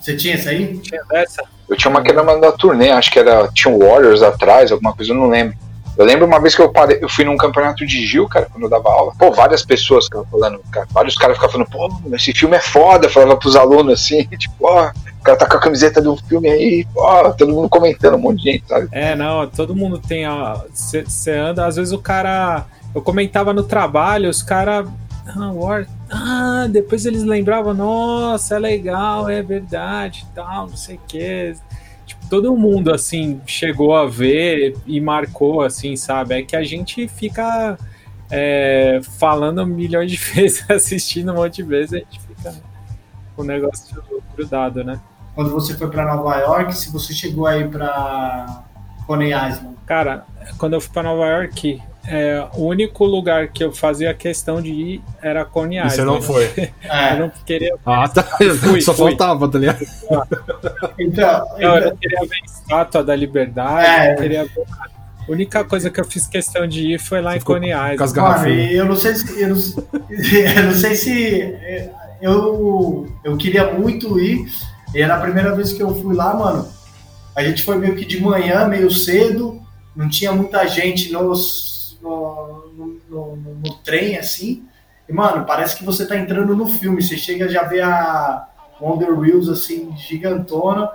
você 0.00 0.16
tinha 0.16 0.34
essa 0.34 0.50
aí? 0.50 0.78
Tinha 0.78 1.02
essa. 1.12 1.42
Eu 1.68 1.76
tinha 1.76 1.90
uma 1.90 2.02
que 2.02 2.10
era 2.10 2.22
da 2.38 2.52
turnê, 2.52 2.90
acho 2.90 3.10
que 3.10 3.18
era. 3.18 3.48
Tinha 3.48 3.72
um 3.72 3.78
Warriors 3.78 4.22
atrás, 4.22 4.72
alguma 4.72 4.94
coisa, 4.94 5.12
eu 5.12 5.16
não 5.16 5.28
lembro. 5.28 5.56
Eu 5.98 6.06
lembro 6.06 6.26
uma 6.26 6.40
vez 6.40 6.54
que 6.54 6.62
eu 6.62 6.72
parei, 6.72 6.98
eu 7.02 7.08
fui 7.08 7.24
num 7.24 7.36
campeonato 7.36 7.84
de 7.84 8.06
Gil, 8.06 8.26
cara, 8.26 8.46
quando 8.50 8.64
eu 8.64 8.70
dava 8.70 8.88
aula. 8.88 9.12
Pô, 9.18 9.30
várias 9.32 9.62
pessoas 9.62 10.06
ficavam 10.06 10.26
falando, 10.30 10.60
cara, 10.72 10.86
vários 10.90 11.14
caras 11.14 11.36
ficavam 11.36 11.66
falando, 11.66 11.70
pô, 11.70 12.16
esse 12.16 12.32
filme 12.32 12.56
é 12.56 12.60
foda, 12.60 13.08
falava 13.10 13.36
pros 13.36 13.54
alunos 13.54 14.00
assim, 14.00 14.24
tipo, 14.38 14.54
ó, 14.62 14.88
o 14.88 15.22
cara 15.22 15.36
tá 15.36 15.46
com 15.46 15.56
a 15.58 15.60
camiseta 15.60 16.00
do 16.00 16.16
filme 16.16 16.48
aí, 16.48 16.86
ó, 16.96 17.30
todo 17.32 17.52
mundo 17.52 17.68
comentando, 17.68 18.14
um 18.14 18.18
monte 18.18 18.38
de 18.42 18.52
gente, 18.52 18.64
sabe? 18.66 18.88
É, 18.92 19.14
não, 19.14 19.46
todo 19.46 19.76
mundo 19.76 19.98
tem, 19.98 20.26
ó, 20.26 20.62
você 20.72 21.32
anda, 21.32 21.66
às 21.66 21.76
vezes 21.76 21.92
o 21.92 21.98
cara. 21.98 22.64
Eu 22.92 23.02
comentava 23.02 23.52
no 23.52 23.62
trabalho, 23.62 24.28
os 24.28 24.42
caras 24.42 24.88
ah, 25.26 25.52
War. 25.52 25.86
Ah, 26.10 26.66
depois 26.70 27.06
eles 27.06 27.22
lembravam, 27.22 27.74
nossa, 27.74 28.56
é 28.56 28.58
legal, 28.58 29.28
é 29.28 29.42
verdade, 29.42 30.26
tal, 30.34 30.68
não 30.68 30.76
sei 30.76 30.96
o 30.96 31.00
que. 31.06 31.54
Tipo, 32.06 32.28
todo 32.28 32.56
mundo, 32.56 32.92
assim, 32.92 33.40
chegou 33.46 33.94
a 33.94 34.06
ver 34.06 34.76
e 34.86 35.00
marcou, 35.00 35.62
assim, 35.62 35.94
sabe? 35.96 36.34
É 36.34 36.42
que 36.42 36.56
a 36.56 36.62
gente 36.62 37.06
fica 37.06 37.78
é, 38.30 39.00
falando 39.18 39.64
milhões 39.66 40.10
de 40.10 40.16
vezes, 40.16 40.64
assistindo 40.70 41.32
um 41.32 41.36
monte 41.36 41.56
de 41.56 41.62
vezes, 41.62 41.94
a 41.94 41.98
gente 41.98 42.20
fica 42.20 42.54
com 43.36 43.42
o 43.42 43.44
negócio 43.44 44.02
grudado, 44.34 44.82
né? 44.82 45.00
Quando 45.34 45.50
você 45.50 45.76
foi 45.76 45.88
para 45.88 46.04
Nova 46.04 46.36
York, 46.38 46.76
se 46.76 46.90
você 46.90 47.12
chegou 47.12 47.46
aí 47.46 47.66
para 47.68 48.64
Coney 49.06 49.32
Island? 49.32 49.76
Cara, 49.86 50.26
quando 50.58 50.74
eu 50.74 50.80
fui 50.80 50.92
para 50.92 51.04
Nova 51.04 51.26
York, 51.26 51.80
é, 52.10 52.44
o 52.54 52.64
único 52.66 53.04
lugar 53.04 53.48
que 53.48 53.62
eu 53.62 53.70
fazia 53.70 54.12
questão 54.12 54.60
de 54.60 54.70
ir 54.70 55.02
era 55.22 55.44
Coney 55.44 55.78
Island. 55.78 55.94
Você 55.94 56.04
não 56.04 56.20
foi? 56.20 56.50
É. 56.82 57.14
eu 57.14 57.20
não 57.20 57.32
queria. 57.46 57.74
Ah, 57.86 58.08
tá. 58.08 58.22
Fui, 58.22 58.80
Só 58.82 58.92
fui. 58.92 59.10
faltava, 59.10 59.48
tá 59.48 59.58
ligado? 59.58 59.78
Então, 60.98 61.46
então, 61.56 61.78
eu 61.78 61.96
queria 61.96 62.20
ver 62.20 62.36
a 62.42 62.44
estátua 62.44 63.04
da 63.04 63.14
liberdade, 63.14 63.86
é. 63.86 64.12
eu 64.12 64.16
queria 64.16 64.44
ver. 64.44 64.64
A 65.28 65.30
única 65.30 65.62
coisa 65.64 65.88
que 65.88 66.00
eu 66.00 66.04
fiz 66.04 66.26
questão 66.26 66.66
de 66.66 66.94
ir 66.94 66.98
foi 66.98 67.20
lá 67.20 67.30
Você 67.30 67.38
em 67.38 67.40
Coney 67.42 67.70
Island. 67.70 68.20
Mano, 68.20 68.48
eu 68.48 68.84
não 68.84 68.96
sei 68.96 69.14
se. 69.14 69.40
Eu 69.40 69.48
não, 69.50 69.56
eu 70.10 70.62
não 70.64 70.74
sei 70.74 70.94
se. 70.96 71.54
Eu, 72.20 73.06
eu 73.22 73.36
queria 73.36 73.72
muito 73.72 74.18
ir. 74.18 74.46
E 74.92 75.00
era 75.00 75.14
a 75.14 75.20
primeira 75.20 75.54
vez 75.54 75.72
que 75.72 75.80
eu 75.80 75.94
fui 75.94 76.14
lá, 76.14 76.34
mano. 76.34 76.68
A 77.36 77.44
gente 77.44 77.62
foi 77.62 77.78
meio 77.78 77.94
que 77.94 78.04
de 78.04 78.20
manhã, 78.20 78.66
meio 78.66 78.90
cedo. 78.90 79.62
Não 79.94 80.08
tinha 80.08 80.32
muita 80.32 80.66
gente 80.66 81.12
nos 81.12 81.79
no, 82.00 82.72
no, 82.76 83.00
no, 83.08 83.36
no, 83.36 83.74
trem, 83.84 84.16
assim. 84.16 84.64
E, 85.08 85.12
mano, 85.12 85.44
parece 85.44 85.76
que 85.76 85.84
você 85.84 86.06
tá 86.06 86.16
entrando 86.16 86.56
no 86.56 86.66
filme. 86.66 87.02
Você 87.02 87.16
chega 87.16 87.48
já 87.48 87.64
vê 87.64 87.80
a 87.80 88.46
Wonder 88.80 89.18
Wheels, 89.18 89.48
assim, 89.48 89.94
gigantona. 89.96 90.90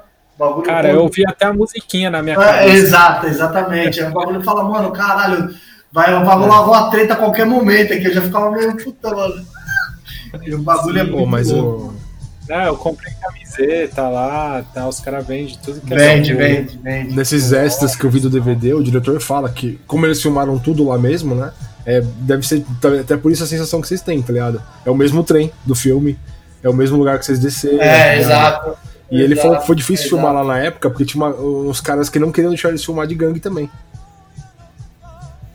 Cara, 0.66 0.90
todo... 0.90 0.98
eu 0.98 1.04
ouvi 1.04 1.24
até 1.26 1.46
a 1.46 1.54
musiquinha 1.54 2.10
na 2.10 2.22
minha 2.22 2.36
é, 2.36 2.68
Exato, 2.68 3.28
exatamente. 3.28 4.02
o 4.02 4.12
bagulho 4.12 4.44
fala, 4.44 4.66
mano, 4.66 4.92
caralho, 4.92 5.56
vai, 5.92 6.12
vai 6.12 6.36
rolar 6.38 6.66
uma 6.66 6.90
treta 6.90 7.14
a 7.14 7.18
qualquer 7.18 7.46
momento 7.46 7.94
aqui. 7.94 8.06
Eu 8.06 8.14
já 8.14 8.22
ficava 8.22 8.52
meio 8.52 8.76
puta, 8.76 9.12
mano. 9.12 9.46
E 10.44 10.54
o 10.54 10.62
bagulho 10.62 11.00
é 11.00 11.04
Sim, 11.04 11.10
é 11.10 11.12
muito 11.14 11.28
mas 11.28 11.50
louco. 11.50 11.94
Eu... 11.94 12.05
Não, 12.48 12.64
eu 12.64 12.78
comprei 12.78 13.12
camiseta 13.20 14.08
lá, 14.08 14.64
tá, 14.74 14.88
os 14.88 15.00
caras 15.00 15.26
vendem 15.26 15.58
tudo 15.64 15.82
que 15.82 15.94
é 15.94 15.98
Vende, 15.98 16.34
vende, 16.34 16.78
vende. 16.78 17.16
Nesses 17.16 17.52
extras 17.52 17.96
que 17.96 18.04
eu 18.04 18.10
vi 18.10 18.20
do 18.20 18.30
DVD, 18.30 18.74
o 18.74 18.84
diretor 18.84 19.20
fala 19.20 19.50
que, 19.50 19.80
como 19.88 20.06
eles 20.06 20.22
filmaram 20.22 20.60
tudo 20.60 20.88
lá 20.88 20.98
mesmo, 20.98 21.34
né? 21.34 21.52
É, 21.86 22.02
deve 22.02 22.48
ser 22.48 22.66
até 23.02 23.18
por 23.18 23.32
isso 23.32 23.44
a 23.44 23.48
sensação 23.48 23.82
que 23.82 23.88
vocês 23.88 24.02
têm, 24.02 24.22
tá 24.22 24.32
ligado? 24.32 24.62
É 24.86 24.90
o 24.90 24.96
mesmo 24.96 25.24
trem 25.24 25.52
do 25.66 25.74
filme, 25.74 26.18
é 26.62 26.70
o 26.70 26.74
mesmo 26.74 26.98
lugar 26.98 27.18
que 27.18 27.26
vocês 27.26 27.40
desceram. 27.40 27.82
É, 27.82 28.16
tá 28.16 28.18
exato. 28.18 28.78
E 29.10 29.22
ele 29.22 29.36
falou 29.36 29.58
que 29.60 29.68
foi 29.68 29.76
difícil 29.76 30.06
exato. 30.06 30.22
filmar 30.22 30.34
lá 30.34 30.44
na 30.44 30.60
época, 30.60 30.90
porque 30.90 31.06
tinha 31.06 31.24
uma, 31.24 31.36
uns 31.36 31.80
caras 31.80 32.10
que 32.10 32.20
não 32.20 32.32
queriam 32.32 32.50
deixar 32.50 32.70
eles 32.70 32.84
filmar 32.84 33.08
de 33.08 33.16
gangue 33.16 33.40
também. 33.40 33.70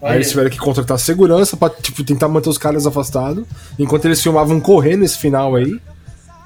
Aí 0.03 0.17
eles 0.17 0.31
tiveram 0.31 0.49
que 0.49 0.57
contratar 0.57 0.99
segurança 0.99 1.57
pra 1.57 1.69
tipo, 1.69 2.03
tentar 2.03 2.27
manter 2.27 2.49
os 2.49 2.57
caras 2.57 2.87
afastados, 2.87 3.45
enquanto 3.79 4.07
eles 4.07 4.23
filmavam 4.23 4.59
correndo 4.59 5.05
esse 5.05 5.19
final 5.19 5.55
aí 5.55 5.79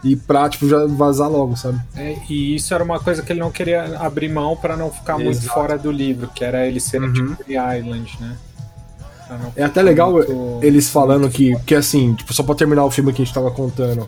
e 0.05 0.15
pra, 0.15 0.49
tipo, 0.51 0.69
já 0.69 0.87
vazar 0.87 1.31
logo, 1.31 1.57
sabe? 1.57 1.81
É, 1.97 2.15
e 2.29 2.55
isso 2.55 2.75
era 2.75 2.85
uma 2.85 3.01
coisa 3.01 3.23
que 3.23 3.33
ele 3.33 3.41
não 3.41 3.51
queria 3.51 3.99
abrir 3.99 4.29
mão 4.29 4.55
para 4.55 4.77
não 4.77 4.91
ficar 4.91 5.15
Exato. 5.15 5.25
muito 5.25 5.49
fora 5.49 5.79
do 5.79 5.91
livro, 5.91 6.29
que 6.35 6.45
era 6.45 6.67
ele 6.67 6.79
ser 6.79 7.03
uhum. 7.03 7.13
tipo 7.13 7.45
The 7.45 7.79
Island, 7.79 8.17
né? 8.21 8.37
É 9.57 9.65
até 9.65 9.83
legal 9.83 10.13
muito... 10.13 10.59
eles 10.63 10.91
falando 10.91 11.29
que, 11.31 11.57
que 11.65 11.75
assim, 11.75 12.15
tipo, 12.15 12.33
só 12.35 12.43
pra 12.43 12.55
terminar 12.55 12.85
o 12.85 12.91
filme 12.91 13.13
que 13.13 13.23
a 13.23 13.25
gente 13.25 13.35
tava 13.35 13.51
contando, 13.51 14.07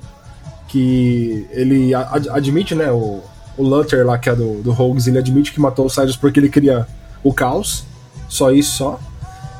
que 0.68 1.46
ele 1.50 1.94
ad 1.94 2.28
admite, 2.28 2.74
né, 2.74 2.92
o, 2.92 3.22
o 3.56 3.62
Lutter 3.62 4.06
lá, 4.06 4.18
que 4.18 4.28
é 4.28 4.36
do, 4.36 4.62
do 4.62 4.72
Rogues, 4.72 5.06
ele 5.06 5.18
admite 5.18 5.52
que 5.52 5.60
matou 5.60 5.86
o 5.86 5.90
Cyrus 5.90 6.16
porque 6.16 6.38
ele 6.38 6.50
queria 6.50 6.86
o 7.24 7.32
caos, 7.32 7.84
só 8.28 8.52
isso, 8.52 8.76
só. 8.76 9.00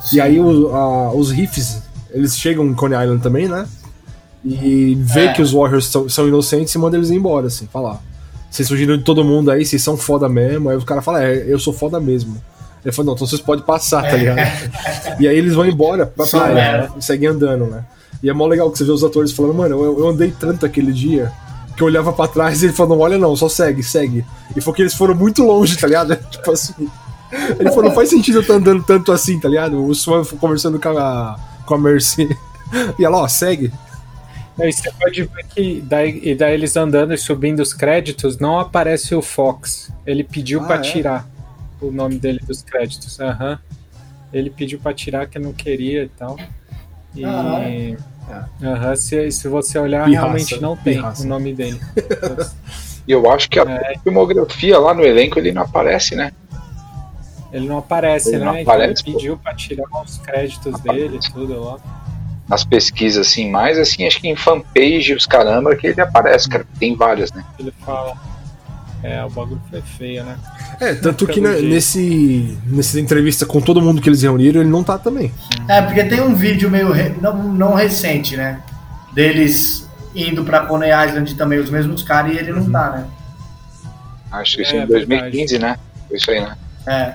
Sim. 0.03 0.17
E 0.17 0.21
aí 0.21 0.39
o, 0.39 0.75
a, 0.75 1.13
os 1.15 1.31
riffs, 1.31 1.83
eles 2.11 2.37
chegam 2.37 2.67
em 2.67 2.75
Coney 2.75 3.03
Island 3.03 3.23
também, 3.23 3.49
né? 3.49 3.67
E 4.47 4.95
vê 5.01 5.27
é. 5.27 5.33
que 5.33 5.43
os 5.43 5.53
Warriors 5.53 5.87
são, 5.87 6.09
são, 6.09 6.29
inocentes 6.29 6.73
e 6.73 6.79
manda 6.79 6.97
eles 6.97 7.11
embora, 7.11 7.49
assim, 7.49 7.67
falar. 7.67 8.01
Vocês 8.49 8.69
surgiram 8.69 8.97
de 8.97 9.03
todo 9.03 9.25
mundo 9.25 9.51
aí, 9.51 9.65
vocês 9.65 9.83
são 9.83 9.97
foda 9.97 10.29
mesmo. 10.29 10.69
Aí 10.69 10.77
o 10.77 10.85
cara 10.85 11.03
fala, 11.03 11.25
é, 11.25 11.45
eu 11.47 11.59
sou 11.59 11.73
foda 11.73 11.99
mesmo. 11.99 12.41
Ele 12.85 12.93
falou, 12.93 13.07
não, 13.07 13.15
então 13.15 13.27
vocês 13.27 13.41
podem 13.41 13.65
passar, 13.65 14.09
tá 14.09 14.17
ligado? 14.17 14.39
e 15.19 15.27
aí 15.27 15.37
eles 15.37 15.55
vão 15.55 15.67
embora 15.67 16.07
pra 16.07 16.25
praia, 16.25 16.55
né? 16.55 16.91
E 16.97 17.05
seguem 17.05 17.29
andando, 17.29 17.67
né? 17.67 17.85
E 18.23 18.31
é 18.31 18.33
mó 18.33 18.47
legal 18.47 18.71
que 18.71 18.79
você 18.79 18.85
vê 18.85 18.93
os 18.93 19.03
atores 19.03 19.33
falando, 19.33 19.55
mano, 19.55 19.83
eu, 19.83 19.99
eu 19.99 20.09
andei 20.09 20.31
tanto 20.31 20.65
aquele 20.65 20.93
dia 20.93 21.33
que 21.77 21.83
eu 21.83 21.89
olhava 21.89 22.13
pra 22.13 22.29
trás 22.29 22.63
e 22.63 22.67
ele 22.67 22.73
falou, 22.73 22.97
não, 22.97 23.03
olha 23.03 23.19
não, 23.19 23.35
só 23.37 23.49
segue, 23.49 23.83
segue. 23.83 24.25
E 24.57 24.61
foi 24.61 24.73
que 24.73 24.83
eles 24.83 24.95
foram 24.95 25.15
muito 25.15 25.43
longe, 25.45 25.77
tá 25.77 25.87
ligado? 25.87 26.17
tipo 26.31 26.51
assim. 26.51 26.89
Ele 27.59 27.69
falou, 27.71 27.85
não 27.85 27.93
faz 27.93 28.09
sentido 28.09 28.37
eu 28.39 28.43
estar 28.43 28.55
andando 28.55 28.85
tanto 28.85 29.11
assim, 29.11 29.39
tá 29.39 29.49
ligado? 29.49 29.85
O 29.85 29.95
Swan 29.95 30.25
conversando 30.41 30.79
com 30.79 30.89
a, 30.89 31.37
com 31.65 31.75
a 31.75 31.79
Mercy. 31.79 32.29
E 32.99 33.05
ela, 33.05 33.19
ó, 33.19 33.29
segue. 33.29 33.73
E 34.59 34.73
você 34.73 34.91
pode 34.93 35.23
ver 35.23 35.45
que 35.55 35.81
daí, 35.83 36.21
e 36.23 36.35
daí 36.35 36.55
eles 36.55 36.77
andando 36.77 37.13
e 37.13 37.19
subindo 37.19 37.61
os 37.61 37.75
créditos, 37.75 38.39
não 38.39 38.59
aparece 38.59 39.15
o 39.15 39.21
Fox. 39.21 39.93
Ele 40.07 40.25
pediu 40.25 40.63
ah, 40.63 40.67
para 40.67 40.77
é? 40.77 40.81
tirar 40.81 41.29
o 41.81 41.91
nome 41.91 42.19
dele 42.19 42.41
dos 42.47 42.63
créditos. 42.63 43.19
Uhum. 43.19 43.59
Ele 44.33 44.49
pediu 44.49 44.79
para 44.79 44.95
tirar 44.95 45.27
que 45.27 45.39
não 45.39 45.53
queria 45.53 46.05
e 46.05 46.09
tal. 46.09 46.39
E 47.15 47.25
ah, 47.25 47.61
é? 47.61 47.97
uhum, 48.63 48.97
se, 48.97 49.31
se 49.31 49.47
você 49.47 49.79
olhar, 49.79 50.07
pirraça, 50.07 50.27
realmente 50.27 50.61
não 50.61 50.77
tem 50.77 50.95
pirraça. 50.95 51.23
o 51.23 51.27
nome 51.27 51.55
dele. 51.55 51.81
E 53.07 53.13
eu 53.13 53.31
acho 53.31 53.51
que 53.51 53.61
a 53.61 53.63
é. 53.63 53.99
filmografia 54.03 54.79
lá 54.79 54.95
no 54.95 55.03
elenco 55.03 55.39
ele 55.39 55.53
não 55.53 55.63
aparece, 55.63 56.17
né? 56.17 56.33
Ele 57.53 57.69
não 57.69 57.79
aparece, 57.79 58.31
ele 58.31 58.39
né? 58.39 58.45
Não 58.45 58.61
aparece, 58.61 59.03
ele 59.07 59.15
pediu 59.15 59.37
para 59.37 59.55
tirar 59.55 59.85
os 60.03 60.19
créditos 60.19 60.81
dele 60.81 61.17
e 61.23 61.33
tudo 61.33 61.63
lá 61.63 61.79
nas 62.49 62.65
pesquisas, 62.65 63.27
assim, 63.27 63.51
mais 63.51 63.79
assim, 63.79 64.07
acho 64.07 64.21
que 64.21 64.29
em 64.29 64.37
fanpage, 64.37 65.15
os 65.15 65.27
caramba, 65.27 65.75
que 65.75 65.89
ele 65.89 66.01
aparece, 66.01 66.49
cara. 66.49 66.67
Tem 66.79 66.95
várias, 66.95 67.33
né? 67.33 67.45
Ele 67.59 67.73
fala. 67.85 68.15
É, 69.03 69.25
o 69.25 69.31
bagulho 69.31 69.61
foi 69.71 69.83
feio, 69.83 70.25
né? 70.25 70.37
É, 70.81 70.95
tanto 70.95 71.27
que 71.27 71.41
né, 71.41 71.61
nesse, 71.61 72.59
nessa 72.67 72.99
entrevista 72.99 73.47
com 73.47 73.61
todo 73.61 73.83
mundo 73.83 74.01
que 74.01 74.09
eles 74.09 74.23
reuniram, 74.23 74.61
ele 74.61 74.71
não 74.71 74.83
tá 74.83 74.99
também. 74.99 75.33
É, 75.69 75.83
porque 75.83 76.05
tem 76.05 76.21
um 76.21 76.35
vídeo 76.35 76.71
meio. 76.71 76.91
Re... 76.93 77.15
Não, 77.21 77.37
não 77.37 77.75
recente, 77.75 78.37
né? 78.37 78.61
Deles 79.13 79.89
indo 80.15 80.45
pra 80.45 80.67
Coney 80.67 80.91
Island 80.91 81.35
também, 81.35 81.59
os 81.59 81.71
mesmos 81.71 82.03
caras, 82.03 82.35
e 82.35 82.39
ele 82.39 82.53
não 82.53 82.71
tá, 82.71 82.91
né? 82.91 83.07
Acho 84.33 84.57
que 84.57 84.63
isso 84.63 84.75
é, 84.75 84.83
em 84.83 84.87
2015, 84.87 85.53
verdade. 85.53 85.59
né? 85.59 85.79
Foi 86.09 86.17
isso 86.17 86.31
aí, 86.31 86.41
né? 86.41 86.57
É. 86.87 87.15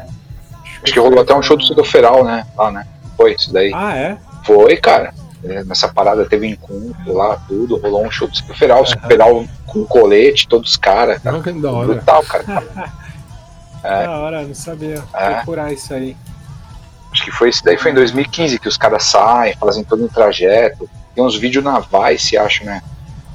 Acho 0.83 0.93
que 0.93 0.99
rolou 0.99 1.21
até 1.21 1.33
um 1.33 1.41
show 1.41 1.57
do 1.57 1.63
Sudoferal, 1.63 2.23
né? 2.23 2.45
Lá, 2.55 2.71
né? 2.71 2.85
Foi 3.17 3.33
isso 3.33 3.51
daí. 3.51 3.71
Ah, 3.73 3.95
é? 3.95 4.17
Foi, 4.43 4.77
cara. 4.77 5.13
É, 5.43 5.63
nessa 5.63 5.87
parada 5.87 6.25
teve 6.25 6.47
encontro 6.47 7.13
lá, 7.13 7.35
tudo, 7.47 7.77
rolou 7.77 8.05
um 8.05 8.11
show 8.11 8.27
do 8.27 8.37
Superferal, 8.37 8.83
uhum. 8.83 9.47
com 9.65 9.85
colete, 9.85 10.47
todos 10.47 10.71
os 10.71 10.77
caras. 10.77 11.19
Cara. 11.21 11.35
Não, 11.35 11.43
que 11.43 11.51
da 11.51 11.71
hora. 11.71 11.87
Brutal, 11.87 12.23
cara. 12.23 12.45
é. 13.83 14.03
Da 14.03 14.19
hora, 14.19 14.43
não 14.43 14.53
sabia 14.53 15.03
é. 15.13 15.33
procurar 15.35 15.73
isso 15.73 15.93
aí. 15.93 16.15
Acho 17.11 17.25
que 17.25 17.31
foi 17.31 17.49
isso 17.49 17.63
daí, 17.63 17.77
foi 17.77 17.91
em 17.91 17.95
2015 17.95 18.59
que 18.59 18.67
os 18.67 18.77
caras 18.77 19.03
saem, 19.03 19.55
fazem 19.55 19.83
todo 19.83 20.03
um 20.05 20.07
trajeto. 20.07 20.89
Tem 21.13 21.23
uns 21.23 21.35
vídeos 21.35 21.63
na 21.63 21.79
Vice, 21.79 22.37
acho, 22.37 22.63
né? 22.63 22.81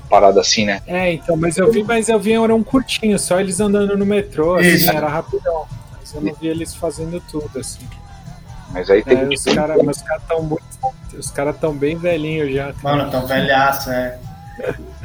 Parada 0.09 0.41
assim, 0.41 0.65
né? 0.65 0.81
É, 0.87 1.13
então, 1.13 1.37
mas 1.37 1.59
eu 1.59 1.71
vi, 1.71 1.83
mas 1.83 2.09
eu 2.09 2.19
vi, 2.19 2.33
era 2.33 2.55
um 2.55 2.63
curtinho, 2.63 3.19
só 3.19 3.41
eles 3.41 3.61
andando 3.61 3.99
no 3.99 4.07
metrô, 4.07 4.55
assim, 4.55 4.89
era 4.89 5.09
rapidão. 5.09 5.67
Mas 5.93 6.15
eu 6.15 6.21
não 6.21 6.33
vi 6.35 6.47
eles 6.47 6.75
fazendo 6.75 7.21
tudo, 7.29 7.59
assim. 7.59 7.87
Mas 8.71 8.91
aí 8.91 9.03
tem 9.03 9.19
é, 9.19 9.29
os 9.29 9.45
caras 9.45 9.81
estão 10.23 10.43
muito. 10.43 10.65
Os 11.17 11.31
caras 11.31 11.55
estão 11.55 11.75
bem 11.75 11.97
velhinhos 11.97 12.53
já. 12.53 12.73
Mano, 12.83 13.05
estão 13.07 13.27
velhaço, 13.27 13.91
é. 13.91 14.19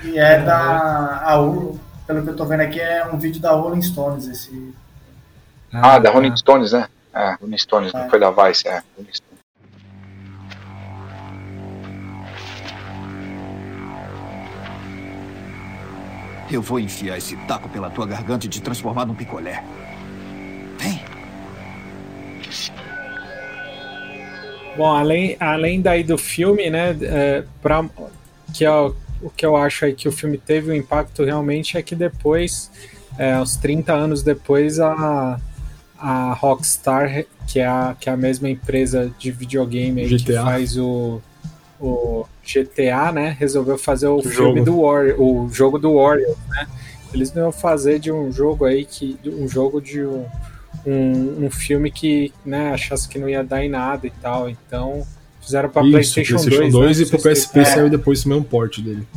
E 0.03 0.18
é 0.18 0.39
da. 0.39 1.24
A, 1.24 1.38
pelo 2.07 2.24
que 2.24 2.30
eu 2.30 2.36
tô 2.36 2.45
vendo 2.45 2.62
aqui, 2.62 2.80
é 2.80 3.05
um 3.05 3.18
vídeo 3.18 3.41
da 3.41 3.51
Rolling 3.51 3.82
Stones 3.82 4.28
esse. 4.28 4.74
Ah, 5.72 5.95
ah 5.95 5.99
da 5.99 6.12
Rolling 6.12 6.36
Stones, 6.36 6.74
né? 6.74 6.88
É, 7.14 7.38
Rolling 7.39 7.57
Stones, 7.57 7.93
é. 7.93 8.01
não 8.01 8.09
foi 8.09 8.20
da 8.20 8.32
Vice, 8.32 8.68
é. 8.68 8.82
Rolling 8.97 9.14
Stones. 9.14 9.32
Eu 16.49 16.62
vou 16.62 16.80
enfiar 16.82 17.18
esse 17.18 17.38
taco 17.47 17.70
pela 17.70 17.89
tua 17.89 18.05
garganta 18.05 18.45
e 18.45 18.49
te 18.49 18.62
transformar 18.62 19.05
num 19.05 19.16
picolé. 19.16 19.64
Bom, 24.76 24.88
além, 24.95 25.36
além 25.39 25.82
daí 25.82 26.03
do 26.03 26.17
filme, 26.17 26.69
né, 26.69 26.95
é, 27.01 27.43
pra, 27.61 27.86
que 28.53 28.63
é 28.63 28.72
o, 28.72 28.95
o 29.22 29.30
que 29.30 29.45
eu 29.45 29.55
acho 29.55 29.86
aí 29.86 29.93
que 29.93 30.07
o 30.07 30.11
filme 30.11 30.38
teve 30.38 30.72
um 30.72 30.76
impacto 30.76 31.24
realmente 31.24 31.78
é 31.78 31.82
que 31.82 31.95
depois, 31.95 32.72
é, 33.17 33.38
uns 33.38 33.57
30 33.57 33.93
anos 33.93 34.24
depois, 34.24 34.80
a, 34.80 35.39
a 35.99 36.34
Rockstar, 36.34 37.26
que 37.47 37.59
é 37.59 37.67
a, 37.67 37.95
que 37.99 38.09
é 38.09 38.13
a 38.13 38.17
mesma 38.17 38.49
empresa 38.49 39.13
de 39.19 39.32
videogame 39.32 40.01
aí 40.01 40.17
que 40.17 40.34
faz 40.34 40.78
o, 40.78 41.22
o 41.80 42.26
GTA, 42.43 43.11
né, 43.11 43.36
resolveu 43.38 43.78
fazer 43.78 44.07
o, 44.07 44.17
o 44.17 44.24
filme 44.24 44.59
jogo. 44.59 44.63
do 44.63 44.82
Warrior, 44.82 45.22
o 45.22 45.49
jogo 45.51 45.78
do 45.78 45.95
Warrior, 45.95 46.36
né? 46.49 46.67
Eles 47.13 47.30
vão 47.32 47.51
fazer 47.51 47.99
de 47.99 48.09
um 48.09 48.32
jogo 48.32 48.63
aí 48.63 48.86
que 48.86 49.19
um 49.26 49.45
jogo 49.45 49.82
de 49.82 50.01
um 50.01 50.26
um, 50.86 51.46
um 51.46 51.52
filme 51.52 51.92
que 51.92 52.34
né, 52.46 52.72
achasse 52.74 53.08
que 53.08 53.20
não 53.20 53.30
ia 53.30 53.44
dar 53.44 53.64
em 53.64 53.70
nada 53.70 54.08
e 54.08 54.12
tal. 54.22 54.50
Então 54.50 55.06
fizeram 55.42 55.70
para 55.70 55.82
PlayStation, 55.82 56.36
PlayStation 56.36 56.70
2. 56.70 56.74
2 56.74 57.00
né? 57.00 57.06
e 57.06 57.10
pro 57.10 57.18
PSP 57.18 57.60
é. 57.60 57.66
saiu 57.66 57.90
depois 57.90 58.24
também 58.24 58.38
um 58.38 58.44
port 58.44 58.80
dele. 58.80 59.08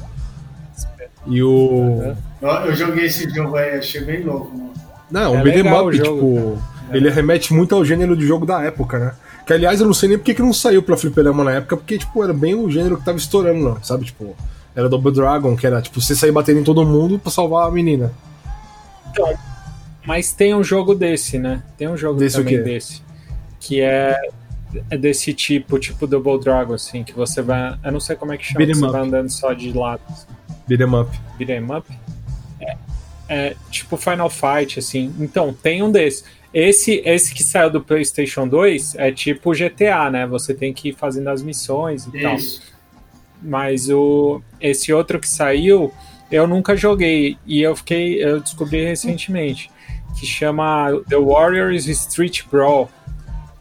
E 1.27 1.43
o. 1.43 2.15
Eu 2.43 2.75
joguei 2.75 3.07
esse 3.07 3.29
jogo 3.31 3.57
aí, 3.57 3.79
achei 3.79 4.03
bem 4.03 4.23
louco, 4.23 4.57
mano. 4.57 4.73
Não, 5.11 5.37
é 5.37 5.41
o 5.41 5.43
beat'em 5.43 5.73
up, 5.73 5.97
tipo, 5.97 6.59
é. 6.91 6.97
ele 6.97 7.09
remete 7.11 7.55
muito 7.55 7.75
ao 7.75 7.85
gênero 7.85 8.17
de 8.17 8.27
jogo 8.27 8.45
da 8.45 8.62
época, 8.62 8.99
né? 8.99 9.15
Que 9.47 9.53
aliás, 9.53 9.81
eu 9.81 9.87
não 9.87 9.95
sei 9.95 10.09
nem 10.09 10.19
porque 10.19 10.35
que 10.35 10.43
não 10.43 10.53
saiu 10.53 10.83
pra 10.83 10.97
fliperama 10.97 11.45
na 11.45 11.53
época, 11.53 11.77
porque, 11.77 11.99
tipo, 11.99 12.25
era 12.25 12.33
bem 12.33 12.55
o 12.55 12.71
gênero 12.71 12.97
que 12.97 13.05
tava 13.05 13.19
estourando, 13.19 13.61
não, 13.61 13.83
sabe? 13.83 14.07
Tipo, 14.07 14.35
era 14.75 14.89
Double 14.89 15.12
Dragon, 15.12 15.55
que 15.55 15.67
era, 15.67 15.81
tipo, 15.83 16.01
você 16.01 16.17
sair 16.17 16.33
batendo 16.33 16.61
em 16.61 16.65
todo 16.65 16.85
mundo 16.85 17.19
pra 17.19 17.31
salvar 17.31 17.69
a 17.69 17.71
menina. 17.71 18.11
Então, 19.11 19.33
mas 20.07 20.32
tem 20.32 20.55
um 20.55 20.62
jogo 20.62 20.94
desse, 20.94 21.38
né? 21.38 21.62
Tem 21.78 21.88
um 21.88 21.96
jogo 21.96 22.18
desse 22.18 22.36
também 22.36 22.62
desse. 22.62 23.02
Que 23.59 23.80
é, 23.80 24.20
é 24.90 24.98
desse 24.98 25.32
tipo, 25.32 25.78
tipo 25.78 26.07
Double 26.07 26.38
Dragon, 26.38 26.74
assim, 26.74 27.02
que 27.02 27.14
você 27.14 27.40
vai. 27.40 27.78
Eu 27.82 27.92
não 27.92 28.00
sei 28.00 28.14
como 28.14 28.32
é 28.32 28.36
que 28.36 28.44
chama, 28.44 28.66
você 28.66 28.84
up. 28.84 28.92
vai 28.92 29.00
andando 29.00 29.30
só 29.30 29.52
de 29.55 29.72
lado. 29.72 30.02
Beat'em 30.68 30.94
up. 30.94 31.20
Beat'em 31.38 31.64
up? 31.74 31.90
É, 32.61 32.76
é 33.28 33.57
tipo 33.70 33.96
Final 33.96 34.28
Fight, 34.28 34.78
assim. 34.78 35.14
Então, 35.18 35.55
tem 35.55 35.82
um 35.82 35.90
desse. 35.90 36.24
Esse, 36.52 37.02
esse 37.05 37.34
que 37.34 37.42
saiu 37.42 37.70
do 37.70 37.80
PlayStation 37.80 38.46
2 38.46 38.94
é 38.96 39.11
tipo 39.11 39.52
GTA, 39.52 40.11
né? 40.11 40.26
Você 40.26 40.55
tem 40.55 40.72
que 40.72 40.90
ir 40.90 40.94
fazendo 40.94 41.28
as 41.28 41.42
missões 41.42 42.07
e 42.07 42.16
Isso. 42.16 42.61
tal. 42.61 42.74
Mas 43.42 43.88
o, 43.88 44.40
esse 44.61 44.92
outro 44.92 45.18
que 45.18 45.28
saiu, 45.28 45.92
eu 46.30 46.46
nunca 46.46 46.76
joguei 46.76 47.36
e 47.44 47.61
eu 47.61 47.74
fiquei, 47.74 48.22
eu 48.22 48.40
descobri 48.40 48.84
recentemente 48.84 49.70
que 50.19 50.27
chama 50.27 50.89
The 51.09 51.17
Warriors 51.17 51.87
Street 51.87 52.43
Brawl, 52.51 52.89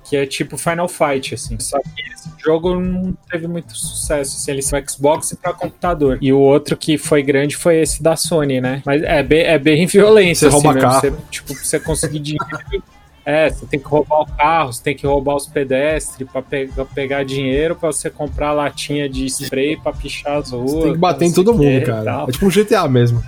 que 0.04 0.18
é 0.18 0.26
tipo 0.26 0.58
Final 0.58 0.88
Fight, 0.88 1.34
assim. 1.34 1.60
Só 1.60 1.80
que 1.80 2.02
esse 2.14 2.30
jogo 2.44 2.80
não 2.80 3.18
teve 3.30 3.48
muito 3.48 3.76
sucesso, 3.76 4.38
assim, 4.38 4.52
ele 4.52 4.62
saiu 4.62 4.84
Xbox 4.88 5.32
e 5.32 5.36
para 5.36 5.54
computador. 5.54 6.18
E 6.22 6.32
o 6.32 6.40
outro 6.40 6.78
que 6.78 6.98
foi 6.98 7.24
grande 7.24 7.56
foi 7.56 7.82
esse 7.82 8.04
da 8.04 8.16
Sony, 8.16 8.62
né? 8.62 8.82
Mas 8.86 9.02
é 9.02 9.24
bem, 9.24 9.42
é 9.42 9.58
bem 9.58 9.86
violento, 9.88 10.38
você 10.38 10.48
assim, 10.48 10.54
rouba 10.54 10.74
mesmo. 10.74 10.90
Carro. 10.90 11.02
Você, 11.02 11.14
tipo, 11.32 11.54
você 11.54 11.80
conseguir 11.80 12.20
dinheiro 12.20 12.84
é, 13.26 13.50
você 13.50 13.66
tem 13.66 13.80
que 13.80 13.88
roubar 13.88 14.22
o 14.22 14.26
carro, 14.26 14.74
você 14.74 14.84
tem 14.84 14.96
que 14.96 15.08
roubar 15.08 15.36
os 15.36 15.48
pedestres 15.48 16.30
para 16.30 16.42
pe 16.42 16.70
pegar 16.94 17.24
dinheiro 17.24 17.76
para 17.76 17.92
você 17.92 18.10
comprar 18.10 18.52
latinha 18.52 19.08
de 19.10 19.26
spray 19.26 19.78
para 19.78 19.94
pichar 19.94 20.38
as 20.38 20.52
ruas. 20.52 20.72
Você 20.72 20.82
tem 20.82 20.92
que 20.94 20.98
bater 21.00 21.26
em 21.26 21.34
todo 21.34 21.54
mundo, 21.54 21.86
cara. 21.86 22.26
É 22.28 22.32
tipo 22.32 22.46
um 22.46 22.50
GTA 22.50 22.88
mesmo. 22.88 23.24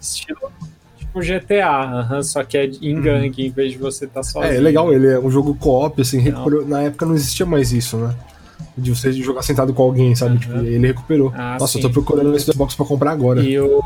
Estilo 0.00 0.50
tipo 1.10 1.20
GTA, 1.20 2.06
uh 2.08 2.12
-huh, 2.12 2.22
só 2.22 2.44
que 2.44 2.56
é 2.56 2.66
em 2.66 2.96
uhum. 2.96 3.02
gangue, 3.02 3.46
em 3.46 3.50
vez 3.50 3.72
de 3.72 3.78
você 3.78 4.04
estar 4.04 4.20
tá 4.20 4.24
sozinho. 4.24 4.52
É, 4.52 4.56
é 4.56 4.60
legal, 4.60 4.92
ele 4.92 5.08
é 5.08 5.18
um 5.18 5.30
jogo 5.30 5.54
co-op, 5.56 6.00
assim, 6.00 6.20
recuperou, 6.20 6.66
na 6.66 6.82
época 6.82 7.04
não 7.04 7.14
existia 7.14 7.44
mais 7.44 7.72
isso, 7.72 7.96
né? 7.96 8.14
De 8.78 8.94
você 8.94 9.12
jogar 9.12 9.42
sentado 9.42 9.74
com 9.74 9.82
alguém, 9.82 10.14
sabe? 10.14 10.38
Tipo, 10.38 10.56
ele 10.58 10.86
recuperou. 10.86 11.32
Ah, 11.34 11.56
Nossa, 11.58 11.72
sim. 11.72 11.78
eu 11.78 11.82
tô 11.82 11.90
procurando 11.90 12.34
esse 12.34 12.50
Xbox 12.50 12.74
pra 12.74 12.86
comprar 12.86 13.10
agora. 13.10 13.42
E 13.42 13.58
o. 13.58 13.82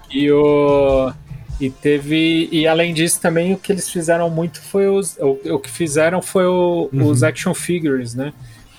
e 0.10 0.32
o. 0.32 1.12
E 1.60 1.70
teve. 1.70 2.48
E 2.50 2.66
além 2.66 2.94
disso, 2.94 3.20
também 3.20 3.52
o 3.52 3.58
que 3.58 3.70
eles 3.70 3.88
fizeram 3.88 4.30
muito 4.30 4.60
foi 4.60 4.88
os. 4.88 5.16
O, 5.18 5.38
o 5.54 5.58
que 5.58 5.70
fizeram 5.70 6.22
foi 6.22 6.46
o, 6.46 6.88
uhum. 6.92 7.06
os 7.06 7.22
action 7.22 7.54
figures, 7.54 8.14
né? 8.14 8.32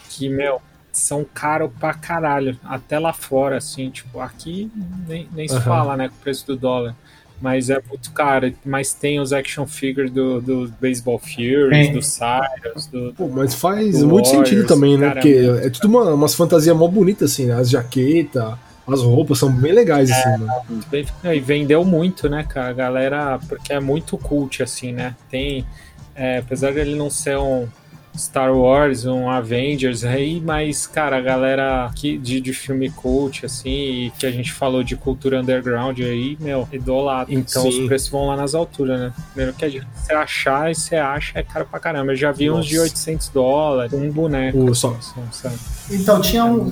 Que, 0.10 0.28
meu, 0.28 0.60
são 0.92 1.26
caros 1.26 1.72
pra 1.80 1.94
caralho. 1.94 2.58
Até 2.64 3.00
lá 3.00 3.14
fora, 3.14 3.58
assim, 3.58 3.90
tipo, 3.90 4.20
aqui 4.20 4.72
nem, 5.08 5.28
nem 5.34 5.48
se 5.48 5.60
fala, 5.62 5.96
né, 5.96 6.10
com 6.10 6.16
o 6.16 6.20
preço 6.20 6.46
do 6.48 6.56
dólar. 6.56 6.96
Mas 7.42 7.72
é 7.72 7.82
muito 7.90 8.12
caro. 8.12 8.54
Mas 8.64 8.94
tem 8.94 9.20
os 9.20 9.34
action 9.34 9.66
figures 9.66 10.12
do, 10.12 10.40
do 10.40 10.74
Baseball 10.80 11.18
Furies, 11.18 11.92
do 11.92 12.02
Cyrus, 12.02 12.86
do. 12.86 13.14
Pô, 13.18 13.28
mas 13.30 13.56
faz 13.56 14.04
muito 14.04 14.26
Warriors, 14.26 14.50
sentido 14.50 14.68
também, 14.68 14.96
né? 14.96 15.10
Porque 15.10 15.30
é, 15.30 15.66
é 15.66 15.70
tudo 15.72 15.88
uma, 15.88 16.14
umas 16.14 16.36
fantasias 16.36 16.78
mó 16.78 16.88
bonitas, 16.88 17.32
assim, 17.32 17.48
né? 17.48 17.56
As 17.56 17.70
jaquetas 17.70 18.54
as 18.88 19.02
roupas 19.02 19.38
são 19.38 19.52
bem 19.52 19.72
legais, 19.72 20.10
é, 20.10 20.14
assim, 20.14 20.44
né? 20.44 21.36
E 21.36 21.40
vendeu 21.40 21.86
muito, 21.86 22.28
né, 22.28 22.44
cara? 22.44 22.70
A 22.70 22.74
galera, 22.74 23.40
porque 23.48 23.74
é 23.74 23.80
muito 23.80 24.18
cult, 24.18 24.62
assim, 24.62 24.92
né? 24.92 25.16
Tem. 25.30 25.66
É, 26.14 26.40
apesar 26.40 26.72
de 26.74 26.80
ele 26.80 26.96
não 26.96 27.10
ser 27.10 27.38
um 27.38 27.68
Star 28.16 28.54
Wars, 28.54 29.06
um 29.06 29.30
Avengers 29.30 30.04
aí, 30.04 30.42
mas, 30.42 30.86
cara, 30.86 31.18
a 31.18 31.22
galera 31.22 31.92
que, 31.96 32.18
de, 32.18 32.42
de 32.42 32.54
filme 32.54 32.90
cult, 32.90 33.46
assim, 33.46 34.12
que 34.18 34.26
a 34.26 34.32
gente 34.32 34.52
falou 34.52 34.84
de 34.84 34.96
cultura 34.96 35.40
underground 35.40 36.00
aí, 36.00 36.38
meu, 36.40 36.68
idolatra. 36.72 37.34
Então 37.34 37.64
Sim. 37.64 37.70
os 37.70 37.88
preços 37.88 38.10
vão 38.10 38.28
lá 38.28 38.36
nas 38.36 38.54
alturas, 38.54 39.00
né? 39.00 39.14
Primeiro 39.34 39.54
que 39.54 39.82
você 39.96 40.14
achar 40.14 40.72
e 40.72 40.76
você 40.76 40.96
acha 40.96 41.40
é 41.40 41.44
caro 41.44 41.66
pra 41.66 41.80
caramba. 41.80 42.12
Eu 42.12 42.16
já 42.16 42.32
vi 42.32 42.48
Nossa. 42.48 42.60
uns 42.62 42.66
de 42.68 42.80
800 42.80 43.30
dólares, 43.30 43.94
um 43.94 44.12
boneco. 44.12 44.58
O, 44.58 44.76
só. 44.76 44.96
Assim, 45.30 45.58
então 45.90 46.22
tinha 46.22 46.46
um. 46.46 46.72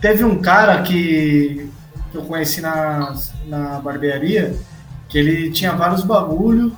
Teve 0.00 0.24
um 0.24 0.40
cara 0.40 0.82
que, 0.82 1.68
que 2.10 2.16
eu 2.16 2.22
conheci 2.22 2.60
na, 2.60 3.16
na 3.46 3.80
barbearia 3.80 4.54
que 5.08 5.18
ele 5.18 5.50
tinha 5.50 5.72
vários 5.72 6.02
bagulho 6.02 6.76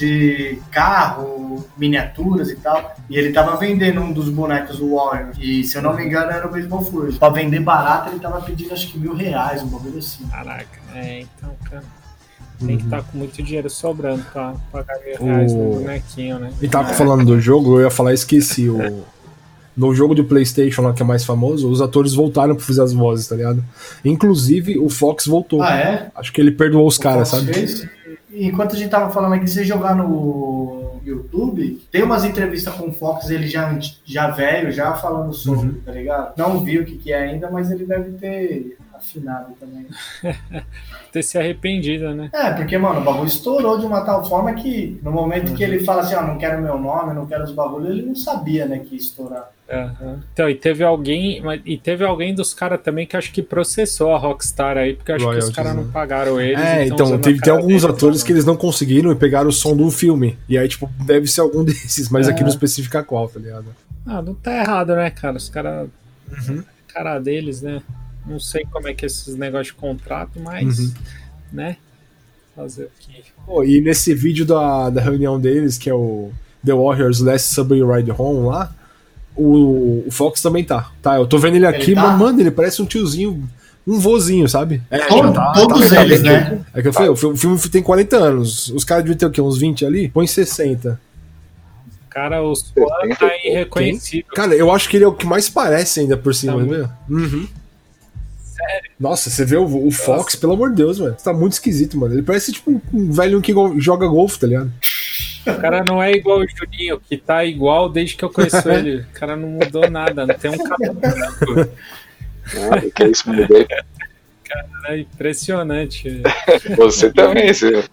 de 0.00 0.58
carro, 0.70 1.62
miniaturas 1.76 2.48
e 2.48 2.56
tal. 2.56 2.96
E 3.08 3.18
ele 3.18 3.32
tava 3.32 3.56
vendendo 3.56 4.00
um 4.00 4.12
dos 4.12 4.30
bonecos, 4.30 4.80
o 4.80 4.94
Warrior. 4.94 5.32
E 5.38 5.62
se 5.62 5.76
eu 5.76 5.82
não 5.82 5.94
me 5.94 6.06
engano, 6.06 6.30
era 6.30 6.46
o 6.46 6.50
Baseball 6.50 6.82
Fury. 6.82 7.12
Pra 7.12 7.28
vender 7.28 7.60
barato, 7.60 8.08
ele 8.08 8.18
tava 8.18 8.40
pedindo 8.40 8.72
acho 8.72 8.90
que 8.90 8.98
mil 8.98 9.14
reais, 9.14 9.62
um 9.62 9.66
bagulho 9.66 9.98
assim. 9.98 10.26
Caraca, 10.26 10.80
é, 10.94 11.20
então, 11.20 11.54
cara. 11.68 11.84
Tem 12.58 12.76
que 12.76 12.84
estar 12.84 12.98
uhum. 12.98 13.02
tá 13.02 13.08
com 13.10 13.18
muito 13.18 13.42
dinheiro 13.42 13.70
sobrando 13.70 14.22
pra 14.32 14.54
pagar 14.72 14.98
mil 15.04 15.16
reais 15.22 15.52
o... 15.52 15.56
no 15.56 15.74
bonequinho, 15.80 16.38
né? 16.38 16.50
E 16.60 16.68
tava 16.68 16.94
falando 16.94 17.24
do 17.24 17.38
jogo, 17.38 17.78
eu 17.78 17.84
ia 17.84 17.90
falar, 17.90 18.14
esqueci. 18.14 18.68
O, 18.68 19.04
no 19.76 19.94
jogo 19.94 20.14
de 20.14 20.22
PlayStation 20.22 20.82
lá 20.82 20.92
que 20.92 21.02
é 21.02 21.06
mais 21.06 21.24
famoso, 21.24 21.70
os 21.70 21.80
atores 21.80 22.14
voltaram 22.14 22.54
pra 22.54 22.64
fazer 22.64 22.82
as 22.82 22.92
vozes, 22.92 23.28
tá 23.28 23.36
ligado? 23.36 23.64
Inclusive, 24.04 24.78
o 24.78 24.88
Fox 24.88 25.26
voltou. 25.26 25.62
Ah, 25.62 25.74
é? 25.74 26.10
Acho 26.14 26.32
que 26.32 26.40
ele 26.40 26.50
perdoou 26.50 26.86
os 26.86 26.98
caras, 26.98 27.28
sabe? 27.28 27.52
Fez? 27.52 27.88
Enquanto 28.32 28.74
a 28.74 28.78
gente 28.78 28.90
tava 28.90 29.10
falando 29.10 29.34
aqui, 29.34 29.48
você 29.48 29.64
jogar 29.64 29.94
no 29.94 31.00
YouTube, 31.04 31.82
tem 31.90 32.02
umas 32.02 32.24
entrevistas 32.24 32.74
com 32.74 32.88
o 32.88 32.92
Fox, 32.92 33.30
ele 33.30 33.46
já, 33.46 33.76
já 34.04 34.30
velho, 34.30 34.70
já 34.70 34.94
falando 34.94 35.32
sobre, 35.32 35.68
uhum. 35.68 35.80
tá 35.84 35.92
ligado? 35.92 36.34
Não 36.36 36.60
vi 36.60 36.78
o 36.78 36.84
que, 36.84 36.98
que 36.98 37.12
é 37.12 37.22
ainda, 37.22 37.50
mas 37.50 37.70
ele 37.70 37.84
deve 37.86 38.12
ter 38.12 38.76
afinado 38.94 39.54
também. 39.58 39.86
ter 41.10 41.22
se 41.22 41.38
arrependido, 41.38 42.14
né? 42.14 42.30
É, 42.32 42.52
porque, 42.52 42.76
mano, 42.76 43.00
o 43.00 43.04
bagulho 43.04 43.26
estourou 43.26 43.78
de 43.78 43.86
uma 43.86 44.02
tal 44.02 44.24
forma 44.28 44.52
que 44.54 45.00
no 45.02 45.10
momento 45.10 45.50
uhum. 45.50 45.56
que 45.56 45.64
ele 45.64 45.80
fala 45.80 46.02
assim, 46.02 46.14
ó, 46.14 46.20
oh, 46.20 46.26
não 46.26 46.38
quero 46.38 46.62
meu 46.62 46.78
nome, 46.78 47.14
não 47.14 47.26
quero 47.26 47.44
os 47.44 47.52
bagulhos, 47.52 47.90
ele 47.90 48.02
não 48.02 48.14
sabia, 48.14 48.66
né, 48.66 48.78
que 48.78 48.94
ia 48.94 49.00
estourar. 49.00 49.50
Uhum. 49.70 50.18
Então, 50.32 50.50
e 50.50 50.54
teve 50.54 50.82
alguém, 50.82 51.40
e 51.64 51.78
teve 51.78 52.04
alguém 52.04 52.34
dos 52.34 52.52
caras 52.52 52.80
também 52.82 53.06
que 53.06 53.16
acho 53.16 53.32
que 53.32 53.40
processou 53.40 54.12
a 54.12 54.18
Rockstar 54.18 54.76
aí, 54.76 54.94
porque 54.94 55.12
acho 55.12 55.24
Royalties, 55.24 55.44
que 55.44 55.50
os 55.50 55.56
caras 55.56 55.76
não 55.76 55.84
né? 55.84 55.90
pagaram 55.92 56.40
eles. 56.40 56.60
É, 56.60 56.86
então, 56.86 57.18
teve, 57.18 57.40
tem 57.40 57.52
alguns 57.52 57.84
atores 57.84 58.22
que 58.22 58.32
eles 58.32 58.44
não 58.44 58.56
conseguiram 58.56 59.12
e 59.12 59.14
pegaram 59.14 59.48
o 59.48 59.52
som 59.52 59.76
do 59.76 59.88
filme. 59.90 60.36
E 60.48 60.58
aí, 60.58 60.68
tipo, 60.68 60.90
deve 61.04 61.28
ser 61.28 61.42
algum 61.42 61.62
desses, 61.64 62.08
mas 62.08 62.26
é. 62.26 62.32
aqui 62.32 62.42
não 62.42 62.50
especifica 62.50 63.02
qual, 63.04 63.28
tá 63.28 63.38
ligado? 63.38 63.66
Ah, 64.04 64.20
não 64.20 64.34
tá 64.34 64.56
errado, 64.56 64.94
né, 64.96 65.10
cara? 65.10 65.36
Os 65.36 65.48
caras. 65.48 65.88
Uhum. 66.48 66.64
Cara 66.88 67.18
deles, 67.20 67.62
né? 67.62 67.80
Não 68.26 68.40
sei 68.40 68.64
como 68.70 68.88
é 68.88 68.94
que 68.94 69.04
é 69.04 69.06
esses 69.06 69.36
negócios 69.36 69.68
de 69.68 69.74
contrato, 69.74 70.40
mas, 70.40 70.78
uhum. 70.78 70.92
né? 71.52 71.76
Fazer 72.56 72.90
aqui. 72.98 73.22
Pô, 73.46 73.62
e 73.62 73.80
nesse 73.80 74.12
vídeo 74.14 74.44
da, 74.44 74.90
da 74.90 75.00
reunião 75.00 75.38
deles, 75.38 75.78
que 75.78 75.88
é 75.88 75.94
o 75.94 76.32
The 76.64 76.72
Warriors 76.74 77.20
Last 77.20 77.54
Subway 77.54 77.82
Ride 77.82 78.10
Home 78.10 78.46
lá, 78.48 78.74
o, 79.36 80.04
o 80.06 80.10
Fox 80.10 80.40
também 80.42 80.64
tá. 80.64 80.90
Tá, 81.02 81.16
eu 81.16 81.26
tô 81.26 81.38
vendo 81.38 81.56
ele 81.56 81.66
aqui, 81.66 81.92
ele 81.92 81.94
tá? 81.94 82.02
mas, 82.02 82.18
mano, 82.18 82.40
ele 82.40 82.50
parece 82.50 82.82
um 82.82 82.86
tiozinho 82.86 83.48
um 83.86 83.98
vozinho, 83.98 84.48
sabe? 84.48 84.82
É, 84.90 84.98
Todo, 84.98 85.32
tá, 85.32 85.52
todos 85.52 85.88
tá, 85.88 86.02
eles, 86.04 86.22
né? 86.22 86.60
É 86.72 86.82
que 86.82 86.88
eu 86.88 86.92
falei, 86.92 87.08
o 87.08 87.16
filme 87.16 87.58
tem 87.70 87.82
40 87.82 88.16
anos. 88.16 88.68
Os 88.68 88.84
caras 88.84 89.04
deviam 89.04 89.18
ter 89.18 89.26
o 89.26 89.30
quê? 89.30 89.40
Uns 89.40 89.58
20 89.58 89.84
ali? 89.84 90.08
Põe 90.08 90.26
60. 90.26 91.00
Cara, 92.10 92.42
os 92.42 92.70
fãs 92.72 93.18
tá 93.18 93.30
irreconhecível. 93.44 94.26
Cara, 94.34 94.54
eu 94.54 94.70
acho 94.70 94.88
que 94.88 94.96
ele 94.96 95.04
é 95.04 95.08
o 95.08 95.14
que 95.14 95.26
mais 95.26 95.48
parece 95.48 96.00
ainda 96.00 96.16
por 96.16 96.34
cima, 96.34 96.54
tá 96.54 96.96
uhum. 97.08 97.46
Sério? 98.42 98.90
Nossa, 98.98 99.30
você 99.30 99.44
vê 99.44 99.56
o, 99.56 99.86
o 99.86 99.90
Fox, 99.90 100.24
Nossa. 100.24 100.38
pelo 100.38 100.52
amor 100.52 100.70
de 100.70 100.76
Deus, 100.76 100.98
mano. 100.98 101.16
Tá 101.22 101.32
muito 101.32 101.52
esquisito, 101.52 101.96
mano. 101.96 102.14
Ele 102.14 102.22
parece 102.22 102.52
tipo 102.52 102.70
um, 102.70 102.80
um 102.92 103.10
velho 103.12 103.40
que 103.40 103.54
joga 103.78 104.06
golfe, 104.06 104.38
tá 104.38 104.46
ligado? 104.46 104.70
O 105.46 105.60
cara 105.60 105.82
não 105.84 106.02
é 106.02 106.12
igual 106.12 106.38
o 106.38 106.48
Juninho, 106.48 107.00
que 107.00 107.16
tá 107.16 107.44
igual 107.44 107.88
desde 107.88 108.16
que 108.16 108.24
eu 108.24 108.30
conheço 108.30 108.68
ele. 108.70 109.00
O 109.00 109.06
cara 109.12 109.36
não 109.36 109.48
mudou 109.48 109.90
nada, 109.90 110.26
não 110.26 110.34
tem 110.34 110.50
um 110.50 110.58
cabelo 110.58 110.94
branco. 110.94 111.70
Ah, 112.46 112.80
que 112.94 113.02
é 113.02 113.08
isso. 113.08 113.24
Cara, 113.24 114.68
é 114.88 114.98
impressionante. 114.98 116.22
Você 116.76 117.12
também, 117.12 117.52
senhor. 117.54 117.88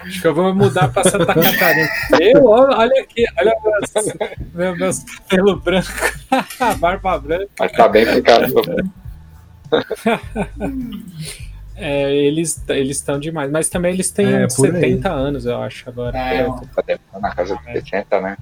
Acho 0.00 0.20
que 0.20 0.26
eu 0.26 0.34
vou 0.34 0.54
mudar 0.54 0.88
para 0.88 1.08
Santa 1.08 1.26
Catarina. 1.26 1.88
Eu, 2.20 2.44
olha 2.46 3.02
aqui, 3.02 3.24
olha 3.38 3.54
meus, 3.62 3.92
meus, 4.54 4.78
meus 4.78 5.04
cabelos 5.04 5.62
brancos, 5.62 6.26
barba 6.78 7.18
branca. 7.18 7.48
Mas 7.58 7.72
tá 7.72 7.88
bem 7.88 8.22
caramba. 8.22 8.62
É, 11.76 12.10
eles 12.14 12.58
estão 12.68 13.20
demais, 13.20 13.50
mas 13.50 13.68
também 13.68 13.92
eles 13.92 14.10
têm 14.10 14.32
é, 14.32 14.48
70 14.48 15.08
aí. 15.08 15.14
anos, 15.14 15.44
eu 15.44 15.60
acho, 15.62 15.88
agora. 15.88 16.18
É, 16.18 16.44
tá 16.44 17.20
na 17.20 17.34
casa 17.34 17.56
de 17.56 17.72
70, 17.72 18.20
né? 18.20 18.36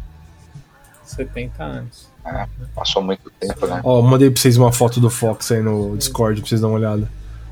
70 1.04 1.62
anos. 1.62 2.08
É, 2.24 2.46
passou 2.74 3.02
muito 3.02 3.30
tempo, 3.38 3.66
né? 3.66 3.80
Ó, 3.84 4.00
mandei 4.00 4.30
pra 4.30 4.40
vocês 4.40 4.56
uma 4.56 4.72
foto 4.72 5.00
do 5.00 5.10
Fox 5.10 5.52
aí 5.52 5.60
no 5.60 5.96
Discord 5.96 6.40
pra 6.40 6.48
vocês 6.48 6.60
darem 6.60 6.76
uma 6.76 6.78
olhada. 6.78 7.08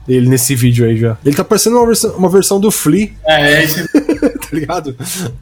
Ele 0.09 0.28
nesse 0.28 0.54
vídeo 0.54 0.86
aí 0.86 0.96
já. 0.96 1.16
Ele 1.24 1.36
tá 1.36 1.44
parecendo 1.44 1.76
uma 1.76 1.86
versão, 1.86 2.16
uma 2.16 2.28
versão 2.28 2.59
do 2.59 2.70
Flea. 2.70 3.10
É, 3.24 3.54
é 3.60 3.64
esse. 3.64 3.86
tá 3.88 4.48
ligado? 4.52 4.96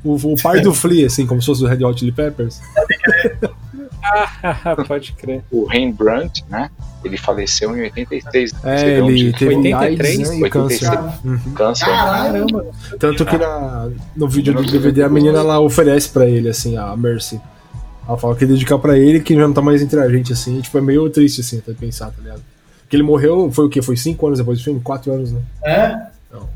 O, 0.04 0.14
o 0.14 0.42
pai 0.42 0.60
do 0.60 0.74
Flea, 0.74 1.06
assim, 1.06 1.26
como 1.26 1.40
se 1.40 1.46
fosse 1.46 1.64
o 1.64 1.66
Red 1.66 1.84
Hot 1.84 1.98
Chili 1.98 2.12
Peppers. 2.12 2.60
Ah, 4.02 4.76
pode 4.86 5.12
crer. 5.12 5.42
O 5.50 5.64
Rembrandt, 5.64 6.44
né? 6.48 6.70
Ele 7.04 7.16
faleceu 7.16 7.76
em 7.76 7.82
86. 7.82 8.52
É, 8.64 8.98
ele 8.98 9.32
teve 9.32 9.56
83, 9.56 10.18
AIDS, 10.18 10.30
né, 10.30 10.46
e 10.46 10.50
câncer. 10.50 10.90
Uhum. 11.24 11.38
Câncer. 11.54 11.86
Caramba! 11.86 12.66
Tanto 12.98 13.24
que 13.24 13.38
na, 13.38 13.90
no 14.14 14.28
vídeo 14.28 14.52
do 14.54 14.62
DVD 14.62 15.04
a 15.04 15.08
menina 15.08 15.38
ela 15.38 15.60
oferece 15.60 16.10
pra 16.10 16.26
ele, 16.26 16.48
assim, 16.48 16.76
a 16.76 16.94
Mercy. 16.96 17.40
Ela 18.06 18.18
fala 18.18 18.34
que 18.36 18.44
ia 18.44 18.48
dedicar 18.48 18.78
pra 18.78 18.98
ele 18.98 19.20
que 19.20 19.34
já 19.34 19.46
não 19.46 19.54
tá 19.54 19.62
mais 19.62 19.80
entre 19.80 19.98
a 20.00 20.08
gente, 20.08 20.32
assim. 20.32 20.58
E, 20.58 20.62
tipo, 20.62 20.76
é 20.76 20.80
meio 20.80 21.08
triste, 21.08 21.40
assim, 21.40 21.58
até 21.58 21.72
pensar, 21.72 22.10
tá 22.10 22.20
ligado? 22.22 22.42
Porque 22.82 22.96
ele 22.96 23.02
morreu, 23.02 23.50
foi 23.52 23.66
o 23.66 23.68
quê? 23.68 23.80
Foi 23.80 23.96
cinco 23.96 24.26
anos 24.26 24.38
depois 24.38 24.58
do 24.58 24.64
filme? 24.64 24.80
Quatro 24.80 25.12
anos, 25.12 25.32
né? 25.32 25.40
É? 25.64 26.10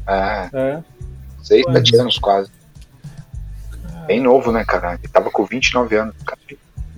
É, 0.07 0.51
É. 0.53 0.81
seis, 1.43 1.65
sete 1.73 1.97
anos 1.97 2.19
quase. 2.19 2.51
Bem 4.07 4.21
novo, 4.21 4.53
né, 4.53 4.65
cara? 4.65 4.95
Ele 4.95 5.09
tava 5.09 5.31
com 5.31 5.45
29 5.45 5.97
anos, 5.97 6.15
cara. 6.27 6.39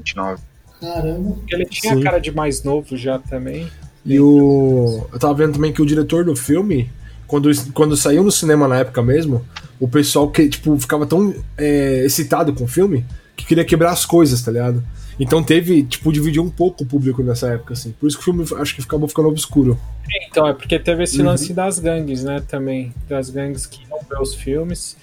29. 0.07 0.43
Caramba. 0.81 1.31
Porque 1.37 1.55
ele 1.55 1.65
tinha 1.67 1.95
Sim. 1.95 2.03
cara 2.03 2.19
de 2.19 2.31
mais 2.31 2.63
novo 2.63 2.97
já 2.97 3.19
também. 3.19 3.69
E 4.05 4.21
o. 4.21 5.07
Eu 5.13 5.19
tava 5.19 5.35
vendo 5.35 5.55
também 5.55 5.73
que 5.73 5.83
o 5.83 5.87
diretor 5.87 6.25
do 6.25 6.37
filme, 6.37 6.91
quando, 7.27 7.51
quando 7.73 7.97
saiu 7.97 8.23
no 8.23 8.31
cinema 8.31 8.69
na 8.69 8.79
época 8.79 9.03
mesmo, 9.03 9.45
o 9.81 9.89
pessoal 9.89 10.31
que, 10.31 10.49
tipo, 10.49 10.79
ficava 10.79 11.07
tão 11.07 11.35
é, 11.59 12.05
excitado 12.05 12.53
com 12.53 12.65
o 12.65 12.69
filme 12.69 13.05
que 13.37 13.45
queria 13.45 13.65
quebrar 13.65 13.91
as 13.91 14.07
coisas, 14.07 14.41
tá 14.43 14.51
ligado? 14.53 14.83
Então 15.19 15.43
teve, 15.43 15.83
tipo, 15.83 16.13
dividiu 16.13 16.43
um 16.43 16.51
pouco 16.51 16.85
o 16.85 16.87
público 16.87 17.23
nessa 17.23 17.49
época, 17.49 17.73
assim. 17.73 17.93
Por 17.99 18.07
isso 18.07 18.17
que 18.19 18.23
o 18.23 18.25
filme 18.25 18.45
acho 18.61 18.75
que 18.77 18.83
acabou 18.83 19.09
ficando 19.09 19.29
obscuro. 19.29 19.79
Então, 20.29 20.47
é 20.47 20.53
porque 20.53 20.79
teve 20.79 21.03
esse 21.05 21.19
Uhum. 21.21 21.27
lance 21.27 21.53
das 21.55 21.79
gangues, 21.79 22.23
né, 22.23 22.43
também. 22.47 22.95
Das 23.09 23.29
gangues 23.31 23.65
que 23.67 23.81
iam 23.89 23.99
ver 24.09 24.21
os 24.21 24.35
filmes. 24.35 24.97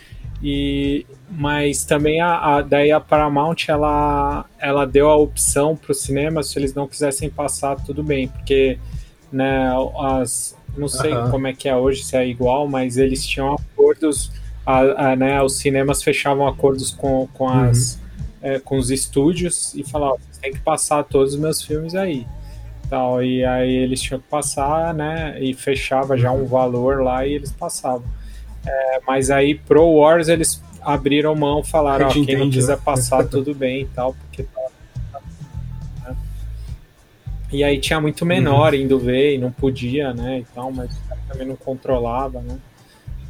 E, 0.44 1.06
mas 1.30 1.86
também 1.86 2.20
a, 2.20 2.58
a- 2.58 2.62
daí 2.62 2.92
a 2.92 3.00
Paramount 3.00 3.56
ela, 3.70 4.46
ela 4.60 4.86
deu 4.86 5.10
a 5.10 5.16
opção 5.16 5.74
para 5.76 5.92
o 5.92 5.96
cinema 5.96 6.44
se 6.44 6.60
eles 6.60 6.74
não 6.74 6.86
quisessem 6.86 7.30
passar 7.30 7.78
tudo 7.78 8.04
bem 8.04 8.28
porque 8.28 8.78
né 9.32 9.70
as 10.20 10.56
não 10.78 10.88
sei 10.90 11.14
como 11.32 11.48
é 11.48 11.54
que 11.54 11.70
é 11.70 11.76
hoje 11.76 12.04
se 12.04 12.18
é 12.18 12.28
igual 12.28 12.68
mas 12.68 12.98
eles 12.98 13.26
tinham 13.26 13.54
acordos 13.54 14.32
a, 14.66 15.12
a, 15.12 15.16
né, 15.16 15.42
os 15.42 15.58
cinemas 15.58 16.04
fechavam 16.04 16.46
acordos 16.48 16.92
com, 16.92 17.28
com 17.34 17.48
as 17.48 18.00
é, 18.42 18.60
com 18.60 18.78
os 18.78 18.92
estúdios 18.92 19.74
e 19.76 19.84
falavam 19.84 20.20
têm 20.42 20.52
que 20.52 20.60
passar 20.60 21.04
todos 21.06 21.36
os 21.36 21.40
meus 21.40 21.62
filmes 21.62 21.96
aí 21.96 22.28
tal 22.90 23.24
e 23.24 23.46
aí 23.46 23.74
eles 23.76 24.02
tinham 24.02 24.20
que 24.20 24.28
passar 24.28 24.94
né 24.94 25.38
e 25.42 25.54
fechava 25.54 26.18
já 26.18 26.32
um 26.34 26.46
valor 26.46 27.02
lá 27.02 27.26
e 27.26 27.32
eles 27.34 27.52
passavam 27.54 28.04
É, 28.66 29.00
mas 29.06 29.30
aí 29.30 29.56
pro 29.56 29.86
Wars 29.86 30.28
eles 30.28 30.64
abriram 30.82 31.36
mão 31.36 31.64
falaram 31.64 32.08
ó, 32.08 32.12
quem 32.12 32.38
não 32.38 32.50
quiser 32.50 32.78
né? 32.78 32.82
passar 32.84 33.26
tudo 33.28 33.54
bem 33.54 33.82
e 33.82 33.86
tal 33.88 34.14
porque 34.14 34.44
tá, 34.44 34.62
né? 36.06 36.16
e 37.52 37.64
aí 37.64 37.80
tinha 37.80 38.00
muito 38.00 38.26
menor 38.26 38.74
indo 38.74 39.00
ver 39.00 39.36
e 39.36 39.38
não 39.38 39.52
podia 39.52 40.14
né 40.14 40.40
e 40.40 40.46
tal 40.54 40.72
mas 40.72 40.98
também 41.28 41.48
não 41.48 41.56
controlava 41.56 42.42
né 42.42 42.58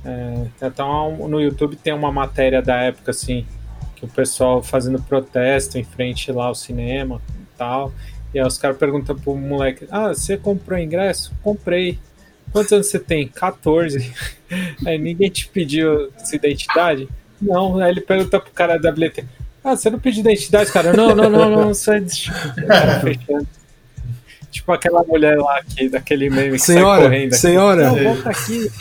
É, 0.05 0.45
então 0.61 1.27
no 1.30 1.39
YouTube 1.39 1.76
tem 1.77 1.93
uma 1.93 2.11
matéria 2.11 2.61
da 2.61 2.76
época 2.76 3.11
assim 3.11 3.45
que 4.03 4.05
o 4.05 4.07
pessoal 4.10 4.61
fazendo 4.61 5.01
protesto 5.01 5.77
em 5.77 5.84
frente 5.84 6.31
lá 6.31 6.47
ao 6.47 6.55
cinema 6.55 7.22
e 7.39 7.57
tal. 7.57 7.91
E 8.34 8.39
aí 8.39 8.45
os 8.45 8.57
caras 8.57 8.77
perguntam 8.77 9.15
pro 9.15 9.35
moleque: 9.35 9.88
Ah, 9.89 10.10
você 10.10 10.38
comprou 10.38 10.77
ingresso? 10.77 11.34
Comprei. 11.41 11.97
Quantos 12.53 12.71
anos 12.71 12.88
você 12.88 12.99
tem? 12.99 13.27
14. 13.27 14.13
Aí 14.85 14.97
ninguém 14.97 15.30
te 15.30 15.47
pediu 15.49 16.11
sua 16.23 16.35
identidade? 16.38 17.09
Não. 17.41 17.80
Aí 17.80 17.91
ele 17.91 17.99
pergunta 18.01 18.39
pro 18.39 18.51
cara 18.51 18.77
da 18.77 18.91
bilheteria: 18.91 19.30
Ah, 19.63 19.75
você 19.75 19.89
não 19.89 19.99
pediu 19.99 20.21
identidade, 20.21 20.71
cara? 20.71 20.93
Não, 20.93 21.13
não, 21.15 21.30
não, 21.30 21.49
não. 21.49 21.73
Só... 21.73 21.91
Cara 22.67 22.99
fechando. 23.01 23.47
Tipo 24.51 24.71
aquela 24.71 25.03
mulher 25.03 25.35
lá 25.39 25.57
aqui, 25.57 25.89
daquele 25.89 26.30
meme 26.30 26.51
que 26.51 26.59
sai 26.59 26.75
Senhora, 26.75 27.01
correndo. 27.03 27.27
aqui. 27.34 27.38
senhora. 27.38 27.88
Não, 27.89 28.03
volta 28.03 28.30
aqui. 28.30 28.71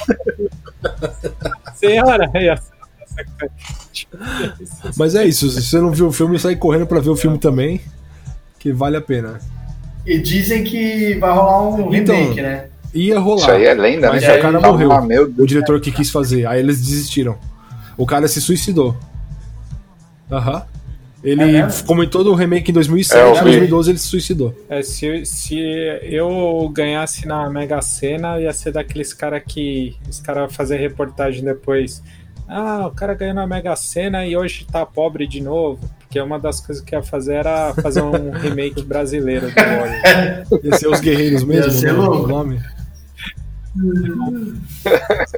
senhora. 1.77 2.31
Aí 2.35 2.55
Mas 4.97 5.15
é 5.15 5.25
isso, 5.25 5.49
se 5.51 5.63
você 5.63 5.81
não 5.81 5.91
viu 5.91 6.09
o 6.09 6.13
filme, 6.13 6.39
sai 6.39 6.57
correndo 6.57 6.87
pra 6.87 7.01
ver 7.01 7.09
o 7.09 7.17
filme 7.17 7.39
também, 7.39 7.81
que 8.59 8.71
vale 8.71 8.99
a 8.99 9.01
pena. 9.01 9.41
E 10.07 10.19
dizem 10.19 10.63
que 10.63 11.15
vai 11.15 11.33
rolar 11.33 11.69
um 11.69 11.95
Então, 11.95 12.15
remake, 12.15 12.43
né? 12.43 12.67
Ia 12.95 13.19
rolar. 13.19 13.41
Isso 13.41 13.51
aí 13.51 13.65
é 13.65 13.75
lenda, 13.75 14.09
Mas 14.11 14.23
né? 14.23 14.37
o 14.39 14.43
cara 14.43 14.61
Tá 14.61 14.69
morreu. 14.73 15.03
meu 15.03 15.33
O 15.39 15.47
diretor 15.47 15.81
que 15.81 15.91
quis 15.91 16.11
fazer. 16.11 16.47
Aí 16.47 16.61
eles 16.61 16.81
desistiram. 16.81 17.37
O 17.97 18.05
cara 18.07 18.29
se 18.29 18.41
suicidou. 18.41 18.97
Aham. 20.31 20.63
Ele, 21.25 21.43
É 21.43 21.63
mesmo? 21.67 21.85
como 21.87 22.03
em 22.03 22.09
todo 22.09 22.33
o 22.33 22.35
remake 22.35 22.71
em 22.73 22.75
2007, 22.75 23.17
É, 23.21 23.31
em 23.31 23.35
vi. 23.35 23.41
2012 23.43 23.91
ele 23.93 23.99
se 23.99 24.09
suicidou. 24.09 24.55
É, 24.69 24.83
se, 24.83 25.25
se 25.25 25.57
eu 26.03 26.69
ganhasse 26.75 27.27
na 27.29 27.49
Mega 27.49 27.81
Sena, 27.81 28.41
ia 28.41 28.53
ser 28.53 28.73
daqueles 28.73 29.15
cara 29.15 29.39
que 29.39 29.95
os 30.09 30.19
caras 30.21 30.53
fazer 30.53 30.79
reportagem 30.79 31.45
depois. 31.45 32.03
Ah, 32.49 32.87
o 32.89 32.91
cara 32.91 33.15
ganhou 33.15 33.35
na 33.37 33.47
Mega 33.47 33.75
Sena 33.77 34.27
e 34.27 34.37
hoje 34.37 34.67
tá 34.71 34.85
pobre 34.85 35.27
de 35.29 35.41
novo. 35.41 35.79
Porque 36.01 36.21
uma 36.21 36.39
das 36.41 36.61
coisas 36.61 36.83
que 36.85 36.95
ia 36.95 37.03
fazer 37.03 37.35
era 37.35 37.73
fazer 37.75 38.03
um 38.03 38.31
remake 38.37 38.83
brasileiro 38.83 39.47
do 39.47 39.55
Warriors. 39.55 40.65
Ia 40.65 40.75
ser 40.77 40.89
os 40.89 41.01
guerreiros 41.01 41.45
mesmo, 41.45 41.67
Ia 41.67 41.79
ser 41.79 41.93
né, 41.93 41.99
o 42.01 42.27
nome. 42.27 42.61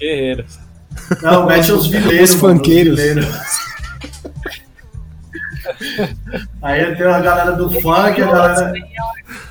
Guerreiros. 0.00 0.58
Não, 1.22 1.46
mete 1.46 1.72
os 1.72 1.86
vileiros. 1.86 2.30
Os 2.30 2.36
funkeiros. 2.36 2.98
Aí 6.62 6.94
tem 6.96 7.06
a 7.06 7.20
galera 7.20 7.52
do 7.52 7.70
funk, 7.80 8.20
a 8.22 8.26
galera, 8.26 8.72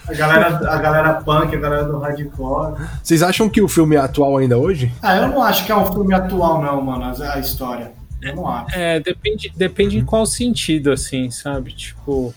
a 0.08 0.14
galera, 0.14 0.72
a 0.72 0.78
galera 0.78 1.14
punk, 1.16 1.56
a 1.56 1.60
galera 1.60 1.84
do 1.86 1.98
hardcore. 1.98 2.76
Vocês 3.02 3.24
acham 3.24 3.50
que 3.50 3.62
o 3.62 3.68
filme 3.68 3.96
é 3.96 4.00
atual 4.00 4.38
ainda 4.38 4.58
hoje? 4.58 4.92
Ah, 5.02 5.18
eu 5.18 5.28
não 5.28 5.42
acho 5.42 5.66
que 5.66 5.72
é 5.72 5.76
um 5.76 5.92
filme 5.92 6.14
atual, 6.14 6.62
não, 6.62 6.82
mano, 6.82 7.06
a, 7.06 7.34
a 7.34 7.40
história. 7.40 7.92
Eu 8.22 8.36
não 8.36 8.48
acho. 8.48 8.78
É, 8.78 9.00
depende, 9.00 9.52
depende 9.56 9.98
em 9.98 10.06
qual 10.06 10.26
sentido, 10.26 10.92
assim, 10.92 11.30
sabe? 11.30 11.72
Tipo, 11.74 12.34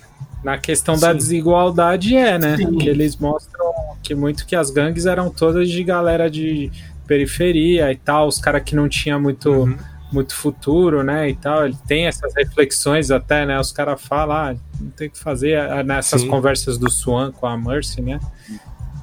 na 0.47 0.57
questão 0.59 0.97
da 0.97 1.11
Sim. 1.11 1.17
desigualdade 1.17 2.15
é, 2.17 2.39
né? 2.39 2.57
Sim. 2.57 2.79
Que 2.79 2.89
eles 2.89 3.17
mostram 3.17 3.65
que 4.01 4.15
muito 4.15 4.47
que 4.47 4.55
as 4.55 4.71
gangues 4.71 5.05
eram 5.05 5.29
todas 5.29 5.69
de 5.69 5.83
galera 5.83 6.31
de 6.31 6.71
periferia 7.05 7.91
e 7.91 7.97
tal, 7.97 8.29
os 8.29 8.39
caras 8.39 8.63
que 8.63 8.77
não 8.77 8.89
tinha 8.89 9.19
muito, 9.19 9.51
Uhum. 9.51 9.77
muito 10.13 10.37
futuro, 10.37 11.03
né? 11.03 11.29
E 11.31 11.35
tal. 11.35 11.67
Ele 11.67 11.77
tem 11.89 12.07
essas 12.07 12.33
reflexões 12.37 13.11
até, 13.11 13.45
né? 13.45 13.59
Os 13.59 13.73
caras 13.73 14.01
falam, 14.01 14.37
ah, 14.37 14.55
não 14.81 14.91
tem 14.91 15.09
o 15.09 15.11
que 15.11 15.19
fazer 15.19 15.85
nessas 15.85 16.21
Sim. 16.21 16.29
conversas 16.29 16.79
do 16.79 16.89
Swan 16.89 17.33
com 17.33 17.45
a 17.49 17.59
Mercy, 17.59 18.01
né? 18.01 18.21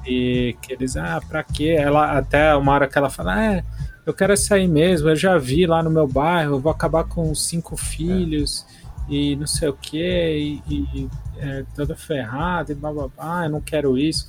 E 0.06 0.56
que 0.62 0.72
eles, 0.72 0.96
ah, 0.96 1.20
pra 1.28 1.42
quê? 1.42 1.76
Ela 1.78 2.16
até 2.16 2.54
uma 2.56 2.72
hora 2.72 2.88
que 2.88 2.96
ela 2.96 3.10
fala, 3.10 3.34
ah, 3.34 3.62
eu 4.06 4.14
quero 4.14 4.34
sair 4.34 4.66
mesmo, 4.66 5.10
eu 5.10 5.16
já 5.16 5.36
vi 5.36 5.66
lá 5.66 5.82
no 5.82 5.90
meu 5.90 6.06
bairro, 6.08 6.54
eu 6.54 6.60
vou 6.60 6.72
acabar 6.72 7.04
com 7.04 7.34
cinco 7.34 7.76
filhos 7.76 8.64
e 9.08 9.36
não 9.36 9.46
sei 9.46 9.68
o 9.68 9.74
que, 9.74 10.62
e, 10.68 10.74
e 10.74 11.10
é, 11.38 11.64
toda 11.74 11.94
ferrada 11.94 12.72
e 12.72 12.74
bababá, 12.74 13.44
eu 13.44 13.50
não 13.50 13.60
quero 13.60 13.98
isso. 13.98 14.28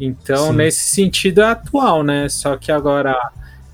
Então, 0.00 0.48
Sim. 0.48 0.56
nesse 0.56 0.88
sentido 0.94 1.42
é 1.42 1.46
atual, 1.46 2.02
né? 2.02 2.28
Só 2.28 2.56
que 2.56 2.72
agora, 2.72 3.16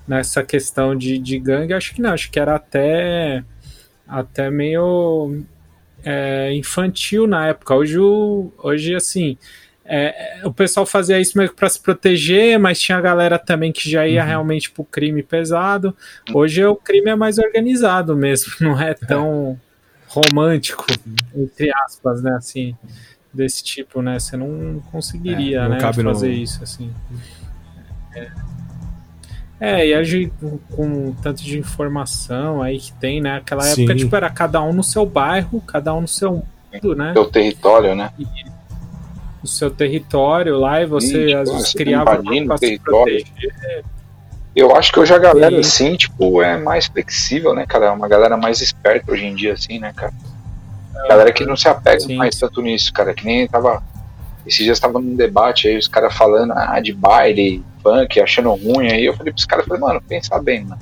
nessa 0.07 0.43
questão 0.43 0.95
de, 0.95 1.17
de 1.17 1.39
gangue, 1.39 1.73
acho 1.73 1.93
que 1.93 2.01
não, 2.01 2.11
acho 2.11 2.29
que 2.29 2.39
era 2.39 2.55
até, 2.55 3.43
até 4.07 4.49
meio 4.51 5.43
é, 6.03 6.53
infantil 6.53 7.25
na 7.25 7.47
época. 7.47 7.73
Hoje, 7.73 7.97
hoje 7.97 8.95
assim, 8.95 9.37
é, 9.83 10.39
é, 10.39 10.47
o 10.47 10.53
pessoal 10.53 10.85
fazia 10.85 11.19
isso 11.19 11.37
meio 11.37 11.49
que 11.49 11.55
para 11.55 11.69
se 11.69 11.79
proteger, 11.79 12.59
mas 12.59 12.79
tinha 12.79 12.97
a 12.97 13.01
galera 13.01 13.39
também 13.39 13.71
que 13.71 13.89
já 13.89 14.07
ia 14.07 14.23
realmente 14.23 14.69
pro 14.69 14.83
crime 14.83 15.23
pesado. 15.23 15.95
Hoje 16.33 16.63
o 16.63 16.75
crime 16.75 17.09
é 17.09 17.15
mais 17.15 17.37
organizado 17.37 18.15
mesmo, 18.15 18.53
não 18.61 18.79
é 18.79 18.93
tão 18.93 19.59
romântico, 20.13 20.85
entre 21.35 21.71
aspas, 21.85 22.21
né? 22.21 22.31
Assim, 22.35 22.75
desse 23.33 23.63
tipo, 23.63 24.01
né? 24.01 24.19
Você 24.19 24.35
não 24.35 24.81
conseguiria, 24.91 25.59
É, 25.59 25.63
não 25.63 25.69
né? 25.69 25.79
cabe 25.79 26.03
no- 26.03 26.13
fazer 26.13 26.31
isso, 26.31 26.61
assim. 26.63 26.91
É. 28.15 28.29
É, 29.59 29.87
e 29.87 29.95
hoje 29.95 30.33
com, 30.39 30.57
com 30.75 31.13
tanto 31.21 31.43
de 31.43 31.57
informação 31.59 32.61
aí 32.63 32.79
que 32.79 32.91
tem, 32.93 33.21
né? 33.21 33.37
Aquela 33.37 33.61
Sim. 33.63 33.83
época, 33.83 33.95
tipo, 33.95 34.15
era 34.15 34.29
cada 34.29 34.61
um 34.61 34.73
no 34.73 34.83
seu 34.83 35.05
bairro, 35.05 35.61
cada 35.61 35.93
um 35.93 36.01
no 36.01 36.07
seu 36.07 36.43
mundo, 36.73 36.95
né? 36.95 37.13
Seu 37.13 37.25
território, 37.25 37.95
né? 37.95 38.11
no 39.41 39.47
seu 39.47 39.71
território 39.71 40.55
lá 40.59 40.81
e 40.81 40.85
você 40.85 41.27
Sim, 41.29 41.33
às 41.33 41.49
vezes 41.51 41.73
criava 41.73 42.15
pra 42.17 42.19
o 42.21 42.57
se 42.57 42.59
território. 42.59 43.25
proteger. 43.25 43.83
Eu 44.55 44.75
acho 44.75 44.91
que 44.91 44.99
hoje 44.99 45.13
a 45.13 45.17
galera, 45.17 45.55
Sim. 45.55 45.59
assim, 45.59 45.95
tipo, 45.95 46.41
é 46.41 46.57
mais 46.57 46.87
flexível, 46.87 47.53
né, 47.53 47.65
cara? 47.65 47.85
É 47.85 47.91
Uma 47.91 48.07
galera 48.07 48.35
mais 48.35 48.61
esperta 48.61 49.11
hoje 49.11 49.25
em 49.25 49.33
dia, 49.33 49.53
assim, 49.53 49.79
né, 49.79 49.93
cara? 49.95 50.13
Galera 51.07 51.31
que 51.31 51.45
não 51.45 51.55
se 51.55 51.67
apega 51.67 52.01
Sim. 52.01 52.15
mais 52.15 52.35
tanto 52.35 52.61
nisso, 52.61 52.91
cara. 52.91 53.13
Que 53.13 53.25
nem 53.25 53.47
tava. 53.47 53.81
Esses 54.45 54.65
dias 54.65 54.79
tava 54.79 54.99
num 54.99 55.15
debate 55.15 55.67
aí, 55.67 55.77
os 55.77 55.87
caras 55.87 56.13
falando 56.15 56.51
ah, 56.53 56.79
de 56.79 56.91
baile, 56.91 57.63
funk, 57.81 58.19
achando 58.19 58.51
ruim 58.53 58.91
aí. 58.91 59.05
Eu 59.05 59.15
falei 59.15 59.31
pros 59.31 59.45
caras, 59.45 59.65
falei, 59.65 59.79
mano, 59.79 60.01
pensa 60.01 60.37
bem, 60.41 60.65
mano. 60.65 60.81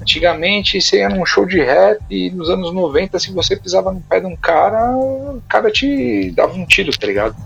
Antigamente 0.00 0.80
você 0.80 0.98
ia 0.98 1.08
num 1.08 1.26
show 1.26 1.44
de 1.44 1.60
rap 1.60 2.00
e 2.08 2.30
nos 2.30 2.48
anos 2.48 2.72
90, 2.72 3.18
se 3.18 3.32
você 3.32 3.56
pisava 3.56 3.92
no 3.92 4.00
pé 4.00 4.20
de 4.20 4.26
um 4.26 4.36
cara, 4.36 4.96
o 4.96 5.42
cara 5.48 5.70
te 5.70 6.30
dava 6.30 6.54
um 6.54 6.64
tiro, 6.64 6.96
tá 6.96 7.06
ligado? 7.06 7.36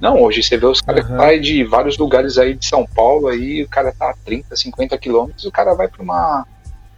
Não, 0.00 0.20
hoje 0.20 0.42
você 0.42 0.56
vê 0.56 0.66
os 0.66 0.80
caras 0.80 1.04
uhum. 1.04 1.12
que 1.12 1.16
saem 1.16 1.40
de 1.40 1.64
vários 1.64 1.96
lugares 1.96 2.36
aí 2.36 2.54
de 2.54 2.66
São 2.66 2.86
Paulo, 2.86 3.28
aí 3.28 3.62
o 3.62 3.68
cara 3.68 3.92
tá 3.92 4.10
a 4.10 4.14
30, 4.24 4.54
50 4.54 4.98
quilômetros, 4.98 5.44
o 5.44 5.50
cara 5.50 5.74
vai 5.74 5.88
pra 5.88 6.02
uma. 6.02 6.46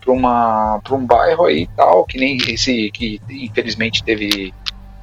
pra 0.00 0.12
uma. 0.12 0.80
pra 0.82 0.94
um 0.94 1.06
bairro 1.06 1.44
aí 1.44 1.62
e 1.62 1.68
tal, 1.68 2.04
que 2.04 2.18
nem 2.18 2.36
esse 2.48 2.90
que 2.90 3.20
infelizmente 3.30 4.02
teve. 4.02 4.52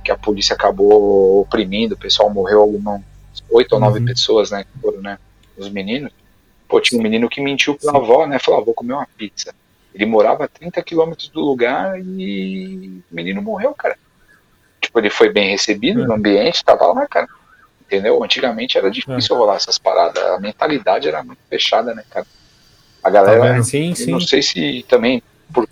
que 0.03 0.11
a 0.11 0.17
polícia 0.17 0.53
acabou 0.53 1.41
oprimindo, 1.41 1.95
o 1.95 1.97
pessoal 1.97 2.29
morreu 2.29 2.61
algumas 2.61 3.01
oito 3.49 3.73
ou 3.73 3.79
nove 3.79 3.99
uhum. 3.99 4.05
pessoas, 4.05 4.51
né? 4.51 4.63
Que 4.63 4.79
foram, 4.79 5.01
né? 5.01 5.17
Os 5.57 5.69
meninos. 5.69 6.11
Pô, 6.67 6.81
tinha 6.81 6.99
um 6.99 7.03
menino 7.03 7.29
que 7.29 7.41
mentiu 7.41 7.75
pra 7.75 7.91
Sim. 7.91 7.97
avó, 7.97 8.25
né? 8.25 8.39
Falou, 8.39 8.61
ah, 8.61 8.63
vou 8.63 8.73
comer 8.73 8.93
uma 8.93 9.07
pizza. 9.17 9.53
Ele 9.93 10.05
morava 10.05 10.45
a 10.45 10.47
30 10.47 10.81
quilômetros 10.81 11.29
do 11.29 11.39
lugar 11.39 11.99
e 11.99 13.01
o 13.09 13.15
menino 13.15 13.41
morreu, 13.41 13.73
cara. 13.73 13.97
Tipo, 14.81 14.99
ele 14.99 15.09
foi 15.09 15.31
bem 15.31 15.51
recebido 15.51 16.05
no 16.05 16.13
ambiente, 16.13 16.65
tava 16.65 16.85
lá, 16.87 17.07
cara. 17.07 17.27
Entendeu? 17.85 18.23
Antigamente 18.23 18.77
era 18.77 18.89
difícil 18.89 19.35
é. 19.35 19.39
rolar 19.39 19.55
essas 19.55 19.77
paradas. 19.77 20.21
A 20.23 20.39
mentalidade 20.39 21.07
era 21.07 21.23
muito 21.23 21.39
fechada, 21.49 21.93
né, 21.93 22.03
cara? 22.09 22.25
A 23.03 23.09
galera. 23.09 23.57
Tá 23.57 23.63
sim, 23.63 23.93
sim. 23.93 24.11
Não 24.11 24.19
sei 24.19 24.41
se 24.41 24.83
também 24.89 25.21
por 25.53 25.67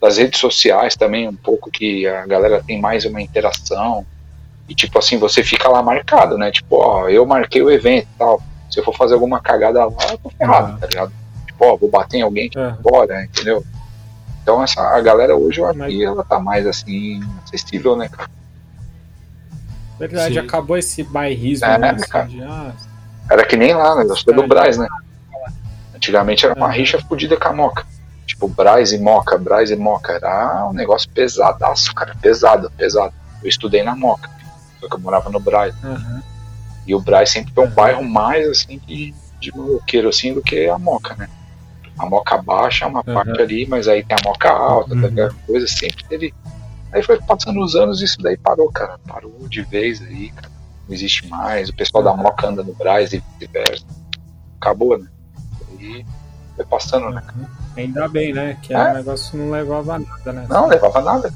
das 0.00 0.16
redes 0.18 0.40
sociais 0.40 0.96
também 0.96 1.28
um 1.28 1.36
pouco 1.36 1.70
que 1.70 2.06
a 2.06 2.26
galera 2.26 2.62
tem 2.66 2.80
mais 2.80 3.04
uma 3.04 3.20
interação. 3.20 4.06
E 4.68 4.74
tipo 4.74 4.98
assim, 4.98 5.18
você 5.18 5.42
fica 5.42 5.68
lá 5.68 5.82
marcado, 5.82 6.38
né? 6.38 6.50
Tipo, 6.50 6.76
ó, 6.76 7.08
eu 7.08 7.26
marquei 7.26 7.62
o 7.62 7.70
evento 7.70 8.08
e 8.14 8.18
tal. 8.18 8.42
Se 8.70 8.80
eu 8.80 8.84
for 8.84 8.96
fazer 8.96 9.14
alguma 9.14 9.40
cagada 9.40 9.84
lá, 9.84 10.06
eu 10.10 10.18
tô 10.18 10.30
ferrado, 10.30 10.72
uhum. 10.72 10.78
tá 10.78 10.86
ligado? 10.86 11.12
Tipo, 11.46 11.64
ó, 11.66 11.76
vou 11.76 11.90
bater 11.90 12.18
em 12.18 12.22
alguém 12.22 12.50
uhum. 12.56 12.76
embora, 12.78 13.24
entendeu? 13.24 13.62
Então 14.42 14.62
essa, 14.62 14.80
a 14.80 15.00
galera 15.00 15.36
hoje 15.36 15.60
eu 15.60 15.66
acho 15.66 15.78
que 15.80 16.04
ela 16.04 16.24
tá 16.24 16.38
mais 16.38 16.66
assim, 16.66 17.20
acessível, 17.44 17.94
né, 17.96 18.08
cara? 18.08 18.30
Verdade, 19.98 20.34
Sim. 20.34 20.40
acabou 20.40 20.76
esse 20.76 21.02
bairrismo. 21.02 21.66
É, 21.66 21.78
né, 21.78 21.96
cara. 22.08 22.26
De, 22.26 22.42
ah, 22.42 22.72
era 23.30 23.46
que 23.46 23.56
nem 23.56 23.74
lá, 23.74 23.94
né? 23.96 24.02
Eu 24.02 24.16
sou 24.16 24.34
do 24.34 24.46
Braz, 24.46 24.76
né? 24.76 24.86
Antigamente 25.94 26.44
era 26.44 26.54
uma 26.54 26.70
rixa 26.70 26.98
fodida 27.00 27.36
com 27.36 27.48
a 27.48 27.52
Moca. 27.52 27.86
Tipo, 28.26 28.48
Braz 28.48 28.92
e 28.92 28.98
Moca, 28.98 29.38
Braz 29.38 29.70
e 29.70 29.76
Moca. 29.76 30.12
Era 30.12 30.66
um 30.68 30.72
negócio 30.72 31.08
pesadaço, 31.10 31.94
cara. 31.94 32.14
Pesado, 32.20 32.70
pesado. 32.76 33.14
Eu 33.42 33.48
estudei 33.48 33.82
na 33.82 33.94
Moca. 33.94 34.28
Só 34.80 34.88
que 34.88 34.94
eu 34.94 35.00
morava 35.00 35.30
no 35.30 35.40
Braz. 35.40 35.74
Uhum. 35.82 36.20
E 36.86 36.94
o 36.94 37.00
Braz 37.00 37.30
sempre 37.30 37.52
foi 37.54 37.66
um 37.66 37.70
bairro 37.70 38.04
mais 38.04 38.46
assim 38.48 38.78
de, 38.86 39.14
de 39.40 39.56
maloqueiro 39.56 40.08
assim 40.08 40.34
do 40.34 40.42
que 40.42 40.68
a 40.68 40.78
Moca, 40.78 41.14
né? 41.16 41.28
A 41.98 42.06
Moca 42.06 42.36
baixa 42.38 42.84
é 42.84 42.88
uma 42.88 43.02
uhum. 43.06 43.14
parte 43.14 43.40
ali, 43.40 43.66
mas 43.66 43.88
aí 43.88 44.02
tem 44.02 44.16
a 44.20 44.28
Moca 44.28 44.50
alta, 44.50 44.94
uhum. 44.94 45.30
coisa 45.46 45.66
sempre 45.66 46.04
teve 46.04 46.34
Aí 46.94 47.02
foi 47.02 47.20
passando 47.20 47.60
os 47.60 47.74
anos 47.74 48.00
e 48.00 48.04
isso 48.04 48.22
daí 48.22 48.36
parou, 48.36 48.70
cara. 48.70 48.98
Parou 49.04 49.48
de 49.48 49.62
vez 49.62 50.00
aí, 50.00 50.30
cara. 50.30 50.48
Não 50.86 50.94
existe 50.94 51.26
mais. 51.26 51.68
O 51.68 51.74
pessoal 51.74 52.04
da 52.04 52.14
Moca 52.14 52.46
anda 52.46 52.62
no 52.62 52.72
Braz 52.72 53.12
e 53.12 53.18
vice-versa. 53.18 53.84
Acabou, 54.60 54.96
né? 54.96 55.08
E 55.80 56.06
foi 56.54 56.64
passando, 56.64 57.10
né? 57.10 57.20
Uhum. 57.36 57.46
Ainda 57.76 58.06
bem, 58.06 58.32
né? 58.32 58.56
Que 58.62 58.72
é. 58.72 58.92
o 58.92 58.94
negócio 58.94 59.36
não 59.36 59.50
levava 59.50 59.98
nada, 59.98 60.32
né? 60.32 60.46
Não, 60.48 60.68
levava 60.68 61.02
nada. 61.02 61.34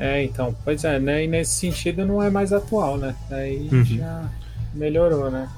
É, 0.00 0.24
então, 0.24 0.54
pois 0.64 0.82
é, 0.82 0.98
né? 0.98 1.24
E 1.24 1.28
nesse 1.28 1.52
sentido 1.52 2.04
não 2.04 2.20
é 2.20 2.28
mais 2.28 2.52
atual, 2.52 2.96
né? 2.96 3.14
Aí 3.30 3.68
uhum. 3.70 3.84
já 3.84 4.24
melhorou, 4.74 5.30
né? 5.30 5.48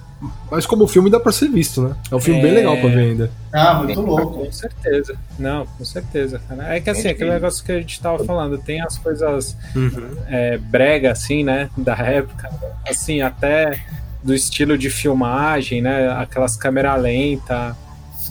Mas 0.51 0.67
como 0.67 0.87
filme 0.87 1.09
dá 1.09 1.19
pra 1.19 1.33
ser 1.33 1.49
visto, 1.49 1.83
né? 1.83 1.97
É 2.11 2.15
um 2.15 2.21
filme 2.21 2.41
é... 2.41 2.43
bem 2.43 2.55
legal 2.55 2.77
pra 2.77 2.89
ver 2.91 3.11
ainda. 3.11 3.31
Ah, 3.53 3.83
muito 3.83 4.01
louco. 4.01 4.45
Com 4.45 4.53
certeza. 4.53 5.17
Não, 5.39 5.67
com 5.67 5.85
certeza, 5.85 6.41
cara. 6.47 6.75
É 6.75 6.81
que 6.81 6.91
assim, 6.91 7.09
aquele 7.09 7.31
negócio 7.31 7.65
que 7.65 7.73
a 7.73 7.81
gente 7.81 8.01
tava 8.01 8.23
falando, 8.25 8.59
tem 8.59 8.83
as 8.83 8.99
coisas 8.99 9.57
uhum. 9.75 10.17
é, 10.29 10.59
brega, 10.59 11.13
assim, 11.13 11.43
né? 11.43 11.71
Da 11.77 11.97
época. 11.97 12.51
Assim, 12.87 13.23
até 13.23 13.83
do 14.23 14.35
estilo 14.35 14.77
de 14.77 14.91
filmagem, 14.91 15.81
né? 15.81 16.11
Aquelas 16.13 16.55
câmeras 16.55 17.01
lentas 17.01 17.75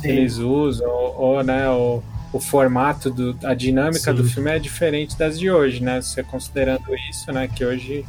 que 0.02 0.08
eles 0.08 0.38
usam, 0.38 0.88
ou, 0.88 1.16
ou 1.20 1.44
né? 1.44 1.68
O, 1.70 2.04
o 2.32 2.40
formato, 2.40 3.10
do, 3.10 3.36
a 3.44 3.56
dinâmica 3.56 4.12
Sim. 4.12 4.14
do 4.14 4.24
filme 4.24 4.52
é 4.52 4.60
diferente 4.60 5.18
das 5.18 5.40
de 5.40 5.50
hoje, 5.50 5.82
né? 5.82 6.02
Você 6.02 6.22
considerando 6.22 6.84
isso, 7.10 7.32
né? 7.32 7.48
Que 7.48 7.66
hoje, 7.66 8.06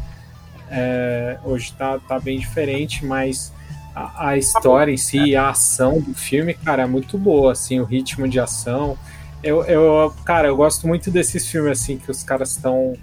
é, 0.70 1.39
hoje 1.44 1.73
tá, 1.73 1.98
tá 1.98 2.20
bem 2.20 2.39
diferente, 2.39 3.07
mas 3.07 3.52
a, 4.01 4.28
a, 4.31 4.39
história 4.39 4.93
em 4.93 4.97
si, 4.97 5.36
a 5.36 5.51
ação 5.51 6.01
do 6.01 6.14
filme, 6.14 6.55
cara, 6.55 6.82
é 6.82 6.86
muito 6.86 7.18
boa, 7.18 7.52
assim, 7.52 7.81
o 7.81 7.85
ritmo 7.85 8.27
de 8.28 8.40
ação. 8.40 8.97
Eu, 9.43 9.64
eu 9.64 10.14
cara, 10.24 10.48
eu 10.48 10.56
gosto 10.56 10.86
muito 10.86 11.10
desses 11.10 11.47
filmes, 11.47 11.81
assim, 11.81 11.98
que 11.98 12.10
os 12.10 12.22
caras 12.22 12.51
estão 12.52 12.94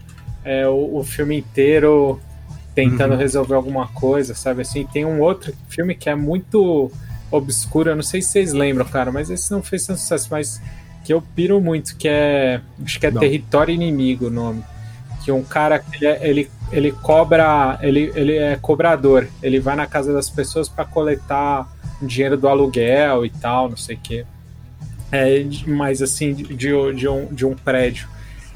é, 0.44 0.68
o, 0.68 0.98
o, 0.98 1.04
filme 1.04 1.38
inteiro 1.38 2.20
tentando 2.74 3.14
uhum. 3.14 3.20
resolver 3.20 3.56
alguma 3.56 3.88
coisa, 3.88 4.34
sabe? 4.34 4.62
Assim, 4.62 4.86
tem 4.86 5.06
um 5.06 5.22
outro 5.22 5.54
filme 5.70 5.96
que 5.96 6.10
é 6.10 6.16
muito 6.16 6.92
obscuro, 7.30 7.90
eu 7.90 7.96
não 7.96 8.04
sei 8.04 8.22
se 8.22 8.30
vocês 8.30 8.54
lembram, 8.54 8.86
cara, 8.86 9.12
mas 9.12 9.30
esse 9.30 9.52
não 9.52 9.62
fez 9.62 9.86
tanto 9.86 10.00
sucesso, 10.00 10.28
mas 10.32 10.62
que 11.04 11.14
eu 11.14 11.22
piro 11.22 11.60
muito, 11.60 11.96
que 11.98 12.08
é, 12.08 12.62
acho 12.84 13.00
que 13.00 13.06
é 13.06 13.12
não. 13.12 13.20
Território 13.20 13.74
Inimigo 13.74 14.28
o 14.28 14.30
nome 14.30 14.64
que 15.28 15.32
um 15.34 15.44
cara 15.44 15.84
ele, 15.92 16.06
é, 16.06 16.30
ele, 16.30 16.52
ele 16.72 16.92
cobra, 16.94 17.78
ele, 17.82 18.14
ele 18.16 18.38
é 18.38 18.56
cobrador, 18.56 19.28
ele 19.44 19.60
vai 19.60 19.76
na 19.76 19.86
casa 19.86 20.14
das 20.14 20.30
pessoas 20.30 20.70
para 20.70 20.86
coletar 20.86 21.68
dinheiro 22.02 22.38
do 22.38 22.48
aluguel 22.48 23.26
e 23.26 23.30
tal, 23.30 23.68
não 23.68 23.76
sei 23.76 23.98
o 23.98 24.00
quê. 24.00 24.26
É, 25.12 25.46
mas 25.68 26.02
assim, 26.02 26.34
de, 26.34 26.56
de, 26.94 27.10
um, 27.10 27.26
de 27.26 27.46
um 27.46 27.56
prédio. 27.56 28.08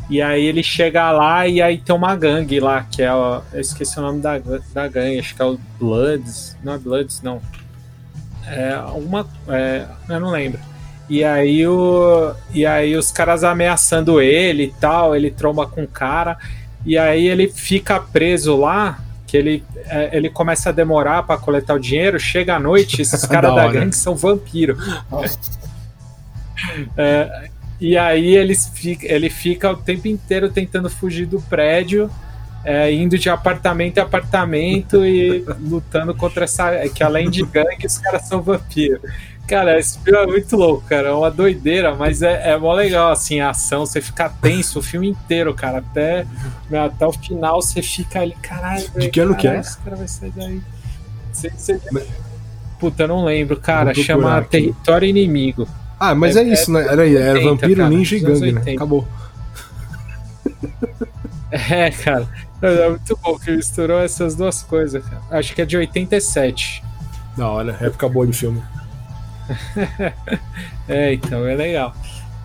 E 0.09 0.21
aí 0.21 0.45
ele 0.45 0.63
chega 0.63 1.11
lá 1.11 1.45
e 1.45 1.61
aí 1.61 1.77
tem 1.77 1.93
uma 1.93 2.15
gangue 2.15 2.61
lá, 2.61 2.85
que 2.89 3.01
é. 3.01 3.09
Eu 3.09 3.43
esqueci 3.59 3.99
o 3.99 4.01
nome 4.01 4.21
da, 4.21 4.37
da 4.73 4.87
gangue, 4.87 5.19
acho 5.19 5.35
que 5.35 5.41
é 5.41 5.45
o 5.45 5.59
Bloods. 5.77 6.55
Não 6.63 6.75
é 6.75 6.77
Bloods, 6.77 7.21
não. 7.21 7.41
É 8.47 8.77
uma. 8.77 9.27
É, 9.49 9.85
eu 10.07 10.21
não 10.21 10.31
lembro. 10.31 10.59
E 11.09 11.21
aí, 11.25 11.67
o, 11.67 12.33
e 12.53 12.65
aí 12.65 12.95
os 12.95 13.11
caras 13.11 13.43
ameaçando 13.43 14.21
ele 14.21 14.63
e 14.63 14.73
tal, 14.79 15.13
ele 15.13 15.29
tromba 15.29 15.67
com 15.67 15.83
o 15.83 15.87
cara. 15.87 16.37
E 16.85 16.97
aí 16.97 17.27
ele 17.27 17.47
fica 17.47 17.99
preso 17.99 18.57
lá, 18.57 18.99
que 19.27 19.37
ele, 19.37 19.63
é, 19.85 20.09
ele 20.15 20.29
começa 20.29 20.69
a 20.69 20.71
demorar 20.71 21.23
para 21.23 21.37
coletar 21.37 21.75
o 21.75 21.79
dinheiro, 21.79 22.19
chega 22.19 22.55
à 22.55 22.59
noite, 22.59 23.01
esses 23.01 23.25
caras 23.25 23.55
da, 23.55 23.67
da 23.67 23.71
gangue 23.71 23.95
são 23.95 24.15
vampiros. 24.15 24.77
É, 26.95 27.49
e 27.79 27.97
aí 27.97 28.35
eles 28.35 28.71
ele 29.01 29.31
fica 29.31 29.71
o 29.71 29.75
tempo 29.75 30.07
inteiro 30.07 30.47
tentando 30.51 30.91
fugir 30.91 31.25
do 31.25 31.41
prédio, 31.41 32.07
é, 32.63 32.93
indo 32.93 33.17
de 33.17 33.31
apartamento 33.31 33.97
em 33.97 34.01
apartamento 34.01 35.03
e 35.03 35.43
lutando 35.59 36.13
contra 36.13 36.43
essa. 36.43 36.87
Que 36.89 37.03
além 37.03 37.31
de 37.31 37.43
gangue, 37.43 37.87
os 37.87 37.97
caras 37.97 38.27
são 38.27 38.43
vampiros. 38.43 39.01
Cara, 39.47 39.77
esse 39.77 39.99
filme 39.99 40.17
é 40.17 40.25
muito 40.25 40.55
louco, 40.55 40.83
cara. 40.87 41.09
É 41.09 41.11
uma 41.11 41.29
doideira, 41.29 41.93
mas 41.93 42.21
é, 42.21 42.51
é 42.51 42.57
mó 42.57 42.73
legal, 42.73 43.11
assim, 43.11 43.39
a 43.41 43.49
ação. 43.49 43.85
Você 43.85 43.99
fica 43.99 44.29
tenso 44.29 44.79
o 44.79 44.81
filme 44.81 45.09
inteiro, 45.09 45.53
cara. 45.53 45.79
Até, 45.79 46.25
meu, 46.69 46.83
até 46.83 47.05
o 47.05 47.11
final 47.11 47.61
você 47.61 47.81
fica 47.81 48.21
ali, 48.21 48.35
caralho. 48.41 48.89
De 48.95 49.09
que 49.09 49.19
ano 49.19 49.35
que 49.35 49.47
é? 49.47 49.59
Esse 49.59 49.77
cara 49.79 49.95
vai 49.95 50.07
sair 50.07 50.31
daí. 50.35 50.61
Você, 51.31 51.49
você... 51.49 51.81
Puta, 52.79 53.03
eu 53.03 53.07
não 53.07 53.25
lembro, 53.25 53.59
cara. 53.59 53.93
Chama 53.93 54.37
aqui. 54.37 54.49
Território 54.49 55.07
Inimigo. 55.07 55.67
Ah, 55.99 56.15
mas 56.15 56.35
é, 56.35 56.41
é 56.41 56.43
isso, 56.45 56.71
né? 56.71 56.81
Era, 56.81 57.07
era 57.07 57.33
80, 57.33 57.49
vampiro, 57.49 57.75
cara, 57.75 57.89
ninja 57.89 58.15
e 58.15 58.19
gangue, 58.19 58.51
né? 58.53 58.61
Acabou. 58.73 59.07
É, 61.51 61.91
cara. 61.91 62.29
É 62.61 62.89
muito 62.89 63.19
bom 63.21 63.37
que 63.37 63.51
misturou 63.51 63.99
essas 63.99 64.35
duas 64.35 64.63
coisas, 64.63 65.03
cara. 65.03 65.21
Acho 65.31 65.53
que 65.53 65.61
é 65.61 65.65
de 65.65 65.75
87. 65.75 66.81
Da 67.35 67.49
hora, 67.49 67.77
época 67.81 68.07
boa 68.07 68.25
de 68.25 68.31
filme. 68.31 68.63
é, 70.87 71.13
então 71.13 71.45
é 71.45 71.55
legal. 71.55 71.95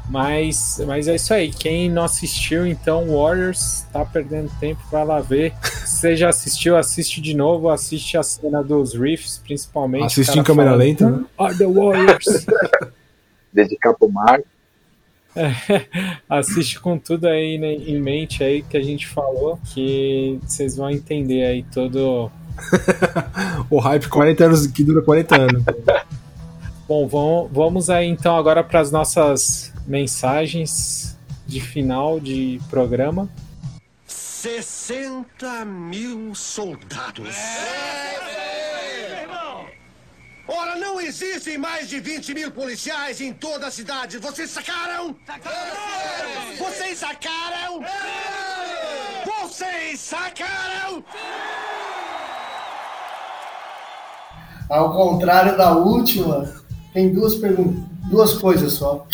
Mas, 0.08 0.80
mas 0.86 1.08
é 1.08 1.16
isso 1.16 1.34
aí. 1.34 1.50
Quem 1.50 1.90
não 1.90 2.04
assistiu, 2.04 2.66
então, 2.66 3.06
Warriors, 3.08 3.84
tá 3.92 4.04
perdendo 4.04 4.50
tempo, 4.60 4.80
vai 4.90 5.04
lá 5.04 5.20
ver. 5.20 5.52
Se 5.62 5.98
você 5.98 6.16
já 6.16 6.28
assistiu, 6.28 6.76
assiste 6.76 7.20
de 7.20 7.34
novo. 7.34 7.68
Assiste 7.68 8.16
a 8.16 8.22
cena 8.22 8.62
dos 8.62 8.94
riffs, 8.94 9.38
principalmente. 9.38 10.04
Assiste 10.04 10.38
em 10.38 10.44
câmera 10.44 10.70
fala, 10.70 10.82
lenta. 10.82 11.10
Né? 11.10 11.24
Are 11.36 11.56
the 11.56 11.66
Warriors. 11.66 12.46
Dedicar 13.52 13.94
pro 13.94 14.08
mar. 14.10 14.40
É, 15.34 15.52
assiste 16.30 16.80
com 16.80 16.98
tudo 16.98 17.26
aí 17.26 17.58
né, 17.58 17.74
em 17.74 18.00
mente 18.00 18.42
aí 18.42 18.62
que 18.62 18.74
a 18.74 18.82
gente 18.82 19.06
falou, 19.06 19.58
que 19.74 20.38
vocês 20.42 20.76
vão 20.76 20.88
entender 20.88 21.44
aí 21.44 21.62
todo. 21.62 22.30
o 23.68 23.78
hype 23.78 24.08
40 24.08 24.44
anos 24.44 24.66
que 24.66 24.82
dura 24.82 25.02
40 25.02 25.36
anos. 25.36 25.62
Bom, 26.88 27.48
vamos 27.50 27.90
aí 27.90 28.06
então 28.06 28.36
agora 28.36 28.62
para 28.62 28.78
as 28.78 28.92
nossas 28.92 29.72
mensagens 29.88 31.16
de 31.44 31.60
final 31.60 32.20
de 32.20 32.60
programa. 32.70 33.28
60 34.06 35.64
mil 35.64 36.32
soldados. 36.32 37.34
É, 37.36 38.14
é, 39.18 39.22
irmão. 39.22 39.66
Ora, 40.46 40.76
não 40.76 41.00
existem 41.00 41.58
mais 41.58 41.88
de 41.88 41.98
20 41.98 42.32
mil 42.34 42.52
policiais 42.52 43.20
em 43.20 43.32
toda 43.32 43.66
a 43.66 43.70
cidade. 43.72 44.18
Vocês 44.18 44.48
sacaram? 44.50 45.16
Sacaram! 45.26 46.56
Vocês 46.56 46.98
sacaram? 46.98 47.82
Vocês 49.24 49.98
sacaram? 49.98 51.04
Ao 54.68 54.92
contrário 54.92 55.56
da 55.56 55.72
última, 55.72 56.64
tem 56.96 57.12
duas 57.12 57.34
perguntas, 57.34 57.84
duas 58.04 58.32
coisas 58.32 58.72
só. 58.72 59.06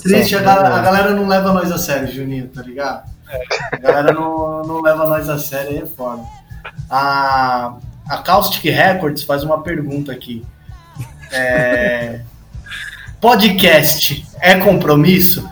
Triste, 0.00 0.36
a, 0.36 0.40
galera, 0.40 0.76
a 0.76 0.80
galera 0.80 1.10
não 1.10 1.26
leva 1.26 1.52
nós 1.52 1.72
a 1.72 1.76
sério, 1.76 2.06
Juninho, 2.06 2.46
tá 2.46 2.62
ligado? 2.62 3.10
A 3.72 3.76
galera 3.76 4.12
não, 4.12 4.62
não 4.62 4.80
leva 4.80 5.08
nós 5.08 5.28
a 5.28 5.36
sério, 5.36 5.70
aí 5.70 5.78
é 5.78 5.86
foda. 5.86 6.22
A, 6.88 7.76
a 8.08 8.18
Caustic 8.18 8.62
Records 8.72 9.24
faz 9.24 9.42
uma 9.42 9.64
pergunta 9.64 10.12
aqui. 10.12 10.46
É, 11.32 12.20
podcast 13.20 14.24
é 14.40 14.54
compromisso? 14.60 15.50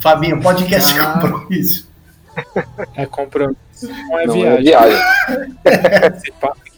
Fabinho, 0.00 0.38
podcast 0.42 0.98
é 0.98 1.00
ah. 1.00 1.02
é 1.02 1.12
compromisso? 1.14 1.88
É 2.94 3.06
compromisso, 3.06 3.56
não 3.88 4.18
é 4.18 4.26
não 4.26 4.34
é 4.34 4.60
viagem. 4.60 4.98
É 5.64 6.10
viagem. 6.10 6.32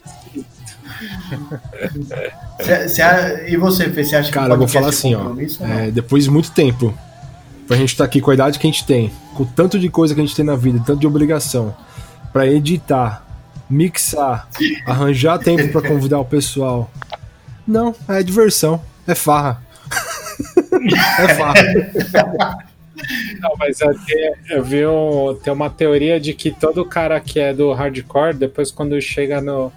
cê, 2.61 2.89
cê, 2.89 3.03
e 3.47 3.57
você, 3.57 3.89
Fê, 3.89 4.03
você 4.03 4.15
acha 4.15 4.31
Cara, 4.31 4.47
que 4.47 4.53
eu 4.53 4.57
vou 4.57 4.67
falar 4.67 4.89
assim, 4.89 5.15
ó. 5.15 5.33
É, 5.61 5.91
depois 5.91 6.25
de 6.25 6.31
muito 6.31 6.51
tempo, 6.51 6.93
pra 7.67 7.77
gente 7.77 7.89
estar 7.89 8.03
tá 8.03 8.07
aqui 8.07 8.21
com 8.21 8.31
a 8.31 8.33
idade 8.33 8.59
que 8.59 8.67
a 8.67 8.69
gente 8.69 8.85
tem, 8.85 9.11
com 9.33 9.45
tanto 9.45 9.79
de 9.79 9.89
coisa 9.89 10.13
que 10.13 10.21
a 10.21 10.23
gente 10.23 10.35
tem 10.35 10.45
na 10.45 10.55
vida, 10.55 10.81
tanto 10.85 10.99
de 10.99 11.07
obrigação, 11.07 11.75
para 12.31 12.47
editar, 12.47 13.25
mixar, 13.69 14.47
arranjar 14.85 15.39
tempo 15.39 15.71
para 15.71 15.87
convidar 15.87 16.19
o 16.19 16.25
pessoal. 16.25 16.91
Não, 17.67 17.95
é 18.07 18.21
diversão, 18.21 18.81
é 19.07 19.15
farra. 19.15 19.61
é 21.19 21.35
farra. 21.35 22.73
Não, 23.39 23.51
mas 23.57 23.79
eu 24.49 24.63
vi 24.63 24.85
um, 24.85 25.35
tem 25.43 25.51
uma 25.51 25.69
teoria 25.69 26.19
de 26.19 26.33
que 26.33 26.51
todo 26.51 26.85
cara 26.85 27.19
que 27.19 27.39
é 27.39 27.53
do 27.53 27.73
hardcore, 27.73 28.35
depois 28.35 28.71
quando 28.71 28.99
chega 29.01 29.41
no 29.41 29.71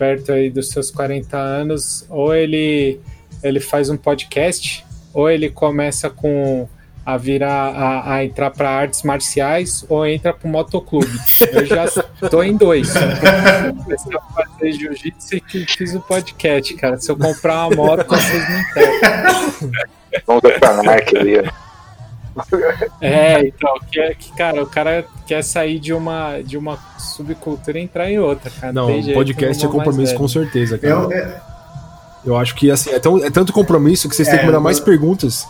perto 0.00 0.32
aí 0.32 0.48
dos 0.48 0.70
seus 0.70 0.90
40 0.90 1.36
anos, 1.36 2.06
ou 2.08 2.34
ele 2.34 2.98
ele 3.42 3.60
faz 3.60 3.90
um 3.90 3.96
podcast, 3.96 4.84
ou 5.12 5.30
ele 5.30 5.50
começa 5.50 6.08
com 6.08 6.66
a 7.04 7.16
virar 7.16 7.68
a, 7.68 8.14
a 8.14 8.24
entrar 8.24 8.50
para 8.50 8.70
artes 8.70 9.02
marciais 9.02 9.84
ou 9.88 10.06
entra 10.06 10.32
para 10.32 10.46
o 10.46 10.50
motoclube. 10.50 11.10
Eu 11.52 11.66
já 11.66 11.86
tô 12.30 12.42
em 12.42 12.56
dois. 12.56 12.92
Comecei 13.82 14.16
a 14.16 14.20
fazer 14.20 14.72
jiu-jitsu 14.72 15.36
e 15.36 15.66
fiz 15.66 15.94
o 15.94 15.98
um 15.98 16.00
podcast, 16.00 16.74
cara. 16.74 16.98
Se 16.98 17.10
eu 17.10 17.16
comprar 17.16 17.66
uma 17.66 17.76
moto, 17.76 18.06
vocês 18.06 18.48
me 18.48 18.60
entregam. 18.60 19.72
Vamos 20.26 20.42
deixar 20.42 20.76
na 20.76 20.82
marca 20.82 21.18
ali. 21.18 21.36
É, 23.00 23.46
então, 23.46 23.74
que, 23.90 24.00
é, 24.00 24.14
que, 24.14 24.32
cara, 24.32 24.62
o 24.62 24.66
cara 24.66 25.04
quer 25.26 25.42
sair 25.42 25.78
de 25.78 25.92
uma, 25.92 26.40
de 26.42 26.56
uma 26.56 26.78
subcultura 26.98 27.78
e 27.78 27.82
entrar 27.82 28.10
em 28.10 28.18
outra, 28.18 28.50
cara. 28.50 28.72
Não, 28.72 28.98
o 28.98 29.14
podcast 29.14 29.64
é 29.64 29.68
compromisso 29.68 30.14
com 30.14 30.28
certeza, 30.28 30.78
cara. 30.78 30.92
Eu, 30.92 31.12
é... 31.12 31.40
eu 32.26 32.36
acho 32.36 32.54
que 32.54 32.70
assim, 32.70 32.90
é, 32.90 32.98
tão, 32.98 33.24
é 33.24 33.30
tanto 33.30 33.52
compromisso 33.52 34.08
que 34.08 34.14
vocês 34.14 34.28
é, 34.28 34.32
têm 34.32 34.40
que 34.40 34.46
mandar 34.46 34.60
mais 34.60 34.78
perguntas 34.78 35.46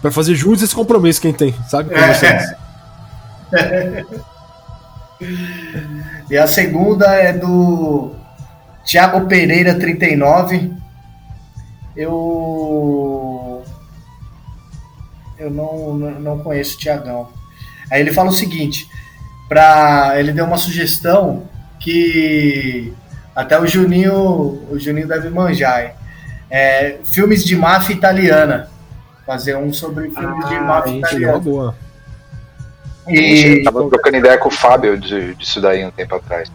Pra 0.00 0.10
fazer 0.10 0.34
jus 0.34 0.62
esse 0.62 0.74
compromisso 0.74 1.20
quem 1.20 1.32
tem, 1.32 1.54
sabe? 1.68 1.94
Com 1.94 2.00
vocês. 2.00 2.54
e 6.30 6.36
a 6.36 6.46
segunda 6.46 7.14
é 7.14 7.32
do 7.32 8.12
Tiago 8.84 9.26
Pereira 9.26 9.74
39. 9.74 10.72
Eu 11.96 13.25
eu 15.46 15.50
não, 15.50 15.94
não 15.96 16.38
conheço 16.38 16.76
o 16.76 16.78
Tiagão. 16.78 17.28
Aí 17.90 18.00
ele 18.00 18.12
fala 18.12 18.30
o 18.30 18.32
seguinte, 18.32 18.88
para 19.48 20.14
ele 20.18 20.32
deu 20.32 20.44
uma 20.44 20.58
sugestão 20.58 21.48
que 21.78 22.92
até 23.34 23.58
o 23.60 23.66
Juninho, 23.66 24.14
o 24.70 24.78
Juninho 24.78 25.06
deve 25.06 25.28
manjar. 25.28 25.94
É, 26.50 26.98
filmes 27.04 27.44
de 27.44 27.56
máfia 27.56 27.94
italiana. 27.94 28.70
Fazer 29.26 29.56
um 29.56 29.72
sobre 29.72 30.10
filmes 30.10 30.44
ah, 30.44 30.48
de 30.48 30.60
máfia 30.60 30.98
italiana. 30.98 31.38
Boa. 31.38 31.76
E... 33.08 33.62
Tava 33.62 33.88
trocando 33.88 34.16
ideia 34.16 34.38
com 34.38 34.48
o 34.48 34.52
Fábio 34.52 34.98
disso 34.98 35.60
daí 35.60 35.84
um 35.84 35.90
tempo 35.90 36.14
atrás. 36.14 36.50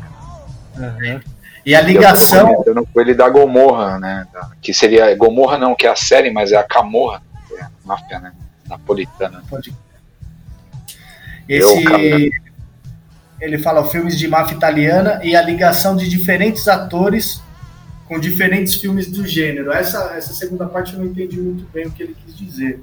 Uhum. 0.77 1.19
E 1.65 1.75
a 1.75 1.81
ligação. 1.81 2.63
Eu 2.65 2.73
não 2.73 2.85
com 2.85 2.99
ele 2.99 3.13
da 3.13 3.29
Gomorra, 3.29 3.99
né? 3.99 4.25
Que 4.61 4.73
seria. 4.73 5.15
Gomorra 5.15 5.57
não, 5.57 5.75
que 5.75 5.85
é 5.85 5.91
a 5.91 5.95
série, 5.95 6.31
mas 6.31 6.51
é 6.51 6.57
a 6.57 6.63
Camorra, 6.63 7.21
é 7.57 7.61
a 7.61 7.69
máfia, 7.85 8.19
né? 8.19 8.33
Napolitana. 8.71 9.43
Pode. 9.49 9.75
Esse. 11.47 11.83
Eu, 11.85 12.31
ele 13.39 13.57
fala 13.57 13.87
filmes 13.89 14.17
de 14.17 14.27
máfia 14.27 14.55
italiana 14.55 15.19
e 15.23 15.35
a 15.35 15.41
ligação 15.41 15.95
de 15.95 16.07
diferentes 16.07 16.67
atores 16.67 17.41
com 18.07 18.19
diferentes 18.19 18.75
filmes 18.75 19.07
do 19.07 19.25
gênero. 19.25 19.71
Essa, 19.71 20.13
essa 20.15 20.33
segunda 20.33 20.67
parte 20.67 20.93
eu 20.93 20.99
não 20.99 21.07
entendi 21.07 21.39
muito 21.39 21.65
bem 21.73 21.87
o 21.87 21.91
que 21.91 22.03
ele 22.03 22.15
quis 22.23 22.37
dizer. 22.37 22.79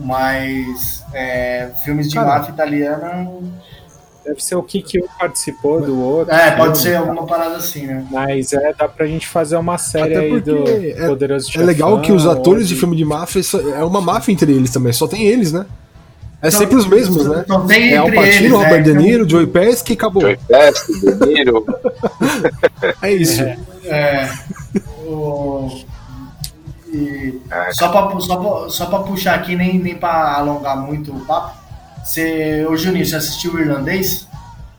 Mas 0.00 1.04
é, 1.12 1.70
filmes 1.84 2.08
de 2.08 2.14
Cara, 2.14 2.38
máfia 2.38 2.52
italiana. 2.52 3.28
Deve 4.24 4.42
ser 4.42 4.54
o 4.54 4.62
que, 4.62 4.80
que 4.80 5.00
um 5.00 5.06
participou 5.18 5.80
do 5.80 6.00
outro. 6.00 6.32
É, 6.32 6.52
pode 6.52 6.78
ser 6.78 6.94
alguma 6.94 7.26
parada 7.26 7.56
assim, 7.56 7.86
né? 7.86 8.06
Mas 8.10 8.52
é, 8.52 8.72
dá 8.72 8.88
pra 8.88 9.06
gente 9.06 9.26
fazer 9.26 9.56
uma 9.56 9.78
série 9.78 10.16
aí 10.16 10.40
do 10.40 10.64
é, 10.68 11.08
Poderoso 11.08 11.46
Chefão. 11.48 11.62
É 11.62 11.66
legal 11.66 12.00
que 12.00 12.12
os 12.12 12.26
atores 12.26 12.68
de 12.68 12.76
filme 12.76 12.96
de 12.96 13.04
máfia 13.04 13.42
é 13.76 13.82
uma 13.82 14.00
máfia 14.00 14.32
entre 14.32 14.52
eles 14.52 14.70
também, 14.70 14.92
só 14.92 15.08
tem 15.08 15.24
eles, 15.24 15.52
né? 15.52 15.66
É 16.42 16.48
então, 16.48 16.58
sempre 16.58 16.76
os 16.76 16.86
mesmos, 16.86 17.28
né? 17.28 17.44
é 17.70 17.96
Al 17.96 18.10
Pacino, 18.10 18.56
Robert 18.56 18.80
é, 18.80 18.82
De 18.82 18.94
Niro, 18.94 19.28
Joey 19.28 19.46
Pesci 19.46 19.84
e 19.90 19.92
acabou. 19.92 20.22
Joey 20.22 20.36
Pesci, 20.36 21.16
De 21.16 21.26
Niro. 21.26 21.64
é 23.00 23.12
isso. 23.12 23.42
É, 23.42 23.58
é, 23.84 24.30
o, 25.06 25.68
e, 26.92 27.40
é. 27.48 27.72
só 27.72 27.88
para 27.88 28.18
só 28.18 28.68
só 28.68 28.86
pra 28.86 28.98
puxar 29.00 29.34
aqui, 29.34 29.54
nem, 29.54 29.78
nem 29.78 29.94
para 29.94 30.34
alongar 30.34 30.76
muito 30.76 31.12
o 31.12 31.20
papo. 31.24 31.61
Você, 32.04 32.66
ô 32.66 32.76
Juninho, 32.76 33.06
você 33.06 33.16
assistiu 33.16 33.54
o 33.54 33.60
irlandês? 33.60 34.26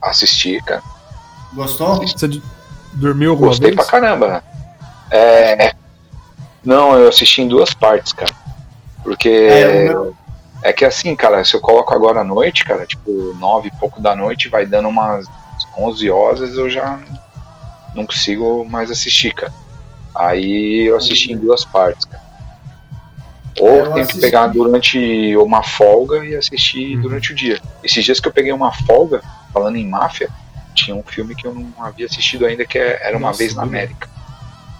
Assisti, 0.00 0.60
cara. 0.64 0.82
Gostou? 1.52 1.96
Você 2.06 2.40
dormiu 2.92 3.30
alguma 3.30 3.48
Gostei 3.48 3.70
vez? 3.70 3.76
pra 3.76 3.84
caramba. 3.86 4.44
É, 5.10 5.72
não, 6.64 6.96
eu 6.98 7.08
assisti 7.08 7.42
em 7.42 7.48
duas 7.48 7.72
partes, 7.74 8.12
cara. 8.12 8.32
Porque. 9.02 9.28
É. 9.28 9.94
É 10.62 10.72
que 10.72 10.82
assim, 10.82 11.14
cara, 11.14 11.44
se 11.44 11.54
eu 11.54 11.60
coloco 11.60 11.92
agora 11.92 12.22
à 12.22 12.24
noite, 12.24 12.64
cara, 12.64 12.86
tipo, 12.86 13.36
nove 13.38 13.68
e 13.68 13.78
pouco 13.78 14.00
da 14.00 14.16
noite, 14.16 14.48
vai 14.48 14.64
dando 14.64 14.88
umas 14.88 15.26
onze 15.76 16.10
horas, 16.10 16.56
eu 16.56 16.70
já 16.70 16.98
não 17.94 18.06
consigo 18.06 18.64
mais 18.64 18.90
assistir, 18.90 19.34
cara. 19.34 19.52
Aí 20.14 20.86
eu 20.88 20.96
assisti 20.96 21.32
em 21.32 21.36
duas 21.36 21.66
partes, 21.66 22.06
cara. 22.06 22.23
Ou 23.60 23.92
tem 23.92 24.06
que 24.06 24.20
pegar 24.20 24.48
durante 24.48 25.36
uma 25.36 25.62
folga 25.62 26.24
e 26.24 26.34
assistir 26.34 26.96
uhum. 26.96 27.02
durante 27.02 27.32
o 27.32 27.34
dia. 27.34 27.60
Esses 27.82 28.04
dias 28.04 28.20
que 28.20 28.26
eu 28.26 28.32
peguei 28.32 28.52
uma 28.52 28.72
folga, 28.72 29.22
falando 29.52 29.76
em 29.76 29.88
máfia, 29.88 30.28
tinha 30.74 30.96
um 30.96 31.02
filme 31.02 31.34
que 31.34 31.46
eu 31.46 31.54
não 31.54 31.72
havia 31.78 32.06
assistido 32.06 32.46
ainda, 32.46 32.64
que 32.64 32.78
é 32.78 33.00
Era 33.06 33.16
Uma 33.16 33.28
Nossa, 33.28 33.38
Vez 33.38 33.54
na 33.54 33.62
América. 33.62 34.08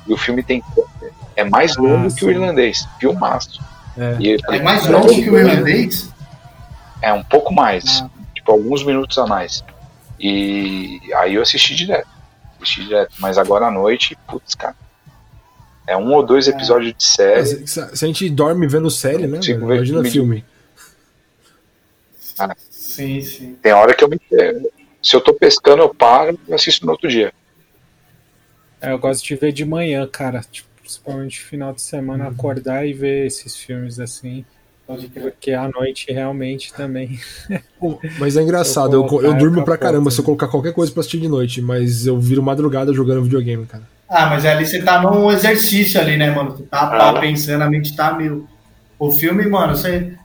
E 0.06 0.12
o 0.12 0.16
filme 0.16 0.42
tem 0.42 0.62
é 1.36 1.44
mais 1.44 1.76
longo 1.76 2.06
ah, 2.06 2.10
que 2.16 2.24
o 2.24 2.30
irlandês, 2.30 2.86
filmaço. 2.98 3.60
É, 3.96 4.16
e, 4.20 4.36
é 4.50 4.62
mais 4.62 4.86
longo 4.86 5.08
que 5.08 5.30
o 5.30 5.38
irlandês? 5.38 6.10
É, 7.00 7.12
um 7.12 7.22
pouco 7.22 7.52
mais. 7.52 8.02
Ah. 8.02 8.08
Tipo, 8.34 8.52
alguns 8.52 8.84
minutos 8.84 9.18
a 9.18 9.26
mais. 9.26 9.64
E 10.18 11.00
aí 11.16 11.34
eu 11.34 11.42
assisti 11.42 11.74
direto. 11.74 12.08
Assisti 12.56 12.84
direto. 12.84 13.14
Mas 13.18 13.36
agora 13.38 13.66
à 13.66 13.70
noite, 13.70 14.16
putz, 14.26 14.54
cara. 14.54 14.76
É 15.86 15.96
um 15.96 16.12
ou 16.12 16.24
dois 16.24 16.48
é. 16.48 16.50
episódios 16.50 16.92
é. 16.92 16.96
de 16.96 17.04
série. 17.04 17.46
Se, 17.46 17.66
se, 17.66 18.04
a 18.04 18.08
gente 18.08 18.28
dorme 18.30 18.66
vendo 18.66 18.90
série, 18.90 19.26
né? 19.26 19.38
Imagina 19.42 20.02
filme. 20.04 20.10
filme. 20.10 20.44
Ah, 22.38 22.56
sim, 22.70 23.20
sim. 23.20 23.54
Tem 23.62 23.72
hora 23.72 23.94
que 23.94 24.02
eu 24.02 24.08
me. 24.08 24.18
Se 25.02 25.14
eu 25.14 25.20
tô 25.20 25.34
pescando, 25.34 25.82
eu 25.82 25.94
paro 25.94 26.38
e 26.48 26.54
assisto 26.54 26.86
no 26.86 26.92
outro 26.92 27.08
dia. 27.08 27.32
É, 28.80 28.92
eu 28.92 28.98
gosto 28.98 29.24
de 29.24 29.36
ver 29.36 29.52
de 29.52 29.64
manhã, 29.64 30.06
cara. 30.06 30.40
Tipo, 30.50 30.68
principalmente 30.80 31.40
final 31.40 31.72
de 31.72 31.80
semana, 31.80 32.24
uhum. 32.24 32.30
acordar 32.30 32.86
e 32.86 32.92
ver 32.92 33.26
esses 33.26 33.56
filmes 33.56 33.98
assim. 33.98 34.44
Porque 34.86 35.52
à 35.52 35.68
noite 35.68 36.12
realmente 36.12 36.72
também. 36.72 37.18
mas 38.18 38.36
é 38.36 38.42
engraçado, 38.42 38.94
eu, 38.94 39.06
eu, 39.06 39.22
eu 39.22 39.34
durmo 39.34 39.64
pra 39.64 39.78
caramba 39.78 40.10
se 40.10 40.20
eu 40.20 40.24
colocar 40.24 40.48
qualquer 40.48 40.74
coisa 40.74 40.92
pra 40.92 41.00
assistir 41.00 41.20
de 41.20 41.28
noite, 41.28 41.62
mas 41.62 42.06
eu 42.06 42.18
viro 42.18 42.42
madrugada 42.42 42.92
jogando 42.92 43.22
videogame, 43.22 43.64
cara. 43.64 43.84
Ah, 44.08 44.26
mas 44.26 44.44
ali 44.44 44.66
você 44.66 44.82
tá 44.82 45.00
num 45.00 45.30
exercício 45.30 45.98
ali, 46.00 46.16
né, 46.16 46.30
mano? 46.30 46.50
Você 46.50 46.64
tá, 46.64 46.86
tá 46.86 47.10
ah. 47.10 47.20
pensando, 47.20 47.62
a 47.62 47.70
mente 47.70 47.96
tá 47.96 48.12
mil. 48.12 48.46
O 48.98 49.10
filme, 49.10 49.46
mano, 49.46 49.74
você 49.74 50.16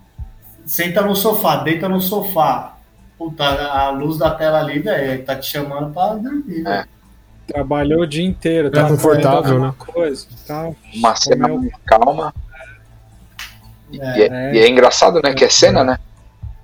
senta 0.65 1.02
no 1.02 1.15
sofá, 1.15 1.64
deita 1.64 1.88
no 1.88 2.02
sofá. 2.02 2.77
Puta, 3.18 3.44
a 3.44 3.90
luz 3.90 4.18
da 4.18 4.31
tela 4.31 4.60
ali, 4.60 4.80
velho, 4.80 5.23
tá 5.26 5.36
te 5.36 5.49
chamando 5.49 5.94
pra 5.94 6.15
dormir, 6.15 6.68
é. 6.68 6.86
Trabalhou 7.48 8.03
o 8.03 8.07
dia 8.07 8.23
inteiro, 8.23 8.69
tá 8.69 8.88
confortável, 8.88 9.60
né? 9.60 9.73
Coisa, 9.77 10.27
tal, 10.45 10.76
Uma 10.94 11.15
cena 11.15 11.48
calma. 11.86 12.34
É. 13.93 14.17
E, 14.17 14.21
é, 14.21 14.53
e, 14.55 14.59
é, 14.59 14.69
engraçado, 14.69 15.19
né? 15.23 15.33
Que 15.33 15.45
é 15.45 15.49
cena, 15.49 15.83
né? 15.83 15.97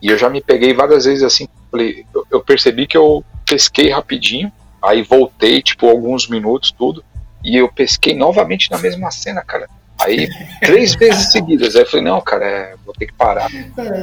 E 0.02 0.10
eu 0.10 0.18
já 0.18 0.30
me 0.30 0.42
peguei 0.42 0.74
várias 0.74 1.06
vezes 1.06 1.24
assim. 1.24 1.48
Falei, 1.72 2.06
eu, 2.14 2.26
eu 2.32 2.42
percebi 2.42 2.86
que 2.86 2.98
eu 2.98 3.24
pesquei 3.46 3.92
rapidinho, 3.92 4.52
aí 4.82 5.02
voltei, 5.02 5.62
tipo, 5.62 5.88
alguns 5.88 6.28
minutos, 6.28 6.72
tudo. 6.72 7.04
E 7.44 7.58
eu 7.58 7.72
pesquei 7.72 8.16
novamente 8.16 8.70
na 8.72 8.78
mesma 8.78 9.12
cena, 9.12 9.42
cara. 9.42 9.68
Aí, 10.00 10.28
três 10.60 10.94
vezes 10.96 11.32
seguidas. 11.32 11.76
Aí 11.76 11.84
eu 11.84 11.86
falei, 11.86 12.06
não, 12.06 12.22
cara, 12.22 12.46
é, 12.46 12.76
vou 12.86 12.94
ter 12.94 13.08
que 13.08 13.14
parar 13.14 13.50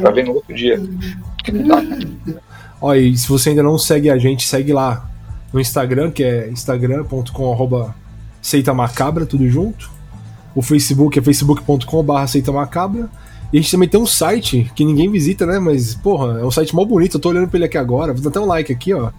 pra 0.00 0.10
ver 0.10 0.24
no 0.24 0.34
outro 0.34 0.54
dia. 0.54 0.80
Olha, 2.80 2.98
e 2.98 3.16
se 3.16 3.28
você 3.28 3.50
ainda 3.50 3.62
não 3.62 3.78
segue 3.78 4.10
a 4.10 4.18
gente, 4.18 4.46
segue 4.46 4.72
lá 4.72 5.08
no 5.52 5.60
Instagram, 5.60 6.10
que 6.10 6.24
é 6.24 6.48
instagram.com 6.48 7.92
seitamacabra, 8.40 9.24
tudo 9.24 9.48
junto. 9.48 9.90
O 10.54 10.62
Facebook 10.62 11.18
é 11.18 11.22
facebook.com 11.22 12.02
barra 12.02 12.26
seitamacabra. 12.26 13.08
E 13.52 13.58
a 13.58 13.60
gente 13.60 13.70
também 13.70 13.88
tem 13.88 14.00
um 14.00 14.06
site 14.06 14.70
que 14.74 14.84
ninguém 14.84 15.10
visita, 15.10 15.44
né? 15.44 15.58
Mas, 15.58 15.94
porra, 15.94 16.40
é 16.40 16.44
um 16.44 16.50
site 16.50 16.74
mó 16.74 16.84
bonito. 16.84 17.16
Eu 17.16 17.20
tô 17.20 17.28
olhando 17.28 17.48
pra 17.48 17.58
ele 17.58 17.66
aqui 17.66 17.76
agora. 17.76 18.12
Vou 18.12 18.22
dar 18.22 18.30
até 18.30 18.40
um 18.40 18.46
like 18.46 18.72
aqui, 18.72 18.94
ó. 18.94 19.10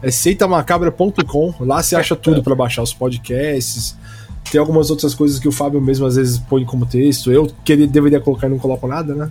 É 0.00 0.10
seitamacabra.com. 0.10 1.54
Lá 1.60 1.82
você 1.82 1.96
acha 1.96 2.14
tudo 2.14 2.42
para 2.42 2.54
baixar 2.54 2.82
os 2.82 2.94
podcasts. 2.94 3.96
Tem 4.50 4.60
algumas 4.60 4.90
outras 4.90 5.14
coisas 5.14 5.38
que 5.40 5.48
o 5.48 5.52
Fábio 5.52 5.80
mesmo 5.80 6.06
às 6.06 6.16
vezes 6.16 6.38
põe 6.38 6.64
como 6.64 6.86
texto. 6.86 7.32
Eu 7.32 7.50
queria, 7.64 7.86
deveria 7.86 8.20
colocar 8.20 8.46
e 8.46 8.50
não 8.50 8.58
coloco 8.58 8.86
nada, 8.86 9.14
né? 9.14 9.30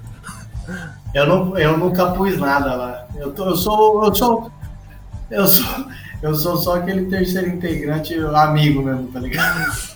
Eu, 1.14 1.28
não, 1.28 1.58
eu 1.58 1.78
nunca 1.78 2.08
pus 2.08 2.38
nada 2.38 2.76
lá. 2.76 3.08
Eu, 3.16 3.32
tô, 3.32 3.46
eu 3.46 3.56
sou. 3.56 4.04
Eu 4.04 4.16
sou. 4.16 4.52
Eu 5.30 5.48
sou. 5.48 5.86
Eu 6.22 6.36
sou 6.36 6.58
só 6.58 6.78
aquele 6.78 7.06
terceiro 7.06 7.50
integrante 7.50 8.16
amigo 8.16 8.82
mesmo, 8.82 9.08
tá 9.08 9.20
ligado? 9.20 9.93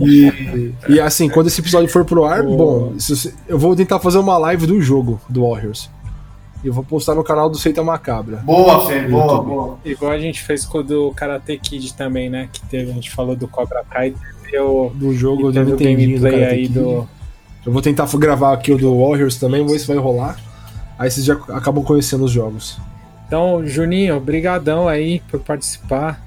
E, 0.00 0.72
e 0.88 1.00
assim, 1.00 1.28
quando 1.28 1.46
esse 1.46 1.60
episódio 1.60 1.88
for 1.88 2.04
pro 2.04 2.24
ar, 2.24 2.44
oh. 2.46 2.56
bom, 2.56 2.92
eu 3.48 3.58
vou 3.58 3.74
tentar 3.74 3.98
fazer 3.98 4.18
uma 4.18 4.36
live 4.38 4.66
do 4.66 4.80
jogo 4.80 5.20
do 5.28 5.48
Warriors. 5.48 5.90
E 6.62 6.68
eu 6.68 6.72
vou 6.72 6.84
postar 6.84 7.14
no 7.14 7.22
canal 7.22 7.48
do 7.48 7.58
Seita 7.58 7.82
Macabra. 7.82 8.38
Boa, 8.38 8.86
Fê, 8.86 9.02
boa, 9.02 9.42
boa. 9.42 9.78
Igual 9.84 10.12
a 10.12 10.18
gente 10.18 10.42
fez 10.42 10.64
com 10.64 10.78
o 10.78 10.82
do 10.82 11.12
Karate 11.12 11.56
Kid 11.58 11.94
também, 11.94 12.28
né? 12.28 12.48
Que 12.52 12.60
teve, 12.66 12.90
a 12.90 12.94
gente 12.94 13.10
falou 13.10 13.36
do 13.36 13.46
Cobra 13.46 13.84
Kai 13.88 14.14
e 14.52 14.58
o 14.58 14.90
do 14.94 15.12
jogo 15.12 15.52
do 15.52 15.76
gameplay 15.76 16.44
aí 16.44 16.68
do. 16.68 17.06
Eu 17.64 17.72
vou 17.72 17.82
tentar 17.82 18.08
gravar 18.16 18.52
aqui 18.52 18.72
o 18.72 18.78
do 18.78 18.98
Warriors 18.98 19.36
também, 19.36 19.60
vamos 19.60 19.72
ver 19.72 19.78
se 19.80 19.86
vai 19.86 19.96
rolar. 19.96 20.38
Aí 20.98 21.10
vocês 21.10 21.26
já 21.26 21.34
acabam 21.34 21.84
conhecendo 21.84 22.24
os 22.24 22.30
jogos. 22.30 22.78
Então, 23.26 23.66
Juninho, 23.66 24.18
brigadão 24.20 24.88
aí 24.88 25.20
por 25.28 25.40
participar. 25.40 26.24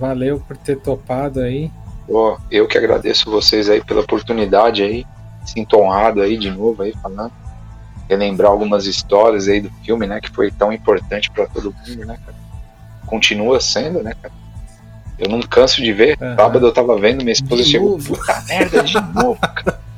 Valeu 0.00 0.40
por 0.40 0.56
ter 0.56 0.78
topado 0.78 1.40
aí. 1.40 1.70
Pô, 2.06 2.38
eu 2.50 2.66
que 2.66 2.76
agradeço 2.76 3.30
vocês 3.30 3.68
aí 3.68 3.82
pela 3.82 4.00
oportunidade 4.00 4.82
aí. 4.82 5.06
Sinto 5.44 5.78
honrado 5.78 6.20
aí 6.20 6.36
de 6.36 6.50
novo 6.50 6.82
aí 6.82 6.92
falando. 7.02 7.32
Relembrar 8.08 8.50
algumas 8.50 8.86
histórias 8.86 9.48
aí 9.48 9.60
do 9.60 9.70
filme, 9.84 10.06
né? 10.06 10.20
Que 10.20 10.30
foi 10.30 10.50
tão 10.50 10.72
importante 10.72 11.30
para 11.30 11.46
todo 11.46 11.74
mundo, 11.74 12.06
né, 12.06 12.18
cara? 12.24 12.36
Continua 13.06 13.60
sendo, 13.60 14.02
né, 14.02 14.14
cara? 14.20 14.34
Eu 15.18 15.28
não 15.28 15.40
canso 15.40 15.82
de 15.82 15.92
ver. 15.92 16.18
Uhum. 16.20 16.34
Sábado 16.36 16.66
eu 16.66 16.72
tava 16.72 16.98
vendo, 16.98 17.22
minha 17.22 17.32
esposa 17.32 17.62
de 17.62 17.70
chegou. 17.70 17.90
Novo. 17.92 18.16
Puta 18.16 18.42
merda, 18.48 18.82
de 18.82 19.00
novo, 19.00 19.38
cara. 19.40 19.80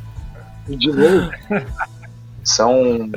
De 0.68 0.88
novo. 0.88 1.30
São 2.46 3.10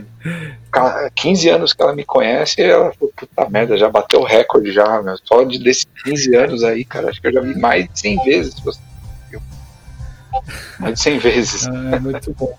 15 1.14 1.50
anos 1.50 1.72
que 1.72 1.84
ela 1.84 1.96
me 1.96 2.04
conhece 2.04 2.60
e 2.60 2.64
ela 2.64 2.92
falou, 2.94 3.14
puta 3.16 3.50
merda, 3.50 3.78
já 3.78 3.88
bateu 3.88 4.22
o 4.22 4.26
recorde 4.26 4.72
já, 4.72 5.02
meu. 5.04 5.16
Só 5.24 5.44
de 5.44 5.60
desses 5.60 5.86
15 6.04 6.36
anos 6.36 6.64
aí, 6.64 6.84
cara, 6.84 7.10
acho 7.10 7.22
que 7.22 7.28
eu 7.28 7.34
já 7.34 7.42
vi 7.42 7.56
mais 7.58 7.88
de 7.88 8.00
100 8.00 8.24
vezes. 8.24 8.56
Mais 10.80 10.96
de 10.96 11.00
100 11.00 11.20
vezes. 11.20 11.68
Ah, 11.68 11.96
é 11.96 12.00
muito 12.00 12.34
bom. 12.34 12.58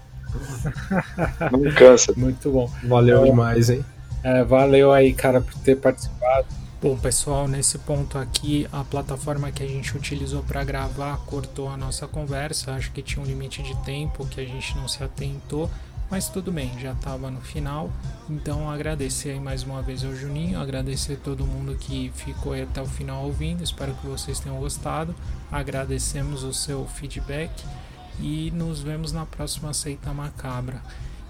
Não 1.50 1.72
cansa. 1.74 2.12
Muito 2.16 2.52
bom. 2.52 2.70
Valeu 2.84 3.24
demais, 3.24 3.68
hein? 3.68 3.84
É, 4.22 4.44
valeu 4.44 4.92
aí, 4.92 5.12
cara, 5.12 5.40
por 5.40 5.54
ter 5.56 5.76
participado. 5.76 6.46
Bom, 6.80 6.96
pessoal, 6.96 7.48
nesse 7.48 7.78
ponto 7.78 8.16
aqui, 8.16 8.66
a 8.72 8.84
plataforma 8.84 9.50
que 9.50 9.62
a 9.62 9.66
gente 9.66 9.94
utilizou 9.96 10.42
para 10.42 10.62
gravar 10.62 11.18
cortou 11.26 11.68
a 11.68 11.76
nossa 11.76 12.06
conversa. 12.06 12.72
Acho 12.72 12.92
que 12.92 13.02
tinha 13.02 13.22
um 13.22 13.26
limite 13.26 13.62
de 13.62 13.76
tempo 13.84 14.24
que 14.26 14.40
a 14.40 14.44
gente 14.44 14.76
não 14.76 14.86
se 14.86 15.02
atentou. 15.02 15.68
Mas 16.10 16.28
tudo 16.28 16.50
bem, 16.50 16.76
já 16.80 16.92
estava 16.92 17.30
no 17.30 17.40
final. 17.40 17.90
Então 18.28 18.68
agradecer 18.68 19.40
mais 19.40 19.62
uma 19.62 19.80
vez 19.80 20.04
ao 20.04 20.14
Juninho, 20.14 20.58
agradecer 20.58 21.16
todo 21.16 21.46
mundo 21.46 21.76
que 21.76 22.10
ficou 22.14 22.52
até 22.52 22.82
o 22.82 22.86
final 22.86 23.24
ouvindo. 23.24 23.62
Espero 23.62 23.94
que 23.94 24.06
vocês 24.06 24.40
tenham 24.40 24.58
gostado. 24.58 25.14
Agradecemos 25.52 26.42
o 26.42 26.52
seu 26.52 26.84
feedback 26.86 27.52
e 28.18 28.50
nos 28.50 28.80
vemos 28.80 29.12
na 29.12 29.24
próxima 29.24 29.72
Seita 29.72 30.12
Macabra. 30.12 30.82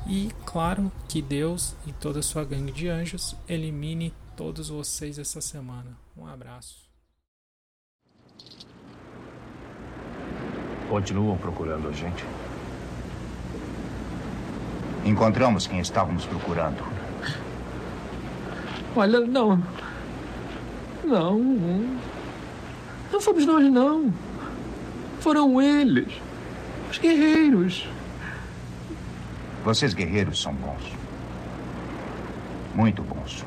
E 0.06 0.30
claro 0.46 0.90
que 1.06 1.20
Deus 1.20 1.74
e 1.86 1.92
toda 1.92 2.20
a 2.20 2.22
sua 2.22 2.42
gangue 2.42 2.72
de 2.72 2.88
anjos 2.88 3.36
elimine 3.46 4.14
todos 4.34 4.70
vocês 4.70 5.18
essa 5.18 5.42
semana. 5.42 5.94
Um 6.16 6.26
abraço. 6.26 6.88
Continuam 10.88 11.36
procurando 11.36 11.88
a 11.88 11.92
gente? 11.92 12.24
Encontramos 15.04 15.66
quem 15.66 15.80
estávamos 15.80 16.26
procurando. 16.26 16.82
Olha, 18.94 19.20
não. 19.20 19.62
Não. 21.04 21.38
Não 23.12 23.20
fomos 23.20 23.46
nós, 23.46 23.64
não. 23.70 24.12
Foram 25.20 25.60
eles. 25.60 26.12
Os 26.90 26.98
guerreiros. 26.98 27.88
Vocês 29.64 29.94
guerreiros 29.94 30.40
são 30.40 30.54
bons. 30.54 30.82
Muito 32.74 33.02
bons. 33.02 33.44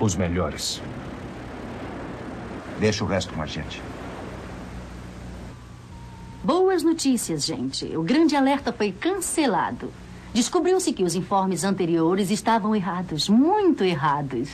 Os 0.00 0.14
melhores. 0.16 0.80
Deixa 2.78 3.04
o 3.04 3.06
resto 3.06 3.34
com 3.34 3.42
a 3.42 3.46
gente. 3.46 3.82
Boas 6.42 6.84
notícias, 6.84 7.44
gente. 7.44 7.96
O 7.96 8.02
grande 8.02 8.36
alerta 8.36 8.72
foi 8.72 8.92
cancelado. 8.92 9.92
Descobriu-se 10.32 10.92
que 10.92 11.02
os 11.02 11.16
informes 11.16 11.64
anteriores 11.64 12.30
estavam 12.30 12.76
errados, 12.76 13.28
muito 13.28 13.82
errados. 13.82 14.50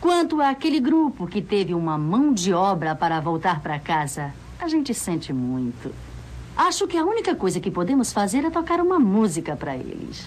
Quanto 0.00 0.40
àquele 0.40 0.80
grupo 0.80 1.26
que 1.26 1.40
teve 1.40 1.74
uma 1.74 1.96
mão 1.96 2.32
de 2.32 2.52
obra 2.52 2.94
para 2.94 3.20
voltar 3.20 3.60
para 3.60 3.78
casa, 3.78 4.32
a 4.60 4.66
gente 4.66 4.92
sente 4.92 5.32
muito. 5.32 5.94
Acho 6.56 6.88
que 6.88 6.96
a 6.96 7.04
única 7.04 7.36
coisa 7.36 7.60
que 7.60 7.70
podemos 7.70 8.12
fazer 8.12 8.44
é 8.44 8.50
tocar 8.50 8.80
uma 8.80 8.98
música 8.98 9.54
para 9.54 9.76
eles. 9.76 10.26